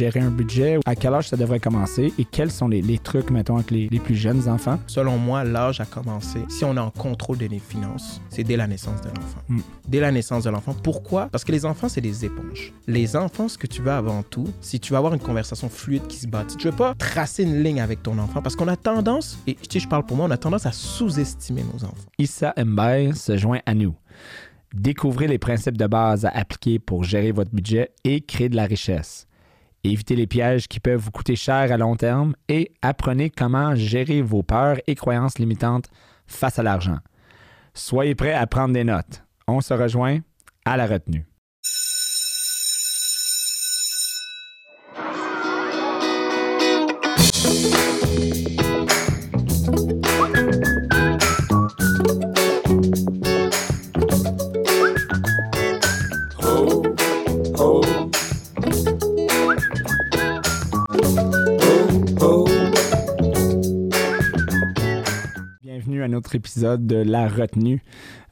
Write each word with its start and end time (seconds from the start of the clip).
gérer 0.00 0.20
un 0.20 0.30
budget? 0.30 0.78
À 0.86 0.94
quel 0.94 1.12
âge 1.12 1.28
ça 1.28 1.36
devrait 1.36 1.60
commencer? 1.60 2.14
Et 2.18 2.24
quels 2.24 2.50
sont 2.50 2.68
les, 2.68 2.98
trucs, 2.98 3.30
mettons, 3.30 3.56
avec 3.56 3.70
les, 3.70 3.86
les, 3.90 3.98
plus 3.98 4.14
jeunes 4.14 4.48
enfants? 4.48 4.80
Selon 4.86 5.18
moi, 5.18 5.44
l'âge 5.44 5.82
a 5.82 5.84
commencé, 5.84 6.38
si 6.48 6.64
on 6.64 6.74
est 6.74 6.80
en 6.80 6.90
contrôle 6.90 7.36
de 7.36 7.46
nos 7.46 7.58
finances, 7.58 8.22
c'est 8.30 8.42
dès 8.42 8.56
la 8.56 8.66
naissance 8.66 9.02
de 9.02 9.08
l'enfant. 9.08 9.40
Hmm. 9.50 9.60
Dès 9.86 10.00
la 10.00 10.10
naissance 10.10 10.44
de 10.44 10.50
l'enfant. 10.50 10.74
Pourquoi? 10.82 11.28
Parce 11.30 11.44
que 11.44 11.52
les 11.52 11.66
enfants, 11.66 11.90
c'est 11.90 12.00
des 12.00 12.24
éponges. 12.24 12.72
Les 12.86 13.14
enfants, 13.14 13.48
ce 13.48 13.58
que 13.58 13.66
tu 13.66 13.82
veux 13.82 13.92
avant 13.92 14.22
tout, 14.22 14.48
si 14.62 14.80
tu 14.80 14.92
veux 14.92 14.96
avoir 14.96 15.12
une 15.12 15.20
conversation 15.20 15.68
fluide 15.68 16.06
qui 16.06 16.16
se 16.16 16.26
bâtit, 16.26 16.56
tu 16.56 16.68
veux 16.68 16.76
pas 16.76 16.94
tracer 16.94 17.42
une 17.42 17.62
ligne 17.62 17.82
avec 17.82 18.02
ton 18.02 18.18
enfant 18.18 18.40
parce 18.40 18.56
qu'on 18.56 18.68
a 18.68 18.76
tendance, 18.76 19.38
et 19.46 19.54
tu 19.54 19.64
sais, 19.70 19.80
je 19.80 19.88
parle 19.88 20.06
pour 20.06 20.16
moi, 20.16 20.26
on 20.26 20.30
a 20.30 20.38
tendance 20.38 20.64
à 20.64 20.72
sous-estimer 20.72 21.62
nos 21.62 21.84
enfants. 21.84 22.08
Issa 22.18 22.54
Mbaye 22.56 23.14
se 23.14 23.36
joint 23.36 23.60
à 23.66 23.74
nous. 23.74 23.94
Découvrez 24.72 25.26
les 25.26 25.38
principes 25.38 25.76
de 25.76 25.86
base 25.86 26.24
à 26.24 26.30
appliquer 26.30 26.78
pour 26.78 27.04
gérer 27.04 27.32
votre 27.32 27.50
budget 27.50 27.90
et 28.04 28.22
créer 28.22 28.48
de 28.48 28.56
la 28.56 28.64
richesse. 28.64 29.26
Évitez 29.82 30.14
les 30.14 30.26
pièges 30.26 30.68
qui 30.68 30.78
peuvent 30.78 31.00
vous 31.00 31.10
coûter 31.10 31.36
cher 31.36 31.72
à 31.72 31.76
long 31.78 31.96
terme 31.96 32.34
et 32.48 32.72
apprenez 32.82 33.30
comment 33.30 33.74
gérer 33.74 34.20
vos 34.20 34.42
peurs 34.42 34.76
et 34.86 34.94
croyances 34.94 35.38
limitantes 35.38 35.88
face 36.26 36.58
à 36.58 36.62
l'argent. 36.62 36.98
Soyez 37.72 38.14
prêts 38.14 38.34
à 38.34 38.46
prendre 38.46 38.74
des 38.74 38.84
notes. 38.84 39.24
On 39.48 39.60
se 39.60 39.72
rejoint 39.72 40.18
à 40.66 40.76
la 40.76 40.86
retenue. 40.86 41.26
Épisode 66.34 66.86
de 66.86 66.96
La 66.96 67.28
Retenue. 67.28 67.82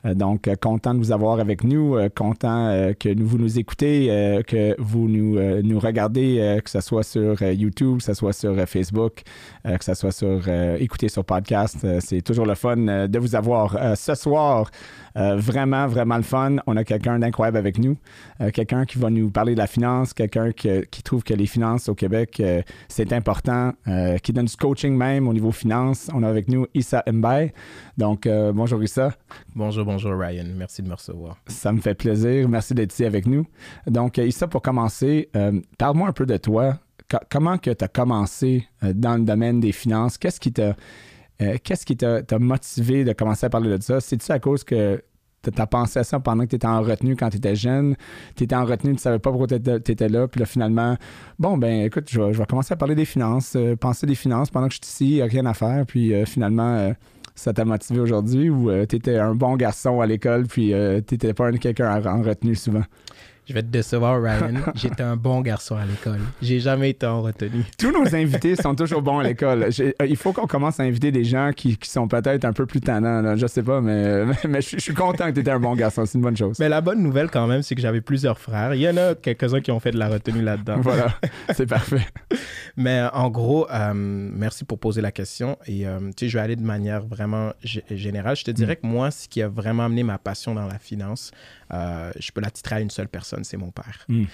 Euh, 0.05 0.14
donc, 0.14 0.47
euh, 0.47 0.55
content 0.55 0.94
de 0.94 0.98
vous 0.98 1.12
avoir 1.12 1.41
avec 1.41 1.64
nous, 1.64 1.97
euh, 1.97 2.08
content 2.08 2.92
que 2.98 3.22
vous 3.22 3.39
nous 3.39 3.58
écoutez, 3.58 4.42
que 4.47 4.75
vous 4.78 5.08
nous, 5.08 5.80
regardez, 5.80 6.58
que 6.62 6.70
ce 6.70 6.80
soit 6.80 7.03
sur 7.03 7.42
YouTube, 7.42 7.98
que 7.98 8.05
ce 8.05 8.14
soit 8.14 8.33
sur 8.33 8.56
Facebook, 8.67 9.22
que 9.64 9.84
ce 9.84 9.95
soit 9.95 10.12
sur 10.12 10.48
écouter 10.48 11.08
sur 11.08 11.25
podcast. 11.25 11.86
C'est 12.00 12.20
toujours 12.20 12.47
le 12.47 12.55
fun 12.55 12.77
de 12.77 13.19
vous 13.19 13.34
avoir. 13.34 13.97
ce 13.97 14.14
soir, 14.14 14.70
euh, 15.19 15.36
vraiment, 15.36 15.86
vraiment 15.88 16.16
le 16.16 16.22
fun. 16.22 16.56
On 16.66 16.77
a 16.77 16.84
quelqu'un 16.84 17.19
d'incroyable 17.19 17.58
avec 17.58 17.78
nous, 17.78 17.97
euh, 18.41 18.50
quelqu'un 18.50 18.84
qui 18.84 18.98
va 18.98 19.11
nous 19.11 19.30
parler 19.30 19.55
de 19.55 19.58
la 19.58 19.66
finance, 19.66 20.12
quelqu'un 20.12 20.52
qui, 20.52 21.02
trouve 21.02 21.24
que 21.24 21.34
les 21.34 21.47
finances 21.47 21.88
au 21.88 21.94
Québec, 21.94 22.38
euh, 22.41 22.62
c'est 22.88 23.12
important, 23.12 23.72
qui 24.22 24.33
donne 24.33 24.46
du 24.46 24.56
coaching 24.56 24.94
même 24.94 25.27
au 25.27 25.33
niveau 25.33 25.50
finance. 25.50 26.08
On 26.14 26.22
a 26.22 26.28
avec 26.28 26.48
nous 26.48 26.66
Issa 26.74 27.02
Mbaye. 27.11 27.52
Donc, 27.96 28.28
bonjour 28.55 28.83
Issa. 28.83 29.12
Bonjour, 29.55 29.84
bonjour 29.84 30.12
Ryan. 30.19 30.44
Merci 30.55 30.83
de 30.83 30.89
me 30.89 30.94
recevoir. 30.94 31.36
Ça 31.46 31.72
me 31.72 31.80
fait 31.80 31.94
plaisir. 31.94 32.48
Merci 32.48 32.74
d'être 32.74 32.92
ici 32.92 33.05
avec 33.05 33.27
nous. 33.27 33.46
Donc, 33.86 34.19
Issa, 34.19 34.46
pour 34.46 34.62
commencer, 34.62 35.30
parle-moi 35.78 36.08
un 36.08 36.12
peu 36.12 36.27
de 36.27 36.36
toi. 36.36 36.78
comment 37.30 37.58
que 37.58 37.70
tu 37.70 37.84
as 37.84 37.89
commencé 37.89 38.69
dans 38.83 39.16
le 39.16 39.24
domaine 39.24 39.61
des 39.61 39.72
finances? 39.72 40.19
Qu'est-ce 40.19 40.41
qui 40.41 40.52
t'a... 40.52 40.77
Qu'est-ce 41.62 41.86
qui 41.86 41.96
t'a 41.96 42.39
motivé 42.41 43.05
de 43.05 43.12
commencer 43.12 43.46
à 43.46 43.50
parler 43.50 43.78
de 43.78 43.80
ça? 43.80 44.00
C'est-tu 44.00 44.30
à 44.33 44.41
cause 44.41 44.64
que 44.64 45.00
tu 45.42 45.50
as 45.61 45.67
pensé 45.67 45.98
à 45.98 46.05
ça 46.05 46.20
pendant 46.20 46.44
que 46.44 46.50
tu 46.50 46.56
étais 46.56 46.67
en 46.67 46.83
retenue 46.83 47.17
quand 47.17 47.31
tu 47.31 47.36
étais 47.36 47.55
jeune. 47.55 47.97
Tu 48.36 48.44
étais 48.44 48.55
en 48.55 48.64
retenue, 48.64 48.94
tu 48.94 49.03
savais 49.03 49.19
pas 49.19 49.31
pourquoi 49.31 49.47
tu 49.47 49.55
étais, 49.55 50.08
là. 50.08 50.28
Puis 50.28 50.41
là, 50.41 50.47
finalement, 50.47 50.97
bon, 51.39 51.56
ben 51.56 51.84
écoute, 51.84 52.08
je 52.11 52.20
vais, 52.20 52.47
commencer 52.47 52.72
à 52.75 52.77
parler 52.77 52.95
des 52.95 53.05
finances, 53.05 53.55
euh, 53.56 53.77
penser 53.77 54.06
des 54.06 54.14
finances 54.14 54.50
pendant 54.50 54.69
que 54.69 54.75
je 54.75 54.80
suis 54.83 55.17
ici, 55.17 55.22
rien 55.22 55.47
à 55.47 55.55
faire. 55.55 55.84
Puis 55.86 56.12
euh, 56.14 56.25
finalement, 56.25 56.75
euh, 56.77 56.92
ça 57.34 57.53
t'a 57.53 57.64
motivé 57.64 58.00
aujourd'hui 58.00 58.50
ou 58.50 58.69
tu 58.86 58.97
étais 58.97 59.17
un 59.17 59.34
bon 59.34 59.56
garçon 59.56 60.01
à 60.01 60.07
l'école, 60.07 60.46
puis 60.46 60.73
tu 61.07 61.14
n'étais 61.14 61.35
pas 61.35 61.52
quelqu'un 61.52 62.05
en 62.05 62.23
retenue 62.23 62.57
souvent? 62.57 62.83
Je 63.48 63.55
vais 63.55 63.63
te 63.63 63.69
décevoir, 63.69 64.23
Ryan. 64.23 64.61
J'étais 64.75 65.03
un 65.03 65.17
bon 65.17 65.41
garçon 65.41 65.75
à 65.77 65.86
l'école. 65.86 66.20
J'ai 66.42 66.61
jamais 66.61 66.91
été 66.91 67.07
en 67.07 67.23
retenue. 67.23 67.64
Tous 67.79 67.91
nos 67.91 68.14
invités 68.14 68.57
sont 68.57 68.75
toujours 68.75 69.01
bons 69.01 69.20
à 69.20 69.23
l'école. 69.23 69.70
Euh, 69.81 69.92
il 70.07 70.17
faut 70.17 70.35
qu'on 70.35 70.47
commence 70.47 70.79
à 70.81 70.83
inviter 70.83 71.11
des 71.13 71.25
gens 71.25 71.53
qui, 71.57 71.79
sont 71.83 72.08
peut-être 72.08 72.45
un 72.45 72.53
peu 72.53 72.67
plus 72.67 72.83
tannants. 72.83 73.23
Là. 73.23 73.37
Je 73.37 73.47
sais 73.47 73.63
pas, 73.63 73.81
mais, 73.81 74.27
mais, 74.48 74.61
je, 74.61 74.79
suis 74.79 74.92
content 74.92 75.29
que 75.29 75.33
tu 75.33 75.41
étais 75.41 75.51
un 75.51 75.61
bon 75.61 75.75
garçon. 75.75 76.05
C'est 76.05 76.19
une 76.19 76.25
bonne 76.25 76.37
chose. 76.37 76.58
Mais 76.58 76.69
la 76.69 76.83
bonne 76.83 77.03
nouvelle, 77.03 77.31
quand 77.31 77.47
même, 77.47 77.63
c'est 77.63 77.75
que 77.75 77.81
j'avais 77.81 78.03
plusieurs 78.03 78.39
frères. 78.39 78.75
Il 78.75 78.83
y 78.83 78.89
en 78.89 78.98
a 78.98 79.14
quelques-uns 79.14 79.63
qui 79.63 79.70
ont 79.70 79.81
fait 79.81 79.92
de 79.92 79.98
la 79.98 80.08
retenue 80.08 80.42
là-dedans. 80.42 80.81
voilà, 80.83 81.14
c'est 81.55 81.67
parfait. 81.67 82.07
mais 82.77 83.03
en 83.14 83.31
gros, 83.31 83.67
euh, 83.70 83.92
merci 83.95 84.67
pour 84.67 84.79
poser 84.79 85.01
la 85.01 85.11
question. 85.11 85.57
Et 85.67 85.87
euh, 85.87 85.98
tu 86.14 86.27
sais, 86.27 86.29
je 86.29 86.37
vais 86.37 86.45
aller 86.45 86.57
de 86.57 86.63
manière 86.63 87.01
vraiment 87.01 87.53
générale. 87.63 88.37
Je 88.37 88.45
te 88.45 88.51
dirais 88.51 88.75
mm. 88.75 88.83
que 88.83 88.87
moi, 88.87 89.11
ce 89.11 89.27
qui 89.27 89.41
a 89.41 89.48
vraiment 89.48 89.87
amené 89.87 90.03
ma 90.03 90.19
passion 90.19 90.55
dans 90.55 90.67
la 90.67 90.79
finance, 90.79 91.31
euh, 91.73 92.11
je 92.19 92.31
peux 92.33 92.41
la 92.41 92.51
titrer 92.51 92.77
à 92.77 92.81
une 92.81 92.91
seule 92.91 93.08
personne, 93.08 93.38
c'est 93.45 93.57
mon 93.57 93.71
père. 93.71 94.05
Hmm. 94.09 94.25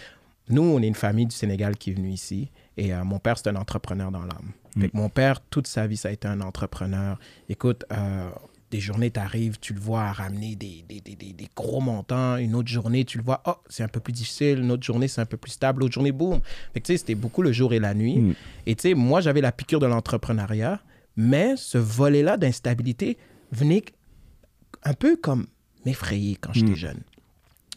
Nous, 0.49 0.63
on 0.63 0.81
est 0.81 0.87
une 0.87 0.95
famille 0.95 1.27
du 1.27 1.35
Sénégal 1.35 1.77
qui 1.77 1.91
est 1.91 1.95
venue 1.95 2.11
ici 2.11 2.51
et 2.77 2.93
euh, 2.93 3.05
mon 3.05 3.19
père, 3.19 3.39
c'est 3.39 3.49
un 3.49 3.57
entrepreneur 3.57 4.11
dans 4.11 4.23
l'âme. 4.23 4.53
Hmm. 4.77 4.87
Mon 4.93 5.09
père, 5.09 5.41
toute 5.41 5.67
sa 5.67 5.87
vie, 5.87 5.97
ça 5.97 6.09
a 6.09 6.13
été 6.13 6.29
un 6.29 6.41
entrepreneur. 6.41 7.19
Écoute, 7.49 7.85
euh, 7.93 8.29
des 8.71 8.81
journées 8.81 9.11
t'arrivent, 9.11 9.59
tu 9.61 9.73
le 9.73 9.81
vois 9.81 10.11
ramener 10.11 10.57
des, 10.57 10.85
des, 10.89 11.01
des, 11.01 11.15
des, 11.15 11.49
gros 11.55 11.81
montants. 11.81 12.37
Une 12.37 12.55
autre 12.57 12.69
journée, 12.69 13.05
tu 13.05 13.19
le 13.19 13.25
vois, 13.25 13.41
oh, 13.47 13.55
c'est 13.69 13.85
un 13.85 13.89
peu 13.89 14.01
plus 14.01 14.13
difficile. 14.13 14.59
Une 14.59 14.73
autre 14.73 14.83
journée, 14.83 15.07
c'est 15.07 15.21
un 15.21 15.27
peu 15.27 15.37
plus 15.37 15.53
stable. 15.53 15.81
L'autre 15.81 15.95
journée, 15.95 16.11
boum. 16.13 16.41
Fait 16.73 16.81
tu 16.81 16.93
sais, 16.93 16.99
c'était 16.99 17.15
beaucoup 17.15 17.43
le 17.43 17.53
jour 17.53 17.73
et 17.73 17.79
la 17.79 17.95
nuit. 17.95 18.19
Hmm. 18.19 18.35
Et 18.67 18.75
tu 18.75 18.83
sais, 18.83 18.95
moi, 18.95 19.21
j'avais 19.21 19.41
la 19.41 19.53
piqûre 19.53 19.79
de 19.79 19.87
l'entrepreneuriat, 19.87 20.81
mais 21.17 21.55
ce 21.57 21.79
volet-là 21.79 22.37
d'instabilité 22.37 23.17
venait 23.53 23.85
un 24.83 24.95
peu 24.95 25.17
comme 25.17 25.47
m'effrayer 25.87 26.37
quand 26.37 26.53
j'étais 26.53 26.75
jeune. 26.75 27.01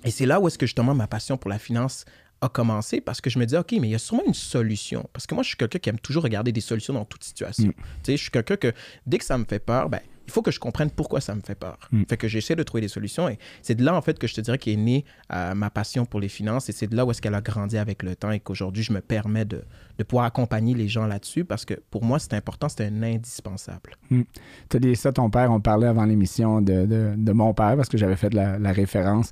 Et 0.03 0.11
c'est 0.11 0.25
là 0.25 0.39
où 0.39 0.47
est-ce 0.47 0.57
que 0.57 0.65
justement 0.65 0.93
ma 0.93 1.07
passion 1.07 1.37
pour 1.37 1.49
la 1.49 1.59
finance 1.59 2.05
a 2.41 2.49
commencé 2.49 3.01
parce 3.01 3.21
que 3.21 3.29
je 3.29 3.39
me 3.39 3.45
disais, 3.45 3.57
OK, 3.57 3.71
mais 3.73 3.87
il 3.87 3.91
y 3.91 3.95
a 3.95 3.99
sûrement 3.99 4.23
une 4.25 4.33
solution. 4.33 5.09
Parce 5.13 5.25
que 5.25 5.33
moi, 5.33 5.43
je 5.43 5.49
suis 5.49 5.57
quelqu'un 5.57 5.79
qui 5.79 5.89
aime 5.89 5.99
toujours 5.99 6.23
regarder 6.23 6.51
des 6.51 6.61
solutions 6.61 6.93
dans 6.93 7.05
toute 7.05 7.23
situation. 7.23 7.67
Mm. 7.67 7.73
Tu 7.73 7.83
sais, 8.03 8.17
je 8.17 8.21
suis 8.21 8.31
quelqu'un 8.31 8.57
que 8.57 8.73
dès 9.05 9.17
que 9.17 9.25
ça 9.25 9.37
me 9.37 9.45
fait 9.45 9.59
peur, 9.59 9.89
ben, 9.89 10.01
il 10.27 10.33
faut 10.33 10.41
que 10.41 10.51
je 10.51 10.59
comprenne 10.59 10.91
pourquoi 10.91 11.21
ça 11.21 11.33
me 11.33 11.41
fait 11.41 11.55
peur. 11.55 11.79
Mm. 11.91 12.03
Fait 12.07 12.17
que 12.17 12.27
j'essaie 12.27 12.55
de 12.55 12.63
trouver 12.63 12.81
des 12.81 12.89
solutions 12.89 13.29
et 13.29 13.39
c'est 13.61 13.75
de 13.75 13.83
là, 13.83 13.95
en 13.95 14.01
fait, 14.01 14.19
que 14.19 14.27
je 14.27 14.35
te 14.35 14.41
dirais 14.41 14.57
qu'est 14.57 14.75
née 14.75 15.05
euh, 15.33 15.55
ma 15.55 15.69
passion 15.69 16.05
pour 16.05 16.19
les 16.19 16.27
finances 16.27 16.69
et 16.69 16.73
c'est 16.73 16.87
de 16.87 16.95
là 16.95 17.05
où 17.05 17.11
est-ce 17.11 17.21
qu'elle 17.21 17.35
a 17.35 17.41
grandi 17.41 17.77
avec 17.77 18.03
le 18.03 18.15
temps 18.15 18.31
et 18.31 18.39
qu'aujourd'hui, 18.39 18.83
je 18.83 18.93
me 18.93 19.01
permets 19.01 19.45
de, 19.45 19.63
de, 19.97 20.03
pouvoir 20.03 20.25
accompagner 20.25 20.75
les 20.75 20.87
gens 20.87 21.07
là-dessus 21.07 21.45
parce 21.45 21.65
que 21.65 21.75
pour 21.89 22.03
moi, 22.03 22.19
c'est 22.19 22.33
important, 22.33 22.67
c'est 22.69 22.85
un 22.85 23.03
indispensable. 23.03 23.95
Mm. 24.11 24.21
Tu 24.69 24.77
as 24.77 24.79
dit 24.79 24.95
ça, 24.95 25.11
ton 25.11 25.29
père, 25.29 25.49
on 25.51 25.61
parlait 25.61 25.87
avant 25.87 26.05
l'émission 26.05 26.61
de, 26.61 26.85
de, 26.85 27.13
de, 27.17 27.31
mon 27.31 27.53
père 27.53 27.77
parce 27.77 27.89
que 27.89 27.97
j'avais 27.97 28.17
fait 28.17 28.33
la, 28.33 28.59
la 28.59 28.71
référence. 28.73 29.31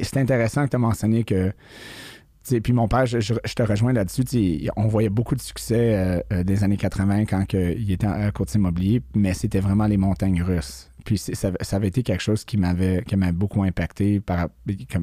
Et 0.00 0.04
c'est 0.04 0.18
intéressant 0.18 0.64
que 0.64 0.70
tu 0.70 0.76
as 0.76 0.80
mentionné 0.80 1.24
que. 1.24 1.52
Puis 2.62 2.74
mon 2.74 2.88
père, 2.88 3.06
je, 3.06 3.18
te 3.18 3.62
rejoins 3.62 3.94
là-dessus. 3.94 4.24
On 4.76 4.86
voyait 4.86 5.08
beaucoup 5.08 5.34
de 5.34 5.40
succès 5.40 5.94
euh, 5.94 6.20
euh, 6.30 6.44
des 6.44 6.62
années 6.62 6.76
80 6.76 7.24
quand 7.24 7.44
il 7.54 7.90
était 7.90 8.06
à 8.06 8.30
courtier 8.32 8.58
immobilier, 8.58 9.00
mais 9.14 9.32
c'était 9.32 9.60
vraiment 9.60 9.86
les 9.86 9.96
montagnes 9.96 10.42
russes. 10.42 10.90
Puis 11.04 11.18
ça, 11.18 11.50
avait 11.72 11.88
été 11.88 12.02
quelque 12.02 12.22
chose 12.22 12.44
qui 12.44 12.56
m'avait 12.56 13.02
beaucoup 13.32 13.62
impacté 13.62 14.22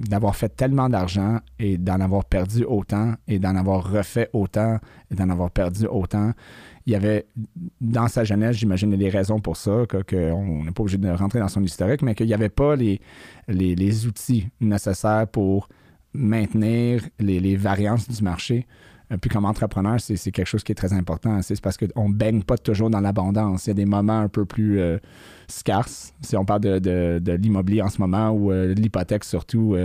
d'avoir 0.08 0.36
fait 0.36 0.50
tellement 0.50 0.90
d'argent 0.90 1.40
et 1.60 1.78
d'en 1.78 2.00
avoir 2.00 2.26
perdu 2.26 2.64
autant 2.64 3.14
et 3.28 3.38
d'en 3.38 3.56
avoir 3.56 3.88
refait 3.90 4.30
autant 4.34 4.80
et 5.12 5.16
d'en 5.16 5.30
avoir 5.30 5.52
perdu 5.52 5.86
autant 5.86 6.34
il 6.86 6.94
y 6.94 6.96
avait, 6.96 7.28
dans 7.80 8.08
sa 8.08 8.24
jeunesse, 8.24 8.58
j'imagine, 8.58 8.96
des 8.96 9.10
raisons 9.10 9.40
pour 9.40 9.58
ça, 9.58 9.84
qu'on 9.90 10.64
n'est 10.64 10.72
pas 10.72 10.82
obligé 10.82 10.98
de 10.98 11.10
rentrer 11.10 11.40
dans 11.40 11.48
son 11.48 11.64
historique, 11.64 12.02
mais 12.02 12.16
qu'il 12.16 12.28
n'y 12.28 12.34
avait 12.34 12.50
pas 12.50 12.76
les, 12.76 13.00
les, 13.48 14.08
outils 14.08 14.48
nécessaires 14.60 15.28
pour 15.28 15.70
maintenir 16.14 17.04
les, 17.20 17.56
variances 17.56 18.10
du 18.10 18.24
marché. 18.24 18.68
Euh, 19.12 19.18
puis 19.18 19.30
comme 19.30 19.46
entrepreneur, 19.46 20.00
c'est 20.00 20.18
quelque 20.32 20.48
chose 20.48 20.64
qui 20.64 20.72
est 20.72 20.76
très 20.76 20.94
important. 20.94 21.42
C'est 21.42 21.60
parce 21.62 21.78
qu'on 21.78 22.10
ne 22.10 22.14
baigne 22.14 22.44
pas 22.44 22.58
toujours 22.58 22.90
dans 22.90 23.00
l'abondance. 23.00 23.68
Il 23.68 23.70
y 23.70 23.72
a 23.72 23.76
des 23.76 23.86
moments 23.86 24.20
un 24.20 24.30
peu 24.30 24.46
plus 24.46 24.80
euh, 24.80 24.98
scarces. 25.48 26.14
Si 26.22 26.36
on 26.36 26.46
parle 26.46 26.62
de, 26.62 27.36
l'immobilier 27.36 27.82
en 27.82 27.90
ce 27.90 28.00
moment 28.00 28.32
ou 28.32 28.52
euh, 28.52 28.74
l'hypothèque 28.74 29.24
surtout, 29.24 29.76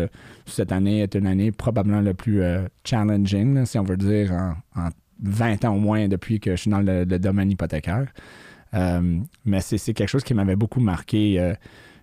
cette 0.47 0.73
année 0.73 1.03
est 1.03 1.15
une 1.15 1.27
année 1.27 1.53
probablement 1.53 2.01
la 2.01 2.15
plus 2.15 2.43
challenging, 2.85 3.67
si 3.67 3.79
on 3.79 3.85
veut 3.85 3.97
dire, 3.97 4.33
en, 4.33 4.81
en 4.81 4.89
20 5.23 5.65
ans 5.65 5.75
au 5.75 5.79
moins 5.79 6.09
depuis 6.09 6.41
que 6.41 6.53
je 6.53 6.63
suis 6.63 6.71
dans 6.71 6.81
le, 6.81 7.05
domaine 7.05 7.51
hypothécaire. 7.51 8.07
Euh, 8.75 9.19
mais 9.45 9.61
c'est 9.61 9.95
quelque 9.95 10.09
chose 10.09 10.25
qui 10.25 10.35
m'avait 10.35 10.57
beaucoup 10.57 10.81
marqué. 10.81 11.41
Euh, 11.41 11.55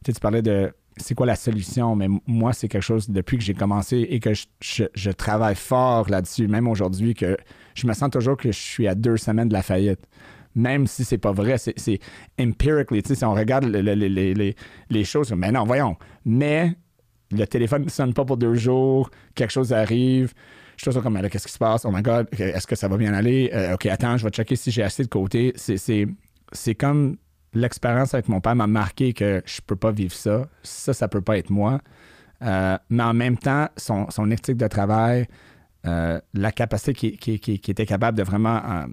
tu, 0.04 0.14
parlais 0.14 0.42
de 0.42 0.74
c'est 0.98 1.16
quoi 1.16 1.26
la 1.26 1.36
solution, 1.36 1.96
mais 1.96 2.08
moi, 2.28 2.54
c'est 2.54 2.68
quelque 2.68 2.84
chose 2.84 3.10
depuis 3.10 3.38
que 3.38 3.44
j'ai 3.44 3.54
commencé 3.54 4.08
et 4.10 4.20
que 4.20 4.32
je, 4.34 5.10
travaille 5.12 5.56
fort 5.56 6.10
là-dessus, 6.10 6.48
même 6.48 6.68
aujourd'hui, 6.68 7.14
que 7.16 7.38
je 7.74 7.88
me 7.88 7.94
sens 7.94 8.10
toujours 8.12 8.38
que 8.38 8.52
je 8.52 8.60
suis 8.60 8.88
à 8.88 8.96
deux 8.96 9.18
semaines 9.18 9.50
de 9.50 9.54
la 9.54 9.64
faillite. 9.64 10.02
Même 10.56 10.86
si 10.86 11.04
c'est 11.04 11.18
pas 11.18 11.32
vrai, 11.32 11.58
c'est 11.58 12.00
empirically, 12.40 13.02
tu 13.02 13.10
sais, 13.10 13.16
si 13.16 13.26
on 13.26 13.34
regarde 13.34 13.66
les, 13.66 14.56
les 14.90 15.04
choses, 15.04 15.34
mais 15.34 15.52
non, 15.52 15.64
voyons. 15.64 15.98
Mais 16.26 16.76
le 17.32 17.46
téléphone 17.46 17.86
ne 17.86 17.90
sonne 17.90 18.14
pas 18.14 18.24
pour 18.24 18.38
deux 18.38 18.54
jours, 18.54 19.10
quelque 19.34 19.52
chose 19.52 19.74
arrive, 19.74 20.34
je 20.36 20.63
suis 20.78 20.86
toujours 20.86 21.04
comme, 21.04 21.20
qu'est-ce 21.30 21.48
qui 21.48 21.54
se 21.54 21.58
passe? 21.58 21.86
Oh 21.86 21.92
my 21.92 22.02
God, 22.02 22.28
est-ce 22.38 22.68
que 22.68 22.76
ça 22.76 22.88
va 22.88 22.98
bien 22.98 23.14
aller? 23.14 23.50
Euh, 23.54 23.76
OK, 23.76 23.86
attends, 23.86 24.18
je 24.18 24.24
vais 24.24 24.32
checker 24.32 24.56
si 24.56 24.72
j'ai 24.72 24.84
assez 24.84 25.04
de 25.04 25.10
côté. 25.10 25.54
C'est 25.56 26.76
comme 26.76 27.18
l'expérience 27.54 28.14
avec 28.14 28.30
mon 28.30 28.42
père 28.42 28.56
m'a 28.56 28.68
marqué 28.68 29.14
que 29.14 29.42
je 29.46 29.62
peux 29.66 29.76
pas 29.76 29.92
vivre 29.92 30.14
ça. 30.14 30.48
Ça, 30.64 30.94
ça 30.94 31.08
peut 31.08 31.22
pas 31.22 31.38
être 31.38 31.50
moi. 31.50 31.80
Euh, 32.42 32.78
mais 32.90 33.04
en 33.04 33.14
même 33.14 33.38
temps, 33.38 33.70
son, 33.78 34.10
son 34.10 34.30
éthique 34.32 34.58
de 34.58 34.68
travail, 34.68 35.28
euh, 35.86 36.20
la 36.34 36.52
capacité 36.52 36.94
qui, 36.94 37.40
qui, 37.40 37.72
était 37.72 37.86
capable 37.86 38.18
de 38.18 38.24
vraiment 38.24 38.88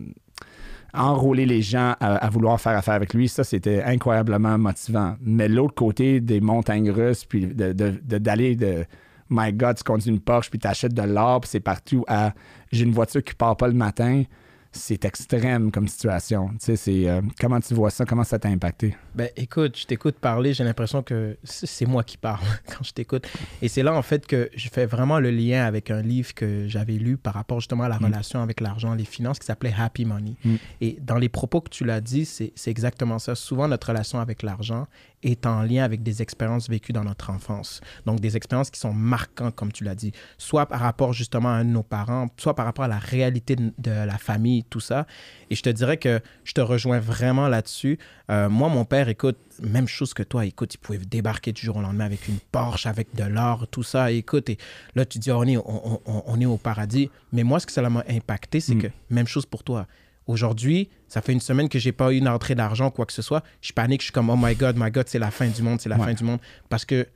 enrôler 0.93 1.47
les 1.47 1.62
gens 1.62 1.94
à, 2.00 2.29
vouloir 2.31 2.61
faire 2.61 2.77
affaire 2.77 2.94
avec 2.94 3.15
lui, 3.15 3.29
ça, 3.29 3.44
c'était 3.44 3.82
incroyablement 3.82 4.59
motivant. 4.59 5.17
Mais 5.21 5.49
l'autre 5.49 5.75
côté 5.75 6.21
des 6.21 6.41
montagnes 6.41 6.91
russes, 6.91 7.25
puis 7.25 7.47
d'aller 7.47 8.56
de, 8.56 8.67
de, 8.67 8.85
My 9.31 9.53
God, 9.53 9.77
tu 9.77 9.85
conduis 9.85 10.11
une 10.11 10.21
Porsche, 10.21 10.50
puis 10.50 10.59
tu 10.59 10.67
achètes 10.67 10.93
de 10.93 11.03
l'or, 11.03 11.41
puis 11.41 11.50
c'est 11.50 11.61
partout 11.61 12.05
à 12.09 12.32
j'ai 12.73 12.85
une 12.85 12.93
voiture 12.93 13.23
qui 13.23 13.35
part 13.35 13.56
pas 13.56 13.69
le 13.69 13.75
matin 13.75 14.25
c'est 14.72 15.05
extrême 15.05 15.72
comme 15.72 15.88
situation. 15.88 16.49
Tu 16.50 16.56
sais, 16.61 16.76
c'est, 16.76 17.08
euh, 17.08 17.20
comment 17.40 17.61
tu 17.61 17.75
vois 17.75 17.90
ça? 17.90 18.05
Comment 18.05 18.25
ça 18.25 18.38
t'a 18.38 18.49
impacté? 18.49 18.96
Ben, 19.14 19.28
écoute, 19.37 19.76
je 19.76 19.87
t'écoute 19.87 20.17
parler, 20.17 20.55
j'ai 20.55 20.62
l'impression 20.64 21.02
que 21.02 21.37
c'est 21.43 21.87
moi 21.87 22.05
qui 22.05 22.17
parle 22.17 22.44
quand 22.67 22.84
je 22.84 22.93
t'écoute. 22.93 23.26
Et 23.62 23.69
c'est 23.69 23.82
là, 23.82 23.94
en 23.94 24.02
fait, 24.02 24.26
que 24.26 24.49
je 24.55 24.69
fais 24.69 24.87
vraiment 24.87 25.19
le 25.19 25.31
lien 25.31 25.64
avec 25.64 25.90
un 25.90 26.02
livre 26.02 26.34
que 26.34 26.69
j'avais 26.69 26.94
lu 26.94 27.17
par 27.17 27.34
rapport 27.34 27.61
justement 27.61 27.84
à 27.84 27.88
la 27.88 27.99
mm. 27.99 28.05
relation 28.05 28.43
avec 28.43 28.61
l'argent, 28.61 28.94
les 28.94 29.05
finances, 29.05 29.38
qui 29.38 29.46
s'appelait 29.46 29.75
Happy 29.76 30.05
Money. 30.05 30.37
Mm. 30.44 30.55
Et 30.81 30.99
dans 31.00 31.17
les 31.17 31.28
propos 31.28 31.61
que 31.61 31.70
tu 31.70 31.84
l'as 31.84 32.00
dit, 32.00 32.25
c'est 32.25 32.52
exactement 32.67 33.19
ça. 33.19 33.34
Souvent, 33.34 33.67
notre 33.67 33.88
relation 33.88 34.20
avec 34.20 34.43
l'argent 34.43 34.87
est 35.22 35.46
en 35.46 35.62
lien 35.62 35.84
avec 35.84 36.02
des 36.02 36.22
expériences 36.22 36.69
vécues 36.69 36.93
dans 36.93 37.05
notre 37.05 37.31
enfance. 37.31 37.81
Donc, 38.06 38.20
des 38.20 38.37
expériences 38.37 38.70
qui 38.70 38.81
sont 38.81 38.93
marquantes, 38.93 39.55
comme 39.55 39.72
tu 39.72 39.84
l'as 39.84 39.94
dit, 39.94 40.12
soit 40.38 40.67
par 40.67 40.81
rapport 40.81 41.12
justement 41.12 41.52
à 41.52 41.64
nos 41.64 41.82
parents, 41.82 42.28
soit 42.37 42.55
par 42.55 42.64
rapport 42.64 42.84
à 42.84 42.88
la 42.88 42.99
réalité 42.99 43.56
de, 43.56 43.90
la 43.90 44.19
famille, 44.19 44.59
tout 44.62 44.80
ça. 44.80 45.06
Et 45.50 45.54
je 45.54 45.62
te 45.62 45.70
dirais 45.70 45.96
que 45.96 46.20
je 46.44 46.52
te 46.52 46.60
rejoins 46.60 47.00
vraiment 47.00 47.48
là-dessus. 47.48 47.98
Euh, 48.30 48.48
moi, 48.48 48.68
mon 48.68 48.84
père, 48.84 49.08
écoute, 49.08 49.38
même 49.62 49.88
chose 49.88 50.14
que 50.14 50.22
toi, 50.22 50.44
écoute, 50.46 50.74
il 50.74 50.78
pouvait 50.78 50.98
débarquer 50.98 51.52
du 51.52 51.62
jour 51.62 51.76
au 51.76 51.80
lendemain 51.80 52.04
avec 52.04 52.28
une 52.28 52.38
Porsche, 52.52 52.86
avec 52.86 53.14
de 53.14 53.24
l'or, 53.24 53.66
tout 53.68 53.82
ça. 53.82 54.10
Écoute, 54.12 54.48
et 54.50 54.58
là, 54.94 55.04
tu 55.04 55.18
dis, 55.18 55.30
on 55.30 55.44
est, 55.44 55.56
on, 55.56 56.40
est 56.40 56.46
au 56.46 56.56
paradis. 56.56 57.10
Mais 57.32 57.42
moi, 57.42 57.60
ce 57.60 57.66
que 57.66 57.72
ça 57.72 57.88
m'a 57.88 58.04
impacté, 58.08 58.60
c'est 58.60 58.74
mm. 58.74 58.82
que 58.82 58.88
même 59.10 59.26
chose 59.26 59.46
pour 59.46 59.62
toi. 59.62 59.86
Aujourd'hui, 60.26 60.88
ça 61.08 61.22
fait 61.22 61.32
une 61.32 61.40
semaine 61.40 61.68
que 61.68 61.78
j'ai 61.78 61.92
pas 61.92 62.12
eu 62.12 62.18
une 62.18 62.28
entrée 62.28 62.54
d'argent, 62.54 62.90
quoi 62.90 63.04
que 63.06 63.12
ce 63.12 63.22
soit. 63.22 63.42
Je 63.60 63.72
panique, 63.72 64.00
je 64.00 64.06
suis 64.06 64.12
comme, 64.12 64.30
oh 64.30 64.36
my 64.38 64.54
God, 64.54 64.76
my 64.78 64.90
God, 64.90 65.08
c'est 65.08 65.18
la 65.18 65.30
fin 65.30 65.48
du 65.48 65.62
monde, 65.62 65.80
c'est 65.80 65.88
la 65.88 65.98
fin 65.98 66.14
du 66.14 66.22
monde. 66.22 66.38
Parce 66.68 66.84
que 66.84 67.06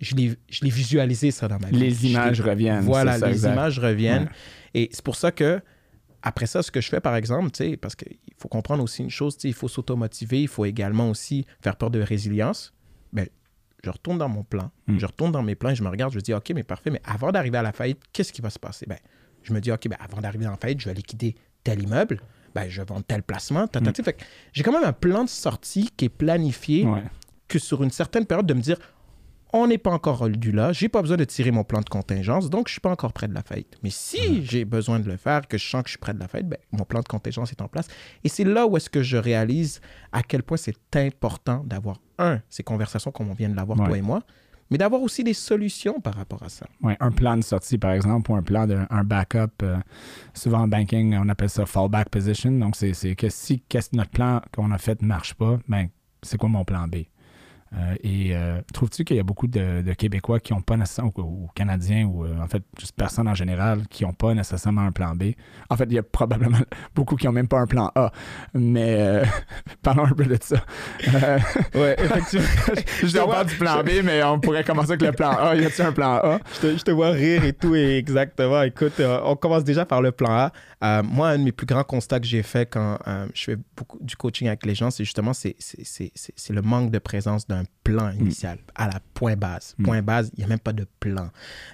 je 0.00 0.14
l'ai 0.14 0.70
visualisé 0.70 1.30
ça 1.30 1.48
dans 1.48 1.58
ma 1.58 1.68
vie. 1.68 1.78
Les 1.78 2.06
images 2.06 2.40
reviennent. 2.40 2.84
Voilà, 2.84 3.18
les 3.18 3.44
images 3.44 3.78
reviennent. 3.78 4.28
Et 4.74 4.88
c'est 4.92 5.04
pour 5.04 5.16
ça 5.16 5.30
que, 5.30 5.60
après 6.22 6.46
ça, 6.46 6.62
ce 6.62 6.70
que 6.70 6.80
je 6.80 6.88
fais, 6.88 7.00
par 7.00 7.16
exemple, 7.16 7.50
parce 7.80 7.94
qu'il 7.94 8.16
faut 8.36 8.48
comprendre 8.48 8.82
aussi 8.82 9.02
une 9.02 9.10
chose, 9.10 9.36
il 9.44 9.54
faut 9.54 9.68
s'automotiver, 9.68 10.42
il 10.42 10.48
faut 10.48 10.64
également 10.64 11.10
aussi 11.10 11.46
faire 11.62 11.76
peur 11.76 11.90
de 11.90 12.00
résilience. 12.00 12.72
Ben, 13.12 13.26
je 13.82 13.90
retourne 13.90 14.18
dans 14.18 14.28
mon 14.28 14.42
plan, 14.42 14.70
hmm. 14.86 14.98
je 14.98 15.06
retourne 15.06 15.32
dans 15.32 15.42
mes 15.42 15.54
plans, 15.54 15.74
je 15.74 15.82
me 15.82 15.88
regarde, 15.88 16.12
je 16.12 16.18
me 16.18 16.22
dis, 16.22 16.34
OK, 16.34 16.50
mais 16.54 16.62
parfait, 16.62 16.90
mais 16.90 17.00
avant 17.04 17.32
d'arriver 17.32 17.58
à 17.58 17.62
la 17.62 17.72
faillite, 17.72 18.00
qu'est-ce 18.12 18.32
qui 18.32 18.42
va 18.42 18.50
se 18.50 18.58
passer? 18.58 18.86
Ben, 18.86 18.98
je 19.42 19.54
me 19.54 19.60
dis, 19.60 19.72
OK, 19.72 19.88
ben, 19.88 19.96
avant 19.98 20.20
d'arriver 20.20 20.46
à 20.46 20.50
la 20.50 20.56
faillite, 20.56 20.80
je 20.80 20.88
vais 20.88 20.94
liquider 20.94 21.34
tel 21.64 21.82
immeuble 21.82 22.20
ben, 22.54 22.68
je 22.68 22.82
vends 22.82 23.00
tel 23.00 23.22
placement. 23.22 23.64
Mm. 23.64 23.90
J'ai 24.52 24.62
quand 24.62 24.72
même 24.72 24.84
un 24.84 24.92
plan 24.92 25.24
de 25.24 25.28
sortie 25.28 25.90
qui 25.96 26.06
est 26.06 26.10
planifié 26.10 26.86
que 27.48 27.58
sur 27.58 27.82
une 27.82 27.90
certaine 27.90 28.26
période 28.26 28.46
de 28.46 28.54
me 28.54 28.60
dire 28.60 28.76
on 29.52 29.66
n'est 29.66 29.78
pas 29.78 29.90
encore 29.90 30.18
rendu 30.18 30.52
là, 30.52 30.72
j'ai 30.72 30.88
pas 30.88 31.02
besoin 31.02 31.16
de 31.16 31.24
tirer 31.24 31.50
mon 31.50 31.64
plan 31.64 31.80
de 31.80 31.88
contingence, 31.88 32.50
donc 32.50 32.68
je 32.68 32.72
suis 32.72 32.80
pas 32.80 32.90
encore 32.90 33.12
près 33.12 33.28
de 33.28 33.34
la 33.34 33.42
faillite. 33.42 33.76
Mais 33.82 33.90
si 33.90 34.44
j'ai 34.44 34.64
besoin 34.64 35.00
de 35.00 35.08
le 35.08 35.16
faire, 35.16 35.46
que 35.46 35.58
je 35.58 35.66
sens 35.66 35.82
que 35.82 35.88
je 35.88 35.92
suis 35.92 35.98
près 35.98 36.14
de 36.14 36.20
la 36.20 36.28
faillite, 36.28 36.48
ben, 36.48 36.58
mon 36.72 36.84
plan 36.84 37.00
de 37.00 37.08
contingence 37.08 37.50
est 37.50 37.60
en 37.60 37.68
place. 37.68 37.88
Et 38.24 38.28
c'est 38.28 38.44
là 38.44 38.66
où 38.66 38.76
est-ce 38.76 38.90
que 38.90 39.02
je 39.02 39.16
réalise 39.16 39.80
à 40.12 40.22
quel 40.22 40.42
point 40.42 40.56
c'est 40.56 40.76
important 40.94 41.64
d'avoir, 41.64 41.96
un, 42.18 42.40
ces 42.48 42.62
conversations 42.62 43.10
comme 43.10 43.30
on 43.30 43.34
vient 43.34 43.48
de 43.48 43.56
l'avoir, 43.56 43.78
toi 43.78 43.96
et 43.96 44.02
moi, 44.02 44.22
mais 44.70 44.78
d'avoir 44.78 45.02
aussi 45.02 45.24
des 45.24 45.34
solutions 45.34 46.00
par 46.00 46.14
rapport 46.14 46.42
à 46.44 46.48
ça. 46.48 46.66
Oui, 46.80 46.92
un 47.00 47.10
plan 47.10 47.36
de 47.36 47.42
sortie, 47.42 47.76
par 47.76 47.90
exemple, 47.90 48.30
ou 48.30 48.36
un 48.36 48.42
plan 48.42 48.68
de 48.68 48.78
un 48.88 49.04
backup. 49.04 49.62
Euh, 49.62 49.76
souvent 50.32 50.60
en 50.60 50.68
banking, 50.68 51.16
on 51.16 51.28
appelle 51.28 51.50
ça 51.50 51.66
fallback 51.66 52.08
position. 52.08 52.52
Donc, 52.52 52.76
c'est 52.76 53.16
que 53.16 53.28
si 53.28 53.64
notre 53.92 54.10
plan 54.10 54.40
qu'on 54.54 54.70
a 54.70 54.78
fait 54.78 55.02
ne 55.02 55.08
marche 55.08 55.34
pas, 55.34 55.58
ben, 55.68 55.88
c'est 56.22 56.38
quoi 56.38 56.48
mon 56.48 56.64
plan 56.64 56.86
B? 56.86 56.98
Euh, 57.72 57.94
et 58.02 58.34
euh, 58.34 58.60
trouves-tu 58.72 59.04
qu'il 59.04 59.16
y 59.16 59.20
a 59.20 59.22
beaucoup 59.22 59.46
de, 59.46 59.92
Québécois 59.92 60.40
qui 60.40 60.52
n'ont 60.52 60.60
pas 60.60 60.76
nécessairement, 60.76 61.12
ou, 61.18 61.48
Canadiens, 61.54 62.04
ou 62.04 62.24
euh, 62.24 62.40
en 62.40 62.48
fait, 62.48 62.62
juste 62.78 62.96
personnes 62.96 63.28
en 63.28 63.34
général, 63.34 63.86
qui 63.88 64.04
n'ont 64.04 64.12
pas 64.12 64.34
nécessairement 64.34 64.82
un 64.82 64.92
plan 64.92 65.14
B? 65.14 65.32
En 65.68 65.76
fait, 65.76 65.84
il 65.84 65.92
y 65.92 65.98
a 65.98 66.02
probablement 66.02 66.58
beaucoup 66.94 67.14
qui 67.16 67.26
n'ont 67.26 67.32
même 67.32 67.48
pas 67.48 67.60
un 67.60 67.66
plan 67.66 67.92
A. 67.94 68.10
Mais 68.54 69.22
parlons 69.82 70.04
un 70.04 70.12
peu 70.12 70.24
de 70.24 70.38
ça. 70.40 70.56
oui, 71.74 71.90
effectivement. 71.98 72.46
je 73.02 73.12
te 73.12 73.18
vois 73.18 73.44
du 73.44 73.54
plan 73.56 73.82
B, 73.84 73.90
mais 74.02 74.22
on 74.24 74.40
pourrait 74.40 74.64
commencer 74.64 74.92
avec 74.92 75.02
le 75.02 75.12
plan 75.12 75.30
A. 75.30 75.54
Y 75.54 75.64
a-t-il 75.64 75.86
un 75.86 75.92
plan 75.92 76.14
A? 76.16 76.40
Je 76.54 76.60
te, 76.60 76.78
je 76.78 76.82
te, 76.82 76.90
vois 76.90 77.10
rire 77.10 77.44
et 77.44 77.52
tout, 77.52 77.76
et 77.76 77.98
exactement. 77.98 78.62
Écoute, 78.62 79.00
on 79.24 79.36
commence 79.36 79.64
déjà 79.64 79.84
par 79.84 80.02
le 80.02 80.10
plan 80.10 80.32
A. 80.32 80.52
moi, 80.82 81.30
un 81.30 81.38
de 81.38 81.44
mes 81.44 81.52
plus 81.52 81.66
grands 81.66 81.84
constats 81.84 82.20
que 82.20 82.26
j'ai 82.26 82.42
fait 82.42 82.68
quand 82.68 82.98
je 83.34 83.44
fais 83.44 83.56
beaucoup 83.76 83.98
du 84.00 84.16
coaching 84.16 84.48
avec 84.48 84.64
les 84.66 84.74
gens, 84.74 84.90
c'est 84.90 85.04
justement 85.04 85.32
c'est, 85.32 85.56
c'est 85.58 86.52
le 86.52 86.62
manque 86.62 86.90
de 86.90 86.98
présence 86.98 87.46
d'un 87.46 87.64
plan 87.84 88.12
mm. 88.12 88.20
initial, 88.20 88.58
à 88.74 88.86
la 88.86 89.00
point 89.14 89.36
base. 89.36 89.74
Mm. 89.78 89.84
Point 89.84 90.02
base, 90.02 90.30
il 90.34 90.38
n'y 90.38 90.44
a 90.44 90.48
même 90.48 90.58
pas 90.58 90.72
de 90.72 90.86
plan. 91.00 91.30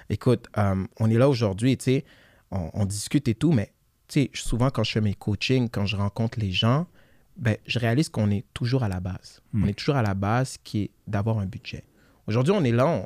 Écoute, 0.09 0.47
euh, 0.57 0.85
on 0.99 1.09
est 1.09 1.17
là 1.17 1.29
aujourd'hui, 1.29 1.77
tu 1.77 1.85
sais, 1.85 2.05
on, 2.51 2.85
discute 2.85 3.27
et 3.27 3.35
tout, 3.35 3.51
mais 3.51 3.73
tu 4.07 4.21
sais, 4.21 4.31
souvent 4.33 4.69
quand 4.69 4.83
je 4.83 4.91
fais 4.91 5.01
mes 5.01 5.13
coachings, 5.13 5.69
quand 5.69 5.85
je 5.85 5.97
rencontre 5.97 6.39
les 6.39 6.51
gens, 6.51 6.87
ben, 7.35 7.57
je 7.65 7.77
réalise 7.77 8.09
qu'on 8.09 8.31
est 8.31 8.45
toujours 8.53 8.83
à 8.83 8.89
la 8.89 8.99
base. 8.99 9.41
Mm. 9.53 9.63
On 9.63 9.67
est 9.67 9.73
toujours 9.73 9.95
à 9.95 10.01
la 10.01 10.13
base 10.13 10.57
qui 10.63 10.83
est 10.83 10.91
d'avoir 11.07 11.39
un 11.39 11.45
budget. 11.45 11.83
Aujourd'hui, 12.25 12.53
on 12.55 12.63
est 12.63 12.71
là, 12.71 13.05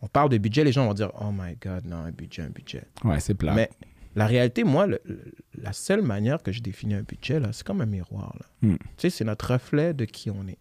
on, 0.00 0.08
parle 0.08 0.28
de 0.28 0.38
budget, 0.38 0.64
les 0.64 0.72
gens 0.72 0.86
vont 0.86 0.94
dire 0.94 1.10
Oh 1.20 1.32
my 1.32 1.56
God, 1.60 1.86
non, 1.86 1.96
un 1.96 2.10
budget, 2.10 2.42
un 2.42 2.50
budget. 2.50 2.84
Ouais, 3.04 3.18
c'est 3.20 3.34
plat. 3.34 3.54
Mais 3.54 3.70
la 4.16 4.26
réalité, 4.26 4.64
moi, 4.64 4.86
la 5.60 5.72
seule 5.72 6.02
manière 6.02 6.42
que 6.42 6.52
je 6.52 6.60
définis 6.60 6.94
un 6.94 7.02
budget, 7.02 7.40
là, 7.40 7.48
c'est 7.52 7.66
comme 7.66 7.80
un 7.80 7.86
miroir. 7.86 8.36
Tu 8.62 8.78
sais, 8.96 9.10
c'est 9.10 9.24
notre 9.24 9.52
reflet 9.52 9.92
de 9.94 10.04
qui 10.04 10.30
on 10.30 10.46
est 10.46 10.58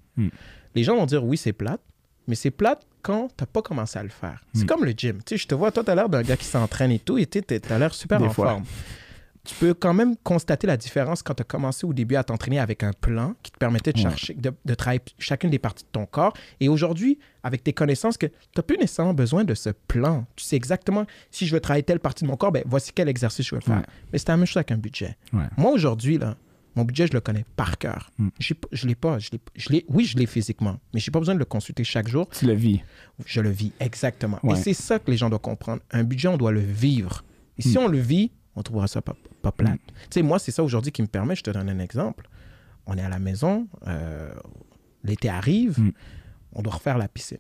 les 0.76 0.84
gens 0.84 0.96
vont 0.96 1.06
dire 1.06 1.24
oui, 1.24 1.38
c'est 1.38 1.54
plate, 1.54 1.82
mais 2.28 2.36
c'est 2.36 2.52
plate 2.52 2.82
quand 3.02 3.28
tu 3.28 3.44
n'as 3.44 3.48
pas 3.48 3.62
commencé 3.62 4.00
à 4.00 4.04
le 4.04 4.10
faire. 4.10 4.44
C'est 4.54 4.64
hmm. 4.64 4.68
comme 4.68 4.86
le 4.86 4.92
gym. 4.92 5.18
Tu 5.18 5.36
sais, 5.36 5.38
je 5.38 5.48
te 5.48 5.56
vois, 5.56 5.72
toi, 5.72 5.84
tu 5.84 5.92
as 5.92 5.96
l'air 5.96 6.10
d'un 6.10 6.22
gars 6.22 6.38
qui 6.38 6.46
s'entraîne 6.46 6.92
et 6.92 7.00
tout, 7.00 7.18
et 7.18 7.26
tu 7.26 7.42
as 7.70 7.80
l'air 7.80 7.94
super 7.94 8.22
en 8.22 8.30
forme. 8.30 8.64
Tu 9.46 9.56
peux 9.56 9.74
quand 9.74 9.94
même 9.94 10.16
constater 10.24 10.68
la 10.68 10.78
différence 10.78 11.22
quand 11.22 11.34
tu 11.34 11.42
as 11.42 11.46
commencé 11.46 11.86
au 11.86 11.94
début 11.94 12.16
à 12.16 12.24
t'entraîner 12.24 12.60
avec 12.60 12.82
un 12.82 12.94
plan 12.94 13.36
qui 13.44 13.52
te 13.52 13.58
permettait 13.58 13.92
de, 13.92 13.98
chercher, 13.98 14.36
de, 14.36 14.74
travailler 14.74 15.02
chacune 15.20 15.50
des 15.50 15.60
parties 15.60 15.84
de 15.84 15.90
ton 15.92 16.06
corps. 16.06 16.34
Et 16.62 16.70
aujourd'hui, 16.70 17.20
avec 17.44 17.62
tes 17.62 17.74
connaissances, 17.74 18.18
que 18.18 18.28
tu 18.28 18.34
n'as 18.56 18.64
plus 18.64 18.78
nécessairement 18.78 19.14
besoin 19.14 19.44
de 19.44 19.54
ce 19.54 19.70
plan. 19.88 20.26
Tu 20.38 20.46
sais 20.46 20.56
exactement 20.56 21.06
si 21.30 21.46
je 21.46 21.54
veux 21.54 21.60
travailler 21.60 21.84
telle 21.84 22.00
partie 22.00 22.24
de 22.24 22.30
mon 22.30 22.38
corps, 22.38 22.54
ben 22.54 22.64
voici 22.66 22.94
quel 22.96 23.10
exercice 23.10 23.46
je 23.46 23.56
veux 23.56 23.62
faire. 23.62 23.84
Mais 24.14 24.18
c'est 24.18 24.30
la 24.30 24.38
même 24.38 24.46
chose 24.46 24.58
avec 24.58 24.72
un 24.72 24.78
budget. 24.78 25.18
Moi, 25.58 25.72
aujourd'hui, 25.72 26.18
là, 26.18 26.38
mon 26.76 26.86
budget, 26.86 27.08
je 27.08 27.14
le 27.14 27.22
connais 27.22 27.46
par 27.56 27.78
cœur. 27.78 28.12
Hmm. 28.18 28.30
Je 28.40 28.54
ne 28.54 28.88
l'ai 28.88 28.96
pas. 28.96 29.20
Je 29.20 29.70
l'ai, 29.70 29.86
oui, 29.90 30.06
je 30.06 30.18
l'ai 30.18 30.26
physiquement, 30.26 30.80
mais 30.94 31.00
je 31.00 31.10
n'ai 31.10 31.12
pas 31.12 31.20
besoin 31.20 31.36
de 31.36 31.40
le 31.40 31.46
consulter 31.46 31.84
chaque 31.84 32.08
jour. 32.08 32.28
Tu 32.30 32.46
le 32.46 32.54
vis. 32.54 32.82
Je 33.26 33.42
le 33.42 33.50
vis, 33.50 33.72
exactement. 33.80 34.40
Et 34.50 34.56
c'est 34.56 34.74
ça 34.74 35.00
que 35.00 35.12
les 35.12 35.18
gens 35.18 35.30
doivent 35.30 35.42
comprendre. 35.42 35.82
Un 35.92 36.04
budget, 36.04 36.30
on 36.30 36.38
doit 36.38 36.52
le 36.52 36.62
vivre. 36.62 37.24
Et 37.58 37.62
si 37.62 37.78
hmm. 37.78 37.82
on 37.82 37.88
le 37.88 38.00
vit, 38.00 38.32
on 38.56 38.64
trouvera 38.64 38.88
ça 38.88 39.02
pas, 39.02 39.16
pas 39.44 39.52
plate. 39.52 39.80
Tu 39.86 39.94
sais, 40.10 40.22
moi, 40.24 40.40
c'est 40.40 40.52
ça 40.52 40.64
aujourd'hui 40.64 40.92
qui 40.92 41.04
me 41.04 41.08
permet, 41.08 41.36
je 41.36 41.44
te 41.44 41.52
donne 41.52 41.70
un 41.70 41.80
exemple. 41.80 42.28
On 42.88 42.98
est 42.98 43.02
à 43.02 43.10
la 43.10 43.20
maison, 43.20 43.68
euh, 43.88 44.34
l'été 45.04 45.30
arrive, 45.30 45.78
on 46.54 46.64
doit 46.64 46.74
refaire 46.74 46.98
la 46.98 47.08
piscine. 47.08 47.38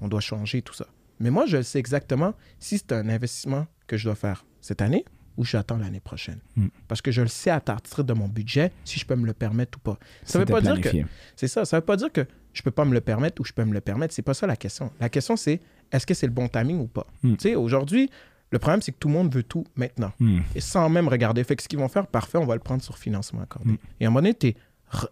On 0.00 0.08
doit 0.08 0.20
changer 0.20 0.62
tout 0.62 0.74
ça. 0.74 0.86
Mais 1.18 1.30
moi, 1.30 1.46
je 1.46 1.62
sais 1.62 1.78
exactement 1.78 2.34
si 2.58 2.78
c'est 2.78 2.92
un 2.92 3.08
investissement 3.08 3.66
que 3.86 3.96
je 3.96 4.04
dois 4.04 4.14
faire 4.14 4.44
cette 4.60 4.82
année 4.82 5.04
ou 5.38 5.44
j'attends 5.44 5.78
l'année 5.78 6.00
prochaine. 6.00 6.40
Hmm. 6.56 6.66
Parce 6.88 7.00
que 7.00 7.10
je 7.10 7.22
le 7.22 7.28
sais 7.28 7.48
à 7.48 7.60
partir 7.60 8.04
de 8.04 8.12
mon 8.12 8.28
budget 8.28 8.70
si 8.84 9.00
je 9.00 9.06
peux 9.06 9.16
me 9.16 9.24
le 9.24 9.32
permettre 9.32 9.78
ou 9.78 9.80
pas. 9.80 9.98
Ça 10.24 10.38
veut 10.38 10.44
pas 10.44 10.60
dire 10.60 10.78
que 10.80 10.88
c'est 11.36 11.48
ça, 11.48 11.64
ça 11.64 11.78
veut 11.78 11.84
pas 11.84 11.96
dire 11.96 12.12
que 12.12 12.26
je 12.52 12.62
peux 12.62 12.70
pas 12.70 12.84
me 12.84 12.92
le 12.92 13.00
permettre 13.00 13.40
ou 13.40 13.44
je 13.44 13.52
peux 13.54 13.64
me 13.64 13.72
le 13.72 13.80
permettre, 13.80 14.12
c'est 14.12 14.20
pas 14.20 14.34
ça 14.34 14.46
la 14.46 14.56
question. 14.56 14.92
La 15.00 15.08
question 15.08 15.36
c'est 15.36 15.62
est-ce 15.90 16.06
que 16.06 16.14
c'est 16.14 16.26
le 16.26 16.32
bon 16.32 16.48
timing 16.48 16.80
ou 16.80 16.86
pas? 16.86 17.06
Tu 17.22 17.36
sais, 17.38 17.54
aujourd'hui, 17.54 18.10
le 18.52 18.58
problème 18.58 18.82
c'est 18.82 18.92
que 18.92 18.98
tout 18.98 19.08
le 19.08 19.14
monde 19.14 19.34
veut 19.34 19.42
tout 19.42 19.64
maintenant 19.74 20.12
hmm. 20.20 20.40
et 20.54 20.60
sans 20.60 20.88
même 20.88 21.08
regarder 21.08 21.42
fait 21.42 21.56
que 21.56 21.62
ce 21.62 21.68
qu'ils 21.68 21.78
vont 21.78 21.88
faire 21.88 22.06
parfait, 22.06 22.38
on 22.38 22.46
va 22.46 22.54
le 22.54 22.60
prendre 22.60 22.82
sur 22.82 22.98
financement 22.98 23.40
accordé. 23.40 23.78
Et 23.98 24.04
à 24.04 24.08
un 24.08 24.10
moment 24.10 24.20
donné, 24.20 24.34
tu 24.34 24.54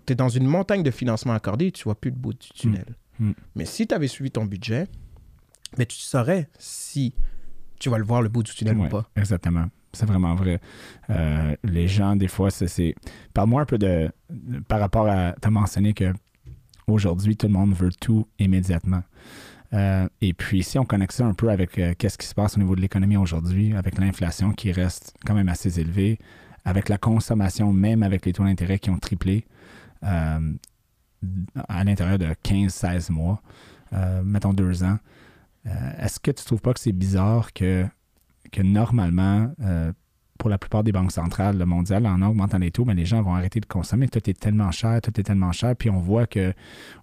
es, 0.08 0.14
dans 0.14 0.28
une 0.28 0.46
montagne 0.46 0.82
de 0.82 0.90
financement 0.90 1.32
accordé 1.32 1.66
et 1.66 1.72
tu 1.72 1.84
vois 1.84 1.98
plus 1.98 2.10
le 2.10 2.16
bout 2.16 2.34
du 2.34 2.48
tunnel. 2.50 2.96
Mais 3.54 3.64
si 3.64 3.86
tu 3.86 3.94
avais 3.94 4.08
suivi 4.08 4.30
ton 4.30 4.44
budget, 4.44 4.86
mais 5.78 5.86
tu 5.86 5.98
saurais 5.98 6.48
si 6.58 7.14
tu 7.78 7.88
vas 7.90 7.98
le 7.98 8.04
voir 8.04 8.22
le 8.22 8.28
bout 8.28 8.42
du 8.42 8.54
tunnel 8.54 8.76
ou 8.78 8.88
pas. 8.88 9.08
Exactement. 9.16 9.66
C'est 9.92 10.06
vraiment 10.06 10.36
vrai. 10.36 10.60
Euh, 11.10 11.56
les 11.64 11.88
gens, 11.88 12.14
des 12.14 12.28
fois, 12.28 12.50
c'est. 12.50 12.94
Parle-moi 13.34 13.62
un 13.62 13.64
peu 13.64 13.78
de. 13.78 14.10
Par 14.68 14.78
rapport 14.78 15.08
à. 15.08 15.34
Tu 15.40 15.48
as 15.48 15.50
mentionné 15.50 15.94
que 15.94 16.12
aujourd'hui, 16.86 17.36
tout 17.36 17.48
le 17.48 17.52
monde 17.52 17.74
veut 17.74 17.90
tout 18.00 18.28
immédiatement. 18.38 19.02
Euh, 19.72 20.08
et 20.20 20.32
puis, 20.32 20.62
si 20.62 20.78
on 20.78 20.84
connecte 20.84 21.12
ça 21.12 21.26
un 21.26 21.34
peu 21.34 21.50
avec 21.50 21.78
euh, 21.78 21.94
qu'est-ce 21.96 22.18
qui 22.18 22.26
se 22.26 22.34
passe 22.34 22.56
au 22.56 22.60
niveau 22.60 22.74
de 22.74 22.80
l'économie 22.80 23.16
aujourd'hui, 23.16 23.74
avec 23.74 23.98
l'inflation 23.98 24.52
qui 24.52 24.72
reste 24.72 25.14
quand 25.24 25.34
même 25.34 25.48
assez 25.48 25.80
élevée, 25.80 26.18
avec 26.64 26.88
la 26.88 26.98
consommation, 26.98 27.72
même 27.72 28.02
avec 28.02 28.26
les 28.26 28.32
taux 28.32 28.44
d'intérêt 28.44 28.78
qui 28.78 28.90
ont 28.90 28.98
triplé 28.98 29.46
euh, 30.04 30.52
à 31.68 31.84
l'intérieur 31.84 32.18
de 32.18 32.26
15-16 32.44 33.12
mois, 33.12 33.42
mettons 34.24 34.52
deux 34.52 34.84
ans, 34.84 34.98
est-ce 35.64 36.20
que 36.20 36.30
tu 36.30 36.44
trouves 36.44 36.60
pas 36.60 36.72
que 36.72 36.80
c'est 36.80 36.92
bizarre 36.92 37.52
que, 37.52 37.84
que 38.52 38.62
normalement, 38.62 39.52
pour 40.40 40.48
la 40.48 40.56
plupart 40.56 40.82
des 40.82 40.90
banques 40.90 41.12
centrales 41.12 41.58
le 41.58 41.66
mondial, 41.66 42.06
en 42.06 42.22
augmentant 42.22 42.56
les 42.56 42.70
taux, 42.70 42.86
mais 42.86 42.94
les 42.94 43.04
gens 43.04 43.20
vont 43.20 43.34
arrêter 43.34 43.60
de 43.60 43.66
consommer. 43.66 44.08
Tout 44.08 44.28
est 44.28 44.40
tellement 44.40 44.70
cher, 44.70 45.00
tout 45.02 45.12
est 45.20 45.22
tellement 45.22 45.52
cher. 45.52 45.76
Puis 45.76 45.90
on 45.90 46.00
voit 46.00 46.26
que 46.26 46.54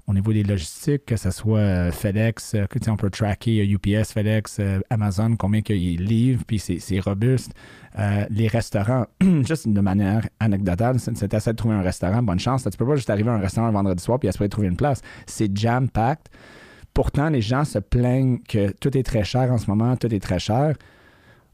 au 0.08 0.14
niveau 0.14 0.34
des 0.34 0.44
logistiques, 0.44 1.06
que 1.06 1.18
ce 1.18 1.30
soit 1.30 1.60
euh, 1.60 1.92
FedEx, 1.92 2.56
euh, 2.56 2.66
que, 2.66 2.80
on 2.90 2.98
peut 2.98 3.12
tracker 3.12 3.64
UPS, 3.64 4.12
FedEx, 4.12 4.58
euh, 4.60 4.80
Amazon, 4.90 5.36
combien 5.38 5.62
qu'ils 5.62 6.04
livrent, 6.04 6.46
puis 6.46 6.58
c'est 6.58 7.00
robuste. 7.00 7.54
les 8.32 8.48
restaurants, 8.48 9.06
juste 9.48 9.70
de 9.70 9.82
manière 9.82 10.28
anecdotale, 10.40 11.00
c'est 11.00 11.34
assez 11.34 11.52
de 11.52 11.56
trouver 11.56 11.76
un 11.76 11.84
restaurant, 11.84 12.24
bonne 12.24 12.40
chance. 12.40 12.64
tu 12.64 12.76
peux 12.76 12.88
pas 12.88 12.96
juste 12.96 13.12
arriver 13.12 13.30
à 13.30 13.34
un 13.34 13.40
restaurant 13.40 13.68
un 13.68 13.72
vendredi 13.72 14.04
soir 14.04 14.18
puis 14.20 14.28
espérer 14.28 14.50
trouver 14.50 14.68
une 14.68 14.78
place. 14.78 15.02
C'est 15.28 15.56
jam-packed. 15.56 16.26
Pourtant, 16.96 17.30
les 17.30 17.42
gens 17.42 17.66
se 17.66 17.78
plaignent 17.78 18.40
que 18.40 18.72
tout 18.72 18.98
est 18.98 19.04
très 19.04 19.24
cher 19.24 19.52
en 19.52 19.60
ce 19.60 19.70
moment, 19.70 19.96
tout 19.96 20.12
est 20.12 20.20
très 20.20 20.40
cher 20.40 20.74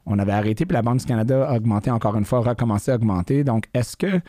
on 0.05 0.19
avait 0.19 0.31
arrêté, 0.31 0.65
puis 0.65 0.73
la 0.73 0.81
Banque 0.81 0.99
du 0.99 1.05
Canada 1.05 1.47
a 1.47 1.55
augmenté 1.55 1.91
encore 1.91 2.15
une 2.17 2.25
fois, 2.25 2.39
a 2.39 2.49
recommencé 2.49 2.91
à 2.91 2.95
augmenter. 2.95 3.43
Donc, 3.43 3.65
est-ce 3.73 3.95
que, 3.95 4.19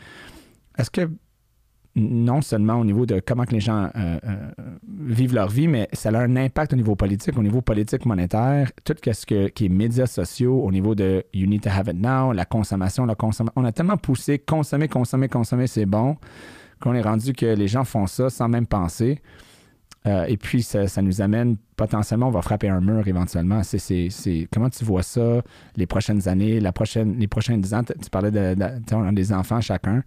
est-ce 0.77 0.89
que 0.89 1.09
non 1.95 2.41
seulement 2.41 2.75
au 2.75 2.83
niveau 2.83 3.05
de 3.05 3.21
comment 3.25 3.45
que 3.45 3.53
les 3.53 3.61
gens 3.61 3.89
euh, 3.95 4.19
euh, 4.25 4.51
vivent 4.99 5.33
leur 5.33 5.49
vie, 5.49 5.67
mais 5.67 5.87
ça 5.93 6.09
a 6.09 6.17
un 6.19 6.35
impact 6.35 6.73
au 6.73 6.75
niveau 6.75 6.95
politique, 6.95 7.37
au 7.37 7.43
niveau 7.43 7.61
politique 7.61 8.05
monétaire, 8.05 8.71
tout 8.83 8.95
ce 9.05 9.25
que, 9.25 9.47
qui 9.47 9.65
est 9.65 9.69
médias 9.69 10.05
sociaux, 10.05 10.61
au 10.61 10.71
niveau 10.71 10.93
de 10.93 11.23
You 11.33 11.47
need 11.47 11.61
to 11.61 11.69
have 11.69 11.87
it 11.87 11.95
now, 11.95 12.33
la 12.33 12.45
consommation, 12.45 13.05
la 13.05 13.15
consommation. 13.15 13.53
On 13.55 13.63
a 13.63 13.71
tellement 13.71 13.97
poussé 13.97 14.39
consommer, 14.39 14.89
consommer, 14.89 15.29
consommer, 15.29 15.67
c'est 15.67 15.85
bon, 15.85 16.17
qu'on 16.81 16.93
est 16.93 17.01
rendu 17.01 17.31
que 17.31 17.45
les 17.45 17.67
gens 17.67 17.85
font 17.85 18.07
ça 18.07 18.29
sans 18.29 18.49
même 18.49 18.67
penser. 18.67 19.21
Euh, 20.05 20.25
et 20.25 20.37
puis, 20.37 20.61
ça, 20.63 21.01
nous 21.01 21.21
amène 21.21 21.57
potentiellement, 21.75 22.27
on 22.27 22.31
va 22.31 22.41
frapper 22.41 22.69
un 22.69 22.81
mur 22.81 23.07
éventuellement. 23.07 23.61
C'est, 23.63 24.47
comment 24.51 24.69
tu 24.69 24.85
vois 24.85 25.03
ça 25.03 25.41
les 25.75 25.87
prochaines 25.87 26.27
années, 26.27 26.59
la 26.59 26.71
prochaine, 26.71 27.17
les 27.17 27.27
prochains 27.27 27.57
10 27.57 27.73
ans? 27.73 27.83
Tu 27.83 28.09
parlais 28.09 28.31
de, 28.31 28.55
des 29.11 29.33
enfants 29.33 29.61
chacun. 29.61 30.03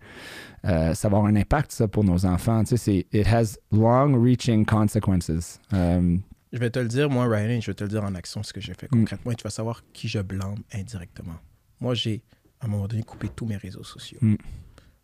Euh, 0.64 0.94
ça 0.94 1.08
va 1.08 1.18
avoir 1.18 1.30
un 1.30 1.36
impact, 1.36 1.72
ça, 1.72 1.88
pour 1.88 2.04
nos 2.04 2.26
enfants. 2.26 2.64
Tu 2.64 2.76
sais, 2.76 3.06
it 3.12 3.26
has 3.26 3.58
long-reaching 3.72 4.64
consequences. 4.64 5.60
Euh, 5.72 6.16
je 6.52 6.58
vais 6.58 6.70
te 6.70 6.78
le 6.78 6.88
dire, 6.88 7.10
moi, 7.10 7.26
Ryan, 7.26 7.60
je 7.60 7.66
vais 7.70 7.74
te 7.74 7.84
le 7.84 7.90
dire 7.90 8.04
en 8.04 8.14
action 8.14 8.42
ce 8.42 8.52
que 8.52 8.60
j'ai 8.60 8.74
fait 8.74 8.86
mm. 8.86 9.00
concrètement 9.00 9.32
et 9.32 9.34
tu 9.34 9.44
vas 9.44 9.50
savoir 9.50 9.82
qui 9.92 10.08
je 10.08 10.20
blâme 10.20 10.56
indirectement. 10.72 11.36
Moi, 11.80 11.94
j'ai, 11.94 12.22
à 12.60 12.66
un 12.66 12.68
moment 12.68 12.86
donné, 12.86 13.02
coupé 13.02 13.28
tous 13.28 13.46
mes 13.46 13.56
réseaux 13.56 13.84
sociaux. 13.84 14.18
Mm. 14.20 14.36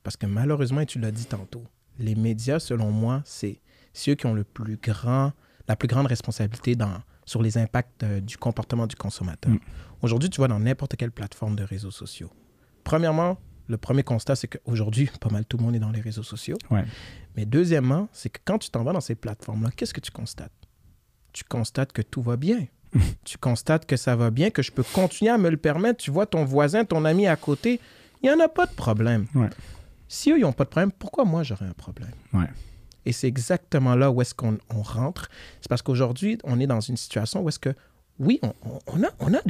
Parce 0.02 0.16
que 0.16 0.26
malheureusement, 0.26 0.80
et 0.80 0.86
tu 0.86 0.98
l'as 0.98 1.10
dit 1.10 1.26
tantôt, 1.26 1.64
les 1.98 2.14
médias, 2.14 2.58
selon 2.58 2.90
moi, 2.90 3.22
c'est 3.24 3.60
ceux 3.94 4.14
qui 4.14 4.26
ont 4.26 4.34
le 4.34 4.44
plus 4.44 4.76
grand, 4.76 5.32
la 5.66 5.76
plus 5.76 5.88
grande 5.88 6.06
responsabilité 6.06 6.74
dans, 6.74 7.00
sur 7.24 7.42
les 7.42 7.56
impacts 7.56 8.02
euh, 8.02 8.20
du 8.20 8.36
comportement 8.36 8.86
du 8.86 8.96
consommateur. 8.96 9.52
Mm. 9.52 9.60
Aujourd'hui, 10.02 10.28
tu 10.28 10.36
vois 10.36 10.48
dans 10.48 10.60
n'importe 10.60 10.96
quelle 10.96 11.12
plateforme 11.12 11.56
de 11.56 11.62
réseaux 11.62 11.90
sociaux. 11.90 12.30
Premièrement, 12.82 13.38
le 13.68 13.78
premier 13.78 14.02
constat, 14.02 14.36
c'est 14.36 14.48
qu'aujourd'hui, 14.48 15.08
pas 15.20 15.30
mal 15.30 15.46
tout 15.46 15.56
le 15.56 15.62
monde 15.62 15.74
est 15.74 15.78
dans 15.78 15.90
les 15.90 16.02
réseaux 16.02 16.22
sociaux. 16.22 16.58
Mais 17.36 17.46
deuxièmement, 17.46 18.08
c'est 18.12 18.28
que 18.28 18.40
quand 18.44 18.58
tu 18.58 18.68
t'en 18.68 18.84
vas 18.84 18.92
dans 18.92 19.00
ces 19.00 19.14
plateformes-là, 19.14 19.70
qu'est-ce 19.74 19.94
que 19.94 20.00
tu 20.00 20.10
constates? 20.10 20.52
Tu 21.32 21.44
constates 21.44 21.92
que 21.92 22.02
tout 22.02 22.20
va 22.20 22.36
bien. 22.36 22.66
tu 23.24 23.38
constates 23.38 23.86
que 23.86 23.96
ça 23.96 24.14
va 24.16 24.30
bien, 24.30 24.50
que 24.50 24.62
je 24.62 24.70
peux 24.70 24.84
continuer 24.84 25.30
à 25.30 25.38
me 25.38 25.48
le 25.48 25.56
permettre. 25.56 26.02
Tu 26.02 26.10
vois 26.10 26.26
ton 26.26 26.44
voisin, 26.44 26.84
ton 26.84 27.04
ami 27.04 27.26
à 27.26 27.36
côté, 27.36 27.80
il 28.22 28.30
n'y 28.30 28.34
en 28.34 28.44
a 28.44 28.48
pas 28.48 28.66
de 28.66 28.72
problème. 28.72 29.26
Si 30.08 30.30
eux, 30.30 30.38
ils 30.38 30.42
n'ont 30.42 30.52
pas 30.52 30.64
de 30.64 30.68
problème, 30.68 30.92
pourquoi 30.92 31.24
moi, 31.24 31.42
j'aurais 31.42 31.66
un 31.66 31.72
problème? 31.72 32.12
Et 33.06 33.12
c'est 33.12 33.28
exactement 33.28 33.94
là 33.94 34.10
où 34.10 34.20
est-ce 34.22 34.34
qu'on 34.34 34.58
rentre. 34.70 35.28
C'est 35.60 35.68
parce 35.68 35.82
qu'aujourd'hui, 35.82 36.38
on 36.44 36.60
est 36.60 36.66
dans 36.66 36.80
une 36.80 36.96
situation 36.96 37.42
où 37.42 37.48
est-ce 37.48 37.58
que, 37.58 37.74
oui, 38.18 38.40
on, 38.42 38.48
a, 39.02 39.08
on, 39.18 39.34
a 39.34 39.40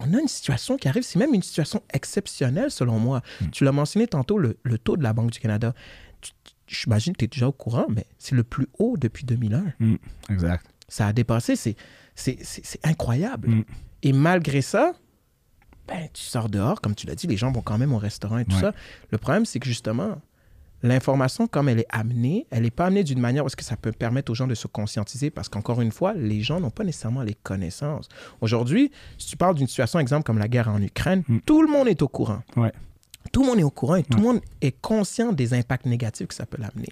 on, 0.00 0.14
a, 0.14 0.20
une 0.20 0.28
situation 0.28 0.76
qui 0.76 0.88
arrive, 0.88 1.02
c'est 1.02 1.18
même 1.18 1.34
une 1.34 1.42
situation 1.42 1.82
exceptionnelle 1.92 2.70
selon 2.70 2.98
moi. 2.98 3.22
Hmm. 3.40 3.50
Tu 3.50 3.64
l'as 3.64 3.72
mentionné 3.72 4.06
tantôt, 4.06 4.38
le, 4.38 4.54
taux 4.78 4.96
de 4.96 5.02
la 5.02 5.12
Banque 5.12 5.30
du 5.30 5.40
Canada. 5.40 5.74
J'imagine 6.66 7.12
que 7.12 7.18
tu 7.18 7.24
es 7.26 7.28
déjà 7.28 7.48
au 7.48 7.52
courant, 7.52 7.86
mais 7.88 8.06
c'est 8.18 8.34
le 8.34 8.44
plus 8.44 8.68
haut 8.78 8.96
depuis 8.96 9.24
2001. 9.24 9.74
Hmm, 9.78 9.96
exact. 10.30 10.66
Ça 10.88 11.06
a 11.06 11.12
dépassé, 11.12 11.54
c'est 11.56 11.76
incroyable. 12.82 13.50
Hmm. 13.50 13.64
Et 14.02 14.12
malgré 14.12 14.62
ça, 14.62 14.94
ben, 15.88 16.08
tu 16.12 16.22
sors 16.22 16.48
dehors, 16.48 16.80
comme 16.80 16.94
tu 16.94 17.06
l'as 17.06 17.14
dit, 17.14 17.26
les 17.26 17.36
gens 17.36 17.50
vont 17.50 17.62
quand 17.62 17.78
même 17.78 17.92
au 17.92 17.98
restaurant 17.98 18.38
et 18.38 18.44
tout 18.44 18.58
ça. 18.58 18.72
Le 19.10 19.18
problème, 19.18 19.46
c'est 19.46 19.58
que 19.58 19.66
justement, 19.66 20.20
l'information, 20.82 21.46
comme 21.46 21.68
elle 21.68 21.80
est 21.80 21.86
amenée, 21.90 22.46
elle 22.50 22.62
n'est 22.62 22.70
pas 22.70 22.86
amenée 22.86 23.04
d'une 23.04 23.20
manière 23.20 23.44
où 23.44 23.46
est-ce 23.46 23.56
que 23.56 23.64
ça 23.64 23.76
peut 23.76 23.92
permettre 23.92 24.30
aux 24.30 24.34
gens 24.34 24.46
de 24.46 24.54
se 24.54 24.66
conscientiser 24.66 25.30
parce 25.30 25.48
qu'encore 25.48 25.80
une 25.80 25.92
fois, 25.92 26.14
les 26.14 26.42
gens 26.42 26.60
n'ont 26.60 26.70
pas 26.70 26.84
nécessairement 26.84 27.22
les 27.22 27.34
connaissances. 27.34 28.08
Aujourd'hui, 28.40 28.90
si 29.18 29.28
tu 29.28 29.36
parles 29.36 29.54
d'une 29.54 29.66
situation, 29.66 29.98
exemple, 29.98 30.24
comme 30.24 30.38
la 30.38 30.48
guerre 30.48 30.68
en 30.68 30.80
Ukraine, 30.80 31.22
hmm. 31.28 31.38
tout 31.44 31.62
le 31.62 31.68
monde 31.68 31.88
est 31.88 32.02
au 32.02 32.08
courant. 32.08 32.42
Tout 33.32 33.42
le 33.42 33.48
monde 33.48 33.58
est 33.58 33.64
au 33.64 33.70
courant 33.70 33.96
et 33.96 34.04
tout 34.04 34.18
le 34.18 34.24
monde 34.24 34.40
est 34.60 34.80
conscient 34.80 35.32
des 35.32 35.52
impacts 35.52 35.86
négatifs 35.86 36.28
que 36.28 36.34
ça 36.34 36.46
peut 36.46 36.60
l'amener. 36.60 36.88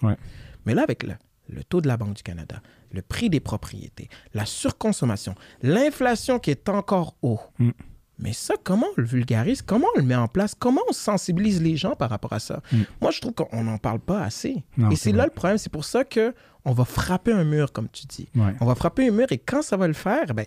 Mais 0.66 0.74
là, 0.74 0.82
avec 0.82 1.04
le, 1.04 1.64
taux 1.64 1.80
de 1.80 1.88
la 1.88 1.96
Banque 1.96 2.14
du 2.14 2.22
Canada, 2.22 2.60
le 2.92 3.02
prix 3.02 3.30
des 3.30 3.40
propriétés, 3.40 4.08
la 4.34 4.46
surconsommation, 4.46 5.34
l'inflation 5.62 6.38
qui 6.38 6.50
est 6.50 6.68
encore 6.68 7.16
haut, 7.22 7.40
hmm. 7.58 7.70
Mais 8.18 8.32
ça, 8.32 8.54
comment 8.62 8.86
on 8.96 9.00
le 9.00 9.06
vulgarise? 9.06 9.62
Comment 9.62 9.88
on 9.94 9.98
le 9.98 10.04
met 10.04 10.14
en 10.14 10.28
place? 10.28 10.54
Comment 10.58 10.80
on 10.88 10.92
sensibilise 10.92 11.62
les 11.62 11.76
gens 11.76 11.94
par 11.94 12.08
rapport 12.08 12.32
à 12.32 12.38
ça? 12.38 12.62
Mm. 12.72 12.82
Moi, 13.02 13.10
je 13.10 13.20
trouve 13.20 13.34
qu'on 13.34 13.64
n'en 13.64 13.78
parle 13.78 14.00
pas 14.00 14.22
assez. 14.22 14.64
et 14.90 14.96
c'est 14.96 15.12
là 15.12 15.24
le 15.24 15.30
problème. 15.30 15.58
C'est 15.58 15.72
pour 15.72 15.84
ça 15.84 16.04
que 16.04 16.34
on 16.64 16.72
va 16.72 16.84
frapper 16.84 17.32
un 17.32 17.44
mur, 17.44 17.72
comme 17.72 17.88
tu 17.88 18.06
dis. 18.06 18.28
On 18.60 18.66
va 18.66 18.74
frapper 18.74 19.08
un 19.08 19.12
mur 19.12 19.26
et 19.30 19.38
quand 19.38 19.62
ça 19.62 19.76
va 19.76 19.86
le 19.86 19.94
faire, 19.94 20.34
ben, 20.34 20.46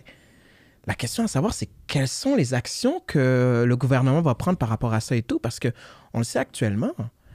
la 0.86 0.94
question 0.94 1.24
à 1.24 1.28
savoir, 1.28 1.54
c'est 1.54 1.68
quelles 1.86 2.08
sont 2.08 2.34
les 2.36 2.54
actions 2.54 3.02
que 3.06 3.64
le 3.66 3.76
gouvernement 3.76 4.20
va 4.20 4.34
prendre 4.34 4.58
par 4.58 4.68
rapport 4.68 4.92
à 4.92 5.00
ça 5.00 5.14
et 5.14 5.22
tout? 5.22 5.38
Parce 5.38 5.58
que 5.58 5.68
on 6.12 6.18
le 6.18 6.24
sait 6.24 6.38
actuellement. 6.38 6.92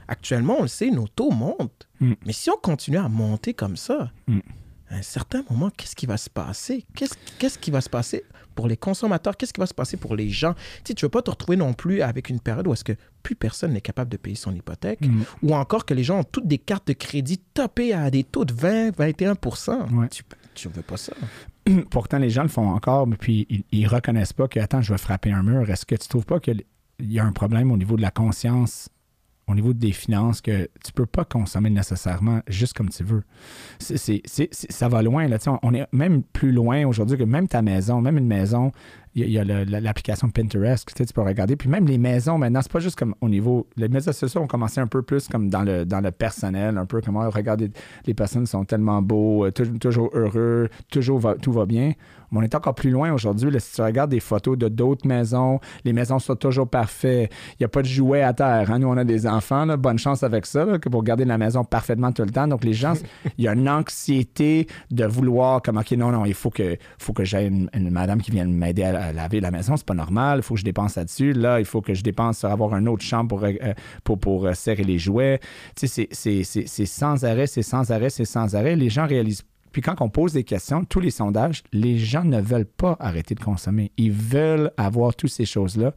Actuellement, 0.08 0.56
on 0.58 0.62
le 0.62 0.68
sait, 0.68 0.90
nos 0.90 1.08
taux 1.08 1.30
montent. 1.30 1.88
Mm. 2.00 2.12
Mais 2.26 2.32
si 2.32 2.50
on 2.50 2.56
continue 2.56 2.98
à 2.98 3.08
monter 3.08 3.54
comme 3.54 3.76
ça, 3.76 4.10
mm. 4.28 4.38
à 4.90 4.94
un 4.96 5.02
certain 5.02 5.42
moment, 5.50 5.70
qu'est-ce 5.76 5.96
qui 5.96 6.06
va 6.06 6.16
se 6.16 6.30
passer? 6.30 6.84
Qu'est-ce 6.94 7.58
qui 7.58 7.70
va 7.70 7.80
se 7.80 7.90
passer? 7.90 8.24
Pour 8.56 8.66
les 8.66 8.76
consommateurs, 8.76 9.36
qu'est-ce 9.36 9.52
qui 9.52 9.60
va 9.60 9.66
se 9.66 9.74
passer 9.74 9.96
pour 9.96 10.16
les 10.16 10.30
gens? 10.30 10.54
Tu 10.84 10.92
ne 10.92 11.00
veux 11.00 11.08
pas 11.08 11.22
te 11.22 11.30
retrouver 11.30 11.56
non 11.56 11.74
plus 11.74 12.02
avec 12.02 12.28
une 12.28 12.40
période 12.40 12.66
où 12.66 12.72
est-ce 12.72 12.82
que 12.82 12.94
plus 13.22 13.36
personne 13.36 13.72
n'est 13.72 13.80
capable 13.80 14.10
de 14.10 14.16
payer 14.16 14.34
son 14.34 14.52
hypothèque 14.52 15.02
mm. 15.02 15.22
ou 15.42 15.54
encore 15.54 15.84
que 15.84 15.94
les 15.94 16.02
gens 16.02 16.20
ont 16.20 16.24
toutes 16.24 16.48
des 16.48 16.58
cartes 16.58 16.88
de 16.88 16.94
crédit 16.94 17.38
topées 17.38 17.92
à 17.92 18.10
des 18.10 18.24
taux 18.24 18.44
de 18.44 18.52
20, 18.52 18.90
21% 18.98 20.08
Tu 20.54 20.68
ne 20.68 20.72
veux 20.72 20.82
pas 20.82 20.96
ça? 20.96 21.12
Pourtant, 21.90 22.18
les 22.18 22.30
gens 22.30 22.42
le 22.42 22.48
font 22.48 22.68
encore, 22.68 23.06
mais 23.06 23.16
puis 23.16 23.46
ils, 23.70 23.82
ne 23.82 23.88
reconnaissent 23.88 24.32
pas 24.32 24.48
que, 24.48 24.58
attends, 24.58 24.82
je 24.82 24.92
vais 24.92 24.98
frapper 24.98 25.30
un 25.30 25.42
mur. 25.42 25.68
Est-ce 25.70 25.84
que 25.84 25.94
tu 25.94 26.08
trouves 26.08 26.26
pas 26.26 26.40
qu'il 26.40 26.64
y 27.00 27.18
a 27.18 27.24
un 27.24 27.32
problème 27.32 27.70
au 27.70 27.76
niveau 27.76 27.96
de 27.96 28.02
la 28.02 28.10
conscience 28.10 28.88
au 29.48 29.54
niveau 29.54 29.72
des 29.72 29.92
finances 29.92 30.40
que 30.40 30.68
tu 30.84 30.92
peux 30.92 31.06
pas 31.06 31.24
consommer 31.24 31.70
nécessairement 31.70 32.40
juste 32.48 32.72
comme 32.72 32.88
tu 32.88 33.04
veux. 33.04 33.22
C'est, 33.78 34.22
ça 34.50 34.88
va 34.88 35.02
loin. 35.02 35.28
Là, 35.28 35.38
on 35.62 35.72
est 35.72 35.86
même 35.92 36.22
plus 36.22 36.50
loin 36.50 36.84
aujourd'hui 36.84 37.16
que 37.16 37.24
même 37.24 37.46
ta 37.46 37.62
maison, 37.62 38.00
même 38.00 38.18
une 38.18 38.26
maison, 38.26 38.72
il 39.24 39.30
y 39.30 39.38
a, 39.38 39.44
l'application 39.44 40.28
Pinterest, 40.28 40.92
tu, 40.94 41.06
tu 41.06 41.12
peux 41.12 41.22
regarder. 41.22 41.56
Puis 41.56 41.68
même 41.68 41.86
les 41.86 41.96
maisons, 41.96 42.36
maintenant, 42.36 42.60
c'est 42.62 42.70
pas 42.70 42.80
juste 42.80 42.98
comme 42.98 43.14
au 43.20 43.28
niveau. 43.28 43.66
Les 43.76 43.88
médias 43.88 44.12
sociaux 44.12 44.42
ont 44.42 44.46
commencé 44.46 44.80
un 44.80 44.86
peu 44.86 45.02
plus 45.02 45.28
comme 45.28 45.48
dans 45.48 45.62
le, 45.62 45.84
dans 45.86 46.00
le 46.00 46.10
personnel, 46.10 46.76
un 46.76 46.84
peu 46.84 47.00
comme, 47.00 47.16
oh, 47.16 47.30
regardez, 47.30 47.70
les 48.06 48.14
personnes 48.14 48.46
sont 48.46 48.64
tellement 48.64 49.00
beaux, 49.00 49.46
euh, 49.46 49.50
toujours 49.50 50.10
heureux, 50.12 50.68
toujours 50.90 51.34
tout 51.40 51.52
va 51.52 51.64
bien. 51.64 51.92
Mais 52.30 52.38
on 52.38 52.42
est 52.42 52.54
encore 52.54 52.74
plus 52.74 52.90
loin 52.90 53.12
aujourd'hui. 53.12 53.50
Si 53.60 53.74
tu 53.74 53.82
regardes 53.82 54.10
des 54.10 54.20
photos 54.20 54.58
de 54.58 54.68
d'autres 54.68 55.06
maisons, 55.06 55.60
les 55.84 55.92
maisons 55.92 56.18
sont 56.18 56.36
toujours 56.36 56.68
parfaites. 56.68 57.32
Il 57.52 57.56
n'y 57.60 57.64
a 57.66 57.68
pas 57.68 57.82
de 57.82 57.86
jouets 57.86 58.22
à 58.22 58.32
terre. 58.32 58.70
Hein. 58.70 58.80
Nous, 58.80 58.88
on 58.88 58.96
a 58.96 59.04
des 59.04 59.26
enfants. 59.26 59.66
Bonne 59.76 59.98
chance 59.98 60.22
avec 60.22 60.46
ça, 60.46 60.66
pour 60.90 61.02
garder 61.02 61.24
la 61.24 61.38
maison 61.38 61.64
parfaitement 61.64 62.12
tout 62.12 62.22
le 62.22 62.30
temps. 62.30 62.48
Donc, 62.48 62.64
les 62.64 62.72
gens, 62.72 62.94
il 63.38 63.44
y 63.44 63.48
a 63.48 63.52
une 63.52 63.68
anxiété 63.68 64.66
de 64.90 65.04
vouloir, 65.04 65.62
comme, 65.62 65.78
OK, 65.78 65.92
non, 65.92 66.10
non, 66.10 66.24
il 66.24 66.34
faut 66.34 66.50
que, 66.50 66.76
faut 66.98 67.12
que 67.12 67.24
j'aie 67.24 67.46
une, 67.46 67.90
madame 67.90 68.20
qui 68.20 68.30
vienne 68.30 68.52
m'aider 68.52 68.82
à, 68.82 69.05
laver 69.12 69.40
la 69.40 69.50
maison. 69.50 69.76
C'est 69.76 69.86
pas 69.86 69.94
normal. 69.94 70.38
Il 70.38 70.42
faut 70.42 70.54
que 70.54 70.60
je 70.60 70.64
dépense 70.64 70.96
là-dessus. 70.96 71.32
Là, 71.32 71.60
il 71.60 71.66
faut 71.66 71.80
que 71.80 71.94
je 71.94 72.02
dépense 72.02 72.38
sur 72.38 72.50
avoir 72.50 72.74
un 72.74 72.86
autre 72.86 73.02
chambre 73.02 73.28
pour, 74.04 74.44
euh, 74.44 74.48
euh, 74.48 74.54
serrer 74.54 74.84
les 74.84 74.98
jouets. 74.98 75.40
C'est 75.76 76.86
sans 76.86 77.24
arrêt, 77.24 77.46
c'est 77.46 77.62
sans 77.62 77.90
arrêt, 77.90 78.10
c'est 78.10 78.24
sans 78.24 78.54
arrêt. 78.54 78.76
Les 78.76 78.90
gens 78.90 79.06
réalisent 79.06 79.42
puis 79.76 79.82
quand 79.82 80.00
on 80.00 80.08
pose 80.08 80.32
des 80.32 80.42
questions, 80.42 80.86
tous 80.86 81.00
les 81.00 81.10
sondages, 81.10 81.62
les 81.70 81.98
gens 81.98 82.24
ne 82.24 82.40
veulent 82.40 82.64
pas 82.64 82.96
arrêter 82.98 83.34
de 83.34 83.44
consommer. 83.44 83.92
Ils 83.98 84.10
veulent 84.10 84.72
avoir 84.78 85.14
toutes 85.14 85.32
ces 85.32 85.44
choses-là. 85.44 85.92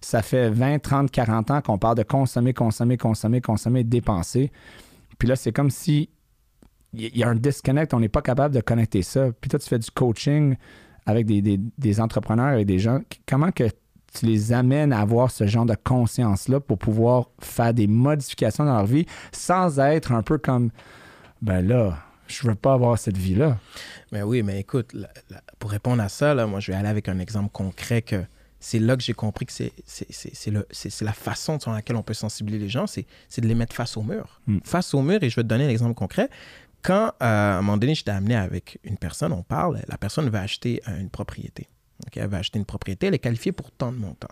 Ça 0.00 0.22
fait 0.22 0.48
20, 0.48 0.78
30, 0.78 1.10
40 1.10 1.50
ans 1.50 1.60
qu'on 1.60 1.76
parle 1.76 1.98
de 1.98 2.04
consommer, 2.04 2.54
consommer, 2.54 2.96
consommer, 2.96 3.42
consommer, 3.42 3.84
dépenser. 3.84 4.50
Puis 5.18 5.28
là, 5.28 5.36
c'est 5.36 5.52
comme 5.52 5.68
si 5.68 6.08
il 6.94 7.14
y 7.16 7.22
a 7.22 7.28
un 7.28 7.34
disconnect, 7.34 7.92
on 7.92 8.00
n'est 8.00 8.08
pas 8.08 8.22
capable 8.22 8.54
de 8.54 8.62
connecter 8.62 9.02
ça. 9.02 9.28
Puis 9.38 9.50
toi, 9.50 9.58
tu 9.58 9.68
fais 9.68 9.78
du 9.78 9.90
coaching 9.90 10.56
avec 11.08 11.24
des, 11.24 11.40
des, 11.40 11.58
des 11.78 12.00
entrepreneurs 12.00 12.58
et 12.58 12.66
des 12.66 12.78
gens. 12.78 13.00
Comment 13.26 13.50
que 13.50 13.64
tu 14.12 14.26
les 14.26 14.52
amènes 14.52 14.92
à 14.92 15.00
avoir 15.00 15.30
ce 15.30 15.46
genre 15.46 15.64
de 15.64 15.74
conscience-là 15.74 16.60
pour 16.60 16.76
pouvoir 16.78 17.30
faire 17.40 17.72
des 17.72 17.86
modifications 17.86 18.66
dans 18.66 18.76
leur 18.76 18.86
vie 18.86 19.06
sans 19.32 19.80
être 19.80 20.12
un 20.12 20.22
peu 20.22 20.36
comme, 20.36 20.70
ben 21.40 21.66
là, 21.66 21.96
je 22.26 22.46
veux 22.46 22.54
pas 22.54 22.74
avoir 22.74 22.98
cette 22.98 23.16
vie-là? 23.16 23.56
Mais 24.12 24.20
oui, 24.20 24.42
mais 24.42 24.60
écoute, 24.60 24.94
pour 25.58 25.70
répondre 25.70 26.02
à 26.02 26.10
ça, 26.10 26.34
là, 26.34 26.46
moi, 26.46 26.60
je 26.60 26.72
vais 26.72 26.76
aller 26.76 26.88
avec 26.88 27.08
un 27.08 27.18
exemple 27.20 27.48
concret 27.52 28.02
que 28.02 28.22
c'est 28.60 28.78
là 28.78 28.94
que 28.94 29.02
j'ai 29.02 29.14
compris 29.14 29.46
que 29.46 29.52
c'est, 29.52 29.72
c'est, 29.86 31.00
la 31.00 31.12
façon 31.14 31.58
sur 31.58 31.70
laquelle 31.70 31.96
on 31.96 32.02
peut 32.02 32.12
sensibiliser 32.12 32.64
les 32.64 32.68
gens, 32.68 32.86
c'est, 32.86 33.06
de 33.38 33.46
les 33.46 33.54
mettre 33.54 33.74
face 33.74 33.96
au 33.96 34.02
mur. 34.02 34.42
Mm. 34.46 34.58
Face 34.62 34.92
au 34.92 35.00
mur, 35.00 35.22
et 35.22 35.30
je 35.30 35.36
vais 35.36 35.42
te 35.42 35.48
donner 35.48 35.64
un 35.64 35.70
exemple 35.70 35.94
concret. 35.94 36.28
Quand, 36.82 37.08
euh, 37.08 37.10
à 37.20 37.58
un 37.58 37.62
moment 37.62 37.76
donné, 37.76 37.94
je 37.94 38.04
t'ai 38.04 38.10
amené 38.10 38.36
avec 38.36 38.78
une 38.84 38.96
personne, 38.96 39.32
on 39.32 39.42
parle, 39.42 39.80
la 39.88 39.98
personne 39.98 40.28
va 40.28 40.40
acheter 40.40 40.80
une 40.86 41.10
propriété. 41.10 41.68
elle 42.14 42.28
va 42.28 42.38
acheter 42.38 42.58
une 42.58 42.64
propriété, 42.64 43.06
elle 43.06 43.14
est 43.14 43.18
qualifiée 43.18 43.52
pour 43.52 43.70
tant 43.72 43.92
de 43.92 43.98
montants. 43.98 44.28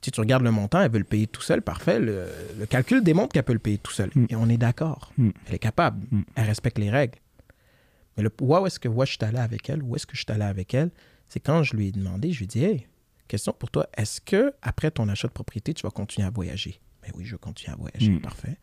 Si 0.00 0.12
tu 0.12 0.20
regardes 0.20 0.44
le 0.44 0.50
montant, 0.50 0.80
elle 0.80 0.90
veut 0.90 0.98
le 0.98 1.04
payer 1.04 1.26
tout 1.26 1.42
seul, 1.42 1.60
parfait. 1.60 1.98
Le, 1.98 2.28
calcul 2.68 3.02
démontre 3.02 3.32
qu'elle 3.32 3.42
peut 3.42 3.52
le 3.52 3.58
payer 3.58 3.78
tout 3.78 3.92
seul. 3.92 4.10
Mm. 4.14 4.26
Et 4.28 4.36
on 4.36 4.48
est 4.48 4.56
d'accord. 4.56 5.12
Mm. 5.18 5.30
Elle 5.46 5.54
est 5.54 5.58
capable. 5.58 6.06
Mm. 6.10 6.22
Elle 6.36 6.44
respecte 6.46 6.78
les 6.78 6.90
règles. 6.90 7.18
Mais 8.16 8.22
le, 8.22 8.30
où 8.40 8.66
est-ce 8.66 8.78
que 8.78 8.88
moi, 8.88 9.04
je 9.04 9.12
suis 9.12 9.24
allé 9.24 9.38
avec 9.38 9.68
elle? 9.68 9.82
Où 9.82 9.96
est-ce 9.96 10.06
que 10.06 10.16
je 10.16 10.22
suis 10.22 10.32
allé 10.32 10.44
avec 10.44 10.72
elle? 10.74 10.90
C'est 11.28 11.40
quand 11.40 11.62
je 11.62 11.76
lui 11.76 11.88
ai 11.88 11.92
demandé, 11.92 12.32
je 12.32 12.38
lui 12.38 12.44
ai 12.44 12.48
dit, 12.48 12.64
hey, 12.64 12.86
question 13.26 13.52
pour 13.52 13.70
toi, 13.70 13.88
est-ce 13.96 14.20
que 14.20 14.54
après 14.62 14.90
ton 14.90 15.08
achat 15.08 15.28
de 15.28 15.32
propriété, 15.32 15.74
tu 15.74 15.82
vas 15.82 15.90
continuer 15.90 16.26
à 16.26 16.30
voyager? 16.30 16.80
Mais 17.02 17.08
oui, 17.14 17.24
je 17.24 17.32
vais 17.32 17.38
continuer 17.38 17.72
à 17.72 17.76
voyager. 17.76 18.18
Parfait. 18.20 18.56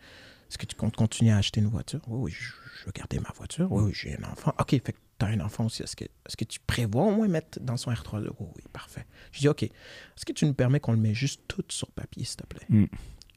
Est-ce 0.56 0.60
que 0.60 0.68
tu 0.68 0.78
comptes 0.78 0.96
continuer 0.96 1.34
à 1.34 1.38
acheter 1.38 1.60
une 1.60 1.68
voiture? 1.68 2.00
Oui, 2.08 2.32
oui, 2.32 2.32
je 2.32 2.86
veux 2.86 2.94
garder 2.94 3.20
ma 3.20 3.30
voiture. 3.36 3.70
Oui, 3.70 3.84
oui, 3.84 3.94
j'ai 3.94 4.18
un 4.18 4.24
enfant. 4.24 4.54
OK, 4.58 4.70
fait 4.70 4.94
que 4.94 4.98
tu 5.20 5.26
as 5.26 5.28
un 5.28 5.42
enfant 5.42 5.66
aussi. 5.66 5.84
Est-ce 5.84 5.98
que, 5.98 6.06
est 6.06 6.36
que 6.38 6.46
tu 6.46 6.62
prévois 6.66 7.04
au 7.04 7.12
moins 7.12 7.28
mettre 7.28 7.60
dans 7.60 7.76
son 7.76 7.92
R3? 7.92 8.22
Oui, 8.22 8.30
oui, 8.40 8.64
parfait. 8.72 9.06
Je 9.34 9.42
dis, 9.42 9.50
OK, 9.50 9.64
est-ce 9.64 10.26
que 10.26 10.32
tu 10.32 10.46
nous 10.46 10.54
permets 10.54 10.80
qu'on 10.80 10.94
le 10.94 10.98
mette 10.98 11.14
juste 11.14 11.42
tout 11.50 11.66
sur 11.68 11.92
papier, 11.92 12.24
s'il 12.24 12.38
te 12.38 12.46
plaît? 12.46 12.66
Mm. 12.70 12.86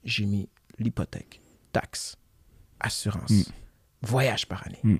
J'ai 0.04 0.26
mis 0.26 0.48
l'hypothèque, 0.78 1.40
taxes, 1.72 2.16
assurance, 2.78 3.32
mm. 3.32 3.42
voyage 4.02 4.46
par 4.46 4.64
année. 4.64 4.78
Mm. 4.84 4.98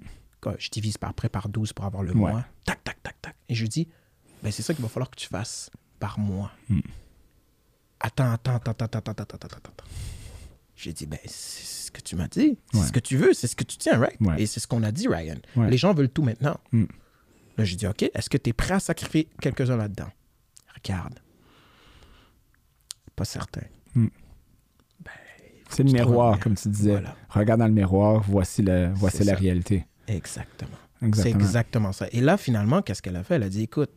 Je 0.59 0.71
divise 0.71 0.99
par 0.99 1.15
près 1.15 1.29
par 1.29 1.49
12 1.49 1.73
pour 1.73 1.85
avoir 1.85 2.03
le 2.03 2.15
mois. 2.15 2.45
Tac, 2.65 2.83
tac, 2.83 3.01
tac, 3.01 3.23
tac. 3.23 3.37
Et 3.49 3.55
je 3.55 3.65
dis, 3.65 3.87
ben, 4.43 4.51
c'est 4.51 4.63
ça 4.63 4.75
qu'il 4.75 4.83
va 4.83 4.89
falloir 4.89 5.09
que 5.09 5.21
tu 5.21 5.29
fasses 5.29 5.71
par 6.01 6.19
mois. 6.19 6.51
Mm. 6.69 6.81
Attends, 8.01 8.33
Attends, 8.33 8.57
attends, 8.57 8.73
attends, 8.73 8.87
attends, 8.87 8.99
attends, 8.99 9.23
attends, 9.23 9.37
attends, 9.37 9.57
attends. 9.57 9.85
J'ai 10.81 10.93
dit, 10.93 11.07
ben, 11.07 11.19
c'est 11.25 11.65
ce 11.87 11.91
que 11.91 12.01
tu 12.01 12.15
m'as 12.15 12.29
dit. 12.29 12.57
C'est 12.73 12.79
Ouais. 12.79 12.87
ce 12.87 12.93
que 12.93 13.01
tu 13.01 13.17
veux, 13.17 13.33
c'est 13.33 13.49
ce 13.49 13.57
que 13.57 13.65
tu 13.65 13.77
tiens, 13.79 13.99
right? 13.99 14.17
Ouais. 14.21 14.41
Et 14.41 14.47
c'est 14.47 14.61
ce 14.61 14.69
qu'on 14.69 14.85
a 14.85 14.93
dit, 14.93 15.09
Ryan. 15.09 15.35
Ouais. 15.57 15.69
Les 15.69 15.77
gens 15.77 15.93
veulent 15.93 16.09
tout 16.09 16.23
maintenant. 16.23 16.57
Mm. 16.71 16.85
Là, 17.57 17.65
j'ai 17.65 17.75
dit, 17.75 17.87
OK, 17.89 18.03
est-ce 18.15 18.31
que 18.31 18.37
tu 18.39 18.51
es 18.51 18.53
prêt 18.53 18.75
à 18.75 18.79
sacrifier 18.81 19.29
quelques-uns 19.41 19.77
là-dedans? 19.77 20.09
Regarde. 20.77 21.19
Pas 23.17 23.25
certain. 23.25 23.63
C'est 25.71 25.83
le 25.83 25.91
Tu 25.91 25.97
te 25.97 25.99
miroir, 25.99 26.39
comme 26.41 26.55
tu 26.55 26.69
disais. 26.69 26.93
Voilà. 26.93 27.15
Regarde 27.29 27.61
dans 27.61 27.67
le 27.67 27.73
miroir, 27.75 28.23
voici, 28.27 28.63
le, 28.63 28.91
voici 28.95 29.19
C'est 29.19 29.25
la 29.25 29.33
ça. 29.35 29.39
réalité. 29.41 29.85
Exactement. 30.07 30.71
C'est 31.01 31.07
Exactement. 31.07 31.41
exactement 31.45 31.93
ça. 31.93 32.07
Et 32.13 32.21
là, 32.21 32.37
finalement, 32.39 32.81
qu'est-ce 32.83 33.03
qu'elle 33.03 33.17
a 33.17 33.23
fait? 33.25 33.35
Elle 33.35 33.43
a 33.43 33.49
dit, 33.49 33.65
écoute, 33.65 33.91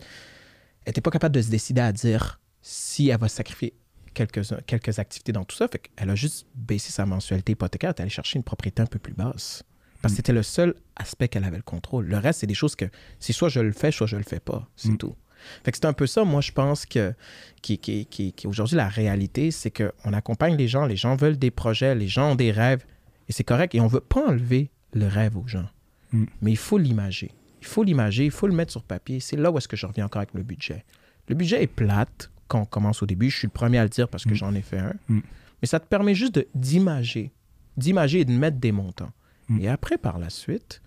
elle 0.83 0.89
n'était 0.89 1.01
pas 1.01 1.11
capable 1.11 1.35
de 1.35 1.41
se 1.41 1.49
décider 1.49 1.79
à 1.81 1.91
dire 1.93 2.41
si 2.61 3.09
elle 3.09 3.19
va 3.19 3.27
sacrifier 3.29 3.73
quelques, 4.13 4.41
quelques 4.65 4.99
activités 4.99 5.31
dans 5.31 5.43
tout 5.43 5.55
ça. 5.55 5.67
Fait 5.67 5.79
qu'elle 5.79 6.09
a 6.09 6.15
juste 6.15 6.45
baissé 6.55 6.91
sa 6.91 7.05
mensualité 7.05 7.53
hypothécaire. 7.53 7.91
Elle 7.91 7.99
est 7.99 8.01
allée 8.01 8.09
chercher 8.09 8.37
une 8.37 8.43
propriété 8.43 8.81
un 8.81 8.85
peu 8.87 8.99
plus 8.99 9.13
basse. 9.13 9.63
Parce 10.01 10.13
que 10.13 10.17
c'était 10.17 10.33
le 10.33 10.43
seul 10.43 10.73
aspect 10.95 11.27
qu'elle 11.27 11.43
avait 11.43 11.57
le 11.57 11.63
contrôle. 11.63 12.05
Le 12.07 12.17
reste, 12.17 12.39
c'est 12.39 12.47
des 12.47 12.55
choses 12.55 12.75
que 12.75 12.85
c'est 13.19 13.33
soit 13.33 13.49
je 13.49 13.59
le 13.59 13.71
fais, 13.71 13.91
soit 13.91 14.07
je 14.07 14.17
le 14.17 14.23
fais 14.23 14.39
pas. 14.39 14.67
C'est 14.75 14.89
Mm. 14.89 14.97
tout. 14.97 15.15
Fait 15.63 15.71
que 15.71 15.77
c'est 15.77 15.85
un 15.85 15.93
peu 15.93 16.07
ça, 16.07 16.23
moi, 16.23 16.41
je 16.41 16.51
pense 16.51 16.85
que 16.85 17.13
qui, 17.61 17.77
qui, 17.77 18.05
qui, 18.07 18.33
qui 18.33 18.47
aujourd'hui, 18.47 18.75
la 18.77 18.87
réalité, 18.87 19.51
c'est 19.51 19.71
qu'on 19.71 20.13
accompagne 20.13 20.55
les 20.55 20.67
gens, 20.67 20.85
les 20.85 20.95
gens 20.95 21.15
veulent 21.15 21.37
des 21.37 21.51
projets, 21.51 21.93
les 21.95 22.07
gens 22.07 22.31
ont 22.31 22.35
des 22.35 22.51
rêves, 22.51 22.83
et 23.29 23.31
c'est 23.31 23.43
correct. 23.43 23.75
Et 23.75 23.79
on 23.79 23.85
ne 23.85 23.89
veut 23.89 23.99
pas 24.01 24.27
enlever 24.27 24.71
le 24.93 25.05
rêve 25.07 25.37
aux 25.37 25.47
gens. 25.47 25.69
Mm. 26.13 26.25
Mais 26.41 26.51
il 26.51 26.57
faut 26.57 26.77
l'imager. 26.79 27.31
Il 27.61 27.67
faut 27.67 27.83
l'imager, 27.83 28.25
il 28.25 28.31
faut 28.31 28.47
le 28.47 28.53
mettre 28.55 28.71
sur 28.71 28.83
papier. 28.83 29.19
C'est 29.19 29.37
là 29.37 29.51
où 29.51 29.57
est-ce 29.59 29.67
que 29.67 29.77
je 29.77 29.85
reviens 29.85 30.05
encore 30.05 30.21
avec 30.21 30.33
le 30.33 30.41
budget. 30.41 30.83
Le 31.27 31.35
budget 31.35 31.61
est 31.61 31.67
plate 31.67 32.30
quand 32.51 32.59
on 32.61 32.65
commence 32.65 33.01
au 33.01 33.05
début. 33.05 33.29
Je 33.29 33.37
suis 33.37 33.47
le 33.47 33.53
premier 33.53 33.77
à 33.77 33.83
le 33.83 33.89
dire 33.89 34.09
parce 34.09 34.25
que 34.25 34.31
Mm. 34.31 34.35
j'en 34.35 34.53
ai 34.53 34.61
fait 34.61 34.79
un. 34.79 34.93
Mm. 35.07 35.19
Mais 35.61 35.67
ça 35.67 35.79
te 35.79 35.87
permet 35.87 36.13
juste 36.15 36.45
d'imager. 36.53 37.31
D'imager 37.77 38.19
et 38.19 38.25
de 38.25 38.33
mettre 38.33 38.57
des 38.57 38.73
montants. 38.73 39.11
Mm. 39.47 39.61
Et 39.61 39.69
après, 39.69 39.97
par 39.97 40.19
la 40.19 40.29
suite, 40.29 40.81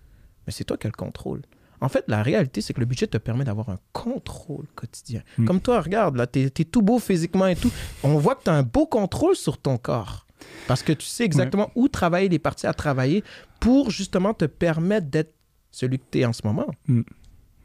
mais 0.45 0.53
c'est 0.53 0.63
toi 0.63 0.77
qui 0.77 0.85
as 0.85 0.91
le 0.91 0.95
contrôle. 0.95 1.41
En 1.81 1.89
fait, 1.89 2.05
la 2.07 2.21
réalité, 2.21 2.61
c'est 2.61 2.73
que 2.73 2.79
le 2.79 2.85
budget 2.85 3.07
te 3.07 3.17
permet 3.17 3.43
d'avoir 3.45 3.69
un 3.69 3.79
contrôle 3.93 4.65
quotidien. 4.75 5.21
Mm. 5.39 5.45
Comme 5.45 5.59
toi, 5.59 5.81
regarde, 5.81 6.15
là, 6.17 6.27
tu 6.27 6.39
es, 6.39 6.49
tout 6.49 6.83
beau 6.83 6.99
physiquement 6.99 7.47
et 7.47 7.55
tout. 7.55 7.71
On 8.03 8.17
voit 8.17 8.35
que 8.35 8.43
tu 8.43 8.49
as 8.51 8.53
un 8.53 8.63
beau 8.63 8.85
contrôle 8.85 9.35
sur 9.35 9.57
ton 9.57 9.77
corps. 9.77 10.27
Parce 10.67 10.83
que 10.83 10.93
tu 10.93 11.07
sais 11.07 11.25
exactement 11.25 11.71
où 11.75 11.87
travailler, 11.87 12.29
les 12.29 12.39
parties 12.39 12.67
à 12.67 12.73
travailler 12.73 13.23
pour 13.59 13.89
justement 13.89 14.33
te 14.35 14.45
permettre 14.45 15.07
d'être 15.07 15.33
celui 15.71 15.97
que 15.97 16.05
tu 16.11 16.19
es 16.19 16.25
en 16.25 16.33
ce 16.33 16.45
moment. 16.45 16.67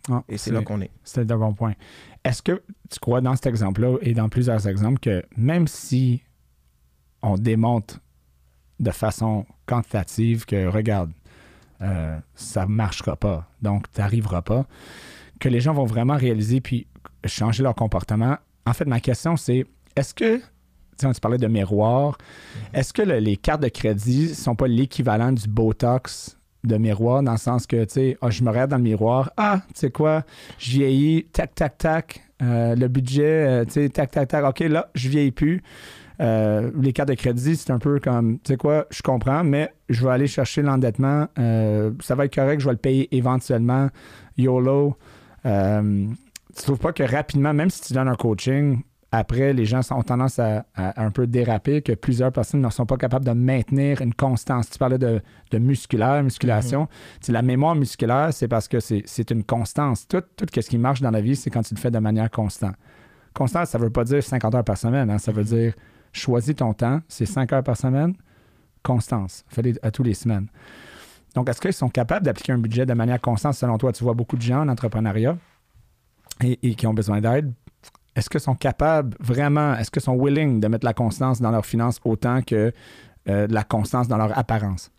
Ah, 0.09 0.25
Et 0.29 0.39
c'est 0.39 0.51
là 0.51 0.63
qu'on 0.63 0.81
est. 0.81 0.91
C'est 1.05 1.31
un 1.31 1.37
bon 1.37 1.53
point. 1.53 1.75
Est-ce 2.25 2.43
que 2.43 2.63
tu 2.91 2.99
crois 3.01 3.21
dans 3.21 3.35
cet 3.35 3.47
exemple-là 3.47 3.97
et 4.03 4.15
dans 4.15 4.29
plusieurs 4.29 4.67
exemples 4.69 5.01
que 5.01 5.23
même 5.37 5.67
si 5.67 6.23
on 7.23 7.37
démontre 7.37 7.99
de 8.79 8.91
façon 8.91 9.47
quantitative 9.67 10.45
que, 10.45 10.67
regarde, 10.67 11.13
euh, 11.83 12.19
ça 12.35 12.67
ne 12.67 12.73
marchera 12.73 13.17
pas, 13.17 13.49
donc 13.63 13.91
tu 13.93 14.01
n'arriveras 14.01 14.43
pas, 14.43 14.67
que 15.39 15.49
les 15.49 15.61
gens 15.61 15.73
vont 15.73 15.87
vraiment 15.87 16.17
réaliser 16.17 16.61
puis 16.61 16.87
changer 17.25 17.63
leur 17.63 17.75
comportement? 17.75 18.37
En 18.67 18.73
fait, 18.75 18.85
ma 18.85 19.01
question, 19.01 19.37
c'est 19.37 19.67
est-ce 19.97 20.13
que, 20.15 20.41
tu 20.99 21.21
parlais 21.23 21.39
de 21.39 21.47
miroir, 21.47 22.19
est-ce 22.75 22.93
que 22.93 23.01
le- 23.03 23.19
les 23.19 23.37
cartes 23.39 23.63
de 23.63 23.69
crédit 23.69 24.35
sont 24.35 24.55
pas 24.55 24.67
l'équivalent 24.67 25.33
du 25.33 25.49
Botox 25.49 26.37
de 26.65 26.77
miroir 26.77 27.23
dans 27.23 27.33
le 27.33 27.39
sens 27.39 27.67
que, 27.67 27.85
tu 27.85 27.93
sais, 27.93 28.19
ah, 28.21 28.31
je 28.31 28.43
me 28.43 28.51
regarde 28.51 28.71
dans 28.71 28.77
le 28.77 28.83
miroir, 28.83 29.31
ah, 29.37 29.61
tu 29.69 29.81
sais 29.81 29.91
quoi, 29.91 30.25
je 30.59 30.71
vieillis, 30.71 31.25
tac, 31.33 31.55
tac, 31.55 31.79
tac, 31.79 32.23
euh, 32.43 32.75
le 32.75 32.89
budget, 32.89 33.25
euh, 33.25 33.65
tu 33.65 33.73
sais, 33.73 33.89
tac, 33.89 34.11
tac, 34.11 34.29
tac, 34.29 34.45
OK, 34.45 34.61
là, 34.61 34.91
je 34.95 35.09
vieillis 35.09 35.33
plus. 35.33 35.63
Euh, 36.21 36.71
les 36.81 36.93
cartes 36.93 37.09
de 37.09 37.15
crédit, 37.15 37.57
c'est 37.57 37.71
un 37.71 37.79
peu 37.79 37.99
comme, 37.99 38.39
tu 38.41 38.53
sais 38.53 38.57
quoi, 38.57 38.87
je 38.91 39.01
comprends, 39.03 39.43
mais 39.43 39.73
je 39.89 40.05
vais 40.05 40.13
aller 40.13 40.27
chercher 40.27 40.63
l'endettement. 40.63 41.29
ça 41.37 42.15
va 42.15 42.27
être 42.27 42.35
correct, 42.35 42.61
je 42.61 42.67
vais 42.67 42.73
le 42.73 42.79
payer 42.79 43.09
éventuellement. 43.17 43.89
YOLO. 44.37 44.97
Tu 45.45 46.63
trouves 46.65 46.79
pas 46.79 46.93
que 46.93 47.03
rapidement, 47.03 47.55
même 47.55 47.71
si 47.71 47.81
tu 47.81 47.93
donnes 47.95 48.09
un 48.09 48.17
coaching, 48.17 48.83
après, 49.13 49.53
les 49.53 49.65
gens 49.65 49.81
ont 49.91 50.03
tendance 50.03 50.39
à, 50.39 50.67
à 50.75 51.03
un 51.05 51.11
peu 51.11 51.27
déraper, 51.27 51.83
que 51.83 51.93
plusieurs 51.93 52.31
personnes 52.31 52.61
ne 52.61 52.71
sont 52.71 52.87
pas 52.87 52.97
capables 52.97 53.25
de 53.25 53.33
maintenir 53.33 54.01
une 54.03 54.15
constance. 54.15 54.71
Tu 54.71 54.79
parlais 54.79 54.99
de, 54.99 55.21
de 55.51 55.59
musculaire, 55.59 56.23
musculation. 56.23 56.89
Sais, 57.21 57.33
La 57.33 57.43
mémoire 57.43 57.75
musculaire, 57.75 58.33
c'est 58.33 58.47
parce 58.47 58.69
que 58.69 58.79
c'est 58.79 59.03
c'est 59.07 59.31
une 59.33 59.43
constance. 59.43 60.07
Tout, 60.07 60.23
tout 60.37 60.47
ce 60.55 60.61
qui 60.69 60.79
marche 60.79 61.01
dans 61.01 61.11
la 61.11 61.21
vie, 61.21 61.35
c'est 61.35 61.51
quand 61.51 61.63
tu 61.63 61.75
le 61.75 61.81
fais 61.81 61.91
de 61.91 61.99
manière 61.99 62.31
constante. 62.31 62.77
Constant, 63.35 63.65
ça 63.65 63.79
ne 63.79 63.85
veut 63.85 63.91
pas 63.91 64.05
dire 64.05 64.23
50 64.23 64.55
heures 64.55 64.65
par 64.65 64.79
semaine. 64.79 65.11
hein. 65.11 65.19
Ça 65.19 65.33
veut 65.33 65.45
dire 65.45 65.75
choisis 66.13 66.55
ton 66.55 66.73
temps, 66.73 67.01
c'est 67.09 67.27
5 67.27 67.53
heures 67.53 67.63
par 67.65 67.77
semaine, 67.77 68.15
constance. 68.83 69.45
Fais-les 69.49 69.75
à 69.83 69.91
tous 69.91 70.03
les 70.03 70.15
semaines. 70.15 70.47
Donc, 71.35 71.49
est-ce 71.49 71.61
qu'ils 71.61 71.73
sont 71.73 71.89
capables 71.89 72.25
d'appliquer 72.25 72.53
un 72.53 72.59
budget 72.59 72.87
de 72.87 72.95
manière 72.95 73.21
constante? 73.21 73.55
Selon 73.55 73.79
toi? 73.79 73.93
Tu 73.93 74.03
vois 74.03 74.15
beaucoup 74.15 74.37
de 74.37 74.43
gens 74.43 74.63
en 74.63 74.69
entrepreneuriat 74.69 75.37
et, 76.43 76.59
et 76.63 76.75
qui 76.75 76.87
ont 76.89 76.95
besoin 76.95 77.21
d'aide. 77.21 77.53
Est-ce 78.17 78.29
qu'ils 78.29 78.41
sont 78.41 78.55
capables 78.55 79.17
vraiment, 79.21 79.75
est-ce 79.77 79.91
qu'ils 79.91 80.03
sont 80.03 80.17
willing 80.17 80.61
de 80.61 80.69
mettre 80.69 80.85
la 80.85 80.95
constance 80.95 81.41
dans 81.41 81.51
leurs 81.51 81.67
finances 81.67 82.01
autant 82.05 82.43
que 82.43 82.73
euh, 83.29 83.47
la 83.49 83.63
constance 83.63 84.09
dans 84.09 84.17
leur 84.17 84.37
apparence? 84.37 84.91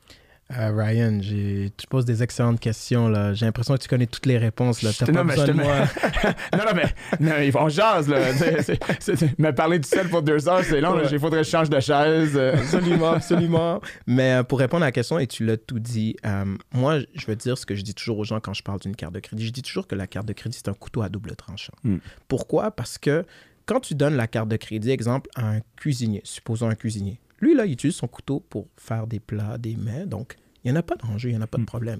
Euh, 0.58 0.72
Ryan, 0.76 1.20
tu 1.22 1.88
poses 1.90 2.06
des 2.06 2.22
excellentes 2.24 2.60
questions. 2.60 3.08
là. 3.08 3.34
J'ai 3.34 3.46
l'impression 3.46 3.76
que 3.76 3.82
tu 3.82 3.88
connais 3.88 4.06
toutes 4.08 4.26
les 4.26 4.38
réponses. 4.38 4.82
Là. 4.82 4.92
T'as 4.98 5.06
pas 5.06 5.12
non, 5.12 5.26
besoin 5.26 5.46
de 5.48 5.54
moi. 5.54 5.76
non, 6.54 6.60
non, 6.66 6.72
mais 6.76 6.94
non, 7.20 7.38
ils 7.42 7.52
vont 7.52 7.70
jase, 7.70 8.08
là. 8.10 8.34
C'est- 8.34 8.62
c'est- 8.64 8.80
c'est- 9.00 9.16
c'est- 9.16 9.40
me 9.40 9.52
parler 9.52 9.80
du 9.80 9.88
sel 9.88 10.10
pour 10.10 10.22
deux 10.22 10.48
heures, 10.50 10.64
c'est 10.64 10.82
long. 10.82 10.96
Ouais. 10.96 11.04
Il 11.12 11.20
faudrait 11.20 11.40
que 11.42 11.46
je 11.46 11.52
change 11.52 11.70
de 11.70 11.80
chaise. 11.80 12.34
euh. 12.36 12.54
Absolument, 12.58 13.12
absolument. 13.12 13.82
Mais 14.08 14.34
euh, 14.34 14.44
pour 14.44 14.60
répondre 14.60 14.84
à 14.84 14.88
la 14.88 14.92
question, 14.92 15.20
et 15.20 15.28
tu 15.28 15.46
l'as 15.46 15.58
tout 15.58 15.80
dit, 15.80 16.16
euh, 16.26 16.46
moi, 16.74 17.00
je 17.14 17.26
veux 17.28 17.36
dire 17.36 17.58
ce 17.58 17.66
que 17.66 17.76
je 17.76 17.82
dis 17.82 17.94
toujours 17.94 18.18
aux 18.20 18.24
gens 18.26 18.40
quand 18.40 18.54
je 18.54 18.64
parle 18.64 18.80
d'une 18.80 18.96
carte 18.96 19.14
de 19.14 19.20
crédit. 19.20 19.46
Je 19.46 19.52
dis 19.52 19.62
toujours 19.62 19.88
que 19.88 19.96
la 19.96 20.08
carte 20.08 20.26
de 20.28 20.34
crédit, 20.34 20.58
c'est 20.58 20.70
un 20.70 20.74
couteau 20.74 21.02
à 21.02 21.10
double 21.10 21.36
tranchant. 21.36 21.74
Mm. 21.84 21.98
Pourquoi? 22.28 22.72
Parce 22.72 22.98
que 22.98 23.26
quand 23.66 23.80
tu 23.80 23.96
donnes 23.96 24.16
la 24.16 24.28
carte 24.28 24.50
de 24.50 24.58
crédit, 24.58 24.92
exemple, 24.92 25.30
à 25.36 25.48
un 25.48 25.60
cuisinier, 25.78 26.22
supposons 26.26 26.68
un 26.70 26.76
cuisinier, 26.76 27.20
lui, 27.40 27.56
là, 27.56 27.66
il 27.66 27.72
utilise 27.74 27.96
son 27.96 28.08
couteau 28.08 28.40
pour 28.40 28.68
faire 28.78 29.08
des 29.08 29.20
plats, 29.20 29.58
des 29.58 29.76
mets, 29.76 30.06
donc 30.06 30.36
il 30.63 30.71
n'y 30.71 30.78
en 30.78 30.80
a 30.80 30.84
pas 30.84 30.95
d'enjeu, 30.95 31.30
il 31.30 31.34
n'y 31.34 31.38
en 31.38 31.41
a 31.41 31.47
pas 31.47 31.58
de 31.58 31.63
Mm. 31.63 31.67
problème. 31.67 32.00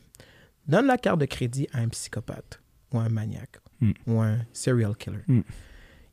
Donne 0.68 0.86
la 0.88 0.98
carte 0.98 1.20
de 1.20 1.26
crédit 1.26 1.68
à 1.74 1.80
un 1.80 1.88
psychopathe 1.90 2.62
ou 2.94 3.00
un 3.00 3.10
maniaque 3.10 3.60
Mm. 3.82 3.92
ou 4.08 4.22
un 4.22 4.38
serial 4.54 4.96
killer. 4.96 5.24
Mm. 5.28 5.42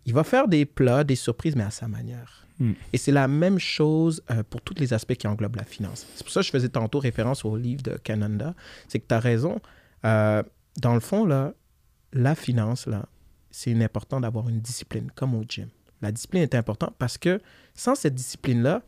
Il 0.06 0.14
va 0.14 0.24
faire 0.24 0.48
des 0.48 0.64
plats, 0.64 1.04
des 1.04 1.16
surprises, 1.16 1.54
mais 1.54 1.64
à 1.64 1.70
sa 1.70 1.86
manière. 1.88 2.46
Mm. 2.58 2.72
Et 2.92 2.98
c'est 2.98 3.12
la 3.12 3.28
même 3.28 3.58
chose 3.58 4.22
euh, 4.30 4.42
pour 4.42 4.62
tous 4.62 4.74
les 4.78 4.92
aspects 4.94 5.14
qui 5.14 5.26
englobent 5.26 5.56
la 5.56 5.64
finance. 5.64 6.06
C'est 6.14 6.24
pour 6.24 6.32
ça 6.32 6.40
que 6.40 6.46
je 6.46 6.50
faisais 6.50 6.70
tantôt 6.70 6.98
référence 6.98 7.44
au 7.44 7.56
livre 7.56 7.82
de 7.82 7.96
Canada. 7.98 8.54
C'est 8.88 8.98
que 9.00 9.06
tu 9.06 9.14
as 9.14 9.20
raison. 9.20 9.60
Euh, 10.04 10.42
dans 10.78 10.94
le 10.94 11.00
fond, 11.00 11.26
là, 11.26 11.52
la 12.12 12.34
finance, 12.34 12.86
là, 12.86 13.06
c'est 13.50 13.74
important 13.82 14.20
d'avoir 14.20 14.48
une 14.48 14.60
discipline, 14.60 15.10
comme 15.14 15.34
au 15.34 15.44
gym. 15.46 15.68
La 16.00 16.10
discipline 16.12 16.42
est 16.42 16.54
importante 16.54 16.94
parce 16.98 17.18
que 17.18 17.40
sans 17.74 17.94
cette 17.94 18.14
discipline-là, 18.14 18.82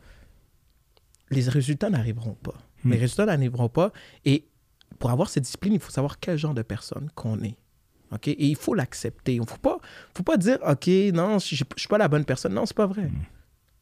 les 1.31 1.49
résultats 1.49 1.91
n'arriveront 1.91 2.35
pas. 2.43 2.55
Mm. 2.85 2.91
Les 2.93 2.99
résultats 2.99 3.27
n'arriveront 3.27 3.69
pas. 3.69 3.93
Et 4.25 4.47
pour 4.99 5.11
avoir 5.11 5.29
cette 5.29 5.45
discipline, 5.45 5.75
il 5.75 5.81
faut 5.81 5.91
savoir 5.91 6.19
quel 6.21 6.37
genre 6.39 6.55
de 6.55 6.63
personne 6.63 7.09
qu'on 7.15 7.41
est. 7.43 7.57
OK? 8.13 8.29
Et 8.29 8.47
il 8.47 8.57
faut 8.57 8.75
l'accepter. 8.75 9.35
Il 9.35 9.41
ne 9.41 9.47
faut 9.47 9.59
pas, 9.59 9.79
faut 10.17 10.23
pas 10.25 10.37
dire, 10.37 10.59
OK, 10.67 10.87
non, 11.15 11.39
je 11.39 11.55
ne 11.55 11.65
suis 11.77 11.89
pas 11.89 11.99
la 11.99 12.09
bonne 12.09 12.25
personne. 12.25 12.53
Non, 12.55 12.67
c'est 12.67 12.77
pas 12.77 12.87
vrai. 12.87 13.09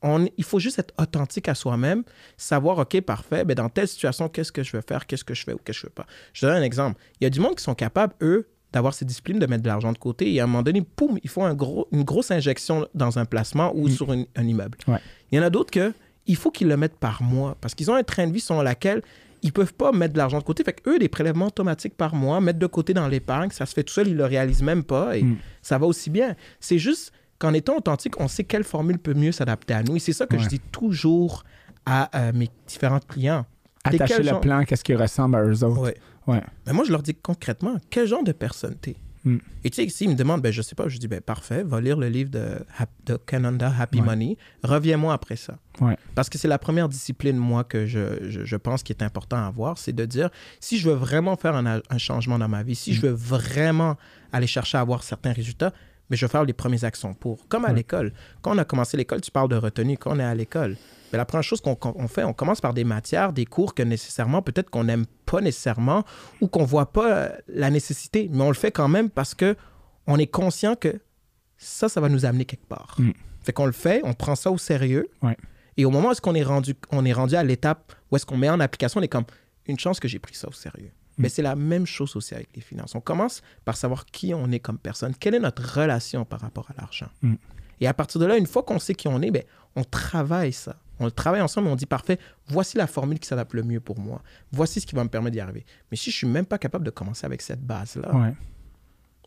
On, 0.02 0.28
il 0.36 0.44
faut 0.44 0.60
juste 0.60 0.78
être 0.78 0.94
authentique 0.96 1.48
à 1.48 1.54
soi-même, 1.56 2.04
savoir, 2.36 2.78
OK, 2.78 3.00
parfait, 3.00 3.44
ben 3.44 3.54
dans 3.54 3.68
telle 3.68 3.88
situation, 3.88 4.28
qu'est-ce 4.28 4.52
que 4.52 4.62
je 4.62 4.76
veux 4.76 4.82
faire, 4.86 5.06
qu'est-ce 5.06 5.24
que 5.24 5.34
je 5.34 5.42
fais 5.44 5.52
ou 5.54 5.58
qu'est-ce 5.58 5.78
que 5.78 5.80
je 5.82 5.86
ne 5.86 5.90
veux 5.90 5.94
pas. 5.94 6.06
Je 6.32 6.46
donne 6.46 6.54
un 6.56 6.62
exemple. 6.62 7.00
Il 7.20 7.24
y 7.24 7.26
a 7.26 7.30
du 7.30 7.40
monde 7.40 7.56
qui 7.56 7.64
sont 7.64 7.74
capables, 7.74 8.14
eux, 8.22 8.48
d'avoir 8.72 8.94
cette 8.94 9.08
discipline, 9.08 9.38
de 9.40 9.46
mettre 9.46 9.62
de 9.64 9.68
l'argent 9.68 9.90
de 9.92 9.98
côté, 9.98 10.32
et 10.32 10.38
à 10.40 10.44
un 10.44 10.46
moment 10.46 10.62
donné, 10.62 10.82
poum, 10.82 11.18
ils 11.24 11.30
font 11.30 11.44
un 11.44 11.54
gros, 11.54 11.88
une 11.90 12.04
grosse 12.04 12.30
injection 12.30 12.86
dans 12.94 13.18
un 13.18 13.24
placement 13.24 13.72
ou 13.74 13.88
Mm. 13.88 13.90
sur 13.90 14.12
une- 14.12 14.26
un 14.36 14.46
immeuble. 14.46 14.78
Ouais. 14.86 15.00
Il 15.32 15.36
y 15.36 15.40
en 15.40 15.42
a 15.42 15.50
d'autres 15.50 15.70
que 15.72 15.92
il 16.28 16.36
faut 16.36 16.50
qu'ils 16.52 16.68
le 16.68 16.76
mettent 16.76 16.96
par 16.98 17.22
mois 17.22 17.56
parce 17.60 17.74
qu'ils 17.74 17.90
ont 17.90 17.94
un 17.96 18.02
train 18.04 18.26
de 18.28 18.32
vie 18.32 18.40
selon 18.40 18.62
laquelle 18.62 19.02
ils 19.42 19.52
peuvent 19.52 19.74
pas 19.74 19.90
mettre 19.92 20.12
de 20.14 20.18
l'argent 20.18 20.38
de 20.38 20.44
côté. 20.44 20.62
Fait 20.64 20.72
que 20.72 20.88
eux, 20.90 20.98
des 20.98 21.08
prélèvements 21.08 21.46
automatiques 21.46 21.96
par 21.96 22.14
mois, 22.14 22.40
mettre 22.40 22.58
de 22.60 22.66
côté 22.66 22.92
dans 22.94 23.06
l'épargne, 23.08 23.50
ça 23.50 23.66
se 23.66 23.74
fait 23.74 23.82
tout 23.84 23.92
seul, 23.92 24.08
ils 24.08 24.16
le 24.16 24.24
réalisent 24.24 24.62
même 24.62 24.84
pas 24.84 25.16
et 25.16 25.22
Mm. 25.22 25.36
ça 25.62 25.78
va 25.78 25.86
aussi 25.86 26.10
bien. 26.10 26.34
C'est 26.60 26.78
juste 26.78 27.12
qu'en 27.38 27.52
étant 27.54 27.76
authentique, 27.76 28.20
on 28.20 28.26
sait 28.28 28.44
quelle 28.44 28.64
formule 28.64 28.98
peut 28.98 29.14
mieux 29.14 29.32
s'adapter 29.32 29.74
à 29.74 29.82
nous. 29.82 29.96
Et 29.96 30.00
c'est 30.00 30.12
ça 30.12 30.26
que 30.26 30.38
je 30.38 30.48
dis 30.48 30.58
toujours 30.60 31.44
à 31.86 32.10
euh, 32.18 32.32
mes 32.34 32.48
différents 32.66 32.98
clients. 33.00 33.46
Attacher 33.84 34.18
le 34.18 34.24
genre- 34.24 34.40
plan, 34.40 34.64
qu'est-ce 34.64 34.82
qui 34.84 34.94
ressemble 34.94 35.36
à 35.36 35.44
eux 35.44 35.62
autres. 35.64 35.80
Ouais. 35.80 35.96
Ouais. 36.26 36.42
Mais 36.66 36.72
moi, 36.72 36.84
je 36.84 36.90
leur 36.92 37.02
dis 37.02 37.14
concrètement, 37.14 37.76
quel 37.90 38.06
genre 38.08 38.24
de 38.24 38.32
personne 38.32 38.74
t'es? 38.74 38.96
Mm. 39.24 39.38
Et 39.64 39.70
tu 39.70 39.82
sais, 39.82 39.88
s'ils 39.88 40.08
me 40.10 40.14
demandent, 40.14 40.42
ben, 40.42 40.52
je 40.52 40.62
sais 40.62 40.74
pas, 40.74 40.88
je 40.88 40.98
dis, 40.98 41.08
ben, 41.08 41.20
parfait, 41.20 41.62
va 41.64 41.80
lire 41.80 41.96
le 41.98 42.08
livre 42.08 42.30
de, 42.30 42.58
de 43.06 43.16
Canada, 43.16 43.72
Happy 43.78 43.98
Ouais. 44.00 44.06
Money. 44.06 44.36
Reviens-moi 44.62 45.12
après 45.12 45.36
ça. 45.36 45.58
Ouais. 45.80 45.96
Parce 46.14 46.28
que 46.28 46.38
c'est 46.38 46.48
la 46.48 46.58
première 46.58 46.88
discipline, 46.88 47.36
moi, 47.36 47.64
que 47.64 47.86
je, 47.86 48.28
je, 48.30 48.44
je 48.44 48.56
pense 48.56 48.82
qui 48.82 48.92
est 48.92 49.02
important 49.02 49.36
à 49.36 49.46
avoir, 49.46 49.78
c'est 49.78 49.92
de 49.92 50.04
dire, 50.04 50.30
si 50.60 50.78
je 50.78 50.88
veux 50.88 50.94
vraiment 50.96 51.36
faire 51.36 51.56
un, 51.56 51.80
un 51.88 51.98
changement 51.98 52.38
dans 52.38 52.48
ma 52.48 52.62
vie, 52.62 52.74
si 52.74 52.94
je 52.94 53.00
veux 53.02 53.12
vraiment 53.12 53.96
aller 54.32 54.46
chercher 54.46 54.78
à 54.78 54.80
avoir 54.82 55.02
certains 55.02 55.32
résultats, 55.32 55.72
mais 56.10 56.16
je 56.16 56.24
vais 56.24 56.30
faire 56.30 56.44
les 56.44 56.52
premières 56.54 56.84
actions 56.84 57.12
pour. 57.14 57.46
Comme 57.48 57.64
à 57.64 57.68
Ouais. 57.68 57.74
l'école. 57.74 58.12
Quand 58.40 58.54
on 58.54 58.58
a 58.58 58.64
commencé 58.64 58.96
l'école, 58.96 59.20
tu 59.20 59.30
parles 59.30 59.48
de 59.50 59.56
retenue. 59.56 59.98
Quand 59.98 60.16
on 60.16 60.18
est 60.20 60.24
à 60.24 60.34
l'école, 60.34 60.76
mais 61.12 61.16
la 61.18 61.24
première 61.24 61.42
chose 61.44 61.60
qu'on 61.60 61.74
qu'on- 61.74 61.94
on 61.96 62.08
fait, 62.08 62.24
on 62.24 62.32
commence 62.32 62.60
par 62.60 62.74
des 62.74 62.84
matières, 62.84 63.32
des 63.32 63.44
cours 63.46 63.74
que 63.74 63.82
nécessairement, 63.82 64.42
peut-être 64.42 64.70
qu'on 64.70 64.84
n'aime 64.84 65.06
pas 65.26 65.40
nécessairement 65.40 66.04
ou 66.40 66.48
qu'on 66.48 66.64
voit 66.64 66.92
pas 66.92 67.12
euh, 67.12 67.28
la 67.48 67.70
nécessité, 67.70 68.28
mais 68.32 68.42
on 68.42 68.48
le 68.48 68.54
fait 68.54 68.70
quand 68.72 68.88
même 68.88 69.10
parce 69.10 69.34
que 69.34 69.56
on 70.06 70.18
est 70.18 70.26
conscient 70.26 70.74
que 70.74 71.00
ça, 71.56 71.88
ça 71.88 72.00
va 72.00 72.08
nous 72.08 72.24
amener 72.24 72.44
quelque 72.44 72.66
part. 72.66 72.94
Mm. 72.98 73.10
Fait 73.42 73.52
qu'on 73.52 73.66
le 73.66 73.72
fait, 73.72 74.00
on 74.04 74.14
prend 74.14 74.34
ça 74.36 74.50
au 74.50 74.58
sérieux. 74.58 75.08
Ouais. 75.22 75.36
Et 75.76 75.84
au 75.84 75.90
moment 75.90 76.08
où 76.08 76.12
est-ce 76.12 76.20
qu'on 76.20 76.34
est 76.34 76.42
rendu, 76.42 76.74
on 76.90 77.04
est 77.04 77.12
rendu 77.12 77.34
à 77.36 77.42
l'étape 77.44 77.92
où 78.10 78.16
est-ce 78.16 78.26
qu'on 78.26 78.36
met 78.36 78.48
en 78.48 78.60
application, 78.60 79.00
on 79.00 79.02
est 79.02 79.08
comme 79.08 79.24
une 79.66 79.78
chance 79.78 80.00
que 80.00 80.08
j'ai 80.08 80.18
pris 80.18 80.34
ça 80.34 80.48
au 80.48 80.52
sérieux. 80.52 80.90
Mm. 81.18 81.22
Mais 81.22 81.28
c'est 81.28 81.42
la 81.42 81.56
même 81.56 81.86
chose 81.86 82.16
aussi 82.16 82.34
avec 82.34 82.48
les 82.54 82.62
finances. 82.62 82.94
On 82.94 83.00
commence 83.00 83.42
par 83.64 83.76
savoir 83.76 84.06
qui 84.06 84.34
on 84.34 84.50
est 84.50 84.60
comme 84.60 84.78
personne, 84.78 85.14
quelle 85.18 85.34
est 85.34 85.40
notre 85.40 85.80
relation 85.80 86.24
par 86.24 86.40
rapport 86.40 86.68
à 86.70 86.80
l'argent? 86.80 87.08
Mm. 87.22 87.34
Et 87.80 87.86
à 87.86 87.94
partir 87.94 88.20
de 88.20 88.26
là, 88.26 88.36
une 88.36 88.46
fois 88.46 88.62
qu'on 88.64 88.78
sait 88.78 88.94
qui 88.94 89.08
on 89.08 89.20
est, 89.22 89.30
ben, 89.30 89.42
on 89.76 89.84
travaille 89.84 90.52
ça. 90.52 90.76
On 91.00 91.04
le 91.04 91.10
travaille 91.10 91.40
ensemble 91.40 91.68
et 91.68 91.70
on 91.70 91.76
dit 91.76 91.86
parfait, 91.86 92.18
voici 92.48 92.76
la 92.76 92.86
formule 92.86 93.18
qui 93.18 93.28
s'adapte 93.28 93.54
le 93.54 93.62
mieux 93.62 93.80
pour 93.80 93.98
moi. 93.98 94.22
Voici 94.52 94.80
ce 94.80 94.86
qui 94.86 94.94
va 94.94 95.04
me 95.04 95.08
permettre 95.08 95.32
d'y 95.34 95.40
arriver. 95.40 95.64
Mais 95.90 95.96
si 95.96 96.10
je 96.10 96.16
suis 96.16 96.26
même 96.26 96.46
pas 96.46 96.58
capable 96.58 96.84
de 96.84 96.90
commencer 96.90 97.24
avec 97.26 97.40
cette 97.42 97.62
base-là, 97.64 98.14
Ouais. 98.14 98.32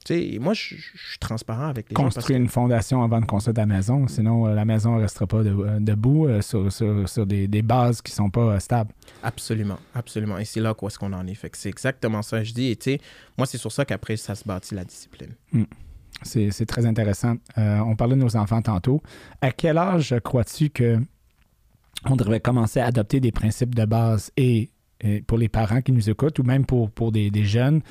tu 0.05 0.13
sais, 0.33 0.39
moi, 0.39 0.53
je, 0.53 0.75
suis 0.75 1.19
transparent 1.19 1.67
avec 1.67 1.89
les 1.89 1.95
gens. 1.95 2.03
parce 2.03 2.15
Construire 2.15 2.39
une 2.39 2.49
fondation 2.49 3.03
avant 3.03 3.21
de 3.21 3.25
construire 3.25 3.53
ta 3.55 3.65
maison, 3.65 4.07
sinon 4.07 4.47
euh, 4.47 4.53
la 4.55 4.65
maison 4.65 4.95
ne 4.97 5.01
restera 5.01 5.27
pas 5.27 5.43
de- 5.43 5.49
euh, 5.55 5.79
debout 5.79 6.27
euh, 6.27 6.41
sur, 6.41 6.71
sur- 6.73 7.07
sur 7.07 7.25
des, 7.25 7.47
des 7.47 7.61
bases 7.61 8.01
qui 8.01 8.11
ne 8.11 8.15
sont 8.15 8.29
pas 8.29 8.59
stables. 8.59 8.91
Absolument, 9.23 9.77
absolument. 9.93 10.37
Et 10.39 10.45
c'est 10.45 10.59
là 10.59 10.73
où 10.79 10.87
est-ce 10.87 10.97
qu'on 10.99 11.13
en 11.13 11.25
est. 11.27 11.35
Fait 11.35 11.51
c'est 11.55 11.69
exactement 11.69 12.21
ça 12.21 12.39
que 12.39 12.43
je 12.45 12.53
dis. 12.53 12.67
Et 12.71 12.75
tu 12.75 12.91
sais, 12.91 13.01
moi, 13.37 13.45
c'est 13.47 13.57
sur 13.59 13.71
ça 13.71 13.85
qu'après, 13.85 14.17
ça 14.17 14.33
se 14.35 14.43
bâtit 14.43 14.73
la 14.75 14.83
discipline. 14.85 15.33
C'est 16.23 16.51
c'est 16.51 16.65
très 16.65 16.85
intéressant. 16.85 17.35
On 17.57 17.95
parlait 17.95 18.15
de 18.15 18.21
nos 18.21 18.35
enfants 18.35 18.61
tantôt. 18.61 19.01
À 19.41 19.51
quel 19.51 19.77
âge 19.77 20.13
crois-tu 20.23 20.69
que 20.69 20.99
on 22.05 22.15
devrait 22.15 22.39
commencer 22.39 22.79
à 22.79 22.85
adopter 22.87 23.19
des 23.19 23.31
principes 23.31 23.75
de 23.75 23.85
base 23.85 24.31
et, 24.37 24.71
pour 25.25 25.39
les 25.39 25.49
parents 25.49 25.81
qui 25.81 25.91
nous 25.91 26.11
écoutent 26.11 26.37
ou 26.37 26.43
même 26.43 26.63
pour, 26.63 27.11
des, 27.11 27.31
jeunes 27.43 27.81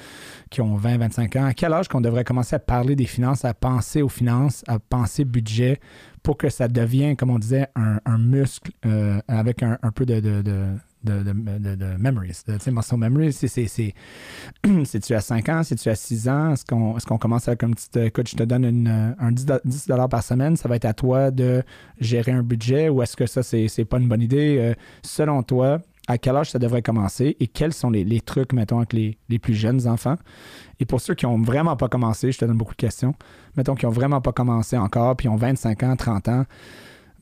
qui 0.49 0.61
ont 0.61 0.77
20, 0.77 0.99
25 0.99 1.37
ans, 1.37 1.45
à 1.47 1.55
quel 1.55 1.73
âge 1.73 1.89
qu'on 1.89 2.01
devrait 2.01 2.23
commencer 2.23 2.55
à 2.55 2.61
parler 2.61 2.95
des 2.95 3.07
finances, 3.07 3.45
à 3.45 3.53
penser 3.53 4.01
aux 4.01 4.09
finances, 4.09 4.63
à 4.69 4.79
penser 4.79 5.25
budget 5.25 5.81
pour 6.23 6.37
que 6.37 6.49
ça 6.49 6.69
devienne, 6.69 7.17
comme 7.17 7.31
on 7.31 7.41
disait, 7.41 7.67
un, 7.75 8.19
muscle 8.19 8.71
euh, 8.87 9.21
avec 9.27 9.65
un, 9.65 9.77
peu 9.93 10.07
de, 10.07 10.21
de, 11.05 11.23
de, 11.23 11.75
de- 11.75 11.97
memories. 11.99 12.43
de- 12.47 12.59
Tu 12.59 12.71
muscle 12.71 12.97
memory, 12.97 13.33
c'est- 13.33 13.95
c'est-tu 14.85 15.15
à 15.15 15.21
5 15.21 15.49
ans, 15.49 15.63
c'est-tu 15.63 15.89
à 15.89 15.95
6 15.95 16.29
ans? 16.29 16.53
Est-ce 16.53 16.65
qu'on 16.65 16.97
est 16.97 17.05
qu'on 17.05 17.19
commence 17.19 17.49
avec 17.49 17.63
un 17.65 17.71
petit, 17.71 17.89
écoute, 17.99 18.29
je 18.29 18.37
te 18.37 18.43
donne 18.43 18.65
une, 18.65 18.89
euh, 18.89 19.13
un 19.19 19.33
10 19.33 19.47
do- 19.47 19.55
10 19.65 19.87
par 20.11 20.23
semaine, 20.23 20.57
ça 20.57 20.69
va 20.69 20.77
être 20.77 20.85
à 20.85 20.93
toi 20.95 21.31
de 21.31 21.63
gérer 22.01 22.33
un 22.33 22.43
budget 22.43 22.89
ou 22.89 23.03
est-ce 23.03 23.17
que 23.17 23.27
ça, 23.27 23.43
c'est 23.43 23.85
pas 23.85 23.99
une 23.99 24.09
bonne 24.09 24.23
idée? 24.23 24.57
Euh, 24.59 24.75
selon 25.03 25.43
toi, 25.43 25.81
à 26.09 26.19
quel 26.19 26.35
âge 26.37 26.51
ça 26.51 26.59
devrait 26.59 26.83
commencer 26.83 27.37
et 27.39 27.47
quels 27.47 27.73
sont 27.73 27.91
les, 27.91 28.03
les 28.05 28.21
trucs, 28.21 28.53
mettons, 28.53 28.79
avec 28.79 28.93
les, 28.93 29.17
les 29.29 29.39
plus 29.39 29.55
jeunes 29.55 29.87
enfants? 29.87 30.17
Et 30.81 30.85
pour 30.85 31.01
ceux 31.01 31.15
qui 31.15 31.25
n'ont 31.27 31.41
vraiment 31.41 31.77
pas 31.77 31.89
commencé, 31.89 32.33
je 32.33 32.39
te 32.39 32.45
donne 32.45 32.57
beaucoup 32.57 32.73
de 32.75 32.79
questions, 32.79 33.15
mettons, 33.57 33.75
qui 33.75 33.87
n'ont 33.87 33.93
vraiment 33.93 34.21
pas 34.21 34.33
commencé 34.33 34.77
encore, 34.77 35.17
puis 35.17 35.29
ont 35.29 35.37
25 35.37 35.83
ans, 35.85 35.97
30 35.97 36.29
ans, 36.29 36.45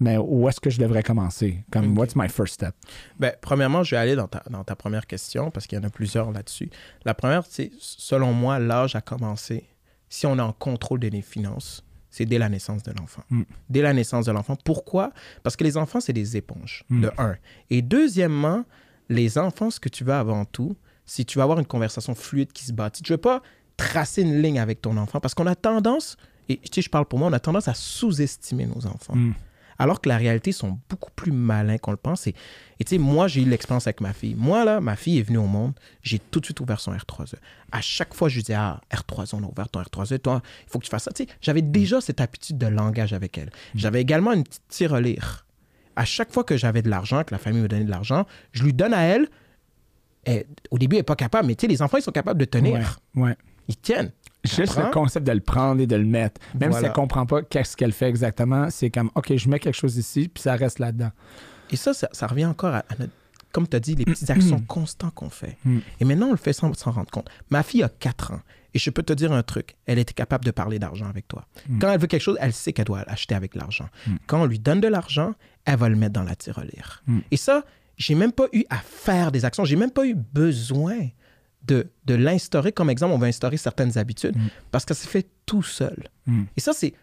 mais 0.01 0.17
où 0.17 0.49
est-ce 0.49 0.61
que 0.61 0.71
je 0.71 0.79
devrais 0.79 1.03
commencer? 1.03 1.65
Comme, 1.71 1.93
Ok. 1.93 1.99
what's 1.99 2.17
my 2.17 2.29
first 2.29 2.55
step? 2.55 2.75
Ben, 3.19 3.33
premièrement, 3.41 3.83
je 3.85 3.93
vais 3.93 4.01
aller 4.01 4.17
dans 4.17 4.29
ta, 4.29 4.43
dans 4.51 4.65
ta 4.65 4.77
première 4.77 5.07
question 5.07 5.51
parce 5.51 5.67
qu'il 5.67 5.79
y 5.79 5.81
en 5.81 5.85
a 5.85 5.91
plusieurs 5.91 6.31
là-dessus. 6.33 6.71
La 7.05 7.15
première, 7.15 7.45
c'est, 7.49 7.71
selon 7.79 8.33
moi, 8.33 8.59
l'âge 8.59 8.95
à 8.97 9.01
commencer, 9.01 9.65
si 10.09 10.27
on 10.27 10.37
est 10.39 10.43
en 10.43 10.53
contrôle 10.53 11.01
de 11.01 11.11
finances, 11.21 11.85
c'est 12.11 12.25
dès 12.25 12.39
la 12.39 12.49
naissance 12.49 12.83
de 12.83 12.93
l'enfant. 12.99 13.23
Mm. 13.31 13.43
Dès 13.69 13.83
la 13.83 13.93
naissance 13.93 14.25
de 14.27 14.33
l'enfant. 14.33 14.57
Pourquoi? 14.65 15.13
Parce 15.43 15.57
que 15.57 15.65
les 15.65 15.77
enfants, 15.77 16.01
c'est 16.01 16.13
des 16.15 16.37
éponges, 16.37 16.85
Mm. 16.89 17.01
de 17.03 17.11
un. 17.19 17.37
Et 17.71 17.83
deuxièmement, 17.83 18.65
les 19.09 19.37
enfants, 19.39 19.71
ce 19.71 19.79
que 19.81 19.89
tu 19.89 20.05
veux 20.05 20.15
avant 20.15 20.45
tout, 20.45 20.77
si 21.05 21.25
tu 21.27 21.39
vas 21.39 21.45
avoir 21.45 21.59
une 21.59 21.67
conversation 21.67 22.15
fluide 22.15 22.53
qui 22.53 22.65
se 22.65 22.73
bâtit, 22.73 23.03
tu 23.03 23.13
ne 23.13 23.15
veux 23.17 23.21
pas 23.21 23.43
tracer 23.77 24.23
une 24.23 24.41
ligne 24.43 24.59
avec 24.59 24.81
ton 24.83 24.97
enfant 24.97 25.21
parce 25.21 25.35
qu'on 25.35 25.47
a 25.47 25.55
tendance, 25.55 26.17
et 26.49 26.57
tu 26.59 26.69
sais, 26.75 26.83
je 26.83 26.91
parle 26.91 27.05
pour 27.07 27.19
moi, 27.19 27.29
on 27.29 27.33
a 27.33 27.41
tendance 27.41 27.69
à 27.69 27.75
sous-estimer 27.75 28.67
nos 28.67 28.87
enfants 28.87 29.15
Mm. 29.15 29.35
Alors 29.79 30.01
que 30.01 30.09
la 30.09 30.17
réalité, 30.17 30.53
sont 30.53 30.79
beaucoup 30.89 31.11
plus 31.13 31.31
malins 31.33 31.79
qu'on 31.79 31.93
le 31.93 31.97
pense. 31.97 32.27
Et 32.27 32.33
tu 32.81 32.87
sais, 32.89 32.99
moi, 32.99 33.29
j'ai 33.29 33.43
eu 33.43 33.45
l'expérience 33.45 33.87
avec 33.87 34.01
ma 34.01 34.13
fille. 34.13 34.35
Moi, 34.35 34.65
là, 34.65 34.81
ma 34.81 34.97
fille 34.97 35.19
est 35.19 35.23
venue 35.23 35.39
au 35.39 35.47
monde, 35.47 35.73
j'ai 36.03 36.19
tout 36.19 36.41
de 36.41 36.45
suite 36.45 36.61
ouvert 36.61 36.81
son 36.81 36.93
R3E. 36.93 37.35
À 37.73 37.81
chaque 37.81 38.15
fois, 38.15 38.29
je 38.29 38.37
lui 38.37 38.43
disais, 38.43 38.55
ah, 38.55 38.81
R3E, 38.93 39.35
on 39.35 39.43
a 39.45 39.47
ouvert 39.47 39.69
ton 39.69 39.81
R3E, 39.81 40.19
toi, 40.19 40.43
il 40.67 40.71
faut 40.71 40.79
que 40.79 40.85
tu 40.85 40.91
fasses 40.91 41.05
ça. 41.05 41.13
Tu 41.13 41.25
sais, 41.25 41.29
j'avais 41.41 41.63
déjà 41.63 42.01
cette 42.01 42.21
habitude 42.21 42.59
de 42.59 42.67
langage 42.67 43.13
avec 43.13 43.39
elle. 43.39 43.51
J'avais 43.75 44.01
également 44.01 44.33
une 44.33 44.45
petite 44.45 44.67
tirelire. 44.69 45.47
À 45.97 46.05
chaque 46.05 46.33
fois 46.33 46.45
que 46.45 46.57
j'avais 46.57 46.83
de 46.83 46.89
l'argent, 46.91 47.25
que 47.25 47.33
la 47.35 47.39
famille 47.39 47.61
me 47.63 47.69
donnait 47.69 47.85
de 47.85 47.91
l'argent, 47.91 48.27
je 48.53 48.63
lui 48.65 48.73
donne 48.73 48.95
à 48.95 49.03
elle. 49.03 49.29
Elle- 50.25 50.47
au 50.71 50.79
début, 50.79 50.97
elle 50.97 51.01
n'est 51.01 51.05
pas 51.05 51.17
capable, 51.17 51.47
mais 51.49 51.55
tu 51.55 51.63
sais, 51.63 51.67
les 51.69 51.83
enfants, 51.83 51.99
ils 51.99 52.03
sont 52.03 52.13
capables 52.13 52.39
de 52.41 52.45
tenir. 52.45 53.01
Ouais, 53.15 53.23
ouais. 53.29 53.37
Ils 53.69 53.77
tiennent. 53.77 54.13
Juste 54.49 54.77
le 54.77 54.91
concept 54.91 55.27
de 55.27 55.33
le 55.33 55.41
prendre 55.41 55.81
et 55.81 55.87
de 55.87 55.97
le 55.97 56.05
mettre. 56.05 56.41
Même 56.59 56.73
si 56.73 56.79
elle 56.79 56.85
ne 56.85 56.91
comprend 56.91 57.27
pas 57.27 57.43
qu'est-ce 57.43 57.77
qu'elle 57.77 57.93
fait 57.93 58.09
exactement, 58.09 58.71
c'est 58.71 58.91
comme, 58.91 59.11
OK, 59.15 59.35
je 59.37 59.49
mets 59.49 59.59
quelque 59.59 59.77
chose 59.77 59.97
ici, 59.97 60.29
puis 60.33 60.43
ça 60.43 60.55
reste 60.57 60.79
là-dedans. 60.79 61.11
Et 61.71 61.77
ça, 61.77 61.93
ça, 61.95 62.09
ça 62.13 62.27
revient 62.27 62.47
encore 62.47 62.75
à, 62.75 62.79
à 62.79 62.97
notre- 62.99 63.13
comme 63.53 63.67
tu 63.67 63.77
as 63.77 63.81
dit, 63.81 63.95
les 63.95 64.05
petites 64.07 64.31
actions 64.31 64.61
constantes 64.61 65.15
qu'on 65.15 65.31
fait. 65.31 65.57
Mm. 65.65 65.79
Et 66.01 66.05
maintenant, 66.05 66.27
on 66.29 66.33
le 66.33 66.37
fait 66.37 66.53
sans 66.53 66.73
s'en 66.75 66.91
rendre 66.91 67.11
compte. 67.11 67.29
Ma 67.51 67.63
fille 67.63 67.83
a 67.83 67.89
4 67.89 68.33
ans. 68.33 68.41
Et 68.75 68.79
je 68.79 68.91
peux 68.91 69.03
te 69.03 69.13
dire 69.13 69.33
un 69.33 69.43
truc. 69.43 69.77
Elle 69.87 69.99
était 69.99 70.13
capable 70.13 70.45
de 70.45 70.51
parler 70.51 70.79
d'argent 70.79 71.07
avec 71.07 71.27
toi. 71.27 71.47
Mm. 71.69 71.79
Quand 71.79 71.91
elle 71.91 72.01
veut 72.01 72.07
quelque 72.07 72.23
chose, 72.23 72.37
elle 72.41 72.53
sait 72.53 72.73
qu'elle 72.73 72.85
doit 72.85 73.05
l'acheter 73.07 73.35
avec 73.35 73.55
l'argent. 73.55 73.89
Mm. 74.07 74.17
Quand 74.27 74.43
on 74.43 74.47
lui 74.47 74.59
donne 74.59 74.81
de 74.81 74.89
l'argent, 74.89 75.35
elle 75.65 75.77
va 75.77 75.89
le 75.89 75.97
mettre 75.97 76.13
dans 76.13 76.23
la 76.23 76.37
tirelire. 76.37 77.03
Et 77.31 77.37
ça, 77.37 77.65
j'ai 77.97 78.15
même 78.15 78.33
pas 78.33 78.47
eu 78.53 78.65
à 78.71 78.77
faire 78.77 79.33
des 79.33 79.45
actions. 79.45 79.65
J'ai 79.65 79.77
même 79.77 79.91
pas 79.91 80.07
eu 80.07 80.15
besoin 80.15 81.09
de, 81.67 81.89
de 82.07 82.15
l'instaurer. 82.15 82.73
Comme 82.73 82.91
exemple, 82.91 83.13
on 83.15 83.19
va 83.19 83.27
instaurer 83.27 83.57
certaines 83.57 83.99
habitudes 83.99 84.37
Mm. 84.37 84.49
parce 84.71 84.85
que 84.85 84.95
ça 84.95 85.03
se 85.05 85.09
fait 85.09 85.27
tout 85.47 85.63
seul. 85.63 86.09
Mm. 86.27 86.43
Et 86.57 86.61
ça, 86.61 86.73
c'est 86.73 86.95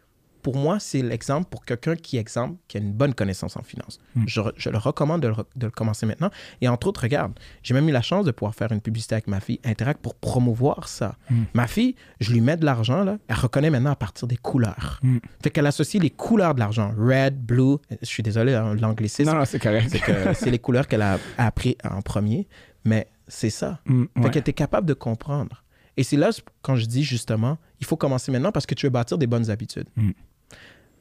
pour 0.42 0.58
moi, 0.58 0.80
c'est 0.80 1.02
l'exemple 1.02 1.50
pour 1.50 1.66
quelqu'un 1.66 1.96
qui, 1.96 2.18
exemple, 2.18 2.58
qui 2.68 2.78
a 2.78 2.80
une 2.80 2.94
bonne 2.94 3.16
connaissance 3.16 3.58
en 3.58 3.64
finance. 3.64 4.00
Mm. 4.16 4.24
Je, 4.28 4.70
le 4.70 4.78
recommande 4.78 5.22
de 5.24 5.30
le, 5.30 5.34
de 5.56 5.66
le 5.66 5.72
commencer 5.72 6.06
maintenant. 6.06 6.30
Et 6.62 6.68
entre 6.68 6.86
autres, 6.88 7.02
regarde, 7.02 7.34
j'ai 7.64 7.74
même 7.74 7.90
eu 7.90 7.92
la 7.92 8.04
chance 8.04 8.26
de 8.26 8.32
pouvoir 8.32 8.54
faire 8.54 8.72
une 8.72 8.80
publicité 8.80 9.16
avec 9.16 9.26
ma 9.28 9.40
fille 9.40 9.60
Interact 9.64 10.02
pour 10.02 10.14
promouvoir 10.14 10.88
ça. 10.88 11.16
Ma 11.56 11.66
fille, 11.66 11.96
je 12.20 12.32
lui 12.32 12.42
mets 12.42 12.58
de 12.58 12.66
l'argent, 12.66 13.04
là, 13.04 13.18
elle 13.28 13.36
reconnaît 13.38 13.72
maintenant 13.72 13.90
à 13.92 13.96
partir 13.96 14.28
des 14.28 14.38
couleurs. 14.38 15.02
Fait 15.42 15.50
qu'elle 15.50 15.66
associe 15.66 16.02
les 16.02 16.12
couleurs 16.12 16.54
de 16.54 16.60
l'argent, 16.60 16.94
red, 16.96 17.40
blue, 17.42 17.78
je 18.02 18.06
suis 18.06 18.22
désolé, 18.22 18.54
hein, 18.54 18.76
l'anglicisme, 18.76 19.32
Non, 19.32 19.40
non, 19.40 19.46
c'est 19.46 19.60
correct. 19.60 19.90
c'est 20.36 20.52
les 20.52 20.60
couleurs 20.60 20.88
qu'elle 20.88 21.02
a 21.02 21.18
appris 21.40 21.76
en 21.84 22.04
premier, 22.04 22.48
mais 22.84 23.08
c'est 23.28 23.50
ça. 23.50 23.80
Mm, 23.86 24.06
Fait 24.22 24.30
qu'elle 24.30 24.40
était 24.42 24.54
capable 24.54 24.88
de 24.88 24.94
comprendre. 24.94 25.64
Et 25.98 26.04
c'est 26.04 26.18
là, 26.18 26.30
quand 26.62 26.76
je 26.76 26.86
dis 26.86 27.04
justement, 27.04 27.58
il 27.80 27.86
faut 27.86 27.96
commencer 27.98 28.32
maintenant 28.32 28.52
parce 28.52 28.66
que 28.66 28.76
tu 28.76 28.86
veux 28.86 28.90
bâtir 28.92 29.18
des 29.18 29.28
bonnes 29.28 29.50
habitudes. 29.50 29.88
Mm. 29.96 30.12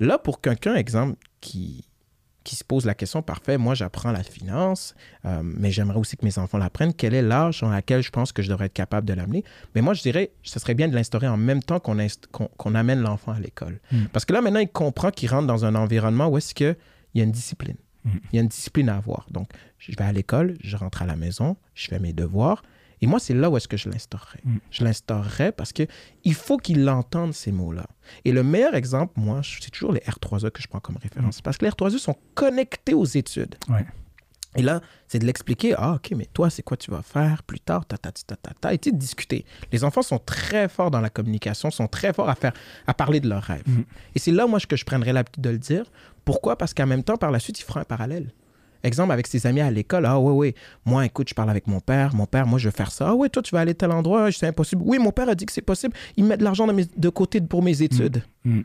Là, 0.00 0.18
pour 0.18 0.40
quelqu'un, 0.40 0.74
exemple, 0.74 1.16
qui, 1.40 1.84
qui 2.42 2.56
se 2.56 2.64
pose 2.64 2.84
la 2.84 2.94
question, 2.94 3.22
parfait, 3.22 3.56
moi 3.58 3.74
j'apprends 3.74 4.12
la 4.12 4.22
finance, 4.22 4.94
euh, 5.24 5.40
mais 5.42 5.70
j'aimerais 5.70 5.98
aussi 5.98 6.16
que 6.16 6.24
mes 6.24 6.38
enfants 6.38 6.58
l'apprennent. 6.58 6.92
Quel 6.92 7.14
est 7.14 7.22
l'âge 7.22 7.60
dans 7.60 7.70
lequel 7.74 8.02
je 8.02 8.10
pense 8.10 8.32
que 8.32 8.42
je 8.42 8.48
devrais 8.50 8.66
être 8.66 8.72
capable 8.72 9.06
de 9.06 9.14
l'amener? 9.14 9.44
Mais 9.74 9.80
moi, 9.80 9.94
je 9.94 10.02
dirais, 10.02 10.30
ce 10.42 10.58
serait 10.60 10.74
bien 10.74 10.88
de 10.88 10.94
l'instaurer 10.94 11.28
en 11.28 11.36
même 11.36 11.62
temps 11.62 11.80
qu'on 11.80 11.96
inst- 11.98 12.26
qu'on- 12.32 12.48
qu'on 12.56 12.74
amène 12.74 13.00
l'enfant 13.00 13.32
à 13.32 13.40
l'école. 13.40 13.80
Mm. 13.92 14.04
Parce 14.12 14.24
que 14.24 14.32
là, 14.32 14.40
maintenant, 14.42 14.60
il 14.60 14.68
comprend 14.68 15.10
qu'il 15.10 15.30
rentre 15.30 15.46
dans 15.46 15.64
un 15.64 15.74
environnement 15.74 16.28
où 16.28 16.36
est-ce 16.38 16.54
qu'il 16.54 16.76
y 17.14 17.20
a 17.20 17.24
une 17.24 17.32
discipline. 17.32 17.76
Mm. 18.04 18.10
Il 18.32 18.36
y 18.36 18.38
a 18.38 18.42
une 18.42 18.48
discipline 18.48 18.88
à 18.88 18.96
avoir. 18.96 19.26
Donc, 19.30 19.50
je 19.78 19.92
vais 19.92 20.04
à 20.04 20.12
l'école, 20.12 20.56
je 20.62 20.76
rentre 20.76 21.02
à 21.02 21.06
la 21.06 21.16
maison, 21.16 21.56
je 21.74 21.88
fais 21.88 21.98
mes 21.98 22.12
devoirs. 22.12 22.62
Et 23.00 23.06
moi, 23.06 23.18
c'est 23.18 23.34
là 23.34 23.50
où 23.50 23.56
est-ce 23.56 23.68
que 23.68 23.76
je 23.76 23.88
l'instaurerais. 23.88 24.40
Mm. 24.44 24.56
Je 24.70 24.84
l'instaurerais 24.84 25.52
parce 25.52 25.72
que 25.72 25.82
il 26.24 26.34
faut 26.34 26.56
qu'il 26.56 26.88
entende 26.88 27.34
ces 27.34 27.52
mots-là. 27.52 27.86
Et 28.24 28.32
le 28.32 28.42
meilleur 28.42 28.74
exemple, 28.74 29.14
moi, 29.16 29.40
c'est 29.42 29.70
toujours 29.70 29.92
les 29.92 30.00
R3E 30.00 30.50
que 30.50 30.62
je 30.62 30.68
prends 30.68 30.80
comme 30.80 30.96
référence. 30.96 31.40
Parce 31.42 31.58
que 31.58 31.64
les 31.64 31.70
R3E 31.70 31.98
sont 31.98 32.16
connectés 32.34 32.94
aux 32.94 33.04
études. 33.04 33.56
Ouais. 33.68 33.84
Et 34.56 34.62
là, 34.62 34.80
c'est 35.08 35.18
de 35.18 35.26
l'expliquer. 35.26 35.74
Ah, 35.76 35.94
OK, 35.94 36.12
mais 36.16 36.26
toi, 36.32 36.50
c'est 36.50 36.62
quoi 36.62 36.76
tu 36.76 36.90
vas 36.90 37.02
faire 37.02 37.42
plus 37.42 37.60
tard? 37.60 37.86
Ta, 37.86 37.96
ta, 37.96 38.12
ta, 38.12 38.36
ta, 38.36 38.50
ta, 38.60 38.72
et 38.74 38.78
tu 38.78 38.90
sais, 38.90 38.94
de 38.94 38.98
discuter. 38.98 39.44
Les 39.72 39.84
enfants 39.84 40.02
sont 40.02 40.18
très 40.18 40.68
forts 40.68 40.90
dans 40.90 41.00
la 41.00 41.10
communication, 41.10 41.70
sont 41.70 41.88
très 41.88 42.12
forts 42.12 42.28
à, 42.28 42.34
faire, 42.34 42.52
à 42.86 42.94
parler 42.94 43.20
de 43.20 43.28
leurs 43.28 43.42
rêves. 43.42 43.64
Mhm. 43.66 43.84
Et 44.14 44.18
c'est 44.18 44.32
là, 44.32 44.46
moi, 44.46 44.58
que 44.60 44.76
je 44.76 44.84
prendrais 44.84 45.12
l'habitude 45.12 45.42
de 45.42 45.50
le 45.50 45.58
dire. 45.58 45.84
Pourquoi? 46.24 46.56
Parce 46.56 46.72
qu'en 46.72 46.86
même 46.86 47.02
temps, 47.02 47.16
par 47.16 47.30
la 47.30 47.38
suite, 47.38 47.60
il 47.60 47.64
fera 47.64 47.80
un 47.80 47.84
parallèle. 47.84 48.32
Exemple, 48.82 49.12
avec 49.12 49.26
ses 49.26 49.46
amis 49.46 49.62
à 49.62 49.70
l'école. 49.70 50.04
Ah, 50.04 50.20
ouais, 50.20 50.32
ouais. 50.32 50.54
Moi, 50.84 51.06
écoute, 51.06 51.28
je 51.30 51.34
parle 51.34 51.48
avec 51.48 51.66
mon 51.66 51.80
père. 51.80 52.14
Mon 52.14 52.26
père, 52.26 52.46
moi, 52.46 52.58
je 52.58 52.68
veux 52.68 52.74
faire 52.74 52.92
ça. 52.92 53.08
Ah, 53.08 53.14
ouais, 53.14 53.30
toi, 53.30 53.42
tu 53.42 53.54
vas 53.54 53.60
aller 53.60 53.70
à 53.70 53.74
tel 53.74 53.90
endroit. 53.90 54.30
C'est 54.30 54.46
impossible. 54.46 54.82
Oui, 54.84 54.98
mon 54.98 55.10
père 55.10 55.28
a 55.28 55.34
dit 55.34 55.46
que 55.46 55.52
c'est 55.52 55.62
possible. 55.62 55.94
Il 56.16 56.24
met 56.24 56.36
de 56.36 56.44
l'argent 56.44 56.66
de 56.66 57.08
côté 57.08 57.40
pour 57.40 57.62
mes 57.62 57.82
études. 57.82 58.22
Mm. 58.44 58.60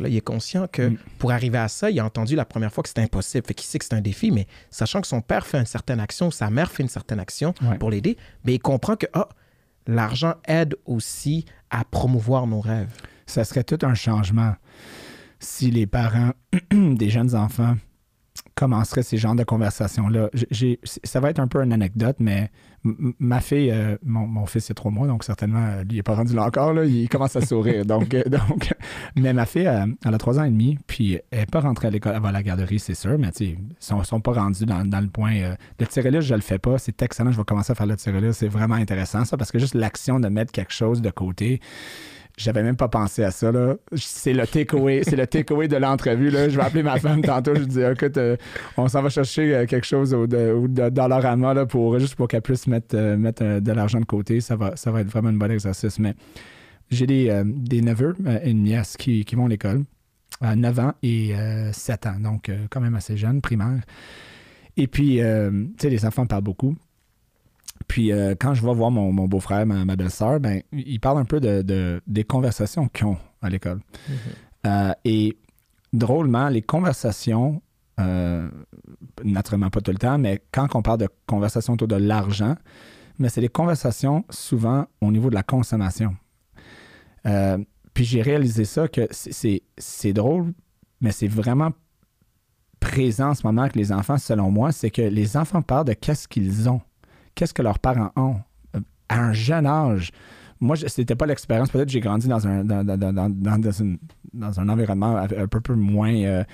Là, 0.00 0.08
il 0.08 0.16
est 0.16 0.20
conscient 0.20 0.66
que 0.70 0.88
Mm. 0.90 0.96
pour 1.18 1.32
arriver 1.32 1.58
à 1.58 1.68
ça, 1.68 1.90
il 1.90 1.98
a 2.00 2.04
entendu 2.04 2.34
la 2.36 2.44
première 2.44 2.72
fois 2.72 2.82
que 2.82 2.88
c'était 2.88 3.02
impossible. 3.02 3.46
Fait 3.46 3.54
qu'il 3.54 3.66
sait 3.66 3.78
que 3.78 3.84
c'est 3.84 3.94
un 3.94 4.00
défi, 4.00 4.30
mais 4.30 4.46
sachant 4.70 5.00
que 5.00 5.06
son 5.06 5.20
père 5.20 5.46
fait 5.46 5.58
une 5.58 5.66
certaine 5.66 6.00
action, 6.00 6.30
sa 6.30 6.50
mère 6.50 6.70
fait 6.70 6.82
une 6.82 6.88
certaine 6.88 7.20
action 7.20 7.54
Ouais. 7.62 7.78
pour 7.78 7.90
l'aider, 7.90 8.16
mais 8.44 8.54
il 8.54 8.58
comprend 8.60 8.96
que 8.96 9.06
ah, 9.12 9.28
l'argent 9.86 10.34
aide 10.46 10.76
aussi 10.86 11.44
à 11.70 11.84
promouvoir 11.84 12.46
nos 12.46 12.60
rêves. 12.60 12.92
ça 13.26 13.44
serait 13.44 13.64
tout 13.64 13.78
un 13.82 13.94
changement 13.94 14.54
si 15.40 15.70
les 15.70 15.86
parents 15.86 16.32
des 16.72 17.10
jeunes 17.10 17.34
enfants 17.34 17.76
commenceraient 18.58 19.04
ces 19.04 19.18
genres 19.18 19.36
de 19.36 19.44
conversations-là. 19.44 20.30
Ça 21.04 21.20
va 21.20 21.30
être 21.30 21.38
un 21.38 21.46
peu 21.46 21.62
une 21.62 21.72
anecdote, 21.72 22.16
mais 22.18 22.50
ma 23.18 23.40
fille, 23.40 23.70
euh, 23.70 23.96
mon, 24.04 24.26
mon 24.26 24.46
fils, 24.46 24.68
il 24.68 24.72
a 24.72 24.74
trois 24.74 24.90
mois, 24.90 25.06
donc 25.06 25.22
certainement, 25.22 25.64
euh, 25.64 25.82
lui, 25.82 25.92
il 25.92 25.96
n'est 25.96 26.02
pas 26.02 26.14
rendu 26.14 26.34
là 26.34 26.44
encore, 26.44 26.72
là, 26.72 26.84
il 26.84 27.08
commence 27.08 27.36
à 27.36 27.40
sourire. 27.40 27.84
donc, 27.86 28.14
euh, 28.14 28.24
donc, 28.24 28.72
mais 29.16 29.32
ma 29.32 29.46
fille, 29.46 29.62
elle 30.04 30.14
a 30.14 30.18
trois 30.18 30.40
ans 30.40 30.44
et 30.44 30.50
demi, 30.50 30.76
puis 30.86 31.18
elle 31.30 31.40
n'est 31.40 31.46
pas 31.46 31.60
rentrée 31.60 31.88
à 31.88 31.90
l'école 31.90 32.14
avant 32.14 32.30
la 32.32 32.42
garderie, 32.42 32.80
c'est 32.80 32.94
sûr, 32.94 33.16
mais 33.18 33.28
ils 33.40 33.56
sont, 33.78 34.02
sont 34.02 34.20
pas 34.20 34.32
rendus 34.32 34.66
dans, 34.66 34.84
dans 34.84 35.00
le 35.00 35.08
point. 35.08 35.36
euh, 35.36 35.54
le 35.78 35.86
tirelire, 35.86 36.20
je 36.20 36.34
le 36.34 36.40
fais 36.40 36.58
pas, 36.58 36.78
c'est 36.78 37.00
excellent, 37.02 37.30
je 37.30 37.36
vais 37.36 37.44
commencer 37.44 37.70
à 37.72 37.74
faire 37.76 37.86
le 37.86 37.96
tirelire, 37.96 38.34
c'est 38.34 38.48
vraiment 38.48 38.74
intéressant, 38.74 39.24
ça, 39.24 39.36
parce 39.36 39.52
que 39.52 39.58
juste 39.58 39.74
l'action 39.74 40.18
de 40.18 40.28
mettre 40.28 40.50
quelque 40.50 40.72
chose 40.72 41.00
de 41.00 41.10
côté, 41.10 41.60
j'avais 42.38 42.62
même 42.62 42.76
pas 42.76 42.88
pensé 42.88 43.24
à 43.24 43.30
ça. 43.30 43.52
Là. 43.52 43.74
C'est 43.96 44.32
le 44.32 44.46
takeaway, 44.46 45.02
c'est 45.02 45.16
le 45.16 45.26
takeaway 45.26 45.68
de 45.68 45.76
l'entrevue. 45.76 46.30
Là. 46.30 46.48
Je 46.48 46.56
vais 46.56 46.62
appeler 46.62 46.82
ma 46.84 46.98
femme 46.98 47.20
tantôt. 47.20 47.54
Je 47.54 47.64
dis 47.64 47.80
écoute, 47.82 48.16
euh, 48.16 48.36
on 48.76 48.88
s'en 48.88 49.02
va 49.02 49.08
chercher 49.10 49.54
euh, 49.54 49.66
quelque 49.66 49.86
chose 49.86 50.14
au, 50.14 50.26
de, 50.26 50.88
dans 50.88 51.08
leur 51.08 51.26
amas 51.26 51.52
là, 51.52 51.66
pour, 51.66 51.98
juste 51.98 52.14
pour 52.14 52.28
qu'elle 52.28 52.42
puisse 52.42 52.66
mettre, 52.66 52.96
euh, 52.96 53.16
mettre 53.16 53.60
de 53.60 53.72
l'argent 53.72 54.00
de 54.00 54.04
côté. 54.04 54.40
Ça 54.40 54.56
va, 54.56 54.76
ça 54.76 54.90
va 54.92 55.00
être 55.00 55.08
vraiment 55.08 55.28
un 55.28 55.34
bon 55.34 55.50
exercice. 55.50 55.98
Mais 55.98 56.14
j'ai 56.90 57.06
des, 57.06 57.42
des 57.44 57.82
neveux 57.82 58.14
et 58.42 58.50
une 58.50 58.62
nièce 58.62 58.96
qui, 58.96 59.24
qui 59.24 59.34
vont 59.34 59.46
à 59.46 59.48
l'école 59.48 59.82
à 60.40 60.54
9 60.54 60.78
ans 60.78 60.92
et 61.02 61.34
euh, 61.34 61.72
7 61.72 62.06
ans. 62.06 62.20
Donc, 62.20 62.50
quand 62.70 62.80
même 62.80 62.94
assez 62.94 63.16
jeunes, 63.16 63.40
primaire. 63.40 63.82
Et 64.76 64.86
puis, 64.86 65.16
tu 65.16 65.74
sais, 65.80 65.90
les 65.90 66.06
enfants 66.06 66.24
parlent 66.26 66.44
beaucoup. 66.44 66.76
Puis 67.88 68.12
euh, 68.12 68.34
quand 68.38 68.54
je 68.54 68.64
vais 68.64 68.74
voir 68.74 68.90
mon, 68.90 69.12
mon 69.12 69.26
beau-frère, 69.26 69.64
ma, 69.66 69.84
ma 69.84 69.96
belle-sœur, 69.96 70.38
ben, 70.40 70.62
ils 70.72 71.00
parlent 71.00 71.18
un 71.18 71.24
peu 71.24 71.40
de, 71.40 71.62
de- 71.62 72.00
des 72.06 72.22
conversations 72.24 72.86
qu'ils 72.88 73.06
ont 73.06 73.16
à 73.42 73.48
l'école. 73.50 73.80
Euh, 74.66 74.92
et 75.04 75.36
drôlement, 75.92 76.48
les 76.50 76.62
conversations, 76.62 77.62
euh, 77.98 78.48
naturellement 79.24 79.70
pas 79.70 79.80
tout 79.80 79.90
le 79.90 79.98
temps, 79.98 80.18
mais 80.18 80.42
quand 80.52 80.74
on 80.74 80.82
parle 80.82 80.98
de 80.98 81.08
conversations 81.26 81.72
autour 81.72 81.88
de 81.88 81.96
l'argent, 81.96 82.56
mais 83.18 83.28
c'est 83.30 83.40
des 83.40 83.48
conversations 83.48 84.24
souvent 84.30 84.86
au 85.00 85.10
niveau 85.10 85.30
de 85.30 85.34
la 85.34 85.42
consommation. 85.42 86.14
Puis 87.94 88.04
j'ai 88.04 88.22
réalisé 88.22 88.64
ça 88.64 88.86
que 88.88 89.08
c'est 89.10 90.12
drôle, 90.12 90.52
mais 91.00 91.10
c'est 91.10 91.26
vraiment 91.28 91.72
présent 92.80 93.30
en 93.30 93.34
ce 93.34 93.44
moment 93.46 93.62
avec 93.62 93.74
les 93.76 93.90
enfants, 93.92 94.18
selon 94.18 94.50
moi, 94.52 94.70
c'est 94.72 94.90
que 94.90 95.02
les 95.02 95.36
enfants 95.36 95.62
parlent 95.62 95.86
de 95.86 95.94
qu'est-ce 95.94 96.28
qu'ils 96.28 96.68
ont, 96.68 96.80
qu'est-ce 97.38 97.54
que 97.54 97.62
leurs 97.62 97.78
parents 97.78 98.10
ont 98.16 98.36
euh, 98.76 98.80
à 99.08 99.20
un 99.20 99.32
jeune 99.32 99.66
âge? 99.66 100.10
Moi, 100.60 100.74
c'était 100.76 101.14
pas 101.14 101.26
l'expérience. 101.26 101.70
Peut-être 101.70 101.86
que 101.86 101.92
j'ai 101.92 102.00
grandi 102.00 102.26
dans 102.26 102.46
un, 102.48 102.64
dans, 102.64 102.82
dans- 102.84 102.96
dans- 102.98 103.12
dans- 103.30 103.58
dans- 104.34 104.60
un 104.60 104.68
environnement 104.68 105.16
un 105.16 105.46
peu, 105.46 105.60
peu 105.60 105.74
moins, 105.74 106.12
euh, 106.14 106.44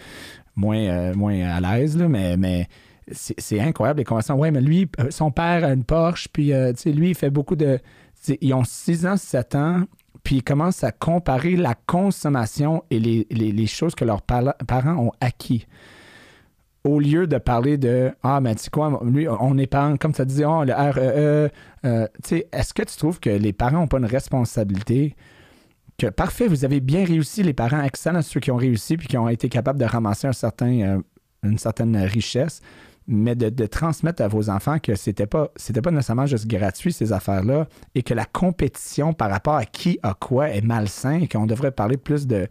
moins, 0.54 0.76
euh, 0.78 1.14
moins 1.14 1.40
à 1.40 1.60
l'aise, 1.60 1.96
mais, 1.96 2.36
mais 2.36 2.68
c'est 3.10 3.60
incroyable 3.60 3.98
les 4.00 4.04
conversations. 4.04 4.38
Ouais, 4.38 4.50
mais 4.50 4.60
lui, 4.60 4.88
son 5.10 5.30
père 5.30 5.64
a 5.64 5.72
une 5.72 5.84
Porsche, 5.84 6.28
puis 6.32 6.52
lui, 6.86 7.10
il 7.10 7.14
fait 7.14 7.30
beaucoup 7.30 7.56
de. 7.56 7.78
Ils 8.40 8.54
ont 8.54 8.64
6 8.64 9.06
ans, 9.06 9.16
7 9.16 9.54
ans, 9.54 9.84
puis 10.22 10.36
ils 10.36 10.42
commencent 10.42 10.84
à 10.84 10.92
comparer 10.92 11.56
la 11.56 11.74
consommation 11.74 12.82
et 12.90 12.98
les, 12.98 13.26
les- 13.30 13.66
choses 13.66 13.94
que 13.94 14.04
leurs 14.04 14.22
par- 14.22 14.54
parents 14.66 14.96
ont 15.06 15.12
acquis. 15.20 15.66
Au 16.84 17.00
lieu 17.00 17.26
de 17.26 17.38
parler 17.38 17.78
de 17.78 18.12
Ah, 18.22 18.40
mais 18.42 18.54
tu 18.54 18.64
sais 18.64 18.70
quoi, 18.70 19.00
lui, 19.04 19.26
on 19.28 19.56
épargne, 19.56 19.96
comme 19.96 20.12
tu 20.12 20.24
dit, 20.26 20.44
oh, 20.44 20.64
le 20.64 20.74
REE. 20.74 21.50
euh, 21.86 22.06
tu 22.22 22.28
sais, 22.28 22.48
est-ce 22.52 22.74
que 22.74 22.82
tu 22.82 22.94
trouves 22.96 23.20
que 23.20 23.30
les 23.30 23.54
parents 23.54 23.78
n'ont 23.78 23.86
pas 23.86 23.96
une 23.96 24.04
responsabilité? 24.04 25.16
Que 25.96 26.08
parfait, 26.08 26.46
vous 26.46 26.66
avez 26.66 26.80
bien 26.80 27.06
réussi, 27.06 27.42
les 27.42 27.54
parents 27.54 27.82
excellents, 27.82 28.20
ceux 28.20 28.40
qui 28.40 28.50
ont 28.50 28.56
réussi 28.56 28.98
puis 28.98 29.08
qui 29.08 29.16
ont 29.16 29.30
été 29.30 29.48
capables 29.48 29.78
de 29.78 29.86
ramasser 29.86 30.28
euh, 30.28 30.98
une 31.42 31.58
certaine 31.58 31.96
richesse, 31.96 32.60
mais 33.06 33.34
de, 33.34 33.66
transmettre 33.66 34.22
à 34.22 34.28
vos 34.28 34.50
enfants 34.50 34.78
que 34.78 34.94
c'était 34.94 35.26
pas 35.26 35.52
pas 35.82 35.90
nécessairement 35.90 36.26
juste 36.26 36.46
gratuit 36.46 36.92
ces 36.92 37.12
affaires-là 37.12 37.66
et 37.94 38.02
que 38.02 38.12
la 38.12 38.24
compétition 38.24 39.12
par 39.12 39.30
rapport 39.30 39.56
à 39.56 39.64
qui 39.64 39.98
a 40.02 40.14
quoi 40.14 40.50
est 40.50 40.62
malsain 40.62 41.20
et 41.20 41.28
qu'on 41.28 41.46
devrait 41.46 41.70
parler 41.70 41.96
plus 41.96 42.26
de 42.26 42.48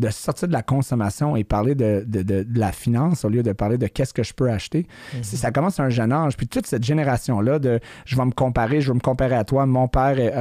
de 0.00 0.08
sortir 0.10 0.48
de 0.48 0.52
la 0.52 0.62
consommation 0.62 1.36
et 1.36 1.44
parler 1.44 1.74
de, 1.74 2.04
de- 2.06 2.22
de- 2.22 2.42
de 2.42 2.58
la 2.58 2.72
finance 2.72 3.24
au 3.24 3.28
lieu 3.28 3.42
de 3.42 3.52
parler 3.52 3.78
de 3.78 3.86
qu'est-ce 3.86 4.12
que 4.12 4.22
je 4.22 4.32
peux 4.34 4.50
acheter. 4.50 4.86
Si 5.22 5.36
ça 5.36 5.52
commence 5.52 5.78
à 5.78 5.84
un 5.84 5.88
jeune 5.90 6.12
âge, 6.12 6.36
puis 6.36 6.48
toute 6.48 6.66
cette 6.66 6.82
génération-là 6.84 7.58
de 7.58 7.78
je 8.06 8.16
vais 8.16 8.24
me 8.24 8.32
comparer, 8.32 8.80
je 8.80 8.88
vais 8.90 8.94
me 8.96 9.00
comparer 9.00 9.36
à 9.36 9.44
toi, 9.44 9.66
mon 9.66 9.86
père, 9.86 10.18
est- 10.18 10.34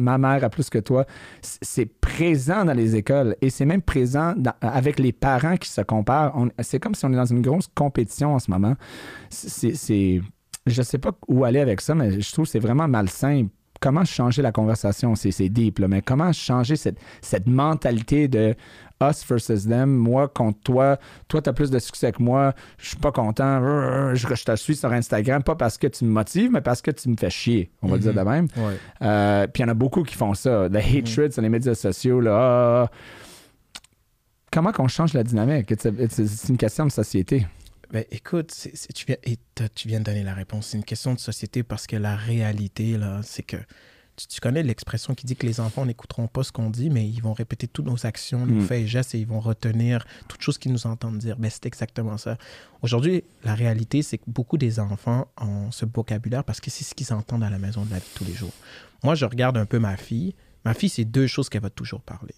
ma 0.00 0.16
mère 0.18 0.42
a 0.44 0.48
plus 0.48 0.70
que 0.70 0.78
toi, 0.78 1.04
c'est 1.42 1.86
présent 1.86 2.64
dans 2.64 2.72
les 2.74 2.96
écoles 2.96 3.36
et 3.42 3.50
c'est 3.50 3.66
même 3.66 3.82
présent 3.82 4.32
dans- 4.36 4.54
avec 4.60 4.98
les 4.98 5.12
parents 5.12 5.56
qui 5.56 5.68
se 5.68 5.80
comparent. 5.82 6.46
C'est 6.60 6.78
comme 6.78 6.94
si 6.94 7.04
on 7.04 7.12
est 7.12 7.16
dans 7.16 7.24
une 7.26 7.42
grosse 7.42 7.68
compétition 7.74 8.34
en 8.34 8.38
ce 8.38 8.50
moment. 8.50 8.74
C'est- 9.30 10.20
je 10.66 10.82
sais 10.82 10.98
pas 10.98 11.10
où 11.28 11.44
aller 11.44 11.58
avec 11.60 11.80
ça, 11.80 11.94
mais 11.94 12.20
je 12.20 12.32
trouve 12.32 12.44
que 12.44 12.50
c'est 12.52 12.58
vraiment 12.60 12.86
malsain. 12.88 13.46
Comment 13.82 14.04
changer 14.04 14.42
la 14.42 14.52
conversation? 14.52 15.16
C'est, 15.16 15.48
deep, 15.48 15.80
là, 15.80 15.88
mais 15.88 16.02
comment 16.02 16.32
changer 16.32 16.76
cette, 16.76 16.98
cette 17.20 17.48
mentalité 17.48 18.28
de 18.28 18.54
us 19.02 19.26
versus 19.28 19.66
them, 19.66 19.90
moi 19.90 20.28
contre 20.28 20.60
toi, 20.60 20.96
toi 21.26 21.42
tu 21.42 21.50
as 21.50 21.52
plus 21.52 21.70
de 21.72 21.80
succès 21.80 22.12
que 22.12 22.22
moi, 22.22 22.54
je 22.78 22.90
suis 22.90 22.96
pas 22.96 23.10
content, 23.10 24.14
je, 24.14 24.28
je 24.32 24.44
te 24.44 24.54
suis 24.54 24.76
sur 24.76 24.92
Instagram, 24.92 25.42
pas 25.42 25.56
parce 25.56 25.76
que 25.76 25.88
tu 25.88 26.04
me 26.04 26.10
motives, 26.10 26.52
mais 26.52 26.60
parce 26.60 26.80
que 26.80 26.92
tu 26.92 27.08
me 27.08 27.16
fais 27.16 27.28
chier, 27.28 27.72
on 27.82 27.88
va 27.88 27.98
dire 27.98 28.14
de 28.14 28.20
même. 28.20 28.46
Ouais. 28.56 28.76
Euh, 29.02 29.48
puis 29.48 29.62
il 29.62 29.66
y 29.66 29.68
en 29.68 29.72
a 29.72 29.74
beaucoup 29.74 30.04
qui 30.04 30.14
font 30.14 30.34
ça. 30.34 30.68
The 30.70 30.76
hatred 30.76 31.32
sur 31.32 31.42
les 31.42 31.48
médias 31.48 31.74
sociaux, 31.74 32.20
là. 32.20 32.36
ah, 32.36 32.82
ah. 32.84 32.96
Comment 34.52 34.70
qu'on 34.70 34.86
change 34.86 35.14
la 35.14 35.24
dynamique? 35.24 35.74
C'est 35.80 36.48
une 36.48 36.58
question 36.58 36.86
de 36.86 36.92
société. 36.92 37.46
Ben, 37.92 38.06
écoute, 38.10 38.54
tu, 38.94 39.04
viens, 39.06 39.16
et 39.22 39.36
t'as- 39.54 39.68
tu 39.68 39.86
viens 39.86 40.00
de 40.00 40.04
donner 40.04 40.22
la 40.22 40.32
réponse. 40.32 40.68
C'est 40.68 40.78
une 40.78 40.84
question 40.84 41.12
de 41.12 41.20
société 41.20 41.62
parce 41.62 41.86
que 41.86 41.96
la 41.96 42.16
réalité, 42.16 42.96
là, 42.96 43.20
c'est 43.22 43.42
que 43.42 43.58
Tu, 44.28 44.40
connais 44.40 44.62
l'expression 44.62 45.14
qui 45.14 45.24
dit 45.24 45.36
que 45.36 45.46
les 45.46 45.58
enfants 45.58 45.86
n'écouteront 45.86 46.28
pas 46.28 46.42
ce 46.42 46.52
qu'on 46.52 46.68
dit, 46.68 46.90
mais 46.90 47.08
ils 47.08 47.22
vont 47.22 47.32
répéter 47.32 47.66
toutes 47.66 47.86
nos 47.86 48.04
actions, 48.04 48.44
nos 48.44 48.60
mm. 48.60 48.66
faits 48.66 48.82
et 48.82 48.86
gestes, 48.86 49.14
et 49.14 49.18
ils 49.18 49.26
vont 49.26 49.40
retenir 49.40 50.04
toutes 50.28 50.42
choses 50.42 50.58
qu'ils 50.58 50.70
nous 50.70 50.86
entendent 50.86 51.16
dire. 51.16 51.38
Ben, 51.38 51.50
c'est 51.50 51.64
exactement 51.64 52.18
ça. 52.18 52.36
Aujourd'hui, 52.82 53.24
la 53.42 53.54
réalité, 53.54 54.02
c'est 54.02 54.18
que 54.18 54.24
beaucoup 54.26 54.58
des 54.58 54.80
enfants 54.80 55.28
ont 55.40 55.70
ce 55.70 55.86
vocabulaire 55.86 56.44
parce 56.44 56.60
que 56.60 56.70
c'est 56.70 56.84
ce 56.84 56.94
qu'ils 56.94 57.12
entendent 57.14 57.42
à 57.42 57.48
la 57.48 57.58
maison 57.58 57.86
de 57.86 57.90
la 57.90 58.00
vie 58.00 58.10
tous 58.14 58.24
les 58.24 58.34
jours. 58.34 58.52
Moi, 59.02 59.14
je 59.14 59.24
regarde 59.24 59.56
un 59.56 59.66
peu 59.66 59.78
ma 59.78 59.96
fille. 59.96 60.34
Ma 60.66 60.74
fille, 60.74 60.90
c'est 60.90 61.06
deux 61.06 61.26
choses 61.26 61.48
qu'elle 61.48 61.62
va 61.62 61.70
toujours 61.70 62.02
parler. 62.02 62.34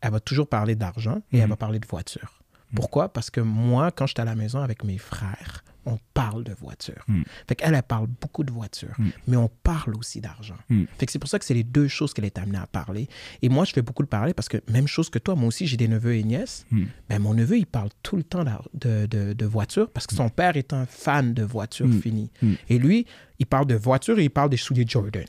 Elle 0.00 0.12
va 0.12 0.20
toujours 0.20 0.48
parler 0.48 0.76
d'argent 0.76 1.20
et 1.32 1.38
elle 1.38 1.46
mm. 1.46 1.50
va 1.50 1.56
parler 1.56 1.80
de 1.80 1.86
voiture. 1.88 2.37
Mm. 2.72 2.76
Pourquoi? 2.76 3.12
Parce 3.12 3.30
que 3.30 3.40
moi, 3.40 3.90
quand 3.90 4.06
j'étais 4.06 4.22
à 4.22 4.26
la 4.26 4.34
maison 4.34 4.60
avec 4.60 4.84
mes 4.84 4.98
frères, 4.98 5.64
on 5.88 5.98
parle 6.14 6.44
de 6.44 6.52
voiture. 6.52 7.02
Mm. 7.08 7.22
Fait 7.46 7.54
qu'elle, 7.54 7.74
elle 7.74 7.82
parle 7.82 8.06
beaucoup 8.20 8.44
de 8.44 8.52
voiture, 8.52 8.94
mm. 8.98 9.08
mais 9.28 9.36
on 9.36 9.50
parle 9.62 9.94
aussi 9.96 10.20
d'argent. 10.20 10.56
Mm. 10.68 10.84
Fait 10.98 11.06
que 11.06 11.12
c'est 11.12 11.18
pour 11.18 11.30
ça 11.30 11.38
que 11.38 11.44
c'est 11.44 11.54
les 11.54 11.64
deux 11.64 11.88
choses 11.88 12.12
qu'elle 12.12 12.26
est 12.26 12.38
amenée 12.38 12.58
à 12.58 12.66
parler. 12.66 13.08
Et 13.42 13.48
moi, 13.48 13.64
je 13.64 13.72
fais 13.72 13.82
beaucoup 13.82 14.02
de 14.02 14.08
parler 14.08 14.34
parce 14.34 14.48
que 14.48 14.58
même 14.70 14.86
chose 14.86 15.08
que 15.10 15.18
toi, 15.18 15.34
moi 15.34 15.48
aussi, 15.48 15.66
j'ai 15.66 15.76
des 15.76 15.88
neveux 15.88 16.14
et 16.14 16.22
nièces. 16.22 16.66
Ben, 17.08 17.18
mon 17.18 17.34
neveu, 17.34 17.58
il 17.58 17.66
parle 17.66 17.88
tout 18.02 18.16
le 18.16 18.22
temps 18.22 18.44
de, 18.74 19.06
de, 19.06 19.32
de, 19.32 19.46
voiture 19.46 19.90
parce 19.90 20.06
que 20.06 20.14
son 20.14 20.28
père 20.28 20.56
est 20.56 20.72
un 20.72 20.84
fan 20.86 21.32
de 21.32 21.42
voiture 21.42 21.88
finie. 22.02 22.30
Et 22.68 22.78
lui, 22.78 23.06
il 23.38 23.46
parle 23.46 23.66
de 23.66 23.74
voiture 23.74 24.18
et 24.18 24.24
il 24.24 24.30
parle 24.30 24.50
des 24.50 24.56
souliers 24.56 24.84
Jordans. 24.86 25.24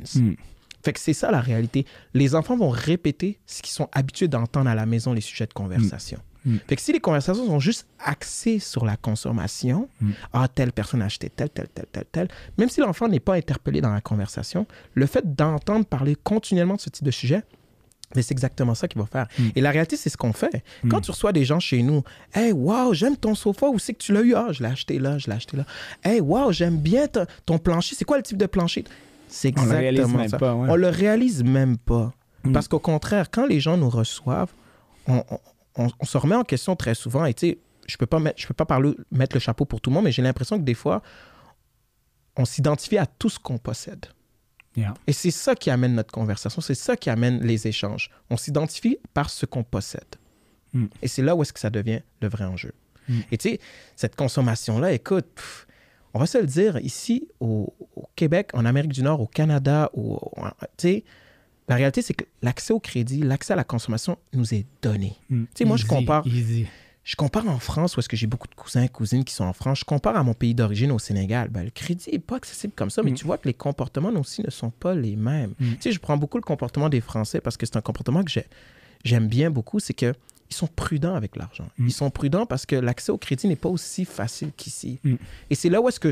Fait 0.84 0.94
que 0.94 1.00
c'est 1.00 1.14
ça 1.14 1.30
la 1.30 1.42
réalité. 1.42 1.86
Les 2.14 2.36
enfants 2.36 2.56
vont 2.56 2.70
répéter 2.70 3.40
ce 3.46 3.62
qu'ils 3.62 3.74
sont 3.74 3.90
habitués 3.92 4.30
d'entendre 4.30 4.70
à 4.70 4.76
la 4.76 4.86
maison, 4.86 5.14
les 5.14 5.22
sujets 5.22 5.46
de 5.46 5.54
conversation. 5.54 6.20
Mm. 6.46 6.58
Fait 6.68 6.76
que 6.76 6.82
si 6.82 6.94
les 6.94 7.00
conversations 7.00 7.46
sont 7.46 7.60
juste 7.60 7.88
axées 8.04 8.60
sur 8.60 8.86
la 8.86 8.98
consommation, 8.98 9.90
mm. 10.02 10.12
ah, 10.34 10.48
telle 10.48 10.72
personne 10.72 11.02
a 11.02 11.06
acheté 11.06 11.30
tel, 11.30 11.50
tel, 11.50 11.68
tel, 11.74 11.86
tel, 11.92 12.06
tel, 12.12 12.28
même 12.58 12.70
si 12.70 12.82
l'enfant 12.82 13.08
n'est 13.08 13.20
pas 13.20 13.36
interpellé 13.36 13.82
dans 13.82 13.94
la 13.94 14.02
conversation, 14.02 14.66
le 14.94 15.06
fait 15.06 15.36
d'entendre 15.36 15.86
parler 15.86 16.16
continuellement 16.16 16.76
de 16.76 16.82
ce 16.82 16.90
type 16.90 17.06
de 17.06 17.12
sujet, 17.12 17.44
mais 18.16 18.24
c'est 18.24 18.32
exactement 18.32 18.74
ça 18.74 18.88
qu'il 18.88 19.00
va 19.00 19.08
faire. 19.08 19.28
Mm. 19.38 19.50
Et 19.56 19.62
la 19.62 19.72
réalité, 19.72 19.96
c'est 19.96 20.10
ce 20.10 20.18
qu'on 20.18 20.34
fait. 20.34 20.64
Quand 20.90 21.02
tu 21.02 21.12
reçois 21.12 21.32
des 21.32 21.46
gens 21.46 21.60
chez 21.60 21.84
nous, 21.84 22.04
Hey, 22.34 22.52
wow, 22.52 22.94
j'aime 22.94 23.18
ton 23.18 23.36
sofa, 23.36 23.68
où 23.70 23.78
c'est 23.78 23.94
que 23.94 24.00
tu 24.00 24.14
l'as 24.14 24.22
eu? 24.22 24.34
Ah, 24.34 24.48
je 24.52 24.64
l'ai 24.64 24.70
acheté 24.70 24.98
là, 24.98 25.18
je 25.18 25.28
l'ai 25.28 25.36
acheté 25.36 25.58
là. 25.58 25.66
Hey, 26.04 26.20
wow, 26.20 26.52
j'aime 26.52 26.78
bien 26.78 27.06
ton 27.46 27.60
plancher. 27.60 27.96
C'est 27.96 28.06
quoi 28.06 28.18
le 28.18 28.24
type 28.24 28.38
de 28.38 28.48
plancher? 28.48 28.84
C'est 29.28 29.50
exactement 29.50 30.28
ça. 30.28 30.38
Pas, 30.38 30.54
On 30.54 30.76
le 30.76 30.88
réalise 30.88 31.44
même 31.44 31.78
pas. 31.78 32.12
Parce 32.54 32.68
qu'au 32.68 32.80
contraire, 32.80 33.30
quand 33.30 33.46
les 33.46 33.60
gens 33.60 33.78
nous 33.78 33.90
reçoivent, 33.90 34.54
on, 35.08 35.24
on, 35.30 35.40
se 36.04 36.18
remet 36.18 36.36
en 36.36 36.44
question 36.44 36.76
très 36.76 36.96
souvent. 36.96 37.26
Et 37.26 37.34
tu 37.34 37.50
sais, 37.50 37.58
je 37.88 37.98
peux 37.98 38.06
pas 38.06 38.20
mettre, 38.20 38.42
je 38.42 38.48
peux 38.48 38.54
pas 38.54 38.66
parler, 38.66 38.96
mettre 39.12 39.36
le 39.36 39.40
chapeau 39.40 39.66
pour 39.66 39.82
tout 39.82 39.90
le 39.90 39.96
monde, 39.96 40.06
mais 40.06 40.12
j'ai 40.12 40.22
l'impression 40.22 40.58
que 40.58 40.64
des 40.64 40.74
fois, 40.74 41.02
on 42.36 42.46
s'identifie 42.46 42.98
à 42.98 43.06
tout 43.06 43.30
ce 43.30 43.40
qu'on 43.40 43.58
possède. 43.58 44.08
Et 45.08 45.14
c'est 45.14 45.32
ça 45.32 45.56
qui 45.56 45.70
amène 45.70 45.96
notre 45.96 46.14
conversation, 46.14 46.62
c'est 46.62 46.76
ça 46.76 46.96
qui 46.96 47.10
amène 47.10 47.42
les 47.44 47.68
échanges. 47.68 48.10
On 48.30 48.38
s'identifie 48.38 48.98
par 49.14 49.30
ce 49.30 49.46
qu'on 49.46 49.64
possède. 49.64 50.16
Mm. 50.74 50.86
Et 51.02 51.08
c'est 51.08 51.22
là 51.22 51.36
où 51.36 51.42
est-ce 51.42 51.54
que 51.54 51.60
ça 51.60 51.70
devient 51.70 52.02
le 52.22 52.30
vrai 52.30 52.46
enjeu. 52.46 52.74
Mm. 53.08 53.20
Et 53.32 53.38
tu 53.38 53.50
sais, 53.50 53.60
cette 53.96 54.16
consommation-là, 54.16 54.94
écoute, 54.94 55.28
on 56.14 56.20
va 56.20 56.26
se 56.26 56.38
le 56.38 56.46
dire, 56.46 56.78
ici 56.80 57.28
au, 57.40 57.74
Québec, 58.16 58.52
en 58.54 58.66
Amérique 58.66 58.94
du 58.94 59.04
Nord, 59.04 59.22
au 59.22 59.28
Canada, 59.28 59.92
tu 59.96 60.88
sais, 60.88 61.04
la 61.70 61.76
réalité, 61.76 62.02
c'est 62.02 62.16
que 62.16 62.26
l'accès 62.42 62.74
au 62.74 62.80
crédit, 62.80 63.22
l'accès 63.22 63.54
à 63.54 63.56
la 63.56 63.64
consommation 63.64 64.18
nous 64.34 64.56
est 64.56 64.66
donné. 64.82 65.16
Hmm. 65.30 65.44
Tu 65.44 65.50
sais, 65.60 65.66
moi, 65.66 65.78
je 65.78 65.86
compare. 65.86 66.26
Je 67.04 67.16
compare 67.16 67.48
en 67.48 67.60
France, 67.60 67.96
où 67.96 68.00
est-ce 68.00 68.10
que 68.10 68.18
j'ai 68.18 68.28
beaucoup 68.28 68.48
de 68.48 68.56
cousins 68.56 68.84
et 68.84 68.90
cousines 68.90 69.24
qui 69.24 69.34
sont 69.34 69.46
en 69.46 69.54
France. 69.54 69.80
Je 69.80 69.86
compare 69.86 70.16
à 70.16 70.24
mon 70.24 70.34
pays 70.34 70.54
d'origine, 70.54 70.92
au 70.92 71.00
Sénégal. 71.00 71.48
Ben, 71.50 71.64
le 71.64 71.70
crédit 71.70 72.12
n'est 72.12 72.20
pas 72.20 72.36
accessible 72.36 72.74
comme 72.76 72.90
ça, 72.90 73.02
mais 73.04 73.12
hmm. 73.12 73.16
tu 73.16 73.26
vois 73.26 73.38
que 73.38 73.48
les 73.48 73.54
comportements 73.54 74.10
aussi 74.10 74.44
ne 74.44 74.50
sont 74.50 74.72
pas 74.72 74.94
les 74.94 75.16
mêmes. 75.16 75.54
Hmm. 75.60 75.74
Tu 75.74 75.82
sais, 75.82 75.92
je 75.92 76.00
prends 76.00 76.18
beaucoup 76.18 76.38
le 76.38 76.44
comportement 76.44 76.90
des 76.90 77.02
Français 77.02 77.40
parce 77.40 77.56
que 77.56 77.66
c'est 77.66 77.78
un 77.78 77.82
comportement 77.82 78.24
que 78.24 78.32
j'aime 79.04 79.28
bien 79.28 79.50
beaucoup. 79.50 79.80
C'est 79.80 79.94
qu'ils 79.94 80.14
sont 80.50 80.68
prudents 80.68 81.16
avec 81.16 81.36
l'argent. 81.36 81.70
Ils 81.78 81.94
sont 81.94 82.10
prudents 82.10 82.46
parce 82.48 82.66
que 82.66 82.76
l'accès 82.76 83.12
au 83.12 83.18
crédit 83.18 83.48
n'est 83.48 83.56
pas 83.56 83.70
aussi 83.70 84.06
facile 84.06 84.52
qu'ici. 84.58 85.00
Et 85.50 85.56
c'est 85.56 85.70
là 85.70 85.82
où 85.82 85.88
est-ce 85.88 86.00
que, 86.00 86.10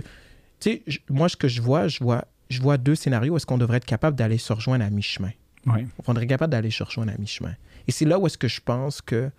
tu 0.60 0.84
sais, 0.88 1.02
moi, 1.10 1.30
ce 1.30 1.36
que 1.36 1.48
je 1.48 1.62
vois, 1.62 1.88
je 1.88 2.04
vois, 2.04 2.26
je 2.50 2.62
vois 2.62 2.78
deux 2.78 2.96
scénarios 2.96 3.34
où 3.34 3.38
est-ce 3.38 3.46
qu'on 3.46 3.58
devrait 3.58 3.78
être 3.78 3.86
capable 3.86 4.16
d'aller 4.16 4.38
se 4.38 4.54
rejoindre 4.54 4.86
à 4.86 4.90
mi-chemin. 4.90 5.32
On 5.68 6.04
faudrait 6.04 6.28
capable 6.28 6.52
d'aller 6.52 6.70
chercher 6.70 7.02
un 7.02 7.06
mi-chemin. 7.18 7.56
Et 7.88 7.92
c'est 7.92 8.06
là 8.06 8.20
où 8.20 8.26
est-ce 8.28 8.38
que 8.38 8.48
je 8.48 8.62
pense 8.62 9.02
que... 9.02 9.30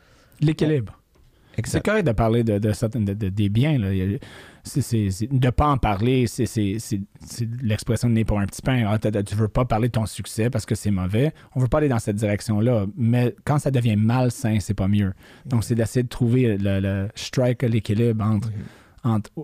L'équilibre. 0.41 0.99
C'est 1.65 1.83
correct 1.83 2.07
de 2.07 2.13
parler 2.13 2.45
de, 2.45 2.59
de, 2.59 3.29
des 3.29 3.49
biens. 3.49 3.79
Là. 3.79 3.91
de 3.91 4.19
ne 5.33 5.51
pas 5.51 5.69
en 5.69 5.77
parler, 5.77 6.27
c'est 6.27 6.77
l'expression 7.63 8.09
de 8.09 8.15
nez 8.15 8.25
pour 8.25 8.39
un 8.39 8.47
petit 8.47 8.63
pain. 8.63 8.85
Ah, 8.87 8.99
tu 8.99 9.09
ne 9.09 9.41
veux 9.41 9.49
pas 9.49 9.65
parler 9.65 9.89
de 9.89 9.93
ton 9.93 10.07
succès 10.07 10.51
parce 10.51 10.67
que 10.67 10.75
c'est 10.75 10.91
mauvais. 10.91 11.33
On 11.55 11.59
ne 11.59 11.65
veut 11.65 11.69
pas 11.69 11.79
aller 11.79 11.89
dans 11.89 11.99
cette 11.99 12.17
direction-là. 12.17 12.87
Mais 12.97 13.35
quand 13.45 13.59
ça 13.59 13.71
devient 13.71 13.97
malsain, 13.97 14.59
c'est 14.61 14.75
pas 14.75 14.89
mieux. 14.89 15.13
Donc, 15.47 15.65
c'est 15.65 15.75
d'essayer 15.75 16.03
de 16.03 16.09
trouver 16.09 16.57
le, 16.59 17.09
strike, 17.15 17.63
l'équilibre 17.63 18.25
entre 18.25 18.51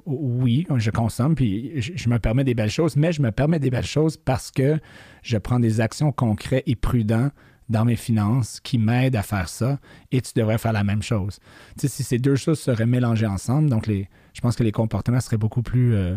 oui, 0.06 0.66
je 0.76 0.90
consomme, 0.90 1.34
puis 1.34 1.80
je, 1.80 2.08
me 2.08 2.18
permets 2.18 2.44
des 2.44 2.54
belles 2.54 2.70
choses, 2.70 2.96
mais 2.96 3.12
je 3.12 3.22
me 3.22 3.30
permets 3.30 3.58
des 3.58 3.70
belles 3.70 3.86
choses 3.86 4.16
parce 4.16 4.50
que 4.50 4.78
je 5.22 5.36
prends 5.38 5.60
des 5.60 5.80
actions 5.80 6.12
concrètes 6.12 6.64
et 6.66 6.76
prudentes 6.76 7.32
dans 7.68 7.84
mes 7.84 7.96
finances 7.96 8.60
qui 8.60 8.78
m'aident 8.78 9.16
à 9.16 9.22
faire 9.22 9.48
ça, 9.48 9.78
et 10.12 10.20
tu 10.20 10.32
devrais 10.36 10.58
faire 10.58 10.72
la 10.72 10.84
même 10.84 11.02
chose. 11.02 11.38
Tu 11.78 11.82
sais, 11.82 11.88
si 11.88 12.02
ces 12.02 12.18
deux 12.18 12.36
choses 12.36 12.60
seraient 12.60 12.86
mélangées 12.86 13.26
ensemble, 13.26 13.70
donc 13.70 13.86
les, 13.86 14.08
je 14.34 14.40
pense 14.40 14.56
que 14.56 14.62
les 14.62 14.72
comportements 14.72 15.20
seraient 15.20 15.38
beaucoup 15.38 15.62
plus 15.62 15.94
euh, 15.94 16.16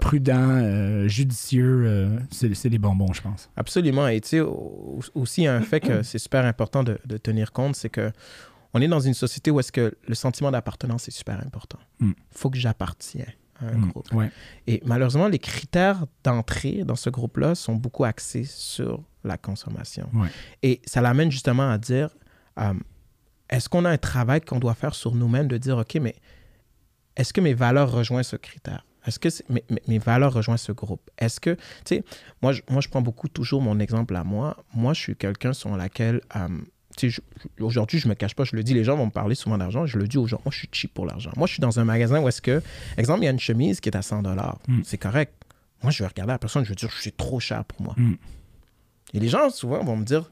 prudents, 0.00 0.58
euh, 0.62 1.06
judicieux, 1.06 1.84
euh, 1.86 2.18
c'est 2.30 2.70
des 2.70 2.78
bonbons, 2.78 3.12
je 3.12 3.20
pense. 3.20 3.50
Absolument. 3.56 4.08
Et 4.08 4.20
tu 4.20 4.28
sais, 4.28 4.40
aussi 5.14 5.46
un 5.46 5.60
fait 5.60 5.80
que 5.80 6.02
c'est 6.02 6.18
super 6.18 6.44
important 6.44 6.82
de, 6.82 6.98
de 7.04 7.16
tenir 7.16 7.52
compte, 7.52 7.76
c'est 7.76 7.90
que 7.90 8.10
on 8.74 8.80
est 8.80 8.88
dans 8.88 9.00
une 9.00 9.14
société 9.14 9.50
où 9.50 9.60
est-ce 9.60 9.72
que 9.72 9.96
le 10.06 10.14
sentiment 10.14 10.50
d'appartenance 10.50 11.08
est 11.08 11.12
super 11.12 11.40
important. 11.40 11.78
Il 12.00 12.08
hmm. 12.08 12.14
faut 12.30 12.50
que 12.50 12.58
j'appartiens 12.58 13.26
à 13.60 13.66
un 13.66 13.78
hmm. 13.78 13.90
groupe. 13.90 14.08
Et 14.66 14.82
malheureusement, 14.84 15.28
les 15.28 15.38
critères 15.38 16.06
d'entrée 16.24 16.84
dans 16.84 16.96
ce 16.96 17.10
groupe-là 17.10 17.54
sont 17.54 17.74
beaucoup 17.74 18.04
axés 18.04 18.44
sur 18.44 19.02
la 19.24 19.36
consommation. 19.36 20.08
Et 20.62 20.80
ça 20.86 21.00
l'amène 21.00 21.30
justement 21.30 21.70
à 21.70 21.78
dire, 21.78 22.10
euh, 22.58 22.74
est-ce 23.48 23.68
qu'on 23.68 23.84
a 23.84 23.90
un 23.90 23.98
travail 23.98 24.40
qu'on 24.40 24.58
doit 24.58 24.74
faire 24.74 24.94
sur 24.94 25.14
nous-mêmes 25.14 25.48
de 25.48 25.58
dire, 25.58 25.78
OK, 25.78 25.96
mais 26.00 26.14
est-ce 27.16 27.32
que 27.32 27.40
mes 27.40 27.54
valeurs 27.54 27.90
rejoignent 27.90 28.22
ce 28.22 28.36
critère? 28.36 28.86
Est-ce 29.06 29.18
que 29.18 29.28
mes, 29.88 29.98
valeurs 29.98 30.32
rejoignent 30.32 30.58
ce 30.58 30.72
groupe? 30.72 31.10
Est-ce 31.18 31.40
que, 31.40 31.54
tu 31.54 31.60
sais, 31.86 32.04
moi, 32.42 32.52
je, 32.52 32.62
moi, 32.70 32.80
je 32.80 32.88
prends 32.88 33.00
beaucoup 33.00 33.28
toujours 33.28 33.62
mon 33.62 33.78
exemple 33.80 34.14
à 34.14 34.24
moi. 34.24 34.56
Moi, 34.74 34.92
je 34.92 35.00
suis 35.00 35.16
quelqu'un 35.16 35.52
sur 35.52 35.74
lequel 35.76 36.20
euh, 36.36 36.48
aujourd'hui, 37.60 37.98
je 37.98 38.08
me 38.08 38.14
cache 38.14 38.34
pas, 38.34 38.44
je 38.44 38.56
le 38.56 38.62
dis, 38.62 38.74
les 38.74 38.84
gens 38.84 38.96
vont 38.96 39.06
me 39.06 39.10
parler 39.10 39.34
souvent 39.34 39.58
d'argent, 39.58 39.86
je 39.86 39.98
le 39.98 40.06
dis 40.06 40.18
aux 40.18 40.26
gens, 40.26 40.40
moi, 40.44 40.52
je 40.52 40.58
suis 40.58 40.68
cheap 40.72 40.94
pour 40.94 41.06
l'argent. 41.06 41.30
Moi, 41.36 41.46
je 41.46 41.54
suis 41.54 41.60
dans 41.60 41.78
un 41.80 41.84
magasin 41.84 42.20
où 42.20 42.28
est-ce 42.28 42.42
que, 42.42 42.62
exemple, 42.96 43.20
il 43.22 43.24
y 43.24 43.28
a 43.28 43.30
une 43.30 43.40
chemise 43.40 43.80
qui 43.80 43.88
est 43.88 43.96
à 43.96 44.02
100 44.02 44.22
dollars. 44.22 44.58
Hmm. 44.68 44.80
C'est 44.84 44.98
correct. 44.98 45.32
Moi, 45.82 45.90
je 45.90 46.02
vais 46.02 46.08
regarder 46.08 46.32
la 46.32 46.38
personne, 46.38 46.64
je 46.64 46.68
vais 46.68 46.74
dire, 46.74 46.90
c'est 47.00 47.16
trop 47.16 47.40
cher 47.40 47.64
pour 47.64 47.82
moi. 47.82 47.94
Hmm. 47.96 48.14
Et 49.14 49.20
les 49.20 49.28
gens, 49.28 49.50
souvent, 49.50 49.82
vont 49.84 49.96
me 49.96 50.04
dire, 50.04 50.30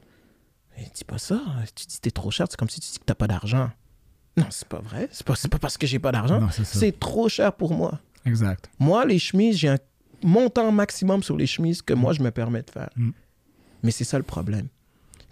dis 0.95 1.03
pas 1.03 1.17
ça, 1.17 1.41
tu 1.75 1.85
dis 1.85 1.97
que 1.97 2.01
t'es 2.01 2.11
trop 2.11 2.31
cher, 2.31 2.47
c'est 2.49 2.57
comme 2.57 2.69
si 2.69 2.79
tu 2.79 2.91
dis 2.91 2.99
que 2.99 3.05
t'as 3.05 3.15
pas 3.15 3.27
d'argent. 3.27 3.69
Non, 4.37 4.45
c'est 4.49 4.67
pas 4.67 4.79
vrai. 4.79 5.09
C'est 5.11 5.25
pas, 5.25 5.35
pas 5.49 5.59
parce 5.59 5.77
que 5.77 5.85
j'ai 5.87 5.99
pas 5.99 6.11
d'argent. 6.11 6.47
C'est 6.63 6.99
trop 6.99 7.27
cher 7.29 7.53
pour 7.53 7.73
moi. 7.73 7.99
Exact. 8.25 8.69
Moi, 8.79 9.05
les 9.05 9.19
chemises, 9.19 9.57
j'ai 9.57 9.69
un 9.69 9.79
montant 10.23 10.71
maximum 10.71 11.23
sur 11.23 11.35
les 11.35 11.47
chemises 11.47 11.81
que 11.81 11.93
moi, 11.93 12.13
je 12.13 12.21
me 12.21 12.31
permets 12.31 12.61
de 12.61 12.69
faire. 12.69 12.89
Mais 13.83 13.91
c'est 13.91 14.03
ça 14.03 14.17
le 14.17 14.23
problème 14.23 14.67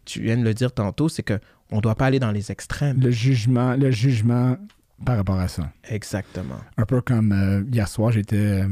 tu 0.07 0.21
viens 0.21 0.37
de 0.37 0.43
le 0.43 0.53
dire 0.53 0.73
tantôt, 0.73 1.09
c'est 1.09 1.23
qu'on 1.23 1.75
ne 1.75 1.81
doit 1.81 1.95
pas 1.95 2.05
aller 2.05 2.19
dans 2.19 2.31
les 2.31 2.51
extrêmes. 2.51 2.99
Le 2.99 3.11
jugement, 3.11 3.75
le 3.75 3.91
jugement 3.91 4.57
par 5.05 5.17
rapport 5.17 5.39
à 5.39 5.47
ça. 5.47 5.69
Exactement. 5.89 6.59
Un 6.77 6.85
peu 6.85 7.01
comme 7.01 7.31
euh, 7.31 7.63
hier 7.71 7.87
soir, 7.87 8.11
j'étais 8.11 8.63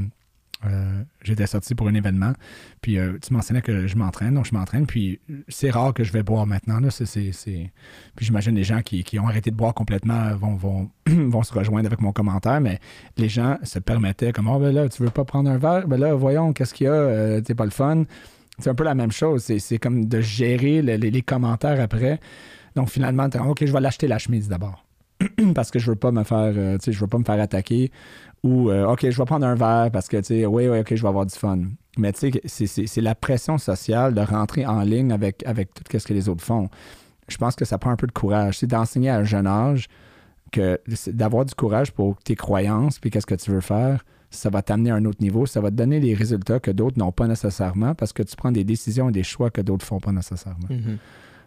euh, 0.65 1.03
j'étais 1.21 1.45
sorti 1.45 1.75
pour 1.75 1.87
un 1.89 1.93
événement, 1.93 2.33
puis 2.81 2.97
euh, 2.97 3.19
tu 3.21 3.33
mentionnais 3.33 3.61
que 3.61 3.85
je 3.85 3.95
m'entraîne, 3.97 4.33
donc 4.33 4.45
je 4.45 4.53
m'entraîne, 4.55 4.87
puis 4.87 5.19
c'est 5.47 5.69
rare 5.69 5.93
que 5.93 6.03
je 6.03 6.11
vais 6.11 6.23
boire 6.23 6.47
maintenant. 6.47 6.79
Là, 6.79 6.89
c'est, 6.89 7.05
Puis 8.15 8.25
j'imagine 8.25 8.55
les 8.55 8.63
gens 8.63 8.81
qui, 8.81 9.19
ont 9.19 9.27
arrêté 9.27 9.51
de 9.51 9.55
boire 9.55 9.75
complètement 9.75 10.33
vont, 10.35 10.55
vont, 10.55 10.89
vont 11.07 11.43
se 11.43 11.53
rejoindre 11.53 11.85
avec 11.85 12.01
mon 12.01 12.13
commentaire, 12.13 12.61
mais 12.61 12.79
les 13.17 13.29
gens 13.29 13.57
se 13.61 13.77
permettaient 13.77 14.31
comme 14.31 14.47
Oh, 14.47 14.57
ben 14.57 14.73
là, 14.73 14.89
tu 14.89 15.03
veux 15.03 15.11
pas 15.11 15.25
prendre 15.25 15.51
un 15.51 15.57
verre? 15.57 15.87
Ben 15.87 15.99
là, 15.99 16.15
voyons, 16.15 16.53
qu'est-ce 16.53 16.73
qu'il 16.73 16.87
y 16.87 16.89
a? 16.89 17.41
t'es 17.41 17.53
pas 17.53 17.65
le 17.65 17.71
fun. 17.71 18.05
C'est 18.59 18.69
un 18.69 18.75
peu 18.75 18.83
la 18.83 18.95
même 18.95 19.11
chose. 19.11 19.43
C'est 19.43 19.77
comme 19.77 20.05
de 20.05 20.21
gérer 20.21 20.81
les, 20.81 21.21
commentaires 21.21 21.79
après. 21.79 22.19
Donc 22.75 22.89
finalement, 22.89 23.27
OK, 23.47 23.65
je 23.65 23.71
vais 23.71 23.81
l'acheter 23.81 24.07
la 24.07 24.17
chemise 24.17 24.47
d'abord. 24.47 24.85
parce 25.55 25.71
que 25.71 25.79
je 25.79 25.91
veux 25.91 25.95
pas 25.95 26.11
me 26.11 26.23
faire, 26.23 26.53
euh, 26.55 26.77
je 26.85 26.99
veux 26.99 27.07
pas 27.07 27.17
me 27.17 27.23
faire 27.23 27.39
attaquer. 27.39 27.91
Ou 28.43 28.69
euh, 28.69 28.87
OK, 28.87 29.09
je 29.09 29.17
vais 29.17 29.25
prendre 29.25 29.45
un 29.45 29.55
verre 29.55 29.89
parce 29.91 30.07
que, 30.07 30.17
tu 30.17 30.23
sais, 30.23 30.45
oui, 30.45 30.67
oui, 30.67 30.79
OK, 30.79 30.93
je 30.93 31.01
vais 31.01 31.07
avoir 31.07 31.25
du 31.25 31.35
fun. 31.35 31.59
Mais 31.97 32.11
tu 32.11 32.31
sais, 32.45 32.67
c'est 32.67 33.01
la 33.01 33.15
pression 33.15 33.57
sociale 33.57 34.13
de 34.13 34.21
rentrer 34.21 34.65
en 34.65 34.81
ligne 34.81 35.11
avec, 35.11 35.45
avec 35.45 35.73
tout 35.73 35.83
ce 35.97 36.05
que 36.05 36.13
les 36.13 36.27
autres 36.27 36.43
font. 36.43 36.69
Je 37.27 37.37
pense 37.37 37.55
que 37.55 37.65
ça 37.65 37.77
prend 37.77 37.91
un 37.91 37.95
peu 37.95 38.07
de 38.07 38.11
courage. 38.11 38.59
C'est 38.59 38.67
d'enseigner 38.67 39.09
à 39.09 39.17
un 39.17 39.23
jeune 39.23 39.47
âge 39.47 39.87
que 40.51 40.79
d'avoir 41.07 41.45
du 41.45 41.55
courage 41.55 41.91
pour 41.91 42.17
tes 42.17 42.35
croyances, 42.35 42.99
puis 42.99 43.09
qu'est-ce 43.09 43.25
que 43.25 43.35
tu 43.35 43.51
veux 43.51 43.61
faire, 43.61 44.03
ça 44.35 44.49
va 44.49 44.61
t'amener 44.61 44.91
à 44.91 44.95
un 44.95 45.05
autre 45.05 45.21
niveau, 45.21 45.45
ça 45.45 45.61
va 45.61 45.71
te 45.71 45.75
donner 45.75 45.99
les 45.99 46.13
résultats 46.13 46.59
que 46.59 46.71
d'autres 46.71 46.99
n'ont 46.99 47.11
pas 47.11 47.27
nécessairement 47.27 47.95
parce 47.95 48.13
que 48.13 48.23
tu 48.23 48.35
prends 48.35 48.51
des 48.51 48.63
décisions 48.63 49.09
et 49.09 49.11
des 49.11 49.23
choix 49.23 49.49
que 49.49 49.61
d'autres 49.61 49.85
font 49.85 49.99
pas 49.99 50.11
nécessairement. 50.11 50.67
Mhm. 50.69 50.97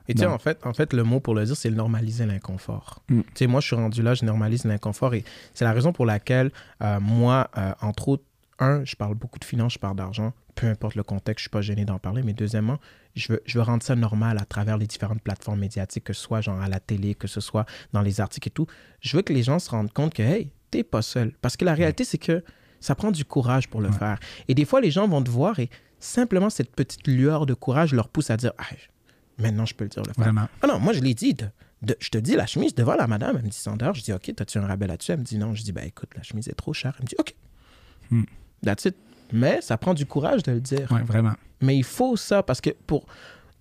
Et 0.09 0.15
tu 0.15 0.21
sais, 0.21 0.27
en 0.27 0.39
fait, 0.39 0.65
en 0.65 0.73
fait, 0.73 0.95
le 0.95 1.05
mot 1.05 1.21
pour 1.21 1.35
le 1.35 1.45
dire, 1.45 1.55
c'est 1.55 1.71
normaliser 1.71 2.25
l'inconfort. 2.25 3.03
Mm. 3.11 3.21
Tu 3.21 3.27
sais, 3.35 3.47
moi, 3.47 3.61
je 3.61 3.67
suis 3.67 3.77
rendu 3.77 4.03
là, 4.03 4.15
je 4.15 4.25
normalise 4.25 4.65
l'inconfort 4.65 5.13
et 5.13 5.23
c'est 5.53 5.67
la 5.67 5.73
raison 5.73 5.93
pour 5.93 6.07
laquelle, 6.07 6.51
euh, 6.83 6.99
moi, 6.99 7.51
euh, 7.59 7.73
entre 7.83 8.09
autres, 8.09 8.25
un, 8.59 8.83
je 8.85 8.97
parle 8.97 9.15
beaucoup 9.15 9.39
de 9.39 9.45
finances, 9.45 9.75
je 9.75 9.79
parle 9.79 9.97
d'argent, 9.97 10.33
peu 10.55 10.67
importe 10.67 10.95
le 10.95 11.03
contexte, 11.03 11.41
je 11.41 11.43
suis 11.45 11.51
pas 11.51 11.61
gêné 11.61 11.85
d'en 11.85 11.99
parler, 11.99 12.23
mais 12.23 12.33
deuxièmement, 12.33 12.79
je 13.15 13.35
veux, 13.35 13.43
je 13.45 13.59
veux 13.59 13.63
rendre 13.63 13.83
ça 13.83 13.95
normal 13.95 14.39
à 14.39 14.45
travers 14.45 14.79
les 14.79 14.87
différentes 14.87 15.21
plateformes 15.21 15.61
médiatiques, 15.61 16.05
que 16.05 16.13
ce 16.13 16.23
soit 16.23 16.41
genre 16.41 16.61
à 16.61 16.69
la 16.69 16.81
télé, 16.81 17.15
que 17.15 17.29
ce 17.29 17.41
soit 17.41 17.67
dans 17.93 18.03
les 18.03 18.21
articles 18.21 18.49
et 18.49 18.51
tout. 18.51 18.67
Je 19.01 19.17
veux 19.17 19.23
que 19.23 19.33
les 19.33 19.43
gens 19.43 19.59
se 19.59 19.71
rendent 19.71 19.93
compte 19.93 20.15
que, 20.15 20.23
hey, 20.23 20.51
t'es 20.71 20.83
pas 20.83 21.03
seul. 21.03 21.33
Parce 21.41 21.57
que 21.57 21.65
la 21.65 21.75
réalité, 21.75 22.05
c'est 22.05 22.19
que 22.19 22.43
ça 22.81 22.95
prend 22.95 23.11
du 23.11 23.25
courage 23.25 23.69
pour 23.69 23.81
le 23.81 23.91
faire. 23.91 24.19
Et 24.49 24.55
des 24.55 24.65
fois, 24.65 24.81
les 24.81 24.91
gens 24.91 25.07
vont 25.09 25.23
te 25.23 25.31
voir 25.31 25.59
et 25.59 25.69
simplement 25.99 26.51
cette 26.51 26.71
petite 26.75 27.07
lueur 27.07 27.45
de 27.47 27.55
courage 27.55 27.93
leur 27.93 28.09
pousse 28.09 28.31
à 28.31 28.37
dire, 28.37 28.53
ah, 28.59 28.65
maintenant 29.39 29.67
je 29.67 29.75
peux 29.75 29.85
le 29.85 29.91
dire, 29.91 30.03
le 30.05 30.13
faire. 30.13 30.25
Vraiment. 30.25 30.49
Ah 30.63 30.67
non, 30.67 30.79
moi 30.79 30.93
je 30.93 31.01
l'ai 31.01 31.15
dit. 31.15 31.35
de- 31.35 31.47
de- 31.83 31.97
je 32.01 32.09
te 32.11 32.19
dis 32.19 32.35
la 32.35 32.47
chemise 32.47 32.75
devant 32.75 32.95
la 32.97 33.07
madame. 33.07 33.37
Elle 33.37 33.45
me 33.45 33.49
dit 33.49 33.57
100 33.57 33.77
dollars. 33.77 33.95
Je 33.95 34.03
dis 34.03 34.13
OK, 34.13 34.33
t'as-tu 34.35 34.59
un 34.59 34.67
rabais 34.67 34.87
là-dessus? 34.89 35.13
Elle 35.13 35.19
me 35.21 35.25
dit 35.25 35.39
non. 35.39 35.55
Je 35.55 35.63
dis 35.63 35.73
ben 35.73 35.85
écoute, 35.87 36.11
la 36.17 36.23
chemise 36.23 36.49
est 36.49 36.55
trop 36.55 36.73
chère. 36.73 36.95
Elle 36.99 37.05
me 37.05 37.09
dit 37.09 37.15
OK. 37.19 37.35
Hmm. 38.11 38.23
That's 38.65 38.85
it. 38.87 38.97
Mais 39.33 39.61
ça 39.61 39.77
prend 39.77 39.95
du 39.95 40.07
courage 40.07 40.43
de 40.43 40.53
le 40.53 40.61
dire. 40.61 40.91
Ouais, 40.91 41.03
vraiment. 41.03 41.35
Mais 41.61 41.77
il 41.77 41.85
faut 41.85 42.17
ça 42.17 42.43
parce 42.43 42.61
que 42.61 42.71
pour. 42.87 43.05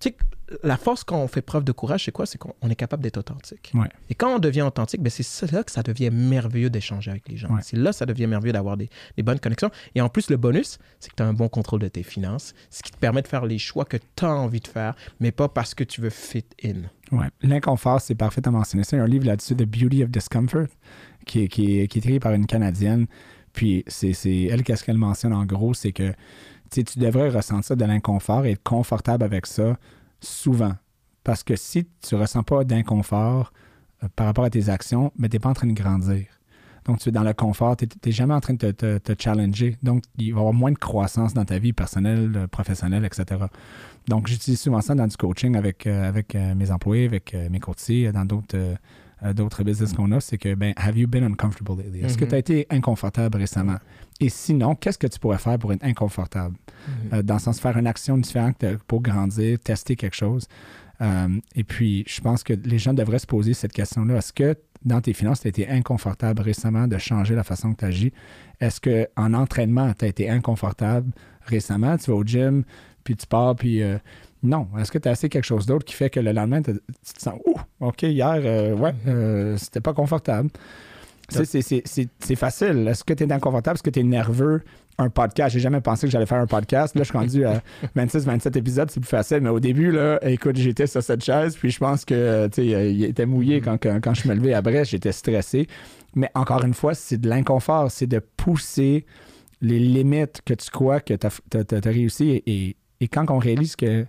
Tu 0.00 0.08
sais, 0.10 0.16
la 0.62 0.76
force 0.76 1.04
quand 1.04 1.18
on 1.18 1.28
fait 1.28 1.42
preuve 1.42 1.64
de 1.64 1.72
courage, 1.72 2.04
c'est 2.04 2.12
quoi? 2.12 2.24
C'est 2.26 2.38
qu'on 2.38 2.54
on 2.62 2.70
est 2.70 2.74
capable 2.74 3.02
d'être 3.02 3.18
authentique. 3.18 3.70
Ouais. 3.74 3.88
Et 4.08 4.14
quand 4.14 4.34
on 4.34 4.38
devient 4.38 4.62
authentique, 4.62 5.02
ben 5.02 5.10
c'est 5.10 5.22
ça- 5.22 5.46
là 5.52 5.62
que 5.62 5.70
ça 5.70 5.82
devient 5.82 6.10
merveilleux 6.10 6.70
d'échanger 6.70 7.10
avec 7.10 7.28
les 7.28 7.36
gens. 7.36 7.48
Ouais. 7.54 7.60
C'est 7.62 7.76
là 7.76 7.90
que 7.90 7.96
ça 7.96 8.06
devient 8.06 8.26
merveilleux 8.26 8.52
d'avoir 8.54 8.76
des, 8.76 8.88
des 9.16 9.22
bonnes 9.22 9.40
connexions. 9.40 9.70
Et 9.94 10.00
en 10.00 10.08
plus, 10.08 10.30
le 10.30 10.36
bonus, 10.36 10.78
c'est 11.00 11.10
que 11.10 11.16
tu 11.16 11.22
as 11.22 11.26
un 11.26 11.32
bon 11.34 11.48
contrôle 11.48 11.80
de 11.80 11.88
tes 11.88 12.02
finances, 12.02 12.54
ce 12.70 12.82
qui 12.82 12.90
te 12.92 12.96
permet 12.96 13.22
de 13.22 13.28
faire 13.28 13.44
les 13.44 13.58
choix 13.58 13.84
que 13.84 13.98
tu 14.16 14.24
as 14.24 14.30
envie 14.30 14.60
de 14.60 14.68
faire, 14.68 14.94
mais 15.20 15.32
pas 15.32 15.48
parce 15.48 15.74
que 15.74 15.84
tu 15.84 16.00
veux 16.00 16.10
fit 16.10 16.44
in. 16.64 16.82
Ouais. 17.12 17.26
L'inconfort, 17.42 18.00
c'est 18.00 18.14
parfait 18.14 18.46
à 18.46 18.50
mentionner. 18.50 18.84
C'est 18.84 18.98
un 18.98 19.06
livre 19.06 19.26
là-dessus, 19.26 19.54
The 19.54 19.64
Beauty 19.64 20.04
of 20.04 20.10
Discomfort, 20.10 20.66
qui 21.26 21.44
est, 21.44 21.48
qui 21.48 21.80
est, 21.80 21.88
qui 21.88 21.98
est 21.98 22.00
écrit 22.00 22.20
par 22.20 22.32
une 22.32 22.46
Canadienne. 22.46 23.06
Puis, 23.52 23.84
c'est 23.86 24.12
elle, 24.44 24.62
qu'est-ce 24.62 24.84
qu'elle 24.84 24.98
mentionne 24.98 25.32
en 25.32 25.44
gros, 25.44 25.74
c'est 25.74 25.92
que 25.92 26.12
tu 26.70 26.82
devrais 26.96 27.30
ressentir 27.30 27.76
de 27.76 27.84
l'inconfort 27.84 28.44
et 28.46 28.52
être 28.52 28.62
confortable 28.62 29.24
avec 29.24 29.46
ça 29.46 29.78
souvent. 30.20 30.74
Parce 31.24 31.42
que 31.42 31.56
si 31.56 31.86
tu 32.00 32.14
ne 32.14 32.20
ressens 32.20 32.42
pas 32.42 32.64
d'inconfort 32.64 33.52
euh, 34.02 34.08
par 34.16 34.26
rapport 34.26 34.44
à 34.44 34.50
tes 34.50 34.68
actions, 34.68 35.12
mais 35.18 35.28
tu 35.28 35.36
n'es 35.36 35.40
pas 35.40 35.50
en 35.50 35.54
train 35.54 35.66
de 35.66 35.72
grandir. 35.72 36.26
Donc, 36.84 37.00
tu 37.00 37.10
es 37.10 37.12
dans 37.12 37.22
le 37.22 37.34
confort, 37.34 37.76
tu 37.76 37.86
n'es 38.06 38.12
jamais 38.12 38.32
en 38.32 38.40
train 38.40 38.54
de 38.54 38.70
te, 38.70 39.14
challenger. 39.18 39.76
Donc, 39.82 40.04
il 40.16 40.32
va 40.32 40.38
y 40.38 40.40
avoir 40.40 40.54
moins 40.54 40.72
de 40.72 40.78
croissance 40.78 41.34
dans 41.34 41.44
ta 41.44 41.58
vie 41.58 41.74
personnelle, 41.74 42.32
euh, 42.34 42.46
professionnelle, 42.46 43.04
etc. 43.04 43.44
Donc, 44.06 44.26
j'utilise 44.26 44.60
souvent 44.60 44.80
ça 44.80 44.94
dans 44.94 45.06
du 45.06 45.16
coaching 45.16 45.54
avec, 45.56 45.86
euh, 45.86 46.54
mes 46.54 46.70
employés, 46.70 47.04
avec 47.04 47.36
mes 47.50 47.60
courtiers, 47.60 48.10
dans 48.10 48.24
d'autres 48.24 48.56
d'autres 49.34 49.62
business 49.64 49.92
qu'on 49.92 50.12
a. 50.12 50.20
C'est 50.20 50.38
que, 50.38 50.54
ben, 50.54 50.72
have 50.76 50.96
you 50.96 51.06
been 51.08 51.24
uncomfortable 51.24 51.82
lately? 51.82 52.00
Est-ce 52.04 52.16
que 52.16 52.24
Mhm. 52.24 52.28
tu 52.30 52.34
as 52.34 52.38
été 52.38 52.66
inconfortable 52.70 53.38
récemment? 53.38 53.76
Et 54.20 54.28
sinon, 54.28 54.74
qu'est-ce 54.74 54.98
que 54.98 55.06
tu 55.06 55.18
pourrais 55.18 55.38
faire 55.38 55.58
pour 55.58 55.72
être 55.72 55.84
inconfortable? 55.84 56.56
Euh, 57.12 57.22
dans 57.22 57.34
le 57.34 57.40
sens 57.40 57.56
de 57.56 57.60
faire 57.60 57.76
une 57.76 57.86
action 57.86 58.16
différente 58.18 58.64
pour 58.86 59.02
grandir, 59.02 59.58
tester 59.58 59.96
quelque 59.96 60.16
chose. 60.16 60.46
Euh, 61.00 61.28
et 61.54 61.62
puis, 61.64 62.04
je 62.08 62.20
pense 62.20 62.42
que 62.42 62.52
les 62.52 62.78
gens 62.78 62.94
devraient 62.94 63.18
se 63.20 63.26
poser 63.26 63.54
cette 63.54 63.72
question-là. 63.72 64.16
Est-ce 64.16 64.32
que 64.32 64.56
dans 64.84 65.00
tes 65.00 65.12
finances, 65.12 65.40
tu 65.40 65.46
as 65.46 65.50
été 65.50 65.68
inconfortable 65.68 66.40
récemment 66.42 66.86
de 66.88 66.98
changer 66.98 67.34
la 67.34 67.44
façon 67.44 67.72
que 67.74 67.78
tu 67.80 67.84
agis? 67.84 68.12
Est-ce 68.60 68.80
qu'en 68.80 69.34
entraînement, 69.34 69.92
tu 69.96 70.04
as 70.04 70.08
été 70.08 70.28
inconfortable 70.30 71.10
récemment? 71.42 71.96
Tu 71.98 72.10
vas 72.10 72.16
au 72.16 72.24
gym, 72.24 72.64
puis 73.04 73.16
tu 73.16 73.26
pars, 73.26 73.54
puis 73.54 73.82
euh, 73.82 73.98
non. 74.42 74.68
Est-ce 74.78 74.92
que 74.92 74.98
tu 74.98 75.08
as 75.08 75.12
assez 75.12 75.28
quelque 75.28 75.44
chose 75.44 75.66
d'autre 75.66 75.84
qui 75.84 75.94
fait 75.94 76.10
que 76.10 76.20
le 76.20 76.32
lendemain, 76.32 76.62
tu 76.62 76.72
te 76.74 77.20
sens, 77.22 77.34
ouh, 77.46 77.56
OK, 77.80 78.02
hier, 78.02 78.34
euh, 78.36 78.74
ouais, 78.76 78.94
euh, 79.06 79.56
c'était 79.56 79.80
pas 79.80 79.94
confortable. 79.94 80.50
Tu 81.30 81.44
sais, 81.44 81.60
c'est- 81.60 82.34
facile. 82.36 82.88
Est-ce 82.88 83.04
que 83.04 83.12
tu 83.12 83.24
es 83.24 83.30
inconfortable? 83.32 83.74
Est-ce 83.76 83.82
que 83.82 83.90
tu 83.90 84.00
es 84.00 84.02
nerveux? 84.02 84.62
Un 84.96 85.10
podcast, 85.10 85.52
j'ai 85.52 85.60
jamais 85.60 85.80
pensé 85.82 86.06
que 86.06 86.10
j'allais 86.10 86.24
faire 86.26 86.40
un 86.40 86.46
podcast. 86.46 86.94
Là, 86.96 87.02
je 87.02 87.08
suis 87.10 87.18
rendu 87.18 87.44
à 87.44 87.62
26, 87.94 88.24
27 88.24 88.56
épisodes, 88.56 88.90
c'est 88.90 88.98
plus 89.00 89.08
facile. 89.08 89.40
Mais 89.42 89.50
au 89.50 89.60
début, 89.60 89.92
là, 89.92 90.18
écoute, 90.22 90.56
j'étais 90.56 90.86
sur 90.86 91.02
cette 91.02 91.22
chaise, 91.22 91.54
puis 91.56 91.70
je 91.70 91.78
pense 91.78 92.04
que, 92.06 92.46
tu 92.48 92.62
sais, 92.62 92.74
euh, 92.74 92.88
il 92.88 93.04
était 93.04 93.26
mouillé 93.26 93.60
quand, 93.60 93.76
quand, 93.76 94.00
quand 94.02 94.14
je 94.14 94.26
me 94.26 94.34
levais 94.34 94.54
à 94.54 94.62
Brest, 94.62 94.92
j'étais 94.92 95.12
stressé. 95.12 95.66
Mais 96.14 96.30
encore 96.34 96.64
une 96.64 96.74
fois, 96.74 96.94
c'est 96.94 97.18
de 97.18 97.28
l'inconfort, 97.28 97.90
c'est 97.90 98.06
de 98.06 98.20
pousser 98.20 99.04
les 99.60 99.78
limites 99.78 100.40
que 100.46 100.54
tu 100.54 100.70
crois 100.70 101.00
que 101.00 101.12
tu 101.14 101.26
as, 101.26 101.80
réussi. 101.90 102.42
Et 102.46 103.08
quand 103.08 103.30
on 103.30 103.38
réalise 103.38 103.76
que 103.76 104.06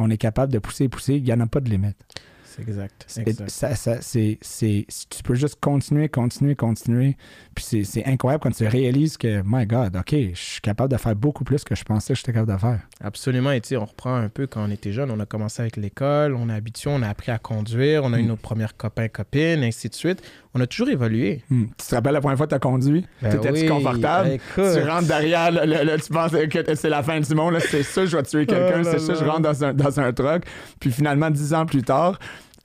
on 0.00 0.10
est 0.10 0.16
capable 0.18 0.52
de 0.52 0.58
pousser 0.58 0.84
et 0.84 0.88
pousser, 0.88 1.14
il 1.16 1.22
n'y 1.22 1.32
en 1.32 1.40
a 1.40 1.46
pas 1.46 1.60
de 1.60 1.68
limite. 1.70 1.96
C'est 2.44 2.62
exact. 2.62 3.04
C'est- 3.06 3.20
exact. 3.28 3.48
ça- 3.48 3.76
ça- 3.76 4.02
c'est- 4.02 4.36
c'est- 4.42 4.84
tu 5.08 5.22
peux 5.22 5.36
juste 5.36 5.58
continuer, 5.60 6.08
continuer, 6.08 6.56
continuer. 6.56 7.16
Puis 7.54 7.64
c'est- 7.64 7.84
c'est 7.84 8.04
incroyable 8.04 8.42
quand 8.42 8.50
tu 8.50 8.66
réalises 8.66 9.16
que, 9.16 9.40
my 9.46 9.66
God, 9.66 9.94
OK, 9.96 10.10
je 10.10 10.34
suis 10.34 10.60
capable 10.60 10.90
de 10.90 10.96
faire 10.98 11.14
beaucoup 11.14 11.44
plus 11.44 11.62
que 11.62 11.76
je 11.76 11.84
pensais 11.84 12.12
que 12.12 12.18
j'étais 12.18 12.32
capable 12.32 12.52
de 12.52 12.58
faire. 12.58 12.80
Absolument. 13.00 13.52
Et 13.52 13.60
tu 13.60 13.68
sais, 13.68 13.76
on 13.76 13.84
reprend 13.84 14.16
un 14.16 14.28
peu 14.28 14.48
quand 14.48 14.66
on 14.66 14.70
était 14.70 14.90
jeune. 14.92 15.12
On 15.12 15.20
a 15.20 15.26
commencé 15.26 15.62
avec 15.62 15.76
l'école, 15.76 16.34
on 16.34 16.48
a 16.48 16.54
habitué, 16.54 16.90
on 16.92 17.02
a 17.02 17.08
appris 17.08 17.30
à 17.30 17.38
conduire, 17.38 18.02
on 18.02 18.12
a 18.12 18.18
eu 18.18 18.24
Mm. 18.24 18.28
nos 18.28 18.36
premières 18.36 18.76
copains, 18.76 19.06
copines, 19.08 19.62
ainsi 19.62 19.88
de 19.88 19.94
suite. 19.94 20.20
On 20.54 20.60
a 20.60 20.66
toujours 20.66 20.88
évolué. 20.88 21.42
Hmm. 21.48 21.66
Tu 21.78 21.86
te 21.86 21.94
rappelles 21.94 22.12
la 22.12 22.20
première 22.20 22.36
fois 22.36 22.46
que 22.46 22.50
tu 22.50 22.56
as 22.56 22.58
conduit? 22.60 23.06
Ben 23.22 23.30
T'étais-tu 23.30 23.60
oui, 23.62 23.66
confortable? 23.68 24.30
écoute. 24.30 24.64
Tu 24.74 24.82
rentres 24.88 25.06
derrière, 25.06 25.50
le- 25.52 25.64
le- 25.64 25.84
le- 25.92 26.00
tu 26.00 26.12
penses 26.12 26.32
que 26.32 26.74
c'est 26.74 26.88
la 26.88 27.02
fin 27.04 27.20
du 27.20 27.34
monde, 27.34 27.56
c'est 27.60 27.82
ça, 27.84 28.04
je 28.04 28.16
vais 28.16 28.22
tuer 28.24 28.46
quelqu'un, 28.46 28.80
Oh 28.84 28.88
c'est 28.90 28.98
ça, 28.98 29.14
je 29.14 29.24
rentre 29.24 29.42
dans 29.42 29.64
un, 29.64 29.72
dans 29.74 30.00
un 30.00 30.12
truck. 30.12 30.42
Puis 30.80 30.90
finalement, 30.90 31.30
dix 31.30 31.54
ans 31.54 31.66
plus 31.66 31.82
tard, 31.82 32.18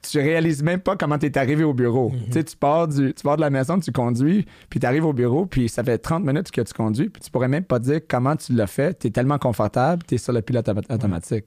tu 0.08 0.18
réalises 0.18 0.62
même 0.62 0.80
pas 0.80 0.96
comment 0.96 1.18
tu 1.18 1.26
es 1.26 1.38
arrivé 1.38 1.62
au 1.64 1.74
bureau. 1.74 2.10
Mhm. 2.10 2.18
Tu 2.26 2.32
sais, 2.32 2.44
tu 2.44 2.56
pars, 2.56 2.86
du, 2.88 3.12
tu 3.14 3.22
pars 3.22 3.36
de 3.36 3.40
la 3.40 3.50
maison, 3.50 3.78
tu 3.78 3.90
conduis, 3.92 4.46
puis 4.70 4.78
tu 4.80 4.86
arrives 4.86 5.04
au 5.04 5.12
bureau, 5.12 5.46
puis 5.46 5.68
ça 5.68 5.82
fait 5.84 5.98
30 5.98 6.24
minutes 6.24 6.50
que 6.50 6.60
tu 6.60 6.72
conduis, 6.74 7.08
puis 7.08 7.22
tu 7.22 7.30
pourrais 7.30 7.48
même 7.48 7.64
pas 7.64 7.78
dire 7.78 8.00
comment 8.08 8.34
tu 8.36 8.52
l'as 8.52 8.66
fait. 8.68 8.98
Tu 8.98 9.08
es 9.08 9.10
tellement 9.10 9.38
confortable, 9.38 10.02
tu 10.08 10.16
es 10.16 10.18
sur 10.18 10.32
le 10.32 10.42
pilote 10.42 10.68
auto- 10.68 10.92
automatique. 10.92 11.46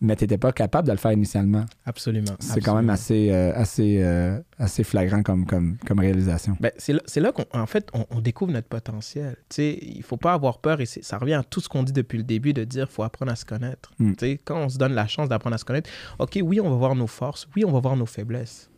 Mais 0.00 0.14
tu 0.14 0.24
n'étais 0.24 0.38
pas 0.38 0.52
capable 0.52 0.86
de 0.86 0.92
le 0.92 0.98
faire 0.98 1.12
initialement. 1.12 1.64
Absolument. 1.84 2.34
C'est 2.38 2.60
quand 2.60 2.76
même 2.76 2.90
assez, 2.90 3.30
euh, 3.30 3.52
assez, 3.54 3.98
euh, 4.00 4.38
assez 4.58 4.84
flagrant 4.84 5.22
comme, 5.22 5.44
comme, 5.44 5.76
comme 5.86 5.98
réalisation. 5.98 6.56
Ben, 6.60 6.70
c'est 6.78 6.92
là, 6.92 7.00
là 7.16 7.32
qu'en 7.32 7.66
fait, 7.66 7.88
on, 7.92 8.06
on 8.10 8.20
découvre 8.20 8.52
notre 8.52 8.68
potentiel. 8.68 9.36
Tu 9.48 9.56
sais, 9.56 9.78
il 9.82 10.02
faut 10.02 10.16
pas 10.16 10.34
avoir 10.34 10.58
peur 10.58 10.80
et 10.80 10.86
ça 10.86 11.18
revient 11.18 11.34
à 11.34 11.42
tout 11.42 11.60
ce 11.60 11.68
qu'on 11.68 11.82
dit 11.82 11.92
depuis 11.92 12.18
le 12.18 12.24
début 12.24 12.52
de 12.52 12.64
dire 12.64 12.88
faut 12.90 13.02
apprendre 13.02 13.32
à 13.32 13.36
se 13.36 13.44
connaître. 13.44 13.92
Mm. 13.98 14.12
Quand 14.44 14.58
on 14.58 14.68
se 14.68 14.78
donne 14.78 14.94
la 14.94 15.06
chance 15.06 15.28
d'apprendre 15.28 15.54
à 15.54 15.58
se 15.58 15.64
connaître, 15.64 15.90
OK, 16.18 16.38
oui, 16.42 16.60
on 16.60 16.70
va 16.70 16.76
voir 16.76 16.94
nos 16.94 17.06
forces, 17.06 17.48
oui, 17.56 17.64
on 17.64 17.72
va 17.72 17.80
voir 17.80 17.96
nos 17.96 18.06
faiblesses. 18.06 18.70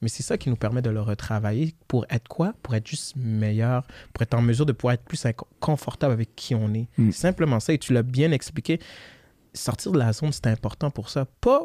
Mais 0.00 0.08
c'est 0.08 0.22
ça 0.22 0.38
qui 0.38 0.48
nous 0.48 0.56
permet 0.56 0.82
de 0.82 0.90
le 0.90 1.00
retravailler 1.00 1.74
pour 1.88 2.06
être 2.08 2.28
quoi? 2.28 2.54
Pour 2.62 2.74
être 2.74 2.86
juste 2.86 3.16
meilleur, 3.16 3.84
pour 4.12 4.22
être 4.22 4.34
en 4.34 4.42
mesure 4.42 4.64
de 4.64 4.72
pouvoir 4.72 4.94
être 4.94 5.02
plus 5.02 5.26
confortable 5.58 6.12
avec 6.12 6.36
qui 6.36 6.54
on 6.54 6.72
est. 6.72 6.88
Mm. 6.98 7.10
C'est 7.10 7.20
simplement 7.20 7.60
ça 7.60 7.72
et 7.72 7.78
tu 7.78 7.92
l'as 7.92 8.02
bien 8.02 8.30
expliqué. 8.30 8.78
Sortir 9.54 9.92
de 9.92 9.98
la 9.98 10.12
zone, 10.12 10.32
c'est 10.32 10.46
important 10.46 10.90
pour 10.90 11.08
ça. 11.10 11.26
Pas 11.40 11.62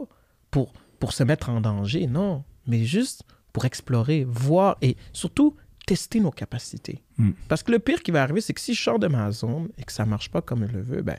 pour, 0.52 0.74
pour 1.00 1.14
se 1.14 1.24
mettre 1.24 1.50
en 1.50 1.62
danger, 1.62 2.08
non, 2.08 2.44
mais 2.68 2.84
juste 2.86 3.24
pour 3.52 3.66
explorer, 3.66 4.26
voir 4.28 4.78
et 4.82 4.96
surtout 5.12 5.56
tester 5.86 6.20
nos 6.20 6.32
capacités. 6.32 7.04
Mm. 7.18 7.32
Parce 7.48 7.62
que 7.62 7.72
le 7.72 7.80
pire 7.80 8.02
qui 8.02 8.12
va 8.12 8.24
arriver, 8.24 8.42
c'est 8.42 8.54
que 8.54 8.62
si 8.62 8.74
je 8.74 8.82
sors 8.82 9.00
de 9.00 9.08
ma 9.08 9.32
zone 9.32 9.70
et 9.78 9.84
que 9.84 9.92
ça 9.92 10.06
marche 10.06 10.30
pas 10.32 10.42
comme 10.42 10.66
je 10.68 10.74
le 10.74 10.82
veux, 10.82 11.02
ben, 11.02 11.18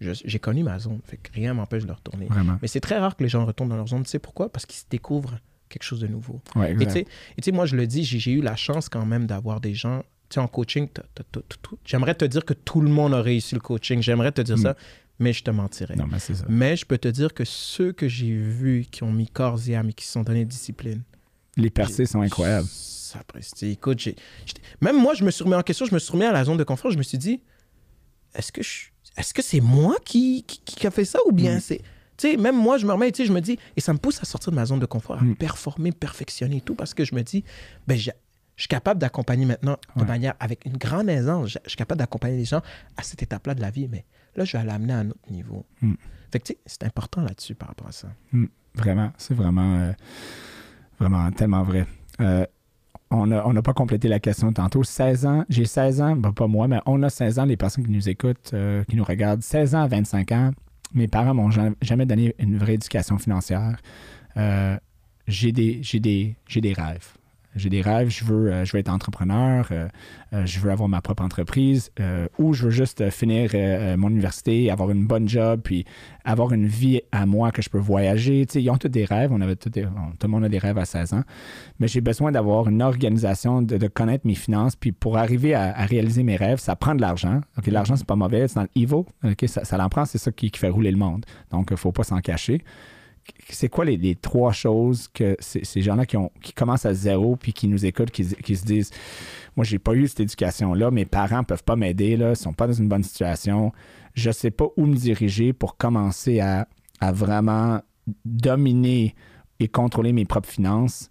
j'ai 0.00 0.38
connu 0.38 0.62
ma 0.62 0.78
zone. 0.78 1.00
Fait 1.04 1.16
que 1.16 1.32
rien 1.32 1.54
m'empêche 1.54 1.84
de 1.84 1.92
retourner. 1.92 2.26
Vraiment. 2.26 2.58
Mais 2.62 2.68
c'est 2.68 2.80
très 2.80 2.98
rare 2.98 3.16
que 3.16 3.22
les 3.22 3.28
gens 3.28 3.44
retournent 3.44 3.68
dans 3.68 3.76
leur 3.76 3.88
zone. 3.88 4.04
Tu 4.04 4.10
sais 4.10 4.18
pourquoi? 4.18 4.50
Parce 4.50 4.64
qu'ils 4.64 4.78
se 4.78 4.84
découvrent 4.88 5.34
quelque 5.68 5.82
chose 5.82 6.00
de 6.00 6.06
nouveau. 6.06 6.40
Ouais, 6.56 6.72
Et 6.80 6.86
tu 6.86 7.04
sais, 7.42 7.52
moi, 7.52 7.66
je 7.66 7.76
le 7.76 7.86
dis, 7.86 8.04
j'ai 8.04 8.30
eu 8.32 8.40
la 8.40 8.56
chance 8.56 8.88
quand 8.88 9.04
même 9.04 9.26
d'avoir 9.26 9.60
des 9.60 9.74
gens. 9.74 10.00
Tu 10.30 10.34
sais, 10.34 10.40
en 10.40 10.46
coaching, 10.48 10.88
j'aimerais 11.84 12.14
te 12.14 12.24
dire 12.24 12.44
que 12.44 12.54
tout 12.54 12.80
le 12.80 12.90
monde 12.90 13.12
a 13.14 13.20
réussi 13.22 13.54
le 13.54 13.60
coaching. 13.60 14.00
J'aimerais 14.02 14.32
te 14.32 14.40
dire 14.40 14.56
Mm. 14.56 14.62
ça, 14.62 14.76
mais 15.18 15.32
je 15.32 15.42
te 15.42 15.50
mentirais. 15.50 15.96
Non, 15.96 16.06
mais 16.10 16.18
ça. 16.18 16.32
Mais 16.48 16.76
je 16.76 16.84
peux 16.86 16.98
te 16.98 17.08
dire 17.08 17.34
que 17.34 17.44
ceux 17.44 17.92
que 17.92 18.08
j'ai 18.08 18.36
vus 18.36 18.86
qui 18.90 19.02
ont 19.02 19.12
mis 19.12 19.26
corps 19.28 19.58
et 19.68 19.74
âme 19.76 19.90
et 19.90 19.92
qui 19.92 20.04
se 20.06 20.12
sont 20.12 20.22
donnés 20.22 20.44
discipline, 20.44 21.02
Les 21.56 21.70
percées 21.70 22.06
sont 22.06 22.20
incroyables. 22.20 22.68
ça. 22.68 23.20
Écoute, 23.62 24.06
même 24.80 24.96
moi, 25.00 25.14
je 25.14 25.24
me 25.24 25.30
suis 25.30 25.42
remis 25.44 25.56
en 25.56 25.62
question, 25.62 25.86
je 25.86 25.94
me 25.94 25.98
suis 25.98 26.12
remis 26.12 26.24
à 26.24 26.32
la 26.32 26.44
zone 26.44 26.56
de 26.58 26.64
confort, 26.64 26.90
je 26.90 26.98
me 26.98 27.02
suis 27.02 27.18
dit, 27.18 27.40
est-ce 28.34 28.52
que 28.52 28.62
je- 28.62 28.88
est-ce 29.16 29.32
que 29.34 29.42
c'est 29.42 29.60
moi 29.60 29.96
qui, 30.04 30.44
qui, 30.44 30.60
qui 30.60 30.86
a 30.86 30.90
fait 30.90 31.04
ça 31.04 31.18
ou 31.26 31.32
bien 31.32 31.56
Mm. 31.56 31.60
c'est. 31.60 31.78
Tu 32.18 32.30
sais, 32.32 32.36
même 32.36 32.56
moi, 32.56 32.78
je 32.78 32.86
me 32.86 32.92
remets, 32.92 33.10
tu 33.12 33.22
sais, 33.22 33.26
je 33.26 33.32
me 33.32 33.40
dis, 33.40 33.58
et 33.76 33.80
ça 33.80 33.92
me 33.92 33.98
pousse 33.98 34.20
à 34.20 34.24
sortir 34.24 34.50
de 34.50 34.56
ma 34.56 34.66
zone 34.66 34.78
de 34.80 34.86
confort, 34.86 35.18
à 35.18 35.22
Mm. 35.22 35.36
performer, 35.36 35.92
perfectionner 35.92 36.56
et 36.58 36.60
tout, 36.60 36.74
parce 36.74 36.92
que 36.94 37.04
je 37.04 37.14
me 37.14 37.22
dis, 37.22 37.44
ben, 37.86 37.96
je 37.96 38.10
suis 38.56 38.68
capable 38.68 39.00
d'accompagner 39.00 39.46
maintenant 39.46 39.78
de 39.96 40.02
Ouais. 40.02 40.06
manière, 40.08 40.34
avec 40.40 40.64
une 40.66 40.76
grande 40.76 41.08
aisance, 41.08 41.48
je 41.50 41.58
je 41.64 41.70
suis 41.70 41.76
capable 41.76 42.00
d'accompagner 42.00 42.36
les 42.36 42.44
gens 42.44 42.60
à 42.96 43.02
cette 43.02 43.22
étape-là 43.22 43.54
de 43.54 43.60
la 43.60 43.70
vie, 43.70 43.88
mais 43.88 44.04
là, 44.38 44.44
je 44.44 44.56
vais 44.56 44.64
l'amener 44.64 44.92
à 44.92 44.98
un 44.98 45.10
autre 45.10 45.30
niveau. 45.30 45.66
Mm. 45.82 45.94
Fait 46.30 46.38
que, 46.40 46.44
tu 46.44 46.52
sais, 46.54 46.58
c'est 46.66 46.84
important 46.84 47.22
là-dessus 47.22 47.54
par 47.54 47.68
rapport 47.68 47.88
à 47.88 47.92
ça. 47.92 48.08
Vraiment, 48.74 49.10
c'est 49.16 49.34
vraiment, 49.34 49.76
euh, 49.76 49.92
vraiment 50.98 51.30
tellement 51.32 51.62
vrai. 51.62 51.86
Euh, 52.20 52.46
on 53.10 53.26
n'a 53.26 53.62
pas 53.62 53.72
complété 53.72 54.06
la 54.08 54.20
question 54.20 54.52
tantôt. 54.52 54.84
16 54.84 55.24
ans, 55.24 55.44
j'ai 55.48 55.64
16 55.64 56.02
ans, 56.02 56.16
ben, 56.16 56.32
pas 56.32 56.46
moi, 56.46 56.68
mais 56.68 56.80
on 56.84 57.02
a 57.02 57.08
16 57.08 57.38
ans, 57.38 57.44
les 57.46 57.56
personnes 57.56 57.84
qui 57.84 57.90
nous 57.90 58.08
écoutent, 58.08 58.50
euh, 58.52 58.84
qui 58.84 58.96
nous 58.96 59.04
regardent, 59.04 59.42
16 59.42 59.74
ans 59.74 59.82
à 59.82 59.86
25 59.88 60.32
ans. 60.32 60.50
Mes 60.94 61.08
parents 61.08 61.34
m'ont 61.34 61.50
jamais 61.50 62.06
donné 62.06 62.34
une 62.38 62.58
vraie 62.58 62.74
éducation 62.74 63.18
financière. 63.18 63.78
J'ai 65.26 65.52
des, 65.52 65.82
des, 66.00 66.36
des 66.60 66.72
rêves. 66.72 67.17
J'ai 67.58 67.70
des 67.70 67.82
rêves, 67.82 68.08
je 68.08 68.24
veux, 68.24 68.52
euh, 68.52 68.64
je 68.64 68.72
veux 68.72 68.78
être 68.78 68.88
entrepreneur, 68.88 69.66
euh, 69.70 69.88
euh, 70.32 70.46
je 70.46 70.60
veux 70.60 70.70
avoir 70.70 70.88
ma 70.88 71.00
propre 71.00 71.22
entreprise, 71.22 71.90
ou 72.38 72.54
je 72.54 72.64
veux 72.64 72.70
juste 72.70 73.10
finir 73.10 73.50
mon 73.96 74.08
université, 74.08 74.70
avoir 74.70 74.90
une 74.90 75.06
bonne 75.06 75.28
job, 75.28 75.60
puis 75.62 75.84
avoir 76.24 76.52
une 76.52 76.66
vie 76.66 77.00
à 77.12 77.26
moi 77.26 77.50
que 77.50 77.62
je 77.62 77.68
peux 77.68 77.78
voyager. 77.78 78.46
ils 78.54 78.70
ont 78.70 78.76
tous 78.76 78.88
des 78.88 79.04
rêves, 79.04 79.32
on 79.32 79.40
avait 79.40 79.56
tout, 79.56 79.70
tout 79.70 79.80
le 79.80 80.28
monde 80.28 80.44
a 80.44 80.48
des 80.48 80.58
rêves 80.58 80.78
à 80.78 80.84
16 80.84 81.14
ans, 81.14 81.22
mais 81.80 81.88
j'ai 81.88 82.00
besoin 82.00 82.32
d'avoir 82.32 82.68
une 82.68 82.82
organisation, 82.82 83.62
de, 83.62 83.88
connaître 83.88 84.26
mes 84.26 84.34
finances, 84.34 84.76
puis 84.76 84.92
pour 84.92 85.16
arriver 85.18 85.54
à, 85.54 85.72
réaliser 85.84 86.22
mes 86.22 86.36
rêves, 86.36 86.58
ça 86.58 86.76
prend 86.76 86.94
de 86.94 87.00
l'argent. 87.00 87.40
Ok, 87.56 87.66
l'argent, 87.68 87.96
c'est 87.96 88.06
pas 88.06 88.16
mauvais, 88.16 88.46
c'est 88.48 88.56
dans 88.56 88.62
le 88.62 88.68
evil, 88.76 89.04
ça, 89.46 89.64
ça 89.64 89.76
l'en 89.76 89.88
prend, 89.88 90.04
c'est 90.04 90.18
ça 90.18 90.30
qui, 90.30 90.50
qui, 90.50 90.58
fait 90.58 90.68
rouler 90.68 90.90
le 90.90 90.98
monde. 90.98 91.24
Donc, 91.50 91.68
il 91.70 91.74
ne 91.74 91.78
faut 91.78 91.92
pas 91.92 92.04
s'en 92.04 92.20
cacher 92.20 92.62
c'est 93.50 93.68
quoi 93.68 93.84
les, 93.84 94.14
trois 94.16 94.52
choses 94.52 95.08
que 95.08 95.36
ces 95.40 95.82
gens-là 95.82 96.06
qui, 96.06 96.52
commencent 96.54 96.86
à 96.86 96.94
zéro 96.94 97.36
puis 97.36 97.52
qui 97.52 97.68
nous 97.68 97.84
écoutent, 97.84 98.10
qui, 98.10 98.24
se 98.24 98.64
disent 98.64 98.90
Moi, 99.56 99.64
j'ai 99.64 99.78
pas 99.78 99.94
eu 99.94 100.06
cette 100.08 100.20
éducation-là, 100.20 100.90
mes 100.90 101.04
parents 101.04 101.44
peuvent 101.44 101.64
pas 101.64 101.76
m'aider, 101.76 102.16
là, 102.16 102.30
ils 102.30 102.36
sont 102.36 102.52
pas 102.52 102.66
dans 102.66 102.72
une 102.72 102.88
bonne 102.88 103.02
situation, 103.02 103.72
je 104.14 104.30
sais 104.30 104.50
pas 104.50 104.66
où 104.76 104.86
me 104.86 104.96
diriger 104.96 105.52
pour 105.52 105.76
commencer 105.76 106.40
à, 106.40 106.66
vraiment 107.12 107.80
dominer 108.24 109.14
et 109.60 109.68
contrôler 109.68 110.12
mes 110.12 110.24
propres 110.24 110.48
finances. 110.48 111.10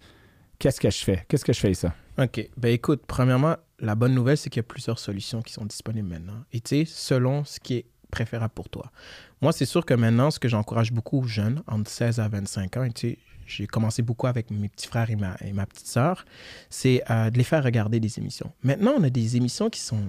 Qu'est-ce 0.59 0.82
que 0.82 0.89
je 0.89 1.03
fais? 1.03 1.26
Qu'est-ce 1.28 1.45
que 1.45 1.53
je 1.53 1.59
fais 1.59 1.74
ça? 1.74 1.93
OK. 2.18 2.49
Ben 2.57 2.74
écoute, 2.74 3.03
premièrement, 3.07 3.55
la 3.80 3.95
bonne 3.95 4.13
nouvelle, 4.13 4.38
c'est 4.38 4.49
qu'il 4.49 4.59
y 4.59 4.61
a 4.61 4.63
plusieurs 4.63 4.99
solutions 4.99 5.41
qui 5.41 5.53
sont 5.53 5.65
disponibles 5.65 6.09
maintenant. 6.09 6.43
Et 6.51 6.59
tu 6.59 6.84
sais, 6.84 6.86
selon 6.86 7.45
ce 7.45 7.59
qui 7.59 7.76
est 7.76 7.86
préférable 8.12 8.53
pour 8.53 8.70
toi. 8.70 8.91
Moi, 9.41 9.51
c'est 9.51 9.66
sûr 9.66 9.86
que 9.86 9.93
maintenant, 9.93 10.32
ce 10.32 10.39
que 10.39 10.47
j'encourage 10.47 10.91
beaucoup 10.91 11.20
aux 11.20 11.28
jeunes, 11.28 11.62
entre 11.68 11.89
16 11.89 12.20
à 12.20 12.28
25 12.28 12.78
ans, 12.78 12.88
tu 12.89 13.10
sais, 13.10 13.18
j'ai 13.45 13.68
commencé 13.68 14.01
beaucoup 14.01 14.28
avec 14.28 14.51
mes 14.51 14.68
petits 14.68 14.88
frères 14.88 15.10
et 15.10 15.16
ma, 15.16 15.36
et 15.41 15.53
ma 15.53 15.66
petite 15.66 15.88
sœur, 15.88 16.26
c'est 16.70 17.01
euh, 17.10 17.30
de 17.30 17.38
les 17.38 17.43
faire 17.43 17.64
regarder 17.64 17.99
des 17.99 18.20
émissions. 18.20 18.51
Maintenant, 18.64 18.93
on 18.97 19.03
a 19.03 19.10
des 19.10 19.38
émissions 19.38 19.70
qui 19.70 19.80
sont 19.80 20.03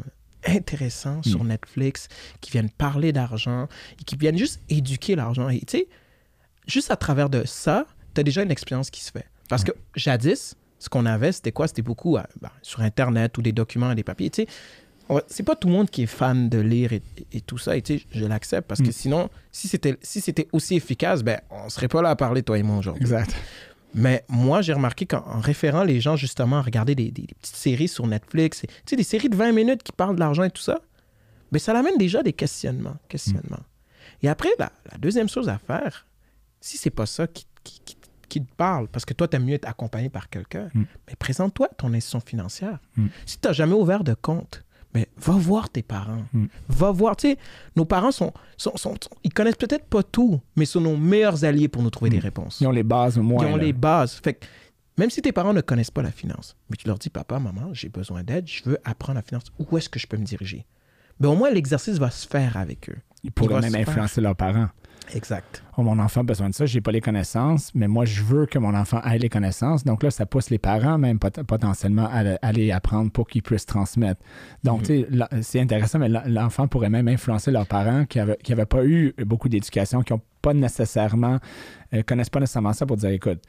intéressantes 0.45 1.27
sur 1.27 1.45
mm. 1.45 1.49
Netflix, 1.49 2.09
qui 2.41 2.51
viennent 2.51 2.71
parler 2.71 3.13
d'argent 3.13 3.69
et 4.01 4.05
qui 4.05 4.17
viennent 4.17 4.39
juste 4.39 4.61
éduquer 4.69 5.15
l'argent. 5.17 5.49
Et 5.49 5.61
tu 5.61 5.79
sais, 5.79 5.89
juste 6.67 6.91
à 6.91 6.97
travers 6.97 7.31
de 7.31 7.45
ça, 7.45 7.87
tu 8.15 8.21
as 8.21 8.25
déjà 8.25 8.43
une 8.43 8.51
expérience 8.51 8.91
qui 8.91 9.03
se 9.03 9.11
fait. 9.11 9.27
Parce 9.49 9.65
que 9.65 9.73
jadis, 9.95 10.57
ce 10.79 10.89
qu'on 10.89 11.07
avait, 11.07 11.33
c'était 11.33 11.53
quoi? 11.53 11.67
C'était 11.67 11.83
beaucoup 11.83 12.17
euh, 12.17 12.23
ben, 12.41 12.51
sur 12.63 12.81
Internet 12.81 13.37
ou 13.39 13.43
des 13.43 13.53
documents 13.53 13.91
et 13.91 13.95
des 13.95 14.05
papiers. 14.05 14.31
Tu 14.31 14.43
sais, 14.43 14.49
c'est 15.27 15.43
pas 15.43 15.57
tout 15.57 15.69
le 15.69 15.75
monde 15.75 15.91
qui 15.91 16.03
est 16.03 16.07
fan 16.07 16.49
de 16.49 16.59
lire 16.59 16.93
et, 16.93 17.41
tout 17.41 17.59
ça. 17.59 17.77
Et 17.77 17.83
je 18.11 18.25
l'accepte 18.25 18.69
parce 18.69 18.81
que 18.81 18.89
mm. 18.89 18.93
sinon, 18.93 19.31
si 19.53 19.69
c'était 19.69 19.97
si 20.03 20.21
c'était 20.21 20.49
aussi 20.53 20.77
efficace, 20.77 21.23
ben 21.23 21.41
on 21.51 21.69
serait 21.69 21.89
pas 21.89 22.03
là 22.03 22.11
à 22.11 22.17
parler 22.17 22.43
toi 22.43 22.59
et 22.59 22.63
moi 22.63 22.79
aujourd'hui. 22.79 23.03
Exact. 23.03 23.35
Mais 23.95 24.25
moi, 24.29 24.61
j'ai 24.61 24.75
remarqué 24.75 25.07
qu'en 25.07 25.41
référant 25.41 25.83
les 25.83 26.01
gens 26.01 26.17
justement 26.17 26.59
à 26.59 26.63
regarder 26.63 26.95
des, 26.95 27.11
petites 27.11 27.57
séries 27.57 27.89
sur 27.89 28.07
Netflix, 28.07 28.61
tu 28.61 28.69
sais, 28.85 28.97
des 28.97 29.03
séries 29.03 29.31
de 29.31 29.37
20 29.37 29.53
minutes 29.53 29.83
qui 29.83 29.93
parlent 29.93 30.15
de 30.15 30.21
l'argent 30.21 30.43
et 30.43 30.51
tout 30.51 30.63
ça, 30.63 30.81
ben 31.51 31.59
ça 31.59 31.77
amène 31.77 31.97
déjà 31.97 32.23
des 32.23 32.35
questionnements. 32.35 32.97
questionnements. 33.09 33.57
Mm. 33.57 34.27
Et 34.27 34.29
après, 34.29 34.51
la, 34.59 34.71
deuxième 34.99 35.29
chose 35.29 35.49
à 35.49 35.59
faire, 35.59 36.07
si 36.61 36.77
c'est 36.77 36.91
pas 36.91 37.07
ça 37.07 37.27
qui, 37.27 37.47
qui, 38.29 38.45
te 38.45 38.55
parle, 38.57 38.89
parce 38.89 39.07
que 39.07 39.15
toi, 39.15 39.27
tu 39.27 39.37
aimes 39.37 39.47
mieux 39.47 39.55
être 39.55 39.67
accompagné 39.67 40.11
par 40.11 40.29
quelqu'un, 40.29 40.69
mm. 40.75 40.83
mais 41.07 41.17
présente-toi 41.19 41.69
ton 41.79 41.95
institution 41.95 42.21
financière. 42.21 42.79
Si 43.25 43.39
tu 43.39 43.49
n'as 43.49 43.55
jamais 43.55 43.73
ouvert 43.73 44.05
de 44.05 44.13
compte, 44.13 44.65
mais 44.95 45.09
va 45.17 45.35
voir 45.35 45.71
tes 45.71 45.83
parents. 45.83 46.25
Hmm. 46.33 46.47
Va 46.69 46.91
voir, 46.91 47.17
tu 47.17 47.29
sais, 47.29 47.39
nos 47.77 47.85
parents 47.85 48.13
sont, 48.13 48.33
sont, 48.57 48.77
sont, 48.77 48.95
ils 49.25 49.33
connaissent 49.33 49.57
peut-être 49.57 49.87
pas 49.87 50.03
tout, 50.03 50.41
mais 50.57 50.65
sont 50.65 50.81
nos 50.81 50.97
meilleurs 50.97 51.45
alliés 51.45 51.69
pour 51.69 51.83
nous 51.83 51.91
trouver 51.91 52.11
des 52.11 52.19
hmm. 52.19 52.21
réponses. 52.21 52.61
Ils 52.61 52.67
ont 52.67 52.73
les 52.73 52.83
bases 52.83 53.19
au 53.19 53.23
moins. 53.23 53.47
Ils 53.47 53.53
ont 53.53 53.57
les 53.57 53.73
bases. 53.73 54.15
Fait 54.15 54.35
que, 54.35 54.47
même 54.97 55.11
si 55.11 55.23
tes 55.23 55.33
parents 55.33 55.55
ne 55.55 55.61
connaissent 55.61 55.91
pas 55.91 56.03
la 56.03 56.11
finance, 56.11 56.57
mais 56.71 56.77
tu 56.77 56.89
leur 56.89 56.99
dis, 56.99 57.11
papa, 57.11 57.39
maman, 57.39 57.73
j'ai 57.73 57.89
besoin 57.89 58.23
d'aide, 58.23 58.49
je 58.49 58.63
veux 58.65 58.79
apprendre 58.85 59.17
la 59.17 59.23
finance, 59.23 59.45
où 59.59 59.79
est-ce 59.79 59.89
que 59.89 59.99
je 59.99 60.07
peux 60.07 60.17
me 60.17 60.25
diriger? 60.25 60.67
Mais 61.21 61.27
ben, 61.27 61.35
au 61.35 61.37
moins, 61.37 61.51
l'exercice 61.51 61.99
va 61.99 62.11
se 62.11 62.27
faire 62.27 62.57
avec 62.57 62.91
eux. 62.91 62.97
Ils 63.25 63.33
pourraient 63.33 63.61
même 63.61 63.75
influencer 63.75 64.21
leurs 64.21 64.37
parents. 64.37 64.69
Exact. 65.15 65.63
Oh, 65.77 65.83
mon 65.83 65.99
enfant 65.99 66.21
a 66.21 66.25
besoin 66.25 66.51
de 66.51 66.55
ça, 66.55 66.67
j'ai 66.67 66.81
pas 66.81 66.93
les 66.93 67.01
connaissances, 67.01 67.71
mais 67.75 67.89
moi, 67.89 68.05
je 68.05 68.23
veux 68.23 68.47
que 68.47 68.59
mon 68.59 68.75
enfant 68.75 69.01
ait 69.03 69.19
les 69.19 69.29
connaissances. 69.29 69.85
Donc 69.85 70.03
là, 70.03 70.11
ça 70.11 70.27
pousse 70.27 70.51
les 70.51 70.59
parents 70.59 70.99
même 70.99 71.19
potentiellement 71.19 72.09
à 72.11 72.37
aller 72.43 72.73
apprendre 72.73 73.11
pour 73.11 73.27
qu'ils 73.29 73.43
puissent 73.43 73.67
transmettre. 73.67 74.21
Donc, 74.65 74.83
tu 74.83 75.05
sais, 75.05 75.09
c'est 75.43 75.61
intéressant, 75.61 75.99
mais 75.99 76.09
l'enfant 76.09 76.69
pourrait 76.69 76.91
même 76.91 77.09
influencer 77.09 77.51
leurs 77.51 77.67
parents 77.67 78.05
qui 78.05 78.19
n'avaient 78.19 78.67
pas 78.67 78.85
eu 78.85 79.15
beaucoup 79.25 79.49
d'éducation, 79.49 80.03
qui 80.03 80.13
ont 80.13 80.23
pas 80.43 80.55
nécessairement, 80.55 81.39
euh, 81.95 82.03
connaissent 82.03 82.31
pas 82.31 82.41
nécessairement 82.41 82.73
ça 82.73 82.87
pour 82.87 82.97
dire, 82.97 83.11
écoute, 83.11 83.41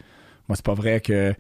moi, 0.47 0.55
c'est 0.55 0.65
pas 0.65 0.73
vrai 0.73 1.01
que 1.01 1.33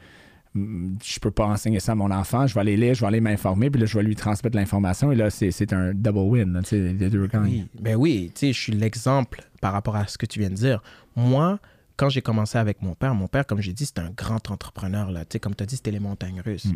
je 0.55 1.19
peux 1.19 1.31
pas 1.31 1.45
enseigner 1.45 1.79
ça 1.79 1.91
à 1.91 1.95
mon 1.95 2.11
enfant, 2.11 2.47
je 2.47 2.53
vais 2.53 2.61
aller 2.61 2.77
lire, 2.77 2.93
je 2.93 3.01
vais 3.01 3.07
aller 3.07 3.21
m'informer, 3.21 3.69
puis 3.69 3.79
là, 3.79 3.85
je 3.85 3.97
vais 3.97 4.03
lui 4.03 4.15
transmettre 4.15 4.57
l'information, 4.57 5.11
et 5.11 5.15
là, 5.15 5.29
c'est 5.29 5.73
un 5.73 5.93
double 5.93 6.19
win, 6.19 6.59
tu 6.63 6.69
sais, 6.69 6.93
les 6.93 7.09
deux 7.09 7.27
Oui, 7.35 7.65
ben 7.79 7.95
oui, 7.95 8.31
tu 8.33 8.39
sais, 8.39 8.53
je 8.53 8.59
suis 8.59 8.73
l'exemple 8.73 9.43
par 9.61 9.73
rapport 9.73 9.95
à 9.95 10.07
ce 10.07 10.17
que 10.17 10.25
tu 10.25 10.39
viens 10.39 10.49
de 10.49 10.55
dire. 10.55 10.81
Moi, 11.15 11.59
quand 11.97 12.09
j'ai 12.09 12.21
commencé 12.21 12.57
avec 12.57 12.81
mon 12.81 12.95
père, 12.95 13.13
mon 13.13 13.27
père, 13.27 13.45
comme 13.45 13.61
j'ai 13.61 13.73
dit, 13.73 13.85
c'était 13.85 14.01
un 14.01 14.11
grand 14.11 14.49
entrepreneur, 14.49 15.11
là, 15.11 15.25
tu 15.25 15.33
sais, 15.33 15.39
comme 15.39 15.55
tu 15.55 15.63
as 15.63 15.67
dit, 15.67 15.75
c'était 15.75 15.91
les 15.91 15.99
montagnes 15.99 16.41
russes. 16.41 16.65
Mm. 16.65 16.75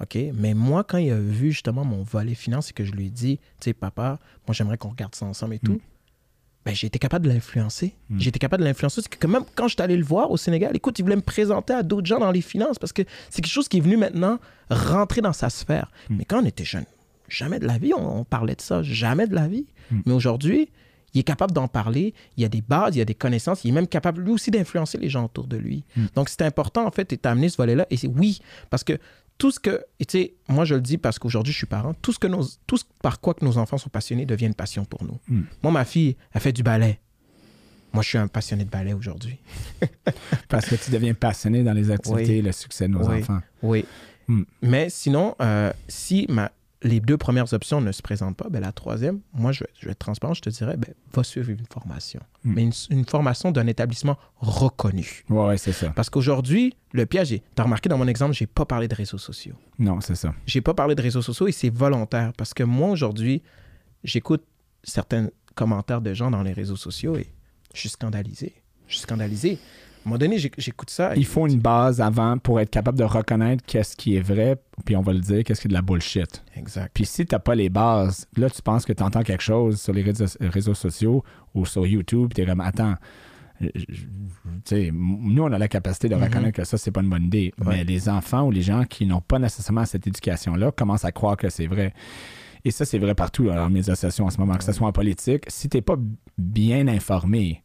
OK? 0.00 0.18
Mais 0.34 0.54
moi, 0.54 0.82
quand 0.82 0.98
il 0.98 1.12
a 1.12 1.18
vu 1.20 1.52
justement 1.52 1.84
mon 1.84 2.02
volet 2.02 2.34
finance 2.34 2.70
et 2.70 2.72
que 2.72 2.84
je 2.84 2.92
lui 2.92 3.06
ai 3.06 3.10
dit, 3.10 3.38
tu 3.60 3.66
sais, 3.66 3.72
papa, 3.72 4.18
moi, 4.48 4.54
j'aimerais 4.54 4.78
qu'on 4.78 4.88
regarde 4.88 5.14
ça 5.14 5.26
ensemble 5.26 5.54
et 5.54 5.58
tout, 5.58 5.74
mm 5.74 5.80
ben, 6.64 6.74
j'ai 6.74 6.86
été 6.86 6.98
capable 6.98 7.26
de 7.26 7.32
l'influencer. 7.32 7.94
Hmm. 8.08 8.20
J'ai 8.20 8.28
été 8.28 8.38
capable 8.38 8.62
de 8.62 8.68
l'influencer. 8.68 9.02
C'est 9.02 9.14
que 9.14 9.26
même 9.26 9.44
quand 9.54 9.68
je 9.68 9.74
suis 9.74 9.82
allé 9.82 9.96
le 9.96 10.04
voir 10.04 10.30
au 10.30 10.36
Sénégal, 10.36 10.76
écoute, 10.76 10.98
il 10.98 11.02
voulait 11.02 11.16
me 11.16 11.22
présenter 11.22 11.72
à 11.72 11.82
d'autres 11.82 12.06
gens 12.06 12.20
dans 12.20 12.30
les 12.30 12.40
finances 12.40 12.78
parce 12.78 12.92
que 12.92 13.02
c'est 13.30 13.42
quelque 13.42 13.52
chose 13.52 13.68
qui 13.68 13.78
est 13.78 13.80
venu 13.80 13.96
maintenant 13.96 14.38
rentrer 14.70 15.20
dans 15.20 15.32
sa 15.32 15.50
sphère. 15.50 15.90
Hmm. 16.08 16.16
Mais 16.18 16.24
quand 16.24 16.42
on 16.42 16.46
était 16.46 16.64
jeune, 16.64 16.86
jamais 17.28 17.58
de 17.58 17.66
la 17.66 17.78
vie, 17.78 17.92
on, 17.94 18.24
parlait 18.24 18.54
de 18.54 18.60
ça, 18.60 18.82
jamais 18.82 19.26
de 19.26 19.34
la 19.34 19.48
vie. 19.48 19.66
Hmm. 19.90 20.00
Mais 20.06 20.12
aujourd'hui, 20.12 20.68
il 21.14 21.20
est 21.20 21.24
capable 21.24 21.52
d'en 21.52 21.68
parler, 21.68 22.14
il 22.36 22.42
y 22.42 22.46
a 22.46 22.48
des 22.48 22.62
bases, 22.62 22.94
il 22.96 22.98
y 22.98 23.02
a 23.02 23.04
des 23.04 23.14
connaissances, 23.14 23.64
il 23.64 23.68
est 23.68 23.72
même 23.72 23.86
capable 23.86 24.22
lui 24.22 24.32
aussi 24.32 24.50
d'influencer 24.50 24.96
les 24.96 25.10
gens 25.10 25.26
autour 25.26 25.46
de 25.46 25.58
lui. 25.58 25.84
Donc 26.14 26.30
c'est 26.30 26.40
important 26.42 26.86
en 26.86 26.90
fait, 26.90 27.12
et 27.12 27.20
amené 27.24 27.50
ce 27.50 27.58
volet-là. 27.58 27.86
Et 27.90 27.98
c'est 27.98 28.06
oui, 28.06 28.40
parce 28.70 28.82
que 28.82 28.98
tout 29.42 29.50
ce 29.50 29.58
que, 29.58 29.84
tu 29.98 30.06
sais, 30.08 30.34
moi 30.46 30.64
je 30.64 30.76
le 30.76 30.80
dis 30.80 30.98
parce 30.98 31.18
qu'aujourd'hui 31.18 31.52
je 31.52 31.58
suis 31.58 31.66
parent, 31.66 31.94
tout 31.94 32.12
ce, 32.12 32.20
que 32.20 32.28
nos, 32.28 32.44
tout 32.68 32.78
par 33.02 33.20
quoi 33.20 33.34
que 33.34 33.44
nos 33.44 33.58
enfants 33.58 33.76
sont 33.76 33.90
passionnés 33.90 34.24
devient 34.24 34.46
une 34.46 34.54
passion 34.54 34.84
pour 34.84 35.02
nous. 35.02 35.18
Hmm. 35.26 35.42
Moi, 35.64 35.72
ma 35.72 35.84
fille, 35.84 36.16
elle 36.32 36.40
fait 36.40 36.52
du 36.52 36.62
ballet. 36.62 37.00
Moi, 37.92 38.04
je 38.04 38.10
suis 38.10 38.18
un 38.18 38.28
passionné 38.28 38.64
de 38.64 38.70
ballet 38.70 38.92
aujourd'hui. 38.92 39.38
parce 40.48 40.66
que 40.66 40.76
tu 40.76 40.92
deviens 40.92 41.12
passionné 41.14 41.64
dans 41.64 41.72
les 41.72 41.90
activités 41.90 42.38
et 42.38 42.42
le 42.42 42.52
succès 42.52 42.86
de 42.86 42.92
nos 42.92 43.04
enfants. 43.04 43.40
Oui. 43.64 43.84
Hmm. 44.28 44.44
Mais 44.62 44.88
sinon, 44.90 45.34
euh, 45.40 45.72
si 45.88 46.24
ma, 46.28 46.52
les 46.82 47.00
deux 47.00 47.16
premières 47.16 47.52
options 47.52 47.80
ne 47.80 47.92
se 47.92 48.02
présentent 48.02 48.36
pas, 48.36 48.48
ben 48.48 48.60
la 48.60 48.72
troisième, 48.72 49.20
moi, 49.32 49.52
je, 49.52 49.64
vais 49.82 49.92
être 49.92 49.98
transparent, 49.98 50.34
je 50.34 50.42
te 50.42 50.50
dirais, 50.50 50.76
ben, 50.76 50.92
va 51.12 51.22
suivre 51.22 51.50
une 51.50 51.64
formation. 51.70 52.20
Hmm. 52.44 52.52
Mais 52.54 52.68
une, 52.90 53.04
formation 53.04 53.50
d'un 53.50 53.66
établissement 53.66 54.18
reconnu. 54.38 55.24
Oui, 55.28 55.58
c'est 55.58 55.72
ça. 55.72 55.90
Parce 55.90 56.10
qu'aujourd'hui, 56.10 56.74
le 56.92 57.06
piège, 57.06 57.28
tu 57.28 57.40
as 57.56 57.62
remarqué 57.62 57.88
dans 57.88 57.98
mon 57.98 58.08
exemple, 58.08 58.34
j'ai 58.34 58.46
pas 58.46 58.64
parlé 58.64 58.88
de 58.88 58.94
réseaux 58.94 59.18
sociaux. 59.18 59.54
Non, 59.78 60.00
c'est 60.00 60.14
ça. 60.14 60.34
J'ai 60.46 60.60
pas 60.60 60.74
parlé 60.74 60.94
de 60.94 61.02
réseaux 61.02 61.22
sociaux 61.22 61.46
et 61.46 61.52
c'est 61.52 61.70
volontaire 61.70 62.32
parce 62.36 62.54
que 62.54 62.62
moi, 62.62 62.90
aujourd'hui, 62.90 63.42
j'écoute 64.04 64.44
certains 64.82 65.28
commentaires 65.54 66.00
de 66.00 66.14
gens 66.14 66.30
dans 66.30 66.42
les 66.42 66.52
réseaux 66.52 66.76
sociaux 66.76 67.16
et 67.16 67.28
je 67.74 67.80
suis 67.80 67.88
scandalisé. 67.90 68.54
Je 68.86 68.94
suis 68.94 69.02
scandalisé. 69.02 69.58
À 70.04 70.08
un 70.08 70.10
moment 70.10 70.18
donné, 70.18 70.36
j'écoute 70.38 70.90
ça. 70.90 71.14
Il 71.14 71.24
faut 71.24 71.46
une 71.46 71.60
base 71.60 72.00
avant 72.00 72.36
pour 72.36 72.58
être 72.58 72.70
capable 72.70 72.98
de 72.98 73.04
reconnaître 73.04 73.62
qu'est-ce 73.64 73.96
qui 73.96 74.16
est 74.16 74.20
vrai, 74.20 74.56
puis 74.84 74.96
on 74.96 75.00
va 75.00 75.12
le 75.12 75.20
dire, 75.20 75.44
qu'est-ce 75.44 75.60
qui 75.60 75.68
est 75.68 75.70
de 75.70 75.74
la 75.74 75.82
bullshit. 75.82 76.42
Exact. 76.56 76.90
Puis 76.92 77.06
si 77.06 77.24
tu 77.24 77.32
n'as 77.32 77.38
pas 77.38 77.54
les 77.54 77.68
bases, 77.68 78.26
là, 78.36 78.50
tu 78.50 78.60
penses 78.62 78.84
que 78.84 78.92
tu 78.92 79.02
entends 79.02 79.22
quelque 79.22 79.44
chose 79.44 79.80
sur 79.80 79.92
les 79.92 80.02
réseaux, 80.02 80.74
sociaux 80.74 81.22
ou 81.54 81.64
sur 81.66 81.86
YouTube, 81.86 82.32
tu 82.34 82.40
es 82.40 82.46
comme, 82.46 82.60
attends, 82.60 82.96
nous, 83.60 85.42
on 85.44 85.52
a 85.52 85.58
la 85.58 85.68
capacité 85.68 86.08
de 86.08 86.16
mm-hmm. 86.16 86.24
reconnaître 86.24 86.56
que 86.56 86.64
ça, 86.64 86.78
c'est 86.78 86.90
pas 86.90 87.02
une 87.02 87.10
bonne 87.10 87.26
idée. 87.26 87.54
Mais 87.64 87.84
les 87.84 88.08
enfants 88.08 88.42
ou 88.42 88.50
les 88.50 88.62
gens 88.62 88.82
qui 88.82 89.06
n'ont 89.06 89.20
pas 89.20 89.38
nécessairement 89.38 89.84
cette 89.84 90.08
éducation-là 90.08 90.72
commencent 90.72 91.04
à 91.04 91.12
croire 91.12 91.36
que 91.36 91.48
c'est 91.48 91.68
vrai. 91.68 91.94
Et 92.64 92.72
ça, 92.72 92.84
c'est 92.84 92.98
vrai 92.98 93.14
partout 93.14 93.44
dans 93.44 93.70
mes 93.70 93.88
associations 93.88 94.26
en 94.26 94.30
ce 94.30 94.38
moment, 94.38 94.54
que 94.56 94.64
ce 94.64 94.72
soit 94.72 94.88
en 94.88 94.92
politique. 94.92 95.44
Si 95.48 95.68
tu 95.68 95.76
n'es 95.76 95.80
pas 95.80 95.96
bien 96.38 96.88
informé, 96.88 97.61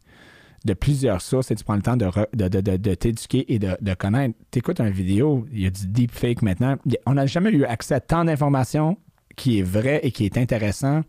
de 0.64 0.74
plusieurs 0.74 1.20
sources 1.20 1.50
et 1.50 1.54
tu 1.54 1.64
prends 1.64 1.76
le 1.76 1.82
temps 1.82 1.96
de, 1.96 2.06
de, 2.34 2.94
t'éduquer 2.94 3.52
et 3.52 3.58
de, 3.58 3.94
connaître. 3.94 4.34
Tu 4.50 4.58
écoutes 4.58 4.80
une 4.80 4.90
vidéo, 4.90 5.46
il 5.52 5.60
y 5.60 5.66
a 5.66 5.70
du 5.70 5.86
deepfake 5.86 6.42
maintenant. 6.42 6.76
On 7.06 7.14
n'a 7.14 7.26
jamais 7.26 7.50
eu 7.50 7.64
accès 7.64 7.94
à 7.94 8.00
tant 8.00 8.24
d'informations 8.24 8.96
qui 9.36 9.60
est 9.60 9.62
vrai 9.62 10.00
et 10.02 10.10
qui 10.10 10.24
est 10.24 10.36
intéressant, 10.36 11.02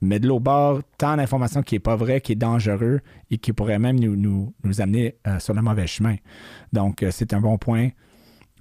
mais 0.00 0.18
de 0.20 0.26
l'autre 0.26 0.44
bord, 0.44 0.80
tant 0.96 1.16
d'informations 1.16 1.62
qui 1.62 1.74
n'est 1.74 1.80
pas 1.80 1.96
vrai, 1.96 2.20
qui 2.20 2.32
est 2.32 2.36
dangereux 2.36 3.00
et 3.30 3.38
qui 3.38 3.52
pourrait 3.52 3.78
même 3.78 4.00
nous, 4.00 4.16
nous, 4.16 4.80
amener 4.80 5.16
euh, 5.26 5.38
sur 5.38 5.54
le 5.54 5.60
mauvais 5.60 5.86
chemin. 5.86 6.16
Donc, 6.72 7.02
euh, 7.02 7.10
c'est 7.10 7.34
un 7.34 7.40
bon 7.40 7.58
point. 7.58 7.90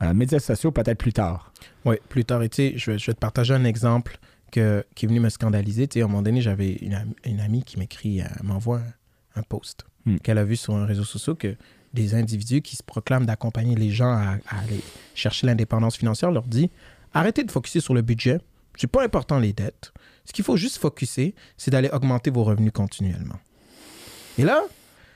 Euh, 0.03 0.13
médias 0.13 0.39
sociaux, 0.39 0.71
peut-être 0.71 0.97
plus 0.97 1.13
tard. 1.13 1.53
Oui, 1.85 1.95
plus 2.09 2.25
tard. 2.25 2.43
Et 2.43 2.49
tu 2.49 2.55
sais, 2.57 2.73
je, 2.77 2.91
vais- 2.91 2.99
je 2.99 3.07
vais 3.07 3.13
te 3.13 3.19
partager 3.19 3.53
un 3.53 3.63
exemple 3.63 4.17
que, 4.51 4.85
qui 4.93 5.05
est 5.05 5.09
venu 5.09 5.19
me 5.19 5.29
scandaliser. 5.29 5.87
Tu 5.87 6.01
à 6.01 6.05
un 6.05 6.07
moment 6.07 6.21
donné, 6.21 6.41
j'avais 6.41 6.73
une, 6.73 7.13
une 7.23 7.39
amie 7.39 7.63
qui 7.63 7.79
m'écrit, 7.79 8.19
elle 8.19 8.43
m'envoie 8.43 8.79
un, 8.79 9.39
un 9.39 9.43
post 9.43 9.85
Hmm. 10.07 10.17
qu'elle 10.19 10.37
a 10.37 10.45
vu 10.45 10.55
sur 10.55 10.73
un 10.75 10.85
réseau 10.85 11.03
social 11.03 11.35
que 11.35 11.55
des 11.93 12.15
individus 12.15 12.61
qui 12.61 12.75
se 12.77 12.83
proclament 12.83 13.25
d'accompagner 13.25 13.75
les 13.75 13.91
gens 13.91 14.11
à, 14.11 14.37
à 14.47 14.59
aller 14.61 14.81
chercher 15.15 15.47
l'indépendance 15.47 15.97
financière 15.97 16.31
leur 16.31 16.43
dit 16.43 16.69
arrêtez 17.13 17.43
de 17.43 17.51
focuser 17.51 17.81
sur 17.81 17.93
le 17.93 18.01
budget. 18.01 18.39
C'est 18.77 18.87
pas 18.87 19.03
important 19.03 19.37
les 19.39 19.53
dettes. 19.53 19.91
Ce 20.23 20.31
qu'il 20.33 20.45
faut 20.45 20.55
juste 20.57 20.77
focuser, 20.77 21.35
c'est 21.57 21.71
d'aller 21.71 21.89
augmenter 21.89 22.29
vos 22.29 22.43
revenus 22.43 22.71
continuellement. 22.71 23.39
Et 24.37 24.43
là, 24.43 24.61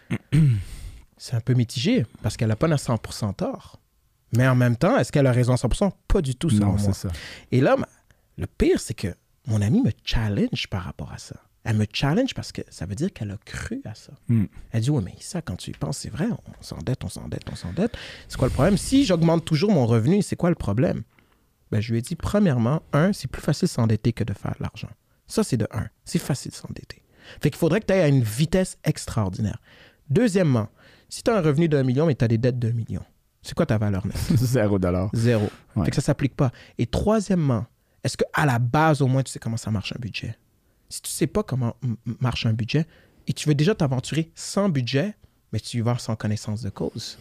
c'est 1.18 1.36
un 1.36 1.42
peu 1.42 1.54
mitigé 1.54 2.06
parce 2.22 2.36
qu'elle 2.36 2.50
n'a 2.50 2.56
pas 2.56 2.68
100% 2.68 3.36
tort. 3.36 3.80
Mais 4.36 4.48
en 4.48 4.56
même 4.56 4.76
temps, 4.78 4.98
est-ce 4.98 5.12
qu'elle 5.12 5.28
a 5.28 5.32
raison 5.32 5.54
à 5.54 5.58
100% 5.58 5.92
Pas 6.08 6.22
du 6.22 6.36
tout, 6.36 6.50
selon 6.50 6.74
Non, 6.74 6.78
moi. 6.78 6.94
ça. 6.94 7.10
Et 7.52 7.62
là, 7.62 7.76
le 8.38 8.48
pire, 8.48 8.80
c'est 8.80 8.94
que 8.94 9.14
mon 9.46 9.62
amie 9.62 9.82
me 9.82 9.92
challenge 10.04 10.68
par 10.70 10.84
rapport 10.84 11.12
à 11.12 11.18
ça. 11.18 11.36
Elle 11.64 11.78
me 11.78 11.86
challenge 11.91 12.34
parce 12.34 12.51
que 12.51 12.62
ça 12.70 12.86
veut 12.86 12.95
dire 12.95 13.14
qu'elle 13.14 13.32
a 13.32 13.38
cru 13.45 13.82
à 13.86 13.93
ça. 13.93 14.14
Hmm. 14.28 14.45
Elle 14.72 14.82
dit, 14.82 14.89
oui, 14.89 15.03
mais 15.05 15.14
ça, 15.20 15.41
quand 15.41 15.55
tu 15.55 15.70
y 15.70 15.74
penses, 15.74 15.99
c'est 15.99 16.09
vrai, 16.09 16.26
on 16.30 16.64
s'endette, 16.64 17.03
on 17.03 17.09
s'endette, 17.09 17.43
on 17.51 17.55
s'endette. 17.55 17.95
C'est 18.28 18.38
quoi 18.38 18.47
le 18.47 18.53
problème? 18.53 18.78
Si 18.78 19.05
j'augmente 19.05 19.45
toujours 19.45 19.72
mon 19.72 19.86
revenu, 19.86 20.22
c'est 20.24 20.36
quoi 20.36 20.49
le 20.49 20.55
problème? 20.55 21.03
Ben, 21.72 21.80
je 21.80 21.91
lui 21.91 21.99
ai 21.99 22.01
dit, 22.01 22.16
premièrement, 22.16 22.82
un, 22.93 23.14
c'est 23.14 23.28
plus 23.30 23.41
facile 23.41 23.68
de 23.68 23.72
s'endetter 23.72 24.12
que 24.12 24.24
de 24.24 24.34
faire 24.34 24.55
de 24.57 24.64
l'argent. 24.64 24.89
Ça, 25.28 25.43
c'est 25.43 25.57
de 25.57 25.68
un. 25.72 25.88
C'est 26.03 26.20
facile 26.20 26.51
de 26.51 26.55
s'endetter. 26.55 27.03
Fait 27.41 27.49
qu'il 27.49 27.59
faudrait 27.59 27.80
que 27.80 27.86
tu 27.86 27.93
ailles 27.93 28.01
à 28.01 28.07
une 28.07 28.24
vitesse 28.24 28.78
extraordinaire. 28.84 29.62
Deuxièmement, 30.09 30.68
si 31.07 31.24
tu 31.24 31.32
as 31.32 31.38
un 31.38 31.41
revenu 31.41 31.70
d'un 31.70 31.84
million, 31.84 32.05
mais 32.05 32.16
tu 32.16 32.26
as 32.26 32.28
des 32.28 32.38
dettes 32.38 32.59
d'un 32.59 32.74
million, 32.74 33.03
c'est 33.41 33.53
quoi 33.53 33.66
ta 33.66 33.78
valeur 33.78 34.05
nette? 34.05 34.18
Zéro 34.36 34.78
dollar. 34.80 35.09
Zéro. 35.14 35.49
Ouais. 35.76 35.86
Fait 35.86 35.91
que 35.91 35.95
ça 35.95 36.01
s'applique 36.01 36.36
pas. 36.36 36.51
Et 36.78 36.86
troisièmement, 36.86 37.66
est-ce 38.03 38.18
qu'à 38.18 38.45
la 38.45 38.59
base, 38.59 39.01
au 39.01 39.07
moins, 39.07 39.24
tu 39.24 39.32
sais 39.32 39.39
comment 39.39 39.57
ça 39.57 39.72
marche 39.72 39.93
un 39.95 39.99
budget? 39.99 40.38
Si 40.92 41.02
tu 41.02 41.10
sais 41.10 41.28
pas 41.28 41.42
comment 41.42 41.76
marche 42.20 42.46
un 42.46 42.54
budget 42.54 42.86
et 43.28 43.34
tu 43.34 43.48
veux 43.48 43.56
déjà 43.56 43.74
t'aventurer 43.74 44.32
sans 44.36 44.68
budget, 44.70 45.16
mais 45.54 45.60
tu 45.60 45.78
y 45.78 45.82
vas 45.82 45.98
sans 45.98 46.16
connaissance 46.16 46.62
de 46.62 46.70
cause. 46.70 47.18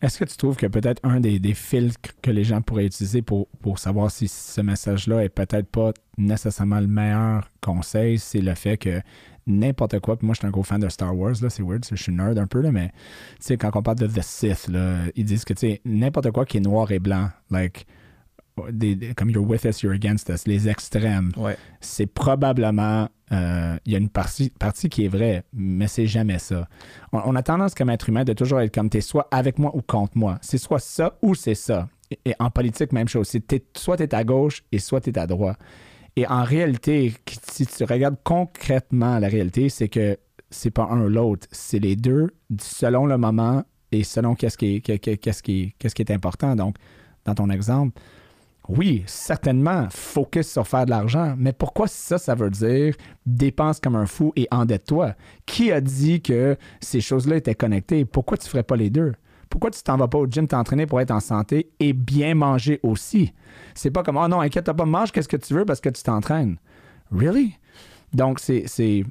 Est-ce 0.00 0.18
que 0.18 0.24
tu 0.24 0.36
trouves 0.36 0.56
que 0.56 0.66
peut-être 0.66 1.00
un 1.04 1.20
des, 1.20 1.54
filtres 1.54 2.10
que 2.22 2.32
les 2.32 2.42
gens 2.42 2.60
pourraient 2.60 2.86
utiliser 2.86 3.22
pour, 3.22 3.46
pour 3.60 3.78
savoir 3.78 4.10
si 4.10 4.26
ce 4.26 4.60
message-là 4.60 5.22
est 5.22 5.28
peut-être 5.28 5.68
pas 5.68 5.92
nécessairement 6.18 6.80
le 6.80 6.88
meilleur 6.88 7.48
conseil, 7.60 8.18
c'est 8.18 8.40
le 8.40 8.54
fait 8.56 8.76
que 8.76 9.00
n'importe 9.46 10.00
quoi, 10.00 10.16
puis 10.16 10.26
moi 10.26 10.34
je 10.34 10.40
suis 10.40 10.46
un 10.48 10.50
gros 10.50 10.64
fan 10.64 10.80
de 10.80 10.88
Star 10.88 11.16
Wars, 11.16 11.34
là, 11.40 11.50
c'est 11.50 11.62
weird, 11.62 11.86
je 11.88 12.02
suis 12.02 12.12
nerd 12.12 12.36
un 12.36 12.48
peu, 12.48 12.60
là, 12.60 12.72
mais 12.72 12.88
tu 12.88 12.94
sais, 13.40 13.56
quand 13.56 13.70
on 13.74 13.82
parle 13.82 13.98
de 13.98 14.08
The 14.08 14.22
Sith, 14.22 14.70
ils 15.14 15.24
disent 15.24 15.44
que 15.44 15.54
tu 15.54 15.60
sais, 15.60 15.80
n'importe 15.84 16.32
quoi 16.32 16.46
qui 16.46 16.56
est 16.56 16.60
noir 16.60 16.90
et 16.90 16.98
blanc, 16.98 17.30
like, 17.50 17.86
des- 18.70 18.94
des- 18.94 19.14
comme 19.14 19.30
you're 19.30 19.48
with 19.48 19.64
us, 19.64 19.82
you're 19.82 19.94
against 19.94 20.28
us, 20.28 20.46
les 20.46 20.68
extrêmes, 20.68 21.32
Ouais. 21.36 21.56
c'est 21.80 22.06
probablement. 22.06 23.08
euh, 23.32 23.76
Il 23.86 23.92
y 23.92 23.94
a 23.94 23.98
une 23.98 24.10
partie, 24.10 24.50
partie 24.50 24.90
qui 24.90 25.06
est 25.06 25.08
vraie, 25.08 25.42
mais 25.54 25.86
c'est 25.88 26.06
jamais 26.06 26.38
ça. 26.38 26.68
On, 27.12 27.20
on 27.24 27.34
a 27.34 27.42
tendance 27.42 27.74
comme 27.74 27.88
être 27.88 28.10
humain 28.10 28.24
de 28.24 28.34
toujours 28.34 28.60
être 28.60 28.74
comme 28.74 28.90
t'es 28.90 29.00
soit 29.00 29.26
avec 29.30 29.58
moi 29.58 29.74
ou 29.74 29.80
contre 29.80 30.18
moi. 30.18 30.38
C'est 30.42 30.58
soit 30.58 30.80
ça 30.80 31.16
ou 31.22 31.34
c'est 31.34 31.54
ça. 31.54 31.88
Et, 32.10 32.18
et 32.26 32.34
en 32.38 32.50
politique, 32.50 32.92
même 32.92 33.08
chose. 33.08 33.28
C'est 33.28 33.40
t'es- 33.46 33.64
soit 33.74 33.96
t'es 33.96 34.14
à 34.14 34.22
gauche 34.22 34.62
et 34.70 34.78
soit 34.78 35.00
t'es 35.00 35.18
à 35.18 35.26
droite. 35.26 35.58
Et 36.14 36.26
en 36.26 36.44
réalité, 36.44 37.14
si 37.50 37.66
tu 37.66 37.84
regardes 37.84 38.16
concrètement 38.22 39.18
la 39.18 39.28
réalité, 39.28 39.70
c'est 39.70 39.88
que 39.88 40.18
c'est 40.50 40.70
pas 40.70 40.84
un 40.90 41.00
ou 41.00 41.08
l'autre. 41.08 41.46
C'est 41.52 41.78
les 41.78 41.96
deux 41.96 42.28
selon 42.60 43.06
le 43.06 43.16
moment 43.16 43.64
et 43.92 44.04
selon 44.04 44.34
qu'est-ce 44.34 44.58
qui 44.58 44.76
est, 44.76 44.80
qu'est- 44.82 44.98
qu'est- 44.98 45.16
qu'est-ce 45.16 45.42
qui 45.42 45.62
est- 45.62 45.74
qu'est-ce 45.78 45.94
qui 45.94 46.02
est 46.02 46.10
important. 46.12 46.54
Donc, 46.54 46.76
dans 47.24 47.34
ton 47.34 47.48
exemple, 47.48 47.98
oui, 48.68 49.02
certainement, 49.06 49.88
focus 49.90 50.48
sur 50.48 50.66
faire 50.66 50.84
de 50.84 50.90
l'argent, 50.90 51.34
mais 51.36 51.52
pourquoi 51.52 51.88
ça, 51.88 52.18
ça 52.18 52.34
veut 52.34 52.50
dire 52.50 52.94
dépense 53.26 53.80
comme 53.80 53.96
un 53.96 54.06
fou 54.06 54.32
et 54.36 54.46
endette-toi? 54.50 55.14
Qui 55.46 55.72
a 55.72 55.80
dit 55.80 56.22
que 56.22 56.56
ces 56.80 57.00
choses-là 57.00 57.36
étaient 57.36 57.56
connectées? 57.56 58.04
Pourquoi 58.04 58.36
tu 58.36 58.46
ne 58.46 58.50
ferais 58.50 58.62
pas 58.62 58.76
les 58.76 58.90
deux? 58.90 59.14
Pourquoi 59.50 59.70
tu 59.70 59.82
t'en 59.82 59.96
vas 59.96 60.08
pas 60.08 60.18
au 60.18 60.26
gym 60.26 60.46
t'entraîner 60.46 60.86
pour 60.86 61.00
être 61.00 61.10
en 61.10 61.20
santé 61.20 61.70
et 61.80 61.92
bien 61.92 62.34
manger 62.34 62.78
aussi? 62.82 63.34
C'est 63.74 63.90
pas 63.90 64.02
comme, 64.02 64.16
oh 64.16 64.28
non, 64.28 64.40
inquiète 64.40 64.72
pas, 64.72 64.84
mange 64.84 65.12
qu'est-ce 65.12 65.28
que 65.28 65.36
tu 65.36 65.54
veux 65.54 65.64
parce 65.64 65.80
que 65.80 65.90
tu 65.90 66.02
t'entraînes. 66.02 66.56
Really? 67.10 67.58
Donc, 68.14 68.38
c'est. 68.38 68.64
c'est 68.66 69.04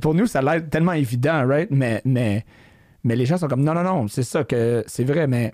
pour 0.00 0.14
nous, 0.14 0.26
ça 0.26 0.40
a 0.40 0.42
l'air 0.42 0.68
tellement 0.68 0.92
évident, 0.92 1.46
right? 1.46 1.68
Mais, 1.70 2.00
mais, 2.04 2.44
mais 3.04 3.14
les 3.14 3.26
gens 3.26 3.36
sont 3.36 3.46
comme, 3.46 3.62
non, 3.62 3.74
non, 3.74 3.84
non, 3.84 4.08
c'est 4.08 4.22
ça 4.22 4.42
que 4.42 4.82
c'est 4.86 5.04
vrai, 5.04 5.26
mais 5.26 5.52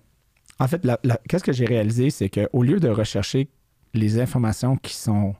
en 0.59 0.68
fait, 0.68 0.86
qu'est-ce 1.28 1.44
que 1.44 1.52
j'ai 1.52 1.66
réalisé, 1.66 2.11
c'est 2.11 2.28
qu'au 2.30 2.62
lieu 2.62 2.80
de 2.80 2.88
rechercher 2.88 3.48
les 3.94 4.20
informations 4.20 4.76
qui 4.76 4.94
sont 4.94 5.34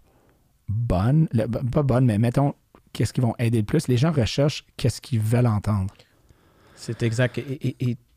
bonnes, 0.69 1.29
le- 1.33 1.47
pas 1.47 1.83
bonnes, 1.83 2.05
mais 2.07 2.19
mettons, 2.19 2.55
qu'est-ce 2.93 3.13
qui 3.13 3.21
vont 3.21 3.35
aider 3.39 3.59
le 3.59 3.65
plus, 3.65 3.89
les 3.89 3.97
gens 3.97 4.13
recherchent 4.13 4.65
qu'est-ce 4.77 5.01
qu'ils 5.01 5.21
veulent 5.21 5.47
entendre. 5.47 5.95
C'est 6.75 7.03
exact. 7.03 7.41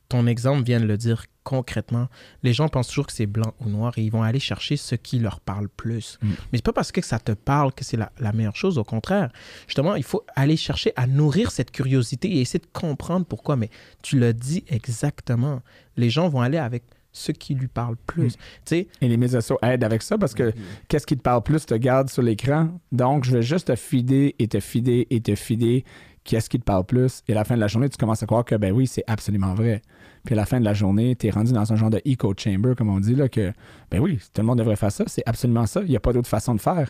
Ton 0.09 0.25
exemple 0.25 0.63
vient 0.63 0.79
de 0.79 0.85
le 0.85 0.97
dire 0.97 1.25
concrètement. 1.43 2.07
Les 2.43 2.53
gens 2.53 2.67
pensent 2.67 2.89
toujours 2.89 3.07
que 3.07 3.13
c'est 3.13 3.25
blanc 3.25 3.53
ou 3.59 3.69
noir 3.69 3.93
et 3.97 4.03
ils 4.03 4.11
vont 4.11 4.23
aller 4.23 4.39
chercher 4.39 4.75
ce 4.75 4.95
qui 4.95 5.19
leur 5.19 5.39
parle 5.39 5.69
plus. 5.69 6.17
Mm. 6.21 6.27
Mais 6.27 6.57
c'est 6.57 6.65
pas 6.65 6.73
parce 6.73 6.91
que 6.91 7.01
ça 7.01 7.19
te 7.19 7.31
parle 7.31 7.73
que 7.73 7.85
c'est 7.85 7.97
la, 7.97 8.11
la 8.19 8.33
meilleure 8.33 8.55
chose. 8.55 8.77
Au 8.77 8.83
contraire, 8.83 9.31
justement, 9.67 9.95
il 9.95 10.03
faut 10.03 10.25
aller 10.35 10.57
chercher 10.57 10.91
à 10.95 11.07
nourrir 11.07 11.51
cette 11.51 11.71
curiosité 11.71 12.29
et 12.29 12.41
essayer 12.41 12.59
de 12.59 12.67
comprendre 12.79 13.25
pourquoi. 13.25 13.55
Mais 13.55 13.69
tu 14.01 14.19
l'as 14.19 14.33
dit 14.33 14.63
exactement. 14.67 15.61
Les 15.95 16.09
gens 16.09 16.27
vont 16.27 16.41
aller 16.41 16.57
avec 16.57 16.83
ce 17.11 17.31
qui 17.31 17.55
lui 17.55 17.67
parle 17.67 17.95
plus. 18.05 18.35
Sais, 18.65 18.87
Et 19.01 19.07
les 19.07 19.17
médias 19.17 19.41
sociaux 19.41 19.57
aident 19.61 19.83
avec 19.83 20.01
ça 20.01 20.17
parce 20.17 20.33
que 20.33 20.53
qu'est-ce 20.87 21.05
qui 21.05 21.17
te 21.17 21.21
parle 21.21 21.43
plus 21.43 21.65
te 21.65 21.73
garde 21.73 22.09
sur 22.09 22.21
l'écran. 22.21 22.79
Donc, 22.91 23.23
je 23.23 23.31
vais 23.31 23.41
juste 23.41 23.67
te 23.67 23.75
fider 23.75 24.35
et 24.39 24.47
te 24.47 24.59
fider 24.59 25.07
et 25.09 25.21
te 25.21 25.35
fider 25.35 25.85
qu'est-ce 26.23 26.49
qui 26.49 26.59
te 26.59 26.63
parle 26.63 26.85
plus? 26.85 27.23
Et 27.27 27.33
à 27.33 27.35
la 27.35 27.43
fin 27.43 27.55
de 27.55 27.59
la 27.59 27.67
journée, 27.67 27.89
tu 27.89 27.97
commences 27.97 28.23
à 28.23 28.25
croire 28.25 28.45
que, 28.45 28.55
ben 28.55 28.71
oui, 28.71 28.87
c'est 28.87 29.03
absolument 29.07 29.53
vrai. 29.53 29.81
Puis 30.25 30.33
à 30.33 30.35
la 30.35 30.45
fin 30.45 30.59
de 30.59 30.65
la 30.65 30.73
journée, 30.73 31.15
tu 31.15 31.27
es 31.27 31.29
rendu 31.29 31.53
dans 31.53 31.71
un 31.71 31.75
genre 31.75 31.89
de 31.89 32.01
echo 32.05 32.33
chamber, 32.37 32.75
comme 32.75 32.89
on 32.89 32.99
dit, 32.99 33.15
là, 33.15 33.29
que, 33.29 33.53
ben 33.89 33.99
oui, 33.99 34.17
tout 34.33 34.41
le 34.41 34.47
monde 34.47 34.59
devrait 34.59 34.75
faire 34.75 34.91
ça. 34.91 35.05
C'est 35.07 35.23
absolument 35.25 35.65
ça. 35.65 35.81
Il 35.81 35.89
n'y 35.89 35.95
a 35.95 35.99
pas 35.99 36.13
d'autre 36.13 36.27
façon 36.27 36.55
de 36.55 36.61
faire. 36.61 36.89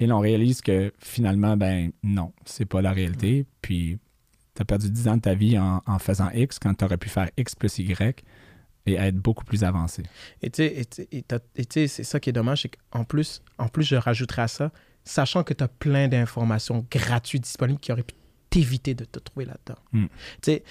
Et 0.00 0.06
là, 0.06 0.16
on 0.16 0.20
réalise 0.20 0.60
que 0.60 0.92
finalement, 0.98 1.56
ben 1.56 1.92
non, 2.02 2.32
c'est 2.44 2.64
pas 2.64 2.82
la 2.82 2.92
réalité. 2.92 3.46
Puis, 3.62 3.98
tu 4.54 4.62
as 4.62 4.64
perdu 4.64 4.90
10 4.90 5.08
ans 5.08 5.16
de 5.16 5.22
ta 5.22 5.34
vie 5.34 5.58
en, 5.58 5.98
faisant 5.98 6.30
X 6.30 6.58
quand 6.58 6.74
tu 6.74 6.84
aurais 6.84 6.96
pu 6.96 7.08
faire 7.08 7.30
X 7.36 7.54
plus 7.54 7.78
Y 7.78 8.24
et 8.86 8.94
être 8.94 9.16
beaucoup 9.16 9.44
plus 9.44 9.64
avancé. 9.64 10.02
Et 10.42 10.50
tu 10.50 10.62
sais, 11.70 11.86
c'est 11.86 12.04
ça 12.04 12.20
qui 12.20 12.30
est 12.30 12.34
dommage, 12.34 12.62
c'est 12.62 12.76
qu'en 12.90 13.04
plus, 13.04 13.42
en 13.58 13.68
plus, 13.68 13.84
je 13.84 13.96
rajouterai 13.96 14.42
à 14.42 14.48
ça, 14.48 14.72
sachant 15.04 15.42
que 15.42 15.54
tu 15.54 15.64
as 15.64 15.68
plein 15.68 16.08
d'informations 16.08 16.86
gratuites 16.90 17.44
disponibles 17.44 17.80
qui 17.80 17.92
auraient 17.92 18.02
pu 18.02 18.14
t'éviter 18.54 18.94
de 18.94 19.04
te 19.04 19.18
trouver 19.18 19.46
là-dedans. 19.46 19.80
Mm. 19.92 20.04
Tu 20.06 20.10
sais, 20.42 20.62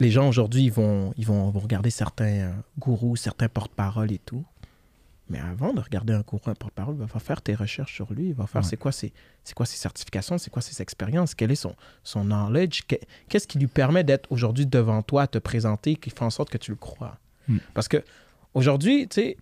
les 0.00 0.10
gens 0.10 0.28
aujourd'hui, 0.28 0.64
ils 0.64 0.72
vont, 0.72 1.12
ils, 1.16 1.26
vont, 1.26 1.50
vont 1.50 1.60
regarder 1.60 1.90
certains 1.90 2.24
euh, 2.48 2.52
gourous, 2.78 3.16
certains 3.16 3.48
porte-paroles 3.48 4.12
et 4.12 4.18
tout. 4.18 4.44
Mais 5.28 5.40
avant 5.40 5.72
de 5.74 5.80
regarder 5.80 6.12
un 6.12 6.20
gourou, 6.20 6.48
un 6.50 6.54
porte-parole, 6.54 6.96
il 7.00 7.04
va 7.06 7.18
faire 7.18 7.42
tes 7.42 7.54
recherches 7.54 7.94
sur 7.94 8.12
lui. 8.12 8.28
Il 8.28 8.34
va 8.34 8.46
faire 8.46 8.62
Ouais. 8.62 8.68
c'est 8.68 8.76
quoi, 8.76 8.92
ses, 8.92 9.12
c'est 9.44 9.54
quoi 9.54 9.66
ses 9.66 9.76
certifications, 9.76 10.38
c'est 10.38 10.50
quoi 10.50 10.62
ses 10.62 10.80
expériences, 10.82 11.34
quel 11.34 11.50
est 11.50 11.56
son, 11.56 11.74
son 12.04 12.24
knowledge, 12.24 12.82
que- 12.88 12.96
qu'est-ce 13.28 13.48
qui 13.48 13.58
lui 13.58 13.66
permet 13.66 14.04
d'être 14.04 14.30
aujourd'hui 14.30 14.66
devant 14.66 15.02
toi, 15.02 15.22
à 15.22 15.26
te 15.26 15.38
présenter, 15.38 15.96
qui 15.96 16.10
fait 16.10 16.22
en 16.22 16.30
sorte 16.30 16.48
que 16.50 16.58
tu 16.58 16.70
le 16.70 16.76
crois. 16.76 17.18
Mm. 17.48 17.58
Parce 17.74 17.88
que 17.88 18.04
aujourd'hui, 18.54 19.08
tu 19.08 19.14
sais, 19.20 19.36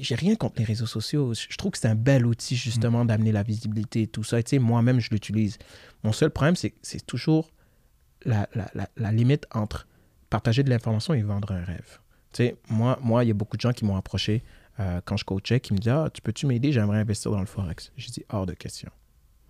j'ai 0.00 0.14
rien 0.14 0.36
contre 0.36 0.54
les 0.58 0.64
réseaux 0.64 0.86
sociaux. 0.86 1.34
Je 1.34 1.56
trouve 1.56 1.72
que 1.72 1.78
c'est 1.78 1.88
un 1.88 1.94
bel 1.96 2.24
outil 2.26 2.56
justement 2.56 3.04
d'amener 3.04 3.32
la 3.32 3.42
visibilité 3.42 4.02
et 4.02 4.06
tout 4.06 4.22
ça. 4.24 4.38
Et 4.38 4.44
tu 4.44 4.50
sais, 4.50 4.58
moi-même, 4.60 5.00
je 5.00 5.10
l'utilise. 5.10 5.58
Mon 6.04 6.12
seul 6.12 6.30
problème, 6.30 6.54
c'est 6.56 6.74
c'est 6.82 7.04
toujours 7.04 7.50
la, 8.24 8.48
la- 8.54 8.70
la- 8.74 8.88
la 8.96 9.10
limite 9.12 9.46
entre 9.52 9.86
partager 10.30 10.62
de 10.62 10.70
l'information 10.70 11.14
et 11.14 11.22
vendre 11.22 11.52
un 11.52 11.64
rêve. 11.64 11.98
Tu 12.32 12.38
sais, 12.44 12.56
moi, 12.68 12.98
moi, 13.02 13.24
il 13.24 13.28
y 13.28 13.30
a 13.30 13.34
beaucoup 13.34 13.56
de 13.56 13.60
gens 13.60 13.72
qui 13.72 13.84
m'ont 13.84 13.96
approché 13.96 14.42
euh, 14.80 15.00
quand 15.04 15.16
je 15.16 15.24
coachais, 15.24 15.60
qui 15.60 15.72
me 15.72 15.78
disaient 15.78 15.92
Ah, 15.92 16.08
tu 16.12 16.20
peux-tu 16.20 16.46
m'aider? 16.46 16.72
J'aimerais 16.72 16.98
investir 16.98 17.30
dans 17.30 17.40
le 17.40 17.46
Forex. 17.46 17.92
J'ai 17.96 18.10
dit 18.10 18.24
Hors 18.28 18.46
de 18.46 18.54
question. 18.54 18.90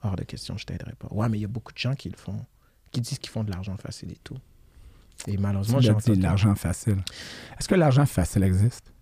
Hors 0.03 0.17
de 0.17 0.23
question, 0.25 0.57
je 0.59 0.67
t'aiderai 0.67 0.93
pas. 0.99 1.09
Ouais, 1.11 1.29
mais 1.29 1.39
il 1.39 1.43
y 1.43 1.47
a 1.47 1.49
beaucoup 1.49 1.73
de 1.73 1.79
gens 1.79 1.95
qui 1.95 2.09
le 2.11 2.17
font, 2.17 2.45
qui 2.93 3.01
disent 3.01 3.19
qu'ils 3.19 3.31
font 3.31 3.43
de 3.45 3.51
l'argent 3.51 3.77
facile 3.79 4.13
et 4.13 4.19
tout. 4.23 4.37
Et 5.27 5.37
malheureusement, 5.39 5.79
j'ai 5.81 5.91
entendu- 6.13 6.21
l'argent 6.23 6.55
facile. 6.55 6.99
Est-ce 7.59 7.69
que 7.69 7.75
l'argent 7.75 8.05
facile 8.07 8.43
existe? 8.43 8.93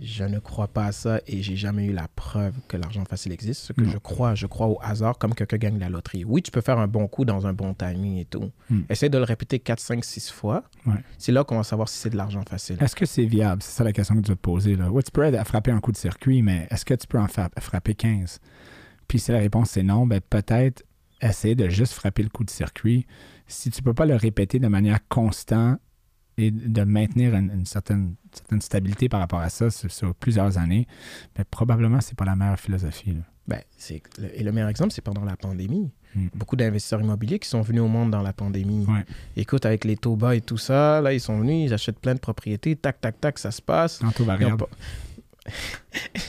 Je 0.00 0.24
ne 0.24 0.38
crois 0.38 0.68
pas 0.68 0.86
à 0.86 0.92
ça 0.92 1.20
et 1.26 1.42
j'ai 1.42 1.56
jamais 1.56 1.86
eu 1.86 1.92
la 1.92 2.08
preuve 2.08 2.54
que 2.68 2.76
l'argent 2.76 3.04
facile 3.04 3.32
existe. 3.32 3.62
Ce 3.62 3.72
que 3.72 3.80
Non. 3.80 3.90
je 3.90 3.98
crois, 3.98 4.34
je 4.34 4.46
crois 4.46 4.66
au 4.66 4.78
hasard 4.82 5.16
comme 5.18 5.34
quelqu'un 5.34 5.56
gagne 5.56 5.78
la 5.78 5.88
loterie. 5.88 6.24
Oui, 6.24 6.42
tu 6.42 6.50
peux 6.50 6.60
faire 6.60 6.78
un 6.78 6.86
bon 6.88 7.06
coup 7.08 7.24
dans 7.24 7.46
un 7.46 7.52
bon 7.52 7.72
timing 7.74 8.18
et 8.18 8.24
tout. 8.24 8.50
Hmm. 8.70 8.82
Essaie 8.90 9.08
de 9.08 9.16
le 9.18 9.24
répéter 9.24 9.58
4, 9.58 9.80
5, 9.80 10.04
6 10.04 10.30
fois. 10.30 10.64
Ouais. 10.86 10.94
C'est 11.16 11.32
là 11.32 11.42
qu'on 11.44 11.56
va 11.56 11.62
savoir 11.62 11.88
si 11.88 11.98
c'est 11.98 12.10
de 12.10 12.16
l'argent 12.16 12.42
facile. 12.48 12.76
Est-ce 12.80 12.94
que 12.94 13.06
c'est 13.06 13.24
viable? 13.24 13.62
C'est 13.62 13.76
ça 13.78 13.84
la 13.84 13.92
question 13.92 14.14
que 14.16 14.20
tu 14.20 14.28
vas 14.28 14.36
te 14.36 14.40
poser. 14.40 14.76
Là. 14.76 14.90
Ouais, 14.90 15.02
tu 15.02 15.10
peux 15.10 15.22
être 15.22 15.34
à 15.38 15.44
frapper 15.44 15.70
un 15.70 15.80
coup 15.80 15.92
de 15.92 15.96
circuit, 15.96 16.42
mais 16.42 16.66
est-ce 16.70 16.84
que 16.84 16.94
tu 16.94 17.06
peux 17.06 17.18
en 17.18 17.28
frapper 17.28 17.94
15? 17.94 18.40
Puis 19.08 19.18
si 19.18 19.32
la 19.32 19.38
réponse 19.38 19.70
c'est 19.70 19.82
non, 19.82 20.06
ben 20.06 20.20
peut-être 20.20 20.84
essayer 21.22 21.54
de 21.54 21.68
juste 21.68 21.94
frapper 21.94 22.22
le 22.22 22.28
coup 22.28 22.44
de 22.44 22.50
circuit. 22.50 23.06
Si 23.46 23.70
tu 23.70 23.82
peux 23.82 23.94
pas 23.94 24.04
le 24.04 24.14
répéter 24.16 24.58
de 24.58 24.68
manière 24.68 24.98
constante 25.08 25.78
et 26.38 26.50
de 26.50 26.82
maintenir 26.84 27.34
une, 27.34 27.50
une 27.52 27.66
certaine, 27.66 28.14
certaine 28.32 28.60
stabilité 28.60 29.08
par 29.08 29.20
rapport 29.20 29.40
à 29.40 29.48
ça 29.50 29.70
sur, 29.70 29.90
sur 29.90 30.14
plusieurs 30.14 30.56
années, 30.58 30.86
ben, 31.36 31.44
probablement, 31.50 32.00
c'est 32.00 32.16
pas 32.16 32.24
la 32.24 32.36
meilleure 32.36 32.58
philosophie. 32.60 33.12
là. 33.12 33.20
Ben, 33.48 33.60
c'est, 33.76 34.02
le- 34.18 34.38
et 34.38 34.42
le 34.44 34.52
meilleur 34.52 34.68
exemple, 34.68 34.92
c'est 34.92 35.00
pendant 35.02 35.24
la 35.24 35.36
pandémie. 35.36 35.90
Mm. 36.14 36.26
Beaucoup 36.34 36.54
d'investisseurs 36.56 37.00
immobiliers 37.00 37.38
qui 37.38 37.48
sont 37.48 37.62
venus 37.62 37.80
au 37.82 37.88
monde 37.88 38.10
dans 38.10 38.22
la 38.22 38.32
pandémie. 38.32 38.84
Ouais. 38.86 39.04
Écoute, 39.36 39.64
avec 39.66 39.84
les 39.84 39.96
taux 39.96 40.16
bas 40.16 40.36
et 40.36 40.40
tout 40.42 40.58
ça, 40.58 41.00
là, 41.00 41.12
ils 41.14 41.20
sont 41.20 41.38
venus, 41.40 41.70
ils 41.70 41.74
achètent 41.74 41.98
plein 41.98 42.14
de 42.14 42.20
propriétés, 42.20 42.76
tac, 42.76 43.00
tac, 43.00 43.20
tac, 43.20 43.38
ça 43.38 43.50
se 43.50 43.60
passe. 43.62 44.02
En 44.02 44.10
taux 44.10 44.24
variable. 44.24 44.58
pas- 44.58 44.68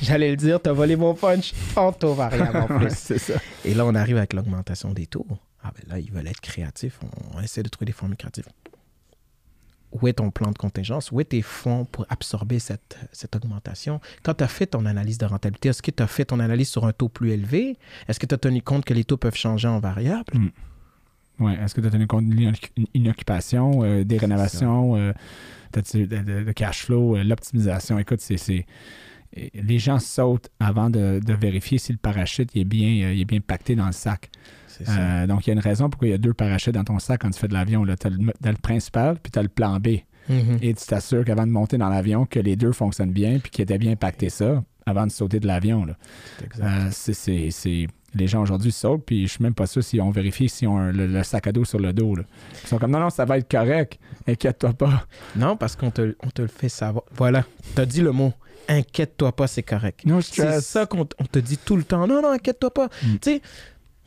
J'allais 0.02 0.30
le 0.32 0.38
dire, 0.38 0.62
t'as 0.62 0.72
volé 0.72 0.96
mon 0.96 1.14
punch 1.14 1.54
en 1.76 1.92
taux 1.92 2.14
variable 2.14 2.58
en 2.58 2.68
plus. 2.80 2.90
ça. 2.96 3.34
Et 3.66 3.74
là, 3.74 3.86
on 3.86 3.96
arrive 3.96 4.18
avec 4.18 4.34
l'augmentation 4.34 4.94
des 4.94 5.06
taux. 5.08 5.28
Ah 5.62 5.72
ben 5.76 5.90
là, 5.92 6.00
ils 6.00 6.10
veulent 6.12 6.28
être 6.28 6.40
créatifs. 6.40 7.00
On, 7.04 7.38
on 7.38 7.42
essaie 7.42 7.64
de 7.64 7.68
trouver 7.70 7.88
des 7.88 7.92
formules 7.92 8.16
créatives. 8.18 8.46
Où 9.92 10.08
est 10.08 10.14
ton 10.14 10.30
plan 10.30 10.52
de 10.52 10.58
contingence? 10.58 11.12
Où 11.12 11.20
est 11.20 11.26
tes 11.26 11.42
fonds 11.42 11.86
pour 11.86 12.06
absorber 12.10 12.60
cette, 12.60 12.98
cette 13.12 13.36
augmentation? 13.36 14.00
Quand 14.24 14.36
tu 14.36 14.44
as 14.44 14.48
fait 14.48 14.68
ton 14.68 14.86
analyse 14.86 15.18
de 15.18 15.26
rentabilité, 15.26 15.70
est-ce 15.70 15.82
que 15.82 15.92
tu 15.92 16.04
as 16.04 16.08
fait 16.08 16.26
ton 16.26 16.40
analyse 16.40 16.70
sur 16.70 16.86
un 16.86 16.92
taux 16.92 17.10
plus 17.10 17.32
élevé? 17.32 17.78
Est-ce 18.08 18.20
que 18.20 18.28
tu 18.28 18.36
as 18.36 18.38
tenu 18.38 18.62
compte 18.62 18.86
que 18.86 18.94
les 18.94 19.04
taux 19.04 19.18
peuvent 19.18 19.36
changer 19.36 19.68
en 19.68 19.80
variable? 19.80 20.34
Ouais. 21.40 21.56
Est-ce 21.56 21.74
que 21.74 21.82
tu 21.82 21.88
as 21.88 21.92
tenu 21.92 22.06
compte 22.06 22.26
d'une 22.28 23.08
occupation, 23.08 23.84
euh, 23.84 24.04
des 24.04 24.18
rénovations, 24.18 24.96
euh, 24.96 25.14
de, 25.74 26.52
cash 26.52 26.86
flow, 26.86 27.16
euh, 27.16 27.24
l'optimisation? 27.24 27.98
Écoute, 27.98 28.20
c'est. 28.20 28.66
Les 29.54 29.78
gens 29.78 30.00
sautent 30.00 30.50
avant 30.60 30.90
de, 30.90 31.20
de 31.24 31.34
vérifier 31.34 31.78
si 31.78 31.92
le 31.92 32.00
parachute 32.00 32.50
est, 32.56 32.64
bien, 32.64 33.12
il 33.14 33.22
est 33.22 33.26
bien 33.26 33.40
pacté 33.40 33.76
dans 33.76 33.86
le 33.86 33.92
sac. 33.92 34.32
Ça. 34.86 34.92
Euh, 35.24 35.28
donc, 35.28 35.46
il 35.46 35.50
y 35.50 35.52
a 35.52 35.54
une 35.54 35.60
raison 35.60 35.90
pourquoi 35.90 36.08
il 36.08 36.12
y 36.12 36.14
a 36.14 36.18
deux 36.18 36.34
parachutes 36.34 36.74
dans 36.76 36.84
ton 36.84 37.00
sac 37.00 37.22
quand 37.22 37.30
tu 37.30 37.40
fais 37.40 37.48
de 37.48 37.54
l'avion. 37.54 37.86
Tu 37.86 38.08
as, 38.08 38.10
le 38.52 38.58
principal, 38.62 39.18
puis 39.22 39.32
tu 39.32 39.40
as 39.40 39.44
le 39.44 39.50
plan 39.50 39.80
B. 39.80 39.88
Mhm. 40.30 40.60
Et 40.62 40.74
tu 40.74 40.86
t'assures 40.86 41.26
qu'avant 41.26 41.48
de 41.48 41.52
monter 41.52 41.78
dans 41.78 41.90
l'avion, 41.90 42.26
que 42.26 42.40
les 42.40 42.56
deux 42.56 42.72
fonctionnent 42.72 43.12
bien, 43.12 43.40
puis 43.40 43.50
qu'ils 43.52 43.64
étaient 43.64 43.78
bien 43.80 43.96
pactés 43.96 44.30
ça 44.30 44.64
avant 44.86 45.06
de 45.08 45.12
sauter 45.12 45.40
de 45.40 45.48
l'avion. 45.48 45.86
C'est. 46.92 47.30
Euh, 47.30 47.50
c'est- 47.52 47.88
Les 48.16 48.26
gens 48.28 48.42
aujourd'hui 48.42 48.72
sautent, 48.72 49.04
puis 49.06 49.28
je 49.28 49.34
suis 49.34 49.44
même 49.44 49.54
pas 49.54 49.68
sûr 49.68 49.84
s'ils 49.84 50.02
ont 50.02 50.10
vérifié 50.10 50.48
s'ils 50.48 50.68
ont 50.68 50.80
un- 50.80 50.92
le, 50.92 51.06
le 51.06 51.22
sac 51.24 51.46
à 51.46 51.52
dos 51.52 51.64
sur 51.64 51.78
le 51.78 51.94
dos. 51.94 52.16
là. 52.16 52.24
Ils 52.64 52.68
sont 52.68 52.80
comme 52.80 52.90
non, 52.90 53.00
non, 53.00 53.12
ça 53.12 53.24
va 53.24 53.38
être 53.38 53.48
correct, 53.50 54.00
inquiète-toi 54.28 54.74
pas. 54.74 55.06
Non, 55.36 55.56
parce 55.56 55.76
qu'on 55.76 55.92
te, 55.92 56.16
on 56.24 56.30
te 56.32 56.42
le 56.42 56.48
fait 56.48 56.70
savoir. 56.70 57.04
Voilà, 57.16 57.44
tu 57.76 57.80
as 57.82 57.86
dit 57.86 58.02
le 58.02 58.12
mot. 58.12 58.34
Inquiète-toi 58.68 59.32
pas, 59.36 59.46
c'est 59.46 59.62
correct. 59.62 60.06
No 60.06 60.22
C'est 60.22 60.60
ça 60.62 60.88
qu'on 60.88 61.08
on 61.20 61.26
te 61.26 61.38
dit 61.38 61.58
tout 61.58 61.76
le 61.76 61.84
temps. 61.84 62.08
Non, 62.08 62.20
non, 62.24 62.32
inquiète-toi 62.32 62.74
pas. 62.74 62.86
Mm. 63.04 63.08
Tu 63.22 63.32
sais, 63.32 63.42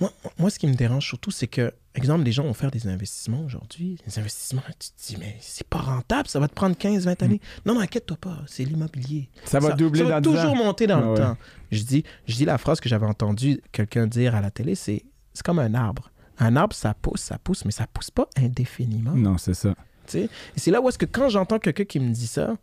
moi, 0.03 0.13
moi, 0.39 0.51
ce 0.51 0.59
qui 0.59 0.67
me 0.67 0.75
dérange 0.75 1.07
surtout, 1.07 1.31
c'est 1.31 1.47
que, 1.47 1.73
exemple, 1.95 2.25
les 2.25 2.33
gens 2.33 2.43
vont 2.43 2.55
faire 2.55 2.71
des 2.73 2.89
investissements 2.89 3.45
aujourd'hui. 3.45 3.99
Des 4.07 4.19
investissements, 4.19 4.63
tu 4.79 4.91
te 4.91 5.07
dis, 5.07 5.17
mais 5.19 5.37
c'est 5.41 5.67
pas 5.67 5.79
rentable, 5.79 6.29
ça 6.29 6.41
va 6.41 6.49
te 6.49 6.55
prendre 6.55 6.77
15, 6.77 7.05
20 7.05 7.23
années. 7.23 7.41
Non, 7.65 7.75
non, 7.75 7.81
inquiète-toi 7.81 8.17
pas, 8.17 8.39
c'est 8.47 8.65
l'immobilier. 8.65 9.29
Ça 9.45 9.61
va 9.61 9.73
doubler 9.73 10.01
ça 10.01 10.09
va 10.09 10.21
dans 10.21 10.31
10 10.33 10.37
toujours 10.37 10.57
monter 10.57 10.87
dans 10.89 10.99
Ah 10.99 11.03
le 11.03 11.11
ouais. 11.11 11.17
temps. 11.19 11.37
Je 11.71 11.83
dis, 11.83 12.05
je 12.27 12.35
dis 12.35 12.45
la 12.45 12.59
phrase 12.59 12.81
que 12.81 12.89
j'avais 12.89 13.07
entendu 13.07 13.61
quelqu'un 13.71 14.07
dire 14.09 14.35
à 14.35 14.41
la 14.41 14.51
télé, 14.51 14.75
c'est 14.75 15.05
c'est 15.35 15.45
comme 15.47 15.61
un 15.61 15.73
arbre. 15.75 16.11
Un 16.39 16.57
arbre, 16.57 16.75
ça 16.75 16.95
pousse, 16.95 17.21
ça 17.21 17.39
pousse, 17.39 17.65
mais 17.65 17.71
ça 17.71 17.87
pousse 17.87 18.11
pas 18.11 18.29
indéfiniment. 18.37 19.13
Non, 19.15 19.39
c'est 19.39 19.55
ça. 19.55 19.75
Et 20.15 20.29
c'est 20.57 20.71
là 20.73 20.81
où 20.83 20.89
est-ce 20.89 20.99
que 20.99 21.07
quand 21.07 21.29
j'entends 21.29 21.59
quelqu'un 21.59 21.85
qui 21.85 22.01
me 22.01 22.13
dit 22.13 22.27
ça, 22.27 22.57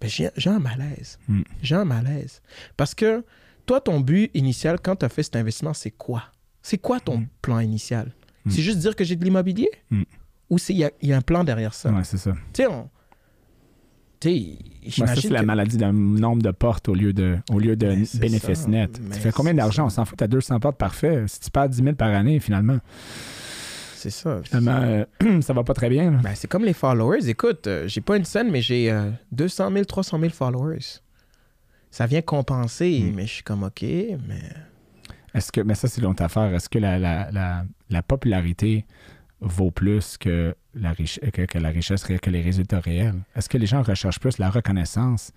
ben, 0.00 0.08
j'ai 0.08 0.30
j'ai 0.36 0.50
un 0.50 0.58
malaise. 0.58 1.18
Mm. 1.28 1.42
J'ai 1.62 1.74
un 1.74 1.84
malaise. 1.84 2.40
Parce 2.76 2.94
que 2.94 3.22
toi, 3.66 3.80
ton 3.80 4.00
but 4.00 4.30
initial, 4.34 4.78
quand 4.80 4.96
tu 4.96 5.04
as 5.04 5.08
fait 5.08 5.22
cet 5.22 5.36
investissement, 5.36 5.74
c'est 5.74 5.90
quoi? 5.92 6.24
C'est 6.64 6.78
quoi 6.78 6.98
ton 6.98 7.18
Mm. 7.18 7.26
plan 7.42 7.60
initial? 7.60 8.10
Mm. 8.46 8.50
C'est 8.50 8.62
juste 8.62 8.78
dire 8.78 8.96
que 8.96 9.04
j'ai 9.04 9.14
de 9.16 9.22
l'immobilier? 9.24 9.70
Mm. 9.90 10.02
Ou 10.50 10.56
il 10.70 10.76
y 10.76 10.84
a, 10.84 10.90
il 11.02 11.08
y 11.08 11.12
a 11.12 11.16
un 11.16 11.20
plan 11.22 11.44
derrière 11.44 11.74
ça? 11.74 11.90
Ouais, 11.92 12.02
c'est 12.04 12.18
ça. 12.18 12.32
Tu 12.52 12.62
sais, 12.62 12.66
on... 12.66 12.90
J'imagine 14.86 15.20
c'est 15.22 15.28
la 15.28 15.40
que- 15.40 15.44
maladie 15.44 15.76
d'un 15.76 15.92
nombre 15.92 16.40
de 16.42 16.50
portes 16.50 16.88
au 16.88 16.94
lieu 16.94 17.12
de, 17.12 17.36
au 17.50 17.58
lieu 17.58 17.76
de 17.76 17.88
Mais 17.88 18.28
nets. 18.68 18.98
Mais 19.02 19.14
Tu 19.16 19.20
fais 19.20 19.32
combien 19.32 19.52
d'argent? 19.52 19.84
On 19.84 19.90
s'en 19.90 20.06
fout, 20.06 20.16
tu 20.16 20.24
as 20.24 20.28
200 20.28 20.60
portes, 20.60 20.78
parfait. 20.78 21.24
Si 21.26 21.40
tu 21.40 21.50
perds 21.50 21.68
10 21.68 21.82
000 21.82 21.94
par 21.94 22.08
année, 22.08 22.40
finalement, 22.40 22.78
C'est 23.96 24.08
ça. 24.10 24.40
finalement 24.42 24.80
euh, 24.82 25.04
ça 25.42 25.52
va 25.52 25.62
pas 25.62 25.74
très 25.74 25.90
bien. 25.90 26.12
Ben, 26.22 26.32
c'est 26.34 26.48
comme 26.48 26.64
les 26.64 26.72
followers. 26.72 27.28
Écoute, 27.28 27.66
euh, 27.66 27.86
j'ai 27.86 28.00
pas 28.00 28.16
une 28.16 28.24
scène, 28.24 28.50
mais 28.50 28.62
j'ai 28.62 28.90
euh, 28.90 29.10
200 29.32 29.70
000, 29.72 29.84
300 29.84 30.18
000 30.18 30.30
followers. 30.32 31.00
Ça 31.90 32.06
vient 32.06 32.22
compenser, 32.22 33.00
Mm. 33.00 33.14
mais 33.14 33.26
je 33.26 33.32
suis 33.34 33.42
comme, 33.42 33.62
OK, 33.62 33.82
mais... 33.82 34.16
Est-ce 35.34 35.50
que, 35.52 35.60
mais 35.60 35.74
ça, 35.74 35.88
c'est 35.88 36.00
l'autre 36.00 36.22
affaire. 36.22 36.54
Est-ce 36.54 36.68
que 36.68 36.78
la, 36.78 36.98
la, 36.98 37.30
la, 37.32 37.64
la 37.90 38.02
popularité 38.02 38.84
vaut 39.40 39.70
plus 39.70 40.16
que 40.16 40.54
la, 40.74 40.92
riche- 40.92 41.20
que, 41.32 41.42
que 41.42 41.58
la 41.58 41.70
richesse, 41.70 42.04
que 42.04 42.30
les 42.30 42.40
résultats 42.42 42.80
réels? 42.80 43.20
Est-ce 43.34 43.48
que 43.48 43.58
les 43.58 43.66
gens 43.66 43.82
recherchent 43.82 44.20
plus 44.20 44.38
la 44.38 44.48
reconnaissance 44.50 45.32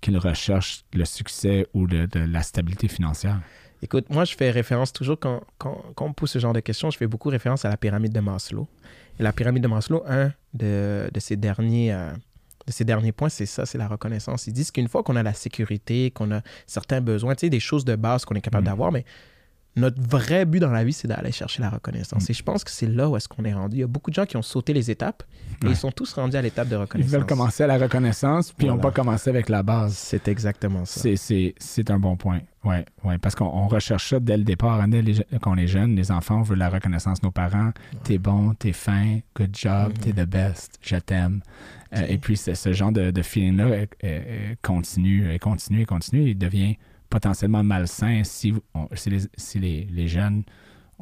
qu'ils 0.00 0.18
recherchent 0.18 0.84
le 0.92 1.04
succès 1.04 1.66
ou 1.74 1.86
de 1.86 2.08
la 2.14 2.42
stabilité 2.42 2.88
financière? 2.88 3.40
Écoute, 3.82 4.06
moi, 4.10 4.24
je 4.24 4.34
fais 4.34 4.50
référence 4.50 4.92
toujours, 4.92 5.18
quand, 5.20 5.42
quand, 5.58 5.82
quand 5.94 6.06
on 6.06 6.08
me 6.08 6.14
pose 6.14 6.30
ce 6.30 6.38
genre 6.38 6.52
de 6.54 6.60
questions, 6.60 6.90
je 6.90 6.96
fais 6.98 7.06
beaucoup 7.06 7.28
référence 7.28 7.64
à 7.64 7.68
la 7.68 7.76
pyramide 7.76 8.12
de 8.12 8.20
Maslow. 8.20 8.66
Et 9.18 9.22
la 9.22 9.32
pyramide 9.32 9.62
de 9.62 9.68
Maslow, 9.68 10.02
un 10.08 10.32
de, 10.54 11.08
de, 11.12 11.20
ses, 11.20 11.36
derniers, 11.36 11.92
euh, 11.92 12.10
de 12.66 12.72
ses 12.72 12.84
derniers 12.84 13.12
points, 13.12 13.28
c'est 13.28 13.46
ça, 13.46 13.64
c'est 13.66 13.78
la 13.78 13.86
reconnaissance. 13.86 14.46
Ils 14.46 14.52
disent 14.54 14.70
qu'une 14.70 14.88
fois 14.88 15.02
qu'on 15.02 15.14
a 15.16 15.22
la 15.22 15.34
sécurité, 15.34 16.10
qu'on 16.10 16.30
a 16.32 16.40
certains 16.66 17.00
besoins, 17.00 17.34
tu 17.34 17.40
sais, 17.46 17.50
des 17.50 17.60
choses 17.60 17.84
de 17.84 17.96
base 17.96 18.24
qu'on 18.24 18.34
est 18.34 18.40
capable 18.40 18.64
Mm. 18.64 18.70
d'avoir, 18.70 18.92
mais 18.92 19.04
notre 19.76 20.00
vrai 20.00 20.44
but 20.46 20.60
dans 20.60 20.70
la 20.70 20.84
vie, 20.84 20.92
c'est 20.92 21.06
d'aller 21.08 21.32
chercher 21.32 21.60
la 21.62 21.68
reconnaissance. 21.70 22.28
Mm. 22.28 22.32
Et 22.32 22.34
je 22.34 22.42
pense 22.42 22.64
que 22.64 22.70
c'est 22.70 22.86
là 22.88 23.08
où 23.10 23.16
est-ce 23.16 23.28
qu'on 23.28 23.44
est 23.44 23.52
rendu. 23.52 23.76
Il 23.76 23.80
y 23.80 23.82
a 23.82 23.86
beaucoup 23.86 24.10
de 24.10 24.14
gens 24.14 24.24
qui 24.26 24.36
ont 24.36 24.42
sauté 24.42 24.72
les 24.72 24.90
étapes 24.90 25.22
et 25.62 25.66
Ouais. 25.66 25.72
ils 25.72 25.76
sont 25.76 25.90
tous 25.92 26.12
rendus 26.14 26.36
à 26.36 26.42
l'étape 26.42 26.68
de 26.68 26.74
Ils 26.74 26.78
reconnaissance. 26.78 27.12
veulent 27.12 27.26
commencer 27.26 27.62
à 27.64 27.66
la 27.66 27.78
reconnaissance, 27.78 28.52
puis 28.52 28.66
ils 28.66 28.70
n'ont 28.70 28.76
Voilà. 28.76 28.90
pas 28.90 28.94
commencé 29.02 29.30
avec 29.30 29.48
la 29.48 29.62
base. 29.62 29.94
C'est 29.94 30.28
exactement 30.28 30.84
ça. 30.84 31.00
C'est, 31.16 31.90
un 31.90 31.98
bon 31.98 32.16
point. 32.16 32.40
Oui, 32.64 32.76
ouais, 33.04 33.18
parce 33.18 33.34
qu'on 33.36 33.44
on 33.44 33.68
recherche 33.68 34.10
ça 34.10 34.18
dès 34.18 34.36
le 34.36 34.42
départ. 34.44 34.80
hein, 34.80 34.88
dès 34.88 35.02
les- 35.02 35.24
quand 35.40 35.52
on 35.52 35.56
est 35.56 35.66
jeune, 35.68 35.94
les 35.94 36.10
enfants, 36.10 36.38
on 36.40 36.42
veut 36.42 36.56
la 36.56 36.68
reconnaissance 36.68 37.20
de 37.20 37.26
nos 37.26 37.30
parents. 37.30 37.70
T'es 38.02 38.18
bon, 38.18 38.54
t'es 38.54 38.72
fin, 38.72 39.20
good 39.36 39.54
job, 39.56 39.92
Mhm. 39.92 39.98
t'es 39.98 40.12
the 40.12 40.26
best, 40.28 40.78
je 40.82 40.96
t'aime. 40.96 41.42
Euh, 41.94 42.04
et 42.08 42.18
puis, 42.18 42.36
ce 42.36 42.72
genre 42.72 42.90
de, 42.90 43.10
de 43.12 43.22
feeling-là 43.22 43.64
euh, 43.66 43.86
euh, 44.04 44.54
continue, 44.62 45.32
et 45.32 45.38
continue, 45.38 45.82
et 45.82 45.84
continue. 45.86 46.30
Il 46.30 46.38
devient 46.38 46.76
potentiellement 47.10 47.62
malsain 47.62 48.22
si, 48.24 48.54
on- 48.74 48.88
si, 48.94 49.10
les, 49.10 49.20
si 49.36 49.58
les, 49.58 49.84
les 49.90 50.08
jeunes 50.08 50.42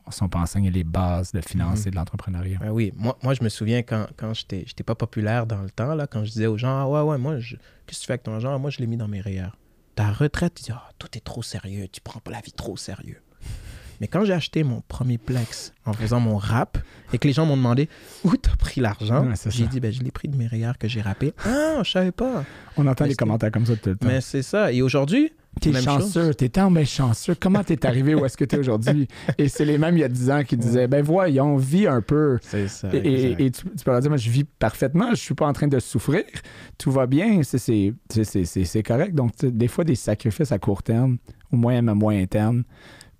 ne 0.06 0.12
sont 0.12 0.28
pas 0.28 0.40
enseignés 0.40 0.70
les 0.70 0.84
bases 0.84 1.32
de 1.32 1.40
finance 1.40 1.84
Mhm. 1.86 1.90
de 1.92 1.96
l'entrepreneuriat. 1.96 2.58
Ben 2.60 2.70
oui, 2.70 2.92
moi, 2.96 3.16
moi 3.22 3.32
je 3.34 3.42
me 3.42 3.48
souviens 3.48 3.82
quand, 3.82 4.06
quand 4.16 4.34
j'étais 4.34 4.64
j'étais 4.66 4.82
pas 4.84 4.94
populaire 4.94 5.46
dans 5.46 5.62
le 5.62 5.70
temps, 5.70 5.94
là, 5.94 6.06
quand 6.06 6.24
je 6.24 6.30
disais 6.32 6.46
aux 6.46 6.58
gens, 6.58 6.80
ah 6.80 6.88
ouais, 6.88 7.10
ouais, 7.12 7.18
moi, 7.18 7.38
je- 7.38 7.56
qu'est-ce 7.86 8.00
que 8.00 8.02
tu 8.02 8.06
fais 8.06 8.12
avec 8.14 8.22
ton 8.24 8.38
genre? 8.40 8.58
Moi, 8.60 8.70
je 8.70 8.78
l'ai 8.78 8.86
mis 8.86 8.96
dans 8.96 9.08
mes 9.08 9.20
REER. 9.20 9.48
Ta 9.94 10.10
retraite, 10.12 10.54
tu 10.56 10.64
dis, 10.64 10.72
ah, 10.72 10.90
tout 10.98 11.08
est 11.16 11.24
trop 11.24 11.42
sérieux, 11.42 11.86
tu 11.90 12.00
prends 12.00 12.20
pas 12.20 12.32
la 12.32 12.40
vie 12.40 12.52
trop 12.52 12.76
sérieux. 12.76 13.20
Mais 14.00 14.08
quand 14.08 14.24
j'ai 14.24 14.32
acheté 14.32 14.64
mon 14.64 14.80
premier 14.88 15.18
Plex 15.18 15.72
en 15.86 15.92
faisant 15.92 16.18
mon 16.18 16.36
rap 16.36 16.78
et 17.12 17.18
que 17.18 17.28
les 17.28 17.32
gens 17.32 17.46
m'ont 17.46 17.56
demandé 17.56 17.88
où 18.24 18.36
t'as 18.36 18.56
pris 18.56 18.80
l'argent, 18.80 19.24
Ouais, 19.24 19.34
j'ai 19.46 19.68
dit, 19.68 19.78
ben, 19.78 19.92
je 19.92 20.02
l'ai 20.02 20.10
pris 20.10 20.26
de 20.26 20.36
mes 20.36 20.48
REER 20.48 20.72
que 20.80 20.88
j'ai 20.88 21.00
rappé. 21.00 21.32
Ah, 21.46 21.78
je 21.84 21.90
savais 21.92 22.10
pas. 22.10 22.44
On 22.76 22.86
entend 22.88 23.04
Mais 23.04 23.08
des 23.10 23.14
c'est- 23.14 23.18
commentaires 23.18 23.52
comme 23.52 23.64
ça 23.64 23.76
tout 23.76 23.90
le 23.90 23.96
temps. 23.96 24.08
Mais 24.08 24.20
c'est 24.20 24.42
ça. 24.42 24.72
Et 24.72 24.82
aujourd'hui, 24.82 25.32
T'es 25.60 25.72
chanceux, 25.80 26.34
t'es 26.34 26.48
bien 26.48 26.84
chanceux. 26.84 27.34
Comment 27.38 27.62
t'es 27.64 27.86
arrivé 27.86 28.14
où 28.14 28.24
est-ce 28.24 28.36
que 28.36 28.44
t'es 28.44 28.58
aujourd'hui? 28.58 29.08
Et 29.38 29.48
c'est 29.48 29.64
les 29.64 29.78
mêmes 29.78 29.96
il 29.96 30.00
y 30.00 30.04
a 30.04 30.08
10 30.08 30.30
ans 30.30 30.42
qui 30.44 30.56
disaient, 30.56 30.86
ben 30.88 31.02
voyons, 31.02 31.56
vis 31.56 31.86
un 31.86 32.00
peu. 32.00 32.38
c'est 32.42 32.68
ça. 32.68 32.88
Et, 32.92 32.96
et- 32.98 33.24
exact. 33.32 33.40
et 33.40 33.50
tu, 33.50 33.62
tu 33.78 33.84
peux 33.84 33.90
leur 33.90 34.00
dire, 34.00 34.10
moi, 34.10 34.16
je 34.18 34.30
vis 34.30 34.44
parfaitement, 34.44 35.10
je 35.10 35.16
suis 35.16 35.34
pas 35.34 35.46
en 35.46 35.52
train 35.52 35.68
de 35.68 35.78
souffrir, 35.78 36.24
tout 36.78 36.90
va 36.90 37.06
bien, 37.06 37.42
c'est- 37.42 37.58
c'est 37.58 37.94
c'est- 38.10 38.24
c'est- 38.24 38.44
c'est- 38.44 38.64
c'est 38.64 38.82
correct. 38.82 39.14
Donc, 39.14 39.32
des 39.42 39.68
fois, 39.68 39.84
des 39.84 39.94
sacrifices 39.94 40.52
à 40.52 40.58
court 40.58 40.82
terme, 40.82 41.18
ou 41.52 41.56
moyen 41.56 41.86
à 41.88 41.94
moyen 41.94 42.26
terme, 42.26 42.64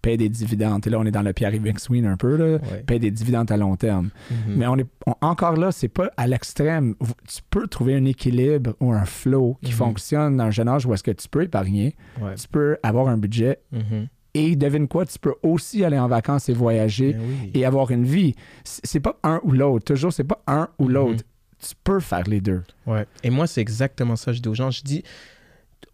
paye 0.04 0.16
des 0.18 0.28
dividendes. 0.28 0.86
Et 0.86 0.90
là, 0.90 0.98
on 1.00 1.04
est 1.04 1.10
dans 1.10 1.22
le 1.22 1.32
Pierre-Yves 1.32 1.72
un 2.06 2.16
peu, 2.16 2.36
là, 2.36 2.58
Ouais. 2.58 2.82
paye 2.86 3.00
des 3.00 3.10
dividendes 3.10 3.50
à 3.50 3.56
long 3.56 3.74
terme. 3.76 4.10
Mhm. 4.30 4.36
Mais 4.56 4.66
on 4.66 4.76
est 4.76 4.86
on- 5.06 5.14
encore 5.22 5.56
là, 5.56 5.72
c'est 5.72 5.88
pas 5.88 6.10
à 6.16 6.26
l'extrême. 6.26 6.94
Tu 7.26 7.40
peux 7.50 7.66
trouver 7.66 7.94
un 7.96 8.04
équilibre 8.04 8.74
ou 8.80 8.92
un 8.92 9.04
flow 9.04 9.56
qui 9.62 9.70
Mhm. 9.72 9.76
fonctionne 9.78 10.36
dans 10.36 10.44
un 10.44 10.50
jeune 10.50 10.68
âge 10.68 10.84
où 10.86 10.92
est-ce 10.94 11.02
que 11.02 11.10
tu 11.10 11.28
peux 11.28 11.42
épargner, 11.42 11.96
Ouais. 12.20 12.34
tu 12.34 12.46
peux 12.48 12.76
avoir 12.82 13.08
un 13.08 13.16
budget 13.16 13.60
Mhm. 13.72 14.08
et 14.34 14.56
devine 14.56 14.88
quoi, 14.88 15.06
tu 15.06 15.18
peux 15.18 15.34
aussi 15.42 15.84
aller 15.84 15.98
en 15.98 16.08
vacances 16.08 16.48
et 16.48 16.52
voyager 16.54 17.14
Ben 17.14 17.20
oui. 17.22 17.50
et 17.54 17.64
avoir 17.64 17.90
une 17.90 18.04
vie. 18.04 18.34
C'est 18.64 19.00
pas 19.00 19.18
un 19.22 19.40
ou 19.42 19.52
l'autre. 19.52 19.84
Toujours, 19.84 20.12
c'est 20.12 20.24
pas 20.24 20.42
un 20.46 20.68
ou 20.78 20.88
l'autre. 20.88 21.24
Tu 21.60 21.74
peux 21.82 22.00
faire 22.00 22.24
les 22.28 22.40
deux. 22.42 22.62
Ouais. 22.86 23.06
Et 23.22 23.30
moi, 23.30 23.46
c'est 23.46 23.60
exactement 23.62 24.16
ça 24.16 24.32
que 24.32 24.36
je 24.36 24.42
dis 24.42 24.48
aux 24.50 24.54
gens. 24.54 24.70
Je 24.70 24.82
dis, 24.82 25.02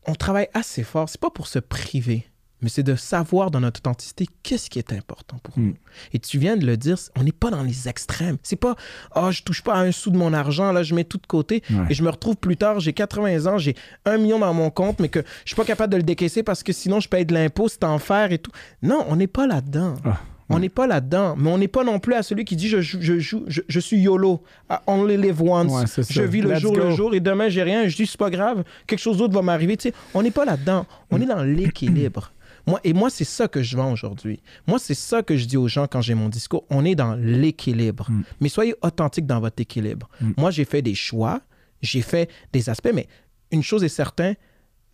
on 0.07 0.15
travaille 0.15 0.49
assez 0.55 0.83
fort. 0.83 1.09
C'est 1.09 1.21
pas 1.21 1.31
pour 1.31 1.47
se 1.47 1.59
priver, 1.61 2.27
mais 2.63 2.69
c'est 2.69 2.83
de 2.83 2.95
savoir 2.97 3.51
dans 3.51 3.61
notre 3.61 3.81
authenticité 3.81 4.27
qu'est-ce 4.43 4.69
qui 4.71 4.79
est 4.79 4.93
important 4.93 5.39
pour 5.43 5.59
Mm. 5.59 5.67
nous. 5.69 5.75
Et 6.13 6.19
tu 6.19 6.39
viens 6.39 6.57
de 6.57 6.65
le 6.67 6.77
dire, 6.77 6.97
on 7.19 7.23
n'est 7.23 7.33
pas 7.33 7.51
dans 7.51 7.63
les 7.63 7.89
extrêmes. 7.89 8.37
C'est 8.43 8.57
pas, 8.57 8.77
oh, 9.17 9.31
je 9.31 9.43
touche 9.43 9.63
pas 9.63 9.75
à 9.75 9.81
un 9.81 9.93
sou 9.93 10.11
de 10.11 10.17
mon 10.17 10.33
argent, 10.33 10.73
là, 10.73 10.83
je 10.83 10.95
mets 10.95 11.05
tout 11.05 11.19
de 11.19 11.27
côté. 11.27 11.63
Ouais. 11.71 11.87
Et 11.91 11.95
je 11.95 12.03
me 12.03 12.11
retrouve 12.11 12.37
plus 12.37 12.57
tard, 12.57 12.81
j'ai 12.81 12.93
80 12.93 13.47
ans, 13.47 13.59
j'ai 13.59 13.75
un 14.05 14.19
million 14.19 14.39
dans 14.39 14.55
mon 14.55 14.71
compte, 14.71 15.01
mais 15.01 15.09
que 15.09 15.21
je 15.45 15.51
suis 15.51 15.57
pas 15.57 15.65
capable 15.65 15.93
de 15.93 15.97
le 15.99 16.03
décaisser 16.05 16.43
parce 16.43 16.63
que 16.63 16.73
sinon 16.73 17.01
je 17.01 17.09
paye 17.09 17.27
de 17.27 17.35
l'impôt, 17.35 17.69
c'est 17.69 17.85
enfer 17.85 18.33
et 18.33 18.39
tout. 18.39 18.53
Non, 18.83 19.05
on 19.09 19.17
n'est 19.17 19.27
pas 19.27 19.47
là-dedans. 19.47 19.95
Ah, 20.05 20.21
On 20.53 20.59
n'est 20.59 20.69
pas 20.69 20.89
là-dedans, 20.89 21.37
mais 21.39 21.49
on 21.49 21.59
n'est 21.59 21.69
pas 21.69 21.85
non 21.85 22.01
plus 22.01 22.15
à 22.15 22.25
celui 22.25 22.45
qui 22.45 22.57
dit 22.57 22.69
je, 22.69 22.81
je, 22.81 23.21
joue, 23.21 23.45
je, 23.47 23.61
je 23.69 23.79
suis 23.81 23.99
YOLO, 23.99 24.43
I 24.69 24.77
only 24.89 25.17
live 25.17 25.41
once, 25.43 25.71
Ouais, 25.73 26.05
je 26.11 26.23
vis 26.23 26.41
le 26.41 26.51
Let's 26.51 26.59
jour 26.61 26.75
le 26.77 26.91
jour 26.91 27.15
et 27.15 27.21
demain 27.21 27.49
j'ai 27.49 27.63
rien, 27.63 27.87
je 27.87 27.95
dis 27.95 28.05
c'est 28.05 28.19
pas 28.19 28.31
grave, 28.31 28.65
quelque 28.89 28.99
chose 28.99 29.19
d'autre 29.19 29.33
va 29.33 29.43
m'arriver. 29.43 29.77
Tu 29.77 29.91
sais, 29.91 29.95
on 30.13 30.23
n'est 30.25 30.33
pas 30.33 30.45
là-dedans, 30.45 30.87
on 31.13 31.21
est 31.21 31.27
dans 31.27 31.45
l'équilibre. 31.45 32.33
Moi, 32.67 32.81
et 32.85 32.93
moi, 32.93 33.11
c'est 33.11 33.25
ça 33.25 33.49
que 33.49 33.63
je 33.63 33.77
vends 33.77 33.93
aujourd'hui. 33.93 34.43
Moi, 34.67 34.79
c'est 34.79 34.95
ça 34.95 35.23
que 35.23 35.37
je 35.37 35.47
dis 35.47 35.57
aux 35.57 35.69
gens 35.69 35.87
quand 35.87 36.01
j'ai 36.01 36.15
mon 36.15 36.29
discours. 36.29 36.65
On 36.71 36.85
est 36.85 36.95
dans 36.95 37.15
l'équilibre. 37.15 38.11
Mm. 38.11 38.23
Mais 38.41 38.49
soyez 38.49 38.75
authentique 38.83 39.27
dans 39.27 39.41
votre 39.41 39.61
équilibre. 39.61 40.09
Mm. 40.21 40.33
Moi, 40.37 40.51
j'ai 40.51 40.65
fait 40.65 40.83
des 40.83 40.95
choix, 40.95 41.41
j'ai 41.83 42.03
fait 42.03 42.31
des 42.53 42.69
aspects, 42.69 42.93
mais 42.93 43.09
une 43.51 43.63
chose 43.63 43.85
est 43.85 43.89
certaine, 43.89 44.37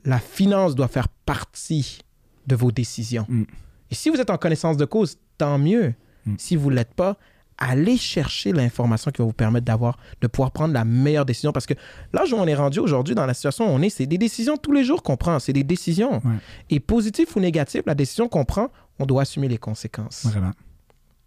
la 0.04 0.18
finance 0.18 0.74
doit 0.74 0.88
faire 0.88 1.08
partie 1.08 2.00
de 2.46 2.54
vos 2.54 2.70
décisions. 2.70 3.26
Mm. 3.28 3.44
Et 3.90 3.94
si 3.94 4.10
vous 4.10 4.16
êtes 4.16 4.30
en 4.30 4.38
connaissance 4.38 4.76
de 4.76 4.84
cause, 4.84 5.18
tant 5.38 5.58
mieux. 5.58 5.94
Si 6.38 6.56
vous 6.56 6.70
ne 6.70 6.74
l'êtes 6.74 6.94
pas, 6.94 7.16
allez 7.58 7.96
chercher 7.96 8.52
l'information 8.52 9.10
qui 9.10 9.22
va 9.22 9.26
vous 9.26 9.32
permettre 9.32 9.64
d'avoir, 9.64 9.98
de 10.20 10.26
pouvoir 10.26 10.50
prendre 10.50 10.74
la 10.74 10.84
meilleure 10.84 11.24
décision. 11.24 11.52
Parce 11.52 11.66
que 11.66 11.74
l'âge 12.12 12.32
où 12.32 12.36
on 12.36 12.46
est 12.46 12.54
rendu 12.54 12.78
aujourd'hui, 12.78 13.14
dans 13.14 13.26
la 13.26 13.34
situation 13.34 13.66
où 13.66 13.70
on 13.70 13.82
est, 13.82 13.90
c'est 13.90 14.06
des 14.06 14.18
décisions 14.18 14.56
tous 14.56 14.72
les 14.72 14.84
jours 14.84 15.02
qu'on 15.02 15.16
prend. 15.16 15.38
C'est 15.38 15.52
des 15.52 15.64
décisions. 15.64 16.14
Ouais. 16.16 16.36
Et 16.70 16.80
positif 16.80 17.36
ou 17.36 17.40
négatif, 17.40 17.82
la 17.86 17.94
décision 17.94 18.28
qu'on 18.28 18.44
prend, 18.44 18.68
on 18.98 19.06
doit 19.06 19.22
assumer 19.22 19.48
les 19.48 19.58
conséquences. 19.58 20.26
Vraiment. 20.26 20.52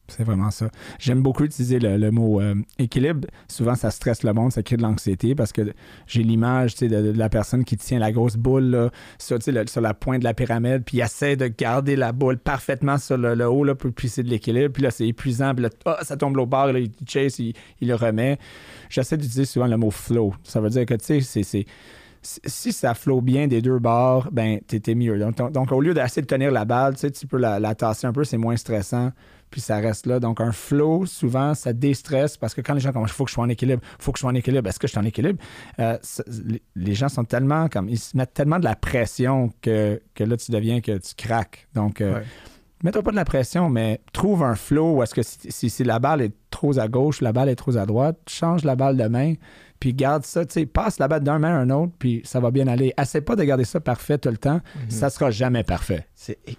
C'est 0.10 0.24
vraiment 0.24 0.52
ça. 0.52 0.70
J'aime 1.00 1.22
beaucoup 1.22 1.44
utiliser 1.44 1.80
le, 1.80 2.12
mot 2.12 2.42
euh, 2.42 2.56
équilibre. 2.78 3.28
Souvent, 3.48 3.76
ça 3.76 3.92
stresse 3.92 4.24
le 4.24 4.34
monde, 4.34 4.52
ça 4.52 4.64
crée 4.64 4.78
de 4.78 4.82
l'anxiété 4.82 5.36
parce 5.36 5.52
que 5.52 5.74
j'ai 6.08 6.24
l'image 6.24 6.76
de, 6.76 6.88
de 6.88 7.18
la 7.18 7.30
personne 7.30 7.64
qui 7.64 7.78
tient 7.78 8.00
la 8.00 8.12
grosse 8.12 8.36
boule 8.36 8.90
sur, 9.18 9.38
sur 9.42 9.82
la 9.82 9.94
pointe 9.94 10.20
de 10.20 10.24
la 10.24 10.34
pyramide, 10.34 10.84
puis 10.84 10.98
il 10.98 11.02
essaie 11.02 11.36
de 11.36 11.48
garder 11.48 11.96
la 11.96 12.12
boule 12.12 12.38
parfaitement 12.38 12.98
sur 12.98 13.18
le, 13.18 13.48
haut, 13.48 13.64
là, 13.64 13.76
puis, 13.76 13.92
puis 13.92 14.10
c'est 14.10 14.24
de 14.24 14.30
l'équilibre. 14.30 14.74
Puis 14.74 14.84
là, 14.84 14.92
c'est 14.92 15.08
épuisant, 15.08 15.54
puis 15.54 15.64
là, 15.64 15.70
ah, 15.86 16.00
ça 16.04 16.18
tombe 16.18 16.38
au 16.38 16.46
bord, 16.46 16.68
là, 16.72 16.80
il 16.80 16.92
chase, 17.08 17.40
il, 17.40 17.54
le 17.82 17.96
remet. 17.96 18.38
J'essaie 18.90 19.18
d'utiliser 19.18 19.46
souvent 19.46 19.68
le 19.68 19.78
mot 19.78 19.92
flow. 19.92 20.34
Ça 20.44 20.60
veut 20.62 20.70
dire 20.70 20.86
que, 20.86 20.94
tu 20.96 21.22
sais, 21.22 21.44
c'est- 21.44 21.66
si- 22.22 22.72
ça 22.74 22.94
flotte 22.94 23.24
bien 23.24 23.48
des 23.48 23.62
deux 23.62 23.80
bords, 23.80 24.28
ben 24.32 24.60
t'es 24.68 24.94
mieux. 24.96 25.18
Donc, 25.18 25.52
donc, 25.54 25.72
au 25.72 25.80
lieu 25.82 25.94
d'essayer 25.94 26.22
de 26.22 26.28
tenir 26.28 26.52
la 26.52 26.66
balle, 26.66 26.96
tu 26.96 27.28
peux 27.28 27.38
la 27.38 27.76
tasser 27.76 28.08
un 28.08 28.14
peu, 28.14 28.24
c'est 28.24 28.38
moins 28.38 28.58
stressant, 28.58 29.12
puis 29.50 29.62
ça 29.62 29.78
reste 29.78 30.06
là. 30.06 30.20
Donc 30.20 30.42
un 30.42 30.52
flow, 30.52 31.06
souvent, 31.06 31.54
ça 31.56 31.74
déstresse 31.74 32.38
parce 32.38 32.54
que 32.54 32.62
quand 32.62 32.74
les 32.74 32.80
gens 32.80 32.92
comme 32.92 33.04
il 33.04 33.10
faut 33.10 33.24
que 33.26 33.30
je 33.30 33.36
sois 33.36 33.44
en 33.44 33.50
équilibre, 33.50 33.82
il 34.00 34.04
faut 34.04 34.12
que 34.12 34.18
je 34.18 34.22
sois 34.22 34.32
en 34.32 34.36
équilibre, 34.36 34.68
est-ce 34.70 34.80
que 34.80 34.88
je 34.88 34.92
suis 34.92 35.00
en 35.00 35.06
équilibre? 35.06 35.40
Euh, 35.80 35.98
les- 36.76 36.96
gens 36.96 37.10
sont 37.10 37.24
tellement 37.24 37.68
comme 37.70 37.90
ils 37.90 38.00
se 38.00 38.16
mettent 38.18 38.34
tellement 38.34 38.60
de 38.60 38.66
la 38.66 38.76
pression 38.76 39.52
que, 39.62 40.02
que 40.16 40.24
là 40.24 40.38
tu 40.38 40.52
deviens 40.52 40.82
que 40.82 40.98
tu 40.98 41.16
craques. 41.16 41.68
Donc 41.74 42.02
euh, 42.02 42.16
Ouais. 42.16 42.24
mets-toi 42.84 43.04
pas 43.04 43.12
de 43.12 43.16
la 43.16 43.26
pression, 43.26 43.70
mais 43.70 44.02
trouve 44.14 44.44
un 44.44 44.56
flow 44.56 44.96
où 44.98 45.04
est-ce 45.04 45.14
que 45.16 45.22
si, 45.24 45.38
si- 45.50 45.70
si 45.70 45.84
la 45.84 46.00
balle 46.00 46.22
est 46.22 46.34
trop 46.50 46.78
à 46.80 46.88
gauche, 46.88 47.22
la 47.22 47.32
balle 47.34 47.50
est 47.50 47.56
trop 47.56 47.76
à 47.78 47.86
droite, 47.86 48.18
change 48.28 48.64
la 48.64 48.76
balle 48.76 48.98
de 48.98 49.08
main, 49.08 49.34
puis 49.80 49.94
garde 49.94 50.26
ça, 50.26 50.46
tu 50.46 50.54
sais, 50.54 50.66
passe 50.66 51.00
la 51.00 51.08
balle 51.08 51.24
d'un 51.24 51.40
main 51.40 51.56
à 51.56 51.60
un 51.60 51.70
autre, 51.70 51.94
puis 52.00 52.22
ça 52.26 52.40
va 52.42 52.52
bien 52.52 52.68
aller. 52.68 52.94
Essaie 53.00 53.22
pas 53.22 53.36
de 53.38 53.44
garder 53.44 53.64
ça 53.64 53.80
parfait 53.80 54.18
tout 54.18 54.30
le 54.30 54.38
temps, 54.38 54.60
ça 54.90 55.10
sera 55.10 55.32
jamais 55.32 55.64
parfait. 55.64 56.08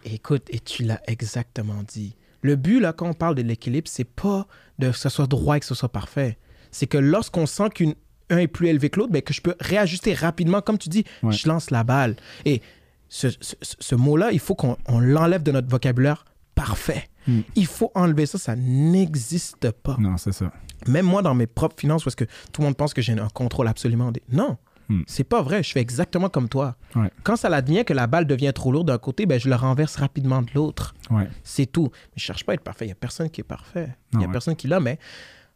Écoute, 0.05 0.45
et 0.51 0.59
tu 0.61 0.85
l'as 0.85 1.01
exactement 1.07 1.83
dit. 1.87 2.17
Le 2.43 2.57
but, 2.57 2.81
là, 2.81 2.93
quand 2.93 3.09
on 3.09 3.13
parle 3.15 3.35
de 3.35 3.43
l'équilibre, 3.43 3.89
c'est 3.89 4.05
pas 4.05 4.47
de 4.79 4.91
que 4.91 4.97
ce 4.97 5.09
soit 5.09 5.27
droit 5.27 5.57
et 5.57 5.61
que 5.61 5.67
ce 5.67 5.75
soit 5.75 5.91
parfait. 5.91 6.39
C'est 6.71 6.87
que 6.87 6.99
lorsqu'on 6.99 7.47
sent 7.47 7.69
qu'un 7.75 7.93
est 8.39 8.47
plus 8.49 8.69
élevé 8.69 8.89
que 8.91 8.99
l'autre, 9.01 9.13
ben, 9.13 9.23
que 9.23 9.35
je 9.35 9.41
peux 9.43 9.55
réajuster 9.61 10.15
rapidement. 10.15 10.61
Comme 10.63 10.79
tu 10.79 10.89
dis, 10.89 11.05
Ouais. 11.23 11.33
je 11.33 11.49
lance 11.49 11.71
la 11.71 11.85
balle. 11.85 12.17
Et 12.45 12.63
ce, 13.09 13.29
ce- 13.29 13.57
ce 13.61 13.95
mot-là, 13.95 14.31
il 14.33 14.39
faut 14.39 14.55
qu'on 14.55 14.77
on 14.87 15.01
l'enlève 15.01 15.43
de 15.43 15.51
notre 15.53 15.69
vocabulaire 15.69 16.25
parfait. 16.55 17.09
Mm. 17.27 17.41
Il 17.57 17.67
faut 17.67 17.91
enlever 17.95 18.25
ça, 18.27 18.39
ça 18.39 18.55
n'existe 18.57 19.71
pas. 19.73 19.97
Non, 19.99 20.17
c'est 20.17 20.33
ça. 20.33 20.53
Même 20.87 21.07
moi, 21.07 21.21
dans 21.23 21.35
mes 21.35 21.47
propres 21.47 21.79
finances, 21.79 22.05
parce 22.05 22.17
que 22.17 22.25
tout 22.53 22.61
le 22.63 22.67
monde 22.67 22.77
pense 22.77 22.95
que 22.95 23.03
j'ai 23.03 23.13
un 23.13 23.29
contrôle 23.29 23.69
absolument. 23.69 24.13
Des... 24.13 24.23
Non, 24.33 24.57
Hmm. 24.91 25.03
c'est 25.07 25.25
pas 25.25 25.41
vrai. 25.41 25.63
Je 25.63 25.71
fais 25.71 25.81
exactement 25.81 26.29
comme 26.29 26.49
toi. 26.49 26.75
Ouais. 26.97 27.11
Quand 27.23 27.37
ça 27.37 27.49
l'advient 27.49 27.85
que 27.85 27.93
la 27.93 28.09
balle 28.09 28.27
devient 28.27 28.51
trop 28.53 28.73
lourde 28.73 28.89
d'un 28.89 28.99
côté, 28.99 29.25
ben, 29.25 29.39
je 29.39 29.49
le 29.49 29.55
renverse 29.55 29.95
rapidement 29.95 30.43
de 30.43 30.51
l'autre. 30.53 30.95
Ouais. 31.11 31.29
C'est 31.45 31.67
tout. 31.67 31.91
Mais 31.93 32.15
je 32.17 32.25
cherche 32.25 32.45
pas 32.45 32.53
à 32.53 32.55
être 32.57 32.65
parfait. 32.65 32.87
Il 32.87 32.89
n'y 32.89 32.93
a 32.93 32.97
personne 32.97 33.31
qui 33.31 33.41
est 33.41 33.45
parfait. 33.45 33.89
Il 34.13 34.19
n'y 34.19 34.25
a 34.25 34.27
ouais. 34.27 34.33
personne 34.33 34.57
qui 34.57 34.67
l'a, 34.67 34.81
mais 34.81 34.99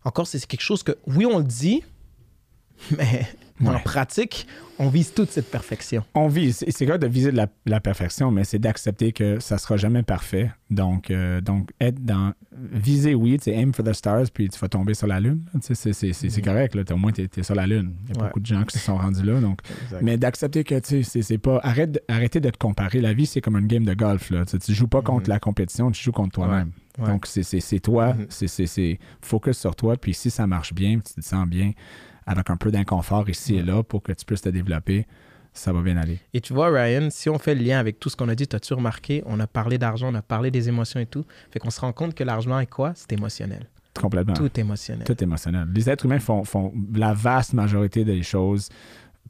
encore, 0.05 0.28
c'est 0.28 0.47
quelque 0.47 0.61
chose 0.61 0.85
que, 0.85 0.93
oui, 1.09 1.26
on 1.26 1.39
le 1.39 1.45
dit, 1.45 1.82
mais 2.99 3.27
en 3.64 3.79
pratique, 3.79 4.47
on 4.79 4.89
vise 4.89 5.14
toute 5.14 5.31
cette 5.31 5.49
perfection. 5.51 6.03
On 6.14 6.27
vise, 6.27 6.64
c'est 6.68 6.87
correct 6.87 7.01
de 7.03 7.07
viser 7.07 7.31
de 7.31 7.37
la, 7.37 7.47
la 7.66 7.81
perfection, 7.81 8.31
mais 8.33 8.43
c'est 8.45 8.59
d'accepter 8.59 9.12
que 9.12 9.39
ça 9.39 9.57
sera 9.59 9.77
jamais 9.77 10.03
parfait. 10.03 10.51
Donc, 10.70 11.11
euh, 11.11 11.41
donc 11.41 11.70
être 11.81 12.05
dans. 12.05 12.33
Viser, 12.72 13.14
oui, 13.14 13.39
tu 13.39 13.51
aim 13.51 13.72
for 13.72 13.85
the 13.85 13.93
stars, 13.93 14.25
puis 14.33 14.49
tu 14.49 14.59
vas 14.59 14.68
tomber 14.68 14.95
sur 14.95 15.07
la 15.07 15.20
Lune. 15.20 15.45
C'est- 15.61 15.75
c'est 15.75 15.93
c'est- 16.12 16.37
Mhm. 16.39 16.43
correct, 16.45 16.75
là. 16.75 16.83
Au 16.93 16.97
moins, 16.97 17.12
tu 17.12 17.22
es, 17.22 17.43
sur 17.43 17.55
la 17.55 17.66
Lune. 17.66 17.95
Il 18.09 18.14
y 18.16 18.18
a 18.18 18.22
Ouais. 18.22 18.29
beaucoup 18.29 18.41
de 18.41 18.47
gens 18.47 18.62
qui 18.64 18.79
se 18.79 18.85
sont 18.85 18.97
rendus 18.97 19.22
là. 19.22 19.41
Donc, 19.41 19.61
mais 20.03 20.16
d'accepter 20.16 20.64
que, 20.64 20.75
tu 20.81 20.89
sais, 20.89 21.03
c'est- 21.05 21.22
c'est 21.22 21.39
pas. 21.39 21.61
Arrête, 21.62 22.03
arrêtez 22.09 22.41
de 22.41 22.51
te 22.51 22.59
comparer. 22.59 23.01
La 23.01 23.12
vie, 23.12 23.27
c'est 23.27 23.41
comme 23.41 23.57
une 23.57 23.66
game 23.68 23.85
de 23.85 23.95
golf, 23.95 24.31
là. 24.31 24.45
Tu, 24.45 24.53
sais, 24.53 24.59
tu 24.59 24.75
joues 24.75 24.89
pas 24.89 25.03
contre 25.03 25.29
Mhm. 25.29 25.35
la 25.35 25.39
compétition, 25.39 25.91
tu 25.93 26.03
joues 26.03 26.12
contre 26.12 26.33
toi-même. 26.35 26.72
Ouais. 26.99 27.07
Donc, 27.07 27.27
c'est- 27.27 27.43
c'est 27.45 27.61
c'est 27.61 27.81
toi, 27.81 28.14
Mhm. 28.14 28.27
c'est- 28.29 28.49
c'est 28.49 28.66
c'est 28.66 28.99
focus 29.20 29.59
sur 29.59 29.75
toi, 29.77 29.97
puis 29.97 30.14
si 30.14 30.31
ça 30.31 30.47
marche 30.47 30.72
bien, 30.75 30.99
tu 31.01 31.14
te 31.14 31.20
sens 31.25 31.47
bien, 31.49 31.72
avec 32.27 32.51
un 32.51 32.57
peu 32.57 32.70
d'inconfort 32.70 33.29
ici 33.29 33.57
et 33.57 33.62
là 33.62 33.83
pour 33.83 34.03
que 34.03 34.12
tu 34.12 34.25
puisses 34.25 34.43
te 34.43 34.49
développer, 34.49 35.07
ça 35.53 35.72
va 35.72 35.83
bien 35.83 35.97
aller. 35.97 36.18
Et 36.33 36.41
tu 36.41 36.53
vois, 36.53 36.68
Ryan, 36.68 37.09
si 37.11 37.29
on 37.31 37.39
fait 37.39 37.55
le 37.55 37.62
lien 37.62 37.79
avec 37.79 38.01
tout 38.01 38.09
ce 38.11 38.16
qu'on 38.16 38.29
a 38.29 38.35
dit, 38.35 38.49
as-tu 38.53 38.75
remarqué, 38.75 39.22
on 39.27 39.39
a 39.41 39.47
parlé 39.47 39.79
d'argent, 39.79 40.11
on 40.11 40.14
a 40.16 40.22
parlé 40.22 40.51
des 40.51 40.68
émotions 40.68 40.99
et 40.99 41.07
tout. 41.07 41.25
Fait 41.53 41.59
qu'on 41.61 41.70
se 41.70 41.81
rend 41.81 41.93
compte 41.93 42.14
que 42.14 42.25
l'argent 42.25 42.59
est 42.59 42.66
quoi? 42.66 42.93
C'est 42.97 43.12
émotionnel. 43.12 43.68
Complètement. 43.95 44.35
Tout 44.35 44.47
est 44.47 44.59
émotionnel. 44.59 45.05
Tout 45.07 45.22
émotionnel. 45.22 45.68
Les 45.72 45.89
êtres 45.89 46.07
humains 46.07 46.18
font, 46.18 46.43
font 46.45 46.72
la 46.93 47.14
vaste 47.14 47.53
majorité 47.53 48.05
des 48.05 48.25
choses, 48.25 48.68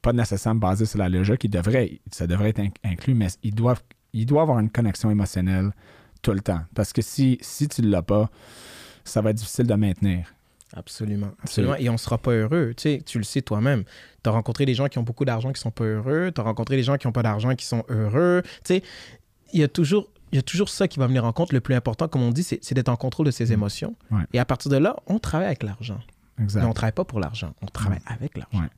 pas 0.01 0.15
nécessairement 0.15 0.61
basées 0.61 0.87
sur 0.87 0.99
la 0.99 1.11
logique, 1.11 1.45
ils 1.45 1.51
devraient, 1.51 2.01
ça 2.11 2.27
devrait 2.27 2.49
être 2.51 2.61
inc- 2.61 2.77
inclus, 2.85 3.13
mais 3.15 3.29
ils 3.43 3.55
doivent, 3.55 3.83
ils 4.15 4.25
doivent 4.25 4.45
avoir 4.45 4.61
une 4.61 4.71
connexion 4.71 5.11
émotionnelle 5.11 5.73
tout 6.23 6.33
le 6.33 6.41
temps. 6.41 6.61
Parce 6.75 6.95
que 6.95 7.03
si, 7.03 7.37
si 7.43 7.69
tu 7.69 7.83
ne 7.83 7.89
l'as 7.91 8.01
pas, 8.03 8.31
ça 9.05 9.21
va 9.21 9.29
être 9.31 9.37
difficile 9.37 9.67
de 9.67 9.75
maintenir. 9.75 10.33
Absolument. 10.77 11.31
Absolument. 11.43 11.77
Et 11.77 11.89
on 11.89 11.93
ne 11.93 11.99
sera 11.99 12.19
pas 12.19 12.33
heureux. 12.33 12.75
Tu 12.77 12.83
sais, 12.83 13.03
tu 13.05 13.19
le 13.19 13.25
sais 13.25 13.43
toi-même. 13.43 13.85
Tu 14.23 14.31
as 14.31 14.33
rencontré 14.33 14.67
des 14.67 14.75
gens 14.75 14.89
qui 14.89 14.99
ont 14.99 15.03
beaucoup 15.03 15.25
d'argent 15.25 15.53
qui 15.53 15.61
sont 15.61 15.71
pas 15.71 15.85
heureux. 15.85 16.33
Tu 16.35 16.41
as 16.41 16.45
rencontré 16.45 16.77
des 16.77 16.83
gens 16.83 16.97
qui 16.97 17.07
n'ont 17.07 17.13
pas 17.13 17.23
d'argent 17.23 17.55
qui 17.55 17.65
sont 17.65 17.85
heureux. 17.89 18.43
Tu 18.65 18.75
sais, 18.75 18.83
il 19.53 19.61
y 19.61 19.65
a 19.65 19.69
toujours. 19.69 20.11
Il 20.33 20.37
y 20.37 20.39
a 20.41 20.43
toujours 20.43 20.69
ça 20.69 20.89
qui 20.89 20.99
va 20.99 21.07
venir 21.07 21.25
en 21.25 21.33
compte. 21.33 21.53
Le 21.53 21.61
plus 21.61 21.77
important, 21.77 22.09
comme 22.09 22.23
on 22.23 22.33
dit, 22.33 22.43
c'est 22.43 22.75
d'être 22.75 22.89
en 22.89 22.97
contrôle 22.97 23.27
de 23.27 23.31
ses 23.31 23.53
émotions. 23.53 23.95
Ouais. 24.11 24.23
Et 24.33 24.41
à 24.41 24.45
partir 24.45 24.69
de 24.69 24.77
là, 24.77 24.97
on 25.07 25.21
travaille 25.21 25.47
avec 25.47 25.63
l'argent. 25.63 26.01
Mais 26.39 26.47
on 26.57 26.69
ne 26.69 26.73
travaille 26.73 26.91
pas 26.91 27.05
pour 27.05 27.21
l'argent. 27.21 27.55
On 27.63 27.67
travaille 27.67 28.01
avec 28.07 28.37
l'argent. 28.37 28.63
Ouais. 28.63 28.69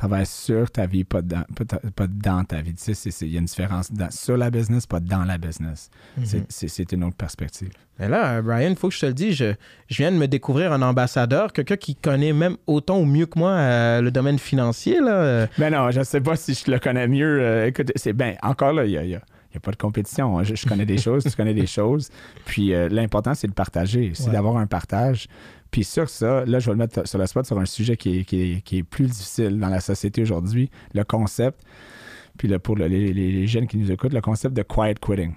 Travaille 0.00 0.24
sur 0.24 0.70
ta 0.70 0.86
vie, 0.86 1.04
pas 1.04 1.20
dans, 1.20 1.44
pas, 1.94 2.06
dans 2.06 2.42
ta 2.44 2.62
vie. 2.62 2.72
Tu 2.72 2.94
sais, 2.94 3.10
il 3.26 3.32
y 3.32 3.36
a 3.36 3.38
une 3.38 3.44
différence 3.44 3.92
dans- 3.92 4.10
sur 4.10 4.38
la 4.38 4.50
business, 4.50 4.86
pas 4.86 4.98
dans 4.98 5.24
la 5.24 5.36
business. 5.36 5.90
Mhm. 6.16 6.24
C'est- 6.24 6.46
C'est 6.48 6.68
c'est 6.68 6.92
une 6.92 7.04
autre 7.04 7.16
perspective. 7.16 7.68
Mais 7.98 8.08
là, 8.08 8.36
euh, 8.38 8.40
Brian, 8.42 8.70
il 8.70 8.76
faut 8.76 8.88
que 8.88 8.94
je 8.94 9.00
te 9.00 9.04
le 9.06 9.12
dise, 9.12 9.34
je, 9.36 9.52
je 9.88 9.96
viens 9.98 10.10
de 10.10 10.16
me 10.16 10.26
découvrir 10.26 10.72
un 10.72 10.80
ambassadeur, 10.80 11.52
quelqu'un 11.52 11.76
qui 11.76 11.96
connaît 11.96 12.32
même 12.32 12.56
autant 12.66 12.98
ou 12.98 13.04
mieux 13.04 13.26
que 13.26 13.38
moi 13.38 13.50
euh, 13.50 14.00
le 14.00 14.10
domaine 14.10 14.38
financier. 14.38 15.00
Là. 15.00 15.12
Euh, 15.12 15.46
Ben 15.58 15.70
non, 15.70 15.90
je 15.90 16.02
sais 16.02 16.22
pas 16.22 16.34
si 16.34 16.54
je 16.54 16.70
le 16.70 16.78
connais 16.78 17.06
mieux. 17.06 17.38
Euh, 17.42 17.66
écoute, 17.66 17.92
c'est 17.94 18.14
ben 18.14 18.36
encore 18.42 18.72
là, 18.72 18.86
il 18.86 18.92
y 18.92 18.96
a, 18.96 19.04
il 19.04 19.10
y 19.10 19.14
a- 19.16 19.22
il 19.50 19.54
y 19.54 19.56
a 19.58 19.60
pas 19.60 19.72
de 19.72 19.76
compétition. 19.76 20.38
hein. 20.38 20.44
Je, 20.44 20.54
je 20.54 20.64
connais 20.66 20.86
des 20.86 20.96
choses, 21.06 21.24
tu 21.24 21.32
connais 21.36 21.52
des 21.52 21.66
choses. 21.66 22.08
Puis 22.46 22.72
euh, 22.72 22.88
l'important, 22.88 23.34
c'est 23.34 23.48
de 23.48 23.52
partager, 23.52 24.12
c'est 24.14 24.28
Ouais. 24.28 24.32
d'avoir 24.32 24.56
un 24.56 24.66
partage. 24.66 25.26
Puis 25.70 25.84
sur 25.84 26.08
ça, 26.08 26.44
là, 26.44 26.58
je 26.58 26.66
vais 26.66 26.72
le 26.72 26.78
mettre 26.78 27.06
sur 27.06 27.18
le 27.18 27.26
spot 27.26 27.46
sur 27.46 27.58
un 27.58 27.64
sujet 27.64 27.96
qui 27.96 28.18
est, 28.20 28.24
qui 28.24 28.40
est- 28.42 28.60
qui 28.62 28.78
est 28.78 28.82
plus 28.82 29.06
difficile 29.06 29.58
dans 29.58 29.68
la 29.68 29.80
société 29.80 30.22
aujourd'hui, 30.22 30.70
le 30.94 31.04
concept. 31.04 31.60
Puis 32.38 32.48
là, 32.48 32.58
pour 32.58 32.76
le- 32.76 32.86
les, 32.86 33.12
les- 33.12 33.46
jeunes 33.46 33.66
qui 33.66 33.76
nous 33.76 33.90
écoutent, 33.90 34.12
le 34.14 34.20
concept 34.20 34.54
de 34.56 34.62
quiet 34.62 34.94
quitting. 35.00 35.34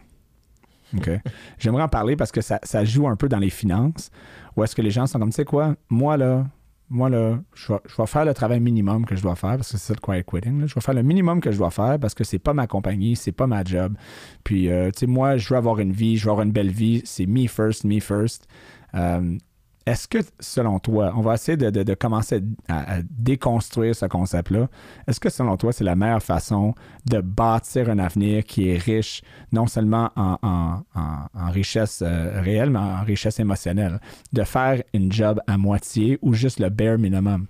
OK? 0.97 1.09
J'aimerais 1.59 1.83
en 1.83 1.87
parler 1.89 2.15
parce 2.15 2.31
que 2.31 2.41
ça, 2.41 2.59
ça 2.63 2.83
joue 2.85 3.07
un 3.07 3.15
peu 3.15 3.27
dans 3.29 3.39
les 3.39 3.49
finances. 3.49 4.09
Où 4.55 4.63
est-ce 4.63 4.75
que 4.75 4.81
les 4.81 4.91
gens 4.91 5.05
sont 5.07 5.19
comme, 5.19 5.29
tu 5.29 5.35
sais 5.35 5.45
quoi, 5.45 5.75
moi 5.89 6.17
là, 6.17 6.45
moi 6.89 7.09
là, 7.09 7.39
je 7.55 7.73
vais, 7.73 7.79
je 7.87 7.95
vais 7.97 8.05
faire 8.05 8.25
le 8.25 8.33
travail 8.35 8.59
minimum 8.59 9.05
que 9.05 9.15
je 9.15 9.21
dois 9.23 9.35
faire 9.35 9.55
parce 9.57 9.71
que 9.71 9.77
c'est 9.77 9.87
ça 9.87 9.93
le 9.95 9.99
quiet 9.99 10.23
quitting. 10.23 10.59
là. 10.61 10.67
Je 10.67 10.75
vais 10.75 10.81
faire 10.81 10.93
le 10.93 11.01
minimum 11.01 11.41
que 11.41 11.51
je 11.51 11.57
dois 11.57 11.71
faire 11.71 11.97
parce 11.99 12.13
que 12.13 12.23
c'est 12.23 12.37
pas 12.39 12.53
ma 12.53 12.67
compagnie, 12.67 13.15
c'est 13.15 13.31
pas 13.31 13.47
ma 13.47 13.63
job. 13.63 13.95
Puis, 14.43 14.69
euh, 14.69 14.91
tu 14.91 14.99
sais, 14.99 15.05
moi, 15.07 15.37
je 15.37 15.49
veux 15.49 15.57
avoir 15.57 15.79
une 15.79 15.91
vie, 15.91 16.17
je 16.17 16.25
veux 16.25 16.31
avoir 16.31 16.45
une 16.45 16.51
belle 16.51 16.69
vie. 16.71 17.01
C'est 17.05 17.25
me 17.25 17.47
first, 17.47 17.83
me 17.85 17.99
first. 17.99 18.47
Euh, 18.93 19.37
est-ce 19.85 20.07
que, 20.07 20.19
selon 20.39 20.79
toi, 20.79 21.13
on 21.15 21.21
va 21.21 21.33
essayer 21.33 21.57
de, 21.57 21.93
commencer 21.93 22.41
à, 22.69 22.97
déconstruire 23.03 23.95
ce 23.95 24.05
concept-là. 24.05 24.67
Est-ce 25.07 25.19
que, 25.19 25.29
selon 25.29 25.57
toi, 25.57 25.73
c'est 25.73 25.83
la 25.83 25.95
meilleure 25.95 26.23
façon 26.23 26.73
de 27.05 27.19
bâtir 27.19 27.89
un 27.89 27.99
avenir 27.99 28.45
qui 28.45 28.69
est 28.69 28.77
riche, 28.77 29.21
non 29.51 29.67
seulement 29.67 30.09
en, 30.15 30.37
en- 30.41 30.81
en- 30.95 31.25
en 31.33 31.49
richesse 31.51 32.01
euh, 32.01 32.39
réelle, 32.41 32.69
mais 32.69 32.79
en 32.79 33.03
richesse 33.03 33.39
émotionnelle? 33.39 33.99
De 34.31 34.43
faire 34.43 34.81
une 34.93 35.11
job 35.11 35.41
à 35.47 35.57
moitié 35.57 36.17
ou 36.21 36.33
juste 36.33 36.59
le 36.59 36.69
bare 36.69 36.97
minimum? 36.97 37.47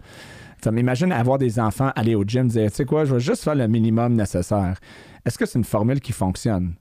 Ça 0.64 0.72
m'imagine 0.72 1.12
avoir 1.12 1.38
des 1.38 1.60
enfants, 1.60 1.92
aller 1.96 2.16
au 2.16 2.24
gym, 2.26 2.48
dire, 2.48 2.72
tu 2.72 2.78
sais 2.78 2.86
quoi, 2.86 3.06
je 3.06 3.14
vais 3.14 3.20
juste 3.20 3.44
faire 3.44 3.56
le 3.56 3.68
minimum 3.68 4.14
nécessaire. 4.14 4.78
Est-ce 5.26 5.38
que 5.38 5.46
c'est 5.46 5.60
une 5.60 5.66
formule 5.66 6.00
qui 6.02 6.12
fonctionne? 6.14 6.74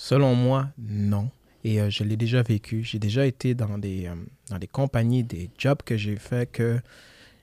selon 0.00 0.34
moi, 0.36 0.68
non. 0.78 1.28
Et 1.68 1.80
euh, 1.80 1.90
je 1.90 2.02
l'ai 2.04 2.16
déjà 2.16 2.42
vécu. 2.42 2.82
J'ai 2.82 2.98
déjà 2.98 3.26
été 3.26 3.54
dans 3.54 3.76
des, 3.78 4.06
euh, 4.06 4.14
dans 4.48 4.58
des 4.58 4.66
compagnies, 4.66 5.22
des 5.22 5.50
jobs 5.58 5.82
que 5.84 5.96
j'ai 5.96 6.16
fait 6.16 6.50
que 6.50 6.80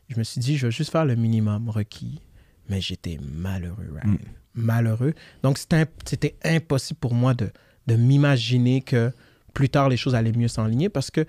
je 0.10 0.18
me 0.18 0.24
suis 0.24 0.40
dit, 0.42 0.58
je 0.58 0.66
vais 0.68 0.72
juste 0.72 0.92
faire 0.92 1.06
le 1.06 1.16
minimum 1.16 1.70
requis. 1.70 2.20
Mais 2.70 2.82
j'étais 2.82 3.20
malheureux, 3.22 3.88
Ryan. 3.94 4.14
Mm. 4.14 4.18
Malheureux. 4.56 5.14
Donc, 5.44 5.58
c'était 5.60 5.76
imp- 5.82 6.02
c'était 6.06 6.36
impossible 6.44 7.00
pour 7.00 7.14
moi 7.14 7.34
de, 7.34 7.50
de 7.88 7.96
m'imaginer 7.96 8.82
que 8.82 9.12
plus 9.54 9.70
tard, 9.70 9.90
les 9.90 9.98
choses 9.98 10.16
allaient 10.16 10.32
mieux 10.32 10.48
s'enligner 10.48 10.90
parce 10.90 11.12
que 11.12 11.26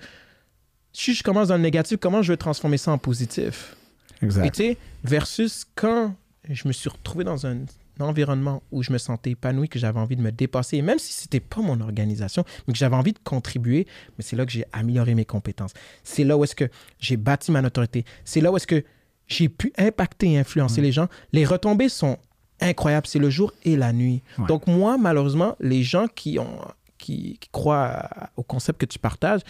si 0.91 1.13
je 1.13 1.21
commence 1.21 1.49
dans 1.49 1.57
le 1.57 1.61
négatif, 1.61 1.97
comment 1.99 2.21
je 2.23 2.33
vais 2.33 2.37
transformer 2.37 2.77
ça 2.77 2.91
en 2.91 2.97
positif? 2.97 3.75
Et 4.21 4.25
Exact. 4.25 4.55
sais, 4.55 4.77
versus 5.03 5.65
quand 5.75 6.15
je 6.49 6.67
me 6.67 6.73
suis 6.73 6.89
retrouvé 6.89 7.23
dans 7.23 7.45
un 7.45 7.57
environnement 8.03 8.63
où 8.71 8.83
je 8.83 8.91
me 8.91 8.97
sentais 8.97 9.31
épanoui, 9.31 9.69
que 9.69 9.79
j'avais 9.79 9.99
envie 9.99 10.15
de 10.15 10.21
me 10.21 10.31
dépasser, 10.31 10.77
et 10.77 10.81
même 10.81 10.99
si 10.99 11.13
c'était 11.13 11.39
pas 11.39 11.61
mon 11.61 11.79
organisation, 11.81 12.43
mais 12.67 12.73
que 12.73 12.79
j'avais 12.79 12.95
envie 12.95 13.13
de 13.13 13.19
contribuer, 13.23 13.87
mais 14.17 14.23
c'est 14.23 14.35
là 14.35 14.45
que 14.45 14.51
j'ai 14.51 14.65
amélioré 14.73 15.15
mes 15.15 15.25
compétences. 15.25 15.73
C'est 16.03 16.23
là 16.23 16.37
où 16.37 16.43
est-ce 16.43 16.55
que 16.55 16.69
j'ai 16.99 17.17
bâti 17.17 17.51
ma 17.51 17.61
notoriété. 17.61 18.05
C'est 18.25 18.41
là 18.41 18.51
où 18.51 18.57
est-ce 18.57 18.67
que 18.67 18.83
j'ai 19.27 19.49
pu 19.49 19.73
impacter 19.77 20.31
et 20.33 20.37
influencer 20.39 20.81
les 20.81 20.91
gens. 20.91 21.07
Les 21.33 21.43
retombées 21.45 21.89
sont 21.89 22.17
incroyables. 22.61 23.07
C'est 23.07 23.19
le 23.19 23.29
jour 23.29 23.51
et 23.63 23.75
la 23.75 23.91
nuit. 23.93 24.23
Ouais. 24.39 24.45
Donc 24.47 24.67
moi, 24.67 24.97
malheureusement, 24.97 25.55
les 25.59 25.83
gens 25.83 26.07
qui, 26.07 26.39
ont, 26.39 26.59
qui, 26.97 27.37
qui 27.39 27.49
croient 27.51 28.09
au 28.37 28.43
concept 28.43 28.79
que 28.79 28.85
tu 28.85 28.99
partages, 28.99 29.41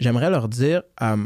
j'aimerais 0.00 0.30
leur 0.30 0.48
dire, 0.48 0.82
euh, 1.02 1.16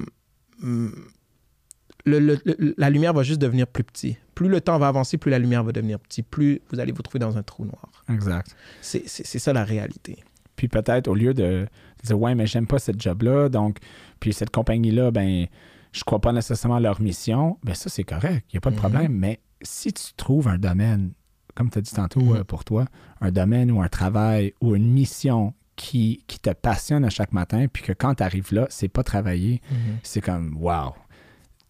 le- 0.63 2.19
le- 2.21 2.39
le- 2.45 2.75
la 2.77 2.91
lumière 2.91 3.13
va 3.15 3.23
juste 3.23 3.41
devenir 3.41 3.67
plus 3.67 3.85
petit. 3.85 4.17
Plus 4.35 4.49
le 4.49 4.61
temps 4.61 4.79
va 4.79 4.89
avancer, 4.89 5.17
plus 5.19 5.31
la 5.31 5.39
lumière 5.39 5.63
va 5.65 5.73
devenir 5.73 5.99
petit, 6.01 6.23
plus 6.23 6.61
vous 6.71 6.81
allez 6.81 6.93
vous 6.93 7.03
trouver 7.03 7.19
dans 7.21 7.37
un 7.39 7.43
trou 7.43 7.65
noir. 7.65 7.91
Exact. 8.09 8.55
C'est 8.81 9.07
ça 9.39 9.53
la 9.53 9.65
réalité. 9.65 10.19
Puis 10.57 10.69
peut-être 10.69 11.09
au 11.09 11.15
lieu 11.15 11.35
de 11.35 11.67
dire 12.05 12.19
ouais, 12.21 12.35
mais 12.35 12.47
j'aime 12.47 12.67
pas 12.67 12.79
cette 12.79 13.01
job-là, 13.01 13.49
donc 13.49 13.79
puis 14.21 14.33
cette 14.33 14.51
compagnie-là, 14.51 15.11
ben 15.11 15.47
je 15.93 16.03
crois 16.05 16.21
pas 16.21 16.33
nécessairement 16.33 16.77
à 16.77 16.81
leur 16.81 17.01
mission, 17.01 17.59
ben 17.65 17.75
ça 17.75 17.89
c'est 17.91 18.05
correct, 18.05 18.45
il 18.51 18.55
n'y 18.55 18.59
a 18.59 18.61
pas 18.61 18.71
de 18.71 18.75
Mhm. 18.77 18.81
problème. 18.81 19.13
Mais 19.13 19.41
si 19.63 19.93
tu 19.93 20.13
trouves 20.17 20.49
un 20.49 20.59
domaine, 20.59 21.13
comme 21.55 21.71
tu 21.71 21.79
as 21.79 21.83
dit 21.83 21.93
tantôt 21.93 22.21
Mhm. 22.21 22.37
euh, 22.37 22.45
pour 22.45 22.65
toi, 22.65 22.85
un 23.21 23.31
domaine 23.31 23.71
ou 23.71 23.81
un 23.83 23.89
travail 23.89 24.53
ou 24.61 24.75
une 24.77 24.91
mission 24.91 25.55
qui, 25.77 26.23
qui 26.29 26.39
te 26.39 26.51
passionne 26.51 27.05
à 27.05 27.11
chaque 27.11 27.33
matin, 27.33 27.67
puis 27.73 27.83
que 27.83 27.93
quand 27.93 28.15
tu 28.17 28.23
arrives 28.23 28.53
là, 28.53 28.67
c'est 28.71 28.87
pas 28.89 29.03
travailler, 29.03 29.61
c'est 30.05 30.21
comme 30.21 30.57
wow. 30.57 30.93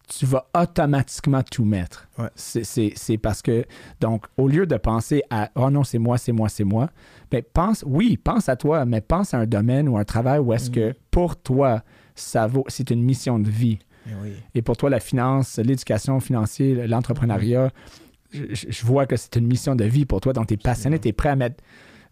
Tu 0.07 0.25
vas 0.25 0.47
automatiquement 0.55 1.41
tout 1.43 1.65
mettre. 1.65 2.07
Ouais. 2.17 2.29
C'est- 2.35 3.17
parce 3.17 3.41
que, 3.41 3.65
donc, 3.99 4.25
au 4.37 4.47
lieu 4.47 4.65
de 4.67 4.77
penser 4.77 5.23
à 5.29 5.49
oh 5.55 5.69
non, 5.69 5.83
c'est 5.83 5.97
moi, 5.99 6.17
c'est 6.17 6.31
moi, 6.31 6.47
c'est 6.49 6.63
moi, 6.63 6.89
ben, 7.31 7.41
pense, 7.53 7.83
oui, 7.87 8.17
pense 8.17 8.47
à 8.49 8.55
toi, 8.55 8.85
mais 8.85 9.01
pense 9.01 9.33
à 9.33 9.39
un 9.39 9.45
domaine 9.45 9.89
ou 9.89 9.97
un 9.97 10.03
travail 10.05 10.39
où 10.39 10.53
est-ce 10.53 10.69
que 10.69 10.93
pour 11.11 11.35
toi, 11.37 11.83
ça 12.13 12.45
vaut, 12.47 12.65
c'est 12.67 12.89
une 12.91 13.03
mission 13.03 13.39
de 13.39 13.49
vie. 13.49 13.79
Eh 14.07 14.11
oui. 14.23 14.33
Et 14.53 14.61
pour 14.61 14.77
toi, 14.77 14.89
la 14.89 14.99
finance, 14.99 15.57
l'éducation 15.57 16.19
financière, 16.19 16.87
l'entrepreneuriat, 16.87 17.71
je, 18.31 18.43
je- 18.51 18.67
je 18.69 18.85
vois 18.85 19.05
que 19.07 19.15
c'est 19.15 19.35
une 19.37 19.47
mission 19.47 19.75
de 19.75 19.85
vie 19.85 20.05
pour 20.05 20.21
toi. 20.21 20.33
Donc, 20.33 20.47
tu 20.47 20.53
es 20.53 20.57
passionné, 20.57 20.99
tu 20.99 21.07
es 21.07 21.13
prêt 21.13 21.29
à 21.29 21.35
mettre. 21.35 21.63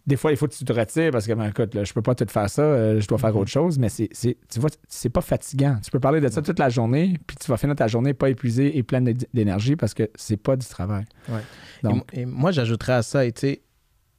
Des 0.05 0.17
fois, 0.17 0.31
il 0.31 0.37
faut 0.37 0.47
que 0.47 0.53
tu 0.53 0.65
te 0.65 0.73
retires 0.73 1.11
parce 1.11 1.25
que, 1.25 1.31
ben, 1.33 1.45
écoute, 1.49 1.73
là, 1.75 1.85
je 1.85 1.93
peux 1.93 2.01
pas 2.01 2.13
tout 2.13 2.25
faire 2.27 2.49
ça, 2.49 2.61
euh, 2.61 2.99
je 2.99 3.07
dois 3.07 3.17
faire 3.17 3.31
Mhm. 3.33 3.37
autre 3.37 3.49
chose, 3.51 3.79
mais 3.79 3.87
c'est, 3.87 4.09
tu 4.11 4.59
vois, 4.59 4.69
c'est 4.89 5.09
pas 5.09 5.21
fatigant. 5.21 5.77
Tu 5.81 5.91
peux 5.91 5.99
parler 6.01 6.19
de 6.19 6.27
ça 6.27 6.41
toute 6.41 6.59
la 6.59 6.67
journée, 6.69 7.17
puis 7.25 7.37
tu 7.37 7.49
vas 7.49 7.55
finir 7.55 7.75
ta 7.75 7.87
journée 7.87 8.13
pas 8.13 8.29
épuisé 8.29 8.77
et 8.77 8.83
pleine 8.83 9.05
d'é- 9.05 9.27
d'énergie 9.33 9.77
parce 9.77 9.93
que 9.93 10.09
c'est 10.15 10.35
pas 10.35 10.57
du 10.57 10.67
travail. 10.67 11.05
Ouais. 11.29 11.39
Donc, 11.83 11.93
et, 11.93 11.95
mo- 11.95 12.03
et 12.23 12.25
moi, 12.25 12.51
j'ajouterais 12.51 12.93
à 12.93 13.01
ça, 13.01 13.23
et 13.25 13.31
tu 13.31 13.39
sais, 13.41 13.61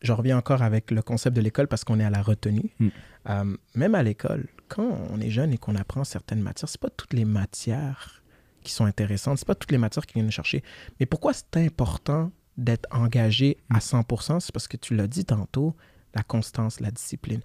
je 0.01 0.13
reviens 0.13 0.39
encore 0.39 0.63
avec 0.63 0.91
le 0.91 1.03
concept 1.03 1.37
de 1.37 1.43
l'école 1.43 1.67
parce 1.69 1.85
qu'on 1.85 2.01
est 2.01 2.05
à 2.05 2.11
la 2.11 2.23
retenue. 2.23 2.71
Mm. 2.79 2.89
Euh, 3.29 3.57
même 3.75 3.95
à 3.95 4.03
l'école, 4.03 4.47
quand 4.69 4.99
on 5.11 5.21
est 5.21 5.31
jeune 5.31 5.53
et 5.53 5.59
qu'on 5.59 5.77
apprend 5.77 6.05
certaines 6.05 6.41
matières, 6.41 6.69
c'est 6.69 6.81
pas 6.81 6.91
toutes 6.91 7.13
les 7.13 7.25
matières 7.27 8.23
qui 8.63 8.73
sont 8.73 8.87
intéressantes, 8.87 9.37
c'est 9.39 9.47
pas 9.47 9.55
toutes 9.55 9.73
les 9.73 9.79
matières 9.79 10.07
qui 10.07 10.15
viennent 10.15 10.31
chercher. 10.31 10.63
Mais 10.99 11.05
pourquoi 11.07 11.33
c'est 11.35 11.57
important 11.59 12.33
d'être 12.57 12.87
engagé 12.91 13.57
à 13.71 13.79
100%? 13.79 14.41
C'est 14.41 14.53
parce 14.53 14.69
que 14.69 14.77
tu 14.77 14.95
l'as 14.95 15.07
dit 15.07 15.25
tantôt, 15.25 15.75
la 16.15 16.23
constance, 16.23 16.79
la 16.79 16.93
discipline. 16.93 17.41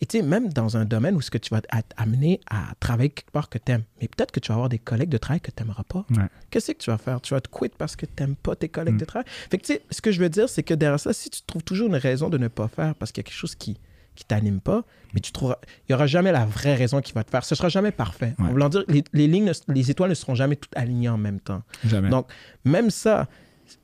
Et 0.00 0.06
tu 0.06 0.16
sais, 0.18 0.22
même 0.24 0.50
dans 0.50 0.78
un 0.78 0.86
domaine 0.86 1.14
où 1.14 1.20
ce 1.20 1.30
que 1.30 1.36
tu 1.36 1.50
vas 1.50 1.58
être 1.58 1.94
amené 1.98 2.40
à 2.50 2.72
travailler 2.80 3.10
quelque 3.10 3.30
part 3.30 3.50
que 3.50 3.58
tu 3.58 3.70
aimes, 3.72 3.82
mais 4.00 4.08
peut-être 4.08 4.30
que 4.32 4.40
tu 4.40 4.48
vas 4.48 4.54
avoir 4.54 4.70
des 4.70 4.78
collègues 4.78 5.10
de 5.10 5.18
travail 5.18 5.42
que 5.42 5.50
tu 5.50 5.62
n'aimeras 5.62 5.82
pas. 5.84 6.06
Ouais. 6.10 6.24
Qu'est-ce 6.50 6.72
que 6.72 6.78
tu 6.78 6.90
vas 6.90 6.96
faire? 6.96 7.20
Tu 7.20 7.34
vas 7.34 7.42
te 7.42 7.48
quitter 7.50 7.74
parce 7.76 7.96
que 7.96 8.06
tu 8.06 8.12
n'aimes 8.22 8.36
pas 8.36 8.56
tes 8.56 8.70
collègues 8.70 8.94
Mm. 8.94 8.98
de 8.98 9.04
travail? 9.04 9.26
Fait 9.50 9.58
que 9.58 9.66
tu 9.66 9.74
sais, 9.74 9.82
ce 9.90 10.00
que 10.00 10.10
je 10.10 10.20
veux 10.20 10.30
dire, 10.30 10.48
c'est 10.48 10.62
que 10.62 10.72
derrière 10.72 10.98
ça, 11.00 11.12
si 11.12 11.28
tu 11.28 11.42
trouves 11.46 11.62
toujours 11.64 11.88
une 11.88 11.96
raison 11.96 12.30
de 12.30 12.38
ne 12.38 12.48
pas 12.48 12.68
faire 12.68 12.94
parce 12.94 13.12
qu'il 13.12 13.20
y 13.22 13.24
a 13.26 13.28
quelque 13.28 13.38
chose 13.38 13.54
qui 13.54 13.78
qui 14.16 14.24
t'anime 14.24 14.60
pas, 14.60 14.84
mais 15.12 15.18
tu 15.18 15.32
trouveras, 15.32 15.58
il 15.88 15.92
y 15.92 15.94
aura 15.96 16.06
jamais 16.06 16.30
la 16.30 16.46
vraie 16.46 16.76
raison 16.76 17.00
qui 17.00 17.12
va 17.14 17.24
te 17.24 17.30
faire. 17.32 17.44
Ce 17.44 17.56
sera 17.56 17.68
jamais 17.68 17.90
parfait. 17.90 18.36
Ouais. 18.38 18.44
En 18.46 18.50
voulant 18.52 18.68
dire, 18.68 18.84
les, 18.86 19.02
les 19.12 19.26
lignes, 19.26 19.46
ne- 19.46 19.74
les 19.74 19.90
étoiles 19.90 20.10
ne 20.10 20.14
seront 20.14 20.36
jamais 20.36 20.54
toutes 20.54 20.76
alignées 20.76 21.08
en 21.08 21.18
même 21.18 21.40
temps. 21.40 21.64
jamais. 21.84 22.10
Donc, 22.10 22.28
même 22.64 22.90
ça, 22.90 23.26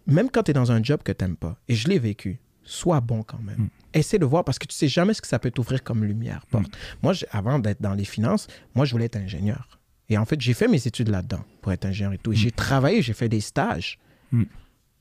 même 0.07 0.31
quand 0.31 0.43
tu 0.45 0.51
es 0.51 0.55
dans 0.55 0.73
un 0.73 0.83
job 0.83 1.03
que 1.03 1.13
tu 1.13 1.25
n'aimes 1.25 1.37
pas, 1.37 1.59
et 1.69 1.75
je 1.75 1.89
l'ai 1.89 1.99
vécu, 1.99 2.39
sois 2.63 3.01
bon 3.01 3.23
quand 3.23 3.41
même. 3.43 3.59
Mm. 3.59 3.69
Essaie 3.95 4.19
de 4.19 4.25
voir 4.25 4.45
parce 4.45 4.59
que 4.59 4.67
tu 4.67 4.75
sais 4.75 4.89
jamais 4.89 5.15
ce 5.15 5.21
que 5.23 5.27
ça 5.29 5.39
peut 5.39 5.51
t'ouvrir 5.51 5.83
comme 5.83 6.05
lumière. 6.05 6.47
porte. 6.47 6.71
Moi, 7.03 7.13
avant 7.33 7.59
d'être 7.59 7.83
dans 7.83 7.95
les 7.95 8.05
finances, 8.05 8.47
moi, 8.75 8.85
je 8.85 8.93
voulais 8.93 9.07
être 9.07 9.17
ingénieur. 9.17 9.81
Et 10.09 10.17
en 10.19 10.25
fait, 10.25 10.41
j'ai 10.41 10.55
fait 10.55 10.69
mes 10.69 10.87
études 10.87 11.09
là-dedans 11.09 11.45
pour 11.63 11.73
être 11.73 11.85
ingénieur 11.87 12.13
et 12.13 12.19
tout. 12.19 12.33
Et 12.33 12.37
j'ai 12.37 12.51
travaillé, 12.53 13.03
j'ai 13.03 13.13
fait 13.13 13.29
des 13.29 13.41
stages. 13.41 13.99
Mm. 14.33 14.45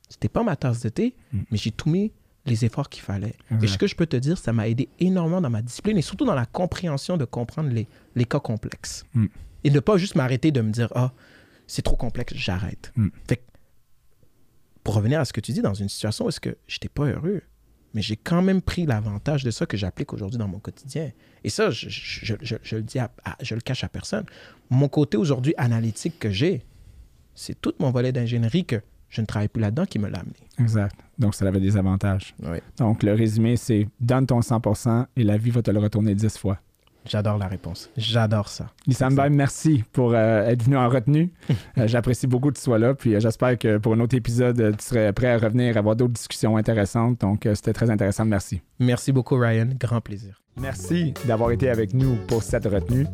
C'était 0.08 0.30
pas 0.30 0.44
ma 0.44 0.56
tasse 0.56 0.82
de 0.82 0.90
thé, 0.90 1.16
Mm. 1.32 1.40
mais 1.52 1.58
j'ai 1.58 1.72
tout 1.72 1.90
mis 1.90 2.12
les 2.46 2.66
efforts 2.66 2.90
qu'il 2.90 3.04
fallait. 3.04 3.36
Et 3.62 3.68
ce 3.68 3.78
que 3.78 3.86
je 3.86 3.96
peux 3.96 4.08
te 4.08 4.16
dire, 4.18 4.38
ça 4.40 4.54
m'a 4.54 4.68
aidé 4.68 4.90
énormément 5.00 5.40
dans 5.42 5.50
ma 5.52 5.62
discipline 5.62 5.98
et 5.98 6.02
surtout 6.02 6.26
dans 6.26 6.34
la 6.34 6.48
compréhension 6.48 7.16
de 7.18 7.26
comprendre 7.26 7.70
les, 7.70 7.88
les 8.16 8.26
cas 8.26 8.40
complexes. 8.40 9.06
Mm. 9.14 9.26
Et 9.66 9.70
ne 9.70 9.80
pas 9.80 9.98
juste 9.98 10.16
m'arrêter 10.16 10.52
de 10.52 10.62
me 10.62 10.72
dire, 10.72 10.88
ah, 10.96 11.12
c'est 11.68 11.84
trop 11.84 11.96
complexe, 11.98 12.34
j'arrête. 12.36 12.92
Mm. 12.96 13.10
Fait 13.28 13.36
que, 13.38 13.42
pour 14.90 14.96
revenir 14.96 15.20
à 15.20 15.26
ce 15.26 15.34
que 15.34 15.40
tu 15.40 15.52
dis, 15.52 15.62
dans 15.62 15.76
une 15.76 15.88
situation 15.88 16.26
où 16.26 16.30
est-ce 16.30 16.40
que 16.40 16.58
j'étais 16.68 16.90
pas 16.90 17.04
heureux, 17.06 17.44
mais 17.94 18.02
j'ai 18.02 18.16
quand 18.16 18.42
même 18.42 18.60
pris 18.60 18.88
l'avantage 18.88 19.44
de 19.44 19.52
ça 19.52 19.68
que 19.68 19.78
j'applique 19.78 20.14
aujourd'hui 20.14 20.40
dans 20.40 20.48
mon 20.48 20.58
quotidien. 20.58 21.12
Et 21.44 21.50
ça, 21.52 21.70
je, 21.70 21.90
je- 21.90 22.26
je- 22.26 22.36
je- 22.42 22.56
je 22.64 22.76
le 22.78 22.82
dis, 22.82 22.98
à- 22.98 23.12
à- 23.24 23.38
je 23.40 23.54
le 23.54 23.62
cache 23.62 23.84
à 23.84 23.88
personne. 23.88 24.26
Mon 24.72 24.88
côté 24.88 25.16
aujourd'hui 25.16 25.54
analytique 25.58 26.18
que 26.18 26.32
j'ai, 26.32 26.64
c'est 27.36 27.62
tout 27.62 27.74
mon 27.78 27.92
volet 27.92 28.12
d'ingénierie 28.12 28.66
que 28.66 28.82
je 29.10 29.22
ne 29.22 29.28
travaille 29.28 29.48
plus 29.48 29.62
là-dedans 29.62 29.86
qui 29.86 30.00
me 30.00 30.10
l'a 30.10 30.22
amené. 30.22 30.34
Exact. 30.58 30.96
Donc, 31.20 31.36
ça 31.36 31.46
avait 31.48 31.60
des 31.60 31.78
avantages. 31.78 32.34
Oui. 32.42 32.58
Donc, 32.78 33.04
le 33.04 33.14
résumé, 33.14 33.58
c'est 33.58 33.88
donne 34.00 34.26
ton 34.26 34.40
100% 34.42 35.06
et 35.16 35.24
la 35.24 35.38
vie 35.38 35.52
va 35.52 35.62
te 35.62 35.70
le 35.70 35.78
retourner 35.80 36.16
10 36.16 36.36
fois. 36.36 36.60
J'adore 37.06 37.38
la 37.38 37.48
réponse. 37.48 37.90
J'adore 37.98 38.50
ça. 38.50 38.68
Baye, 39.12 39.30
merci 39.30 39.84
pour 39.92 40.14
euh, 40.14 40.48
être 40.48 40.64
venu 40.64 40.78
en 40.78 40.90
retenue. 40.90 41.32
Euh, 41.78 41.88
J'apprécie 41.88 42.26
beaucoup 42.26 42.50
que 42.50 42.56
tu 42.56 42.62
sois 42.62 42.80
là. 42.80 42.94
Puis 42.94 43.16
euh, 43.16 43.20
j'espère 43.20 43.58
que 43.58 43.78
pour 43.78 43.94
un 43.94 44.00
autre 44.00 44.16
épisode, 44.16 44.76
tu 44.78 44.86
serais 44.86 45.14
prêt 45.14 45.28
à 45.28 45.38
revenir, 45.38 45.78
avoir 45.78 45.96
d'autres 45.96 46.14
discussions 46.14 46.58
intéressantes. 46.58 47.22
Donc, 47.22 47.48
c'était 47.54 47.74
très 47.74 47.90
intéressant. 47.90 48.26
Merci. 48.26 48.62
Merci 48.80 49.12
beaucoup, 49.12 49.36
Ryan. 49.36 49.70
Grand 49.80 50.02
plaisir. 50.02 50.42
Merci 50.60 51.14
d'avoir 51.26 51.52
été 51.52 51.70
avec 51.70 51.94
nous 51.94 52.16
pour 52.28 52.44
cette 52.44 52.66
retenue. 52.66 53.06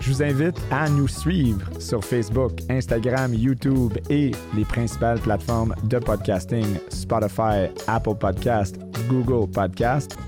Je 0.00 0.10
vous 0.12 0.22
invite 0.22 0.60
à 0.70 0.90
nous 0.90 1.08
suivre 1.08 1.62
sur 1.80 2.04
Facebook, 2.04 2.52
Instagram, 2.68 3.32
YouTube 3.32 3.94
et 4.10 4.32
les 4.54 4.64
principales 4.64 5.18
plateformes 5.18 5.74
de 5.84 5.98
podcasting 5.98 6.66
Spotify, 6.90 7.70
Apple 7.86 8.16
Podcast, 8.20 8.76
Google 9.08 9.50
Podcast. 9.50 10.18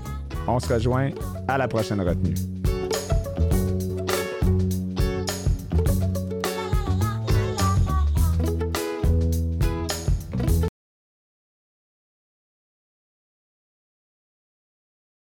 On 0.47 0.59
se 0.59 0.73
rejoint 0.73 1.11
à 1.47 1.59
la 1.59 1.67
prochaine 1.67 2.01
retenue. 2.01 2.56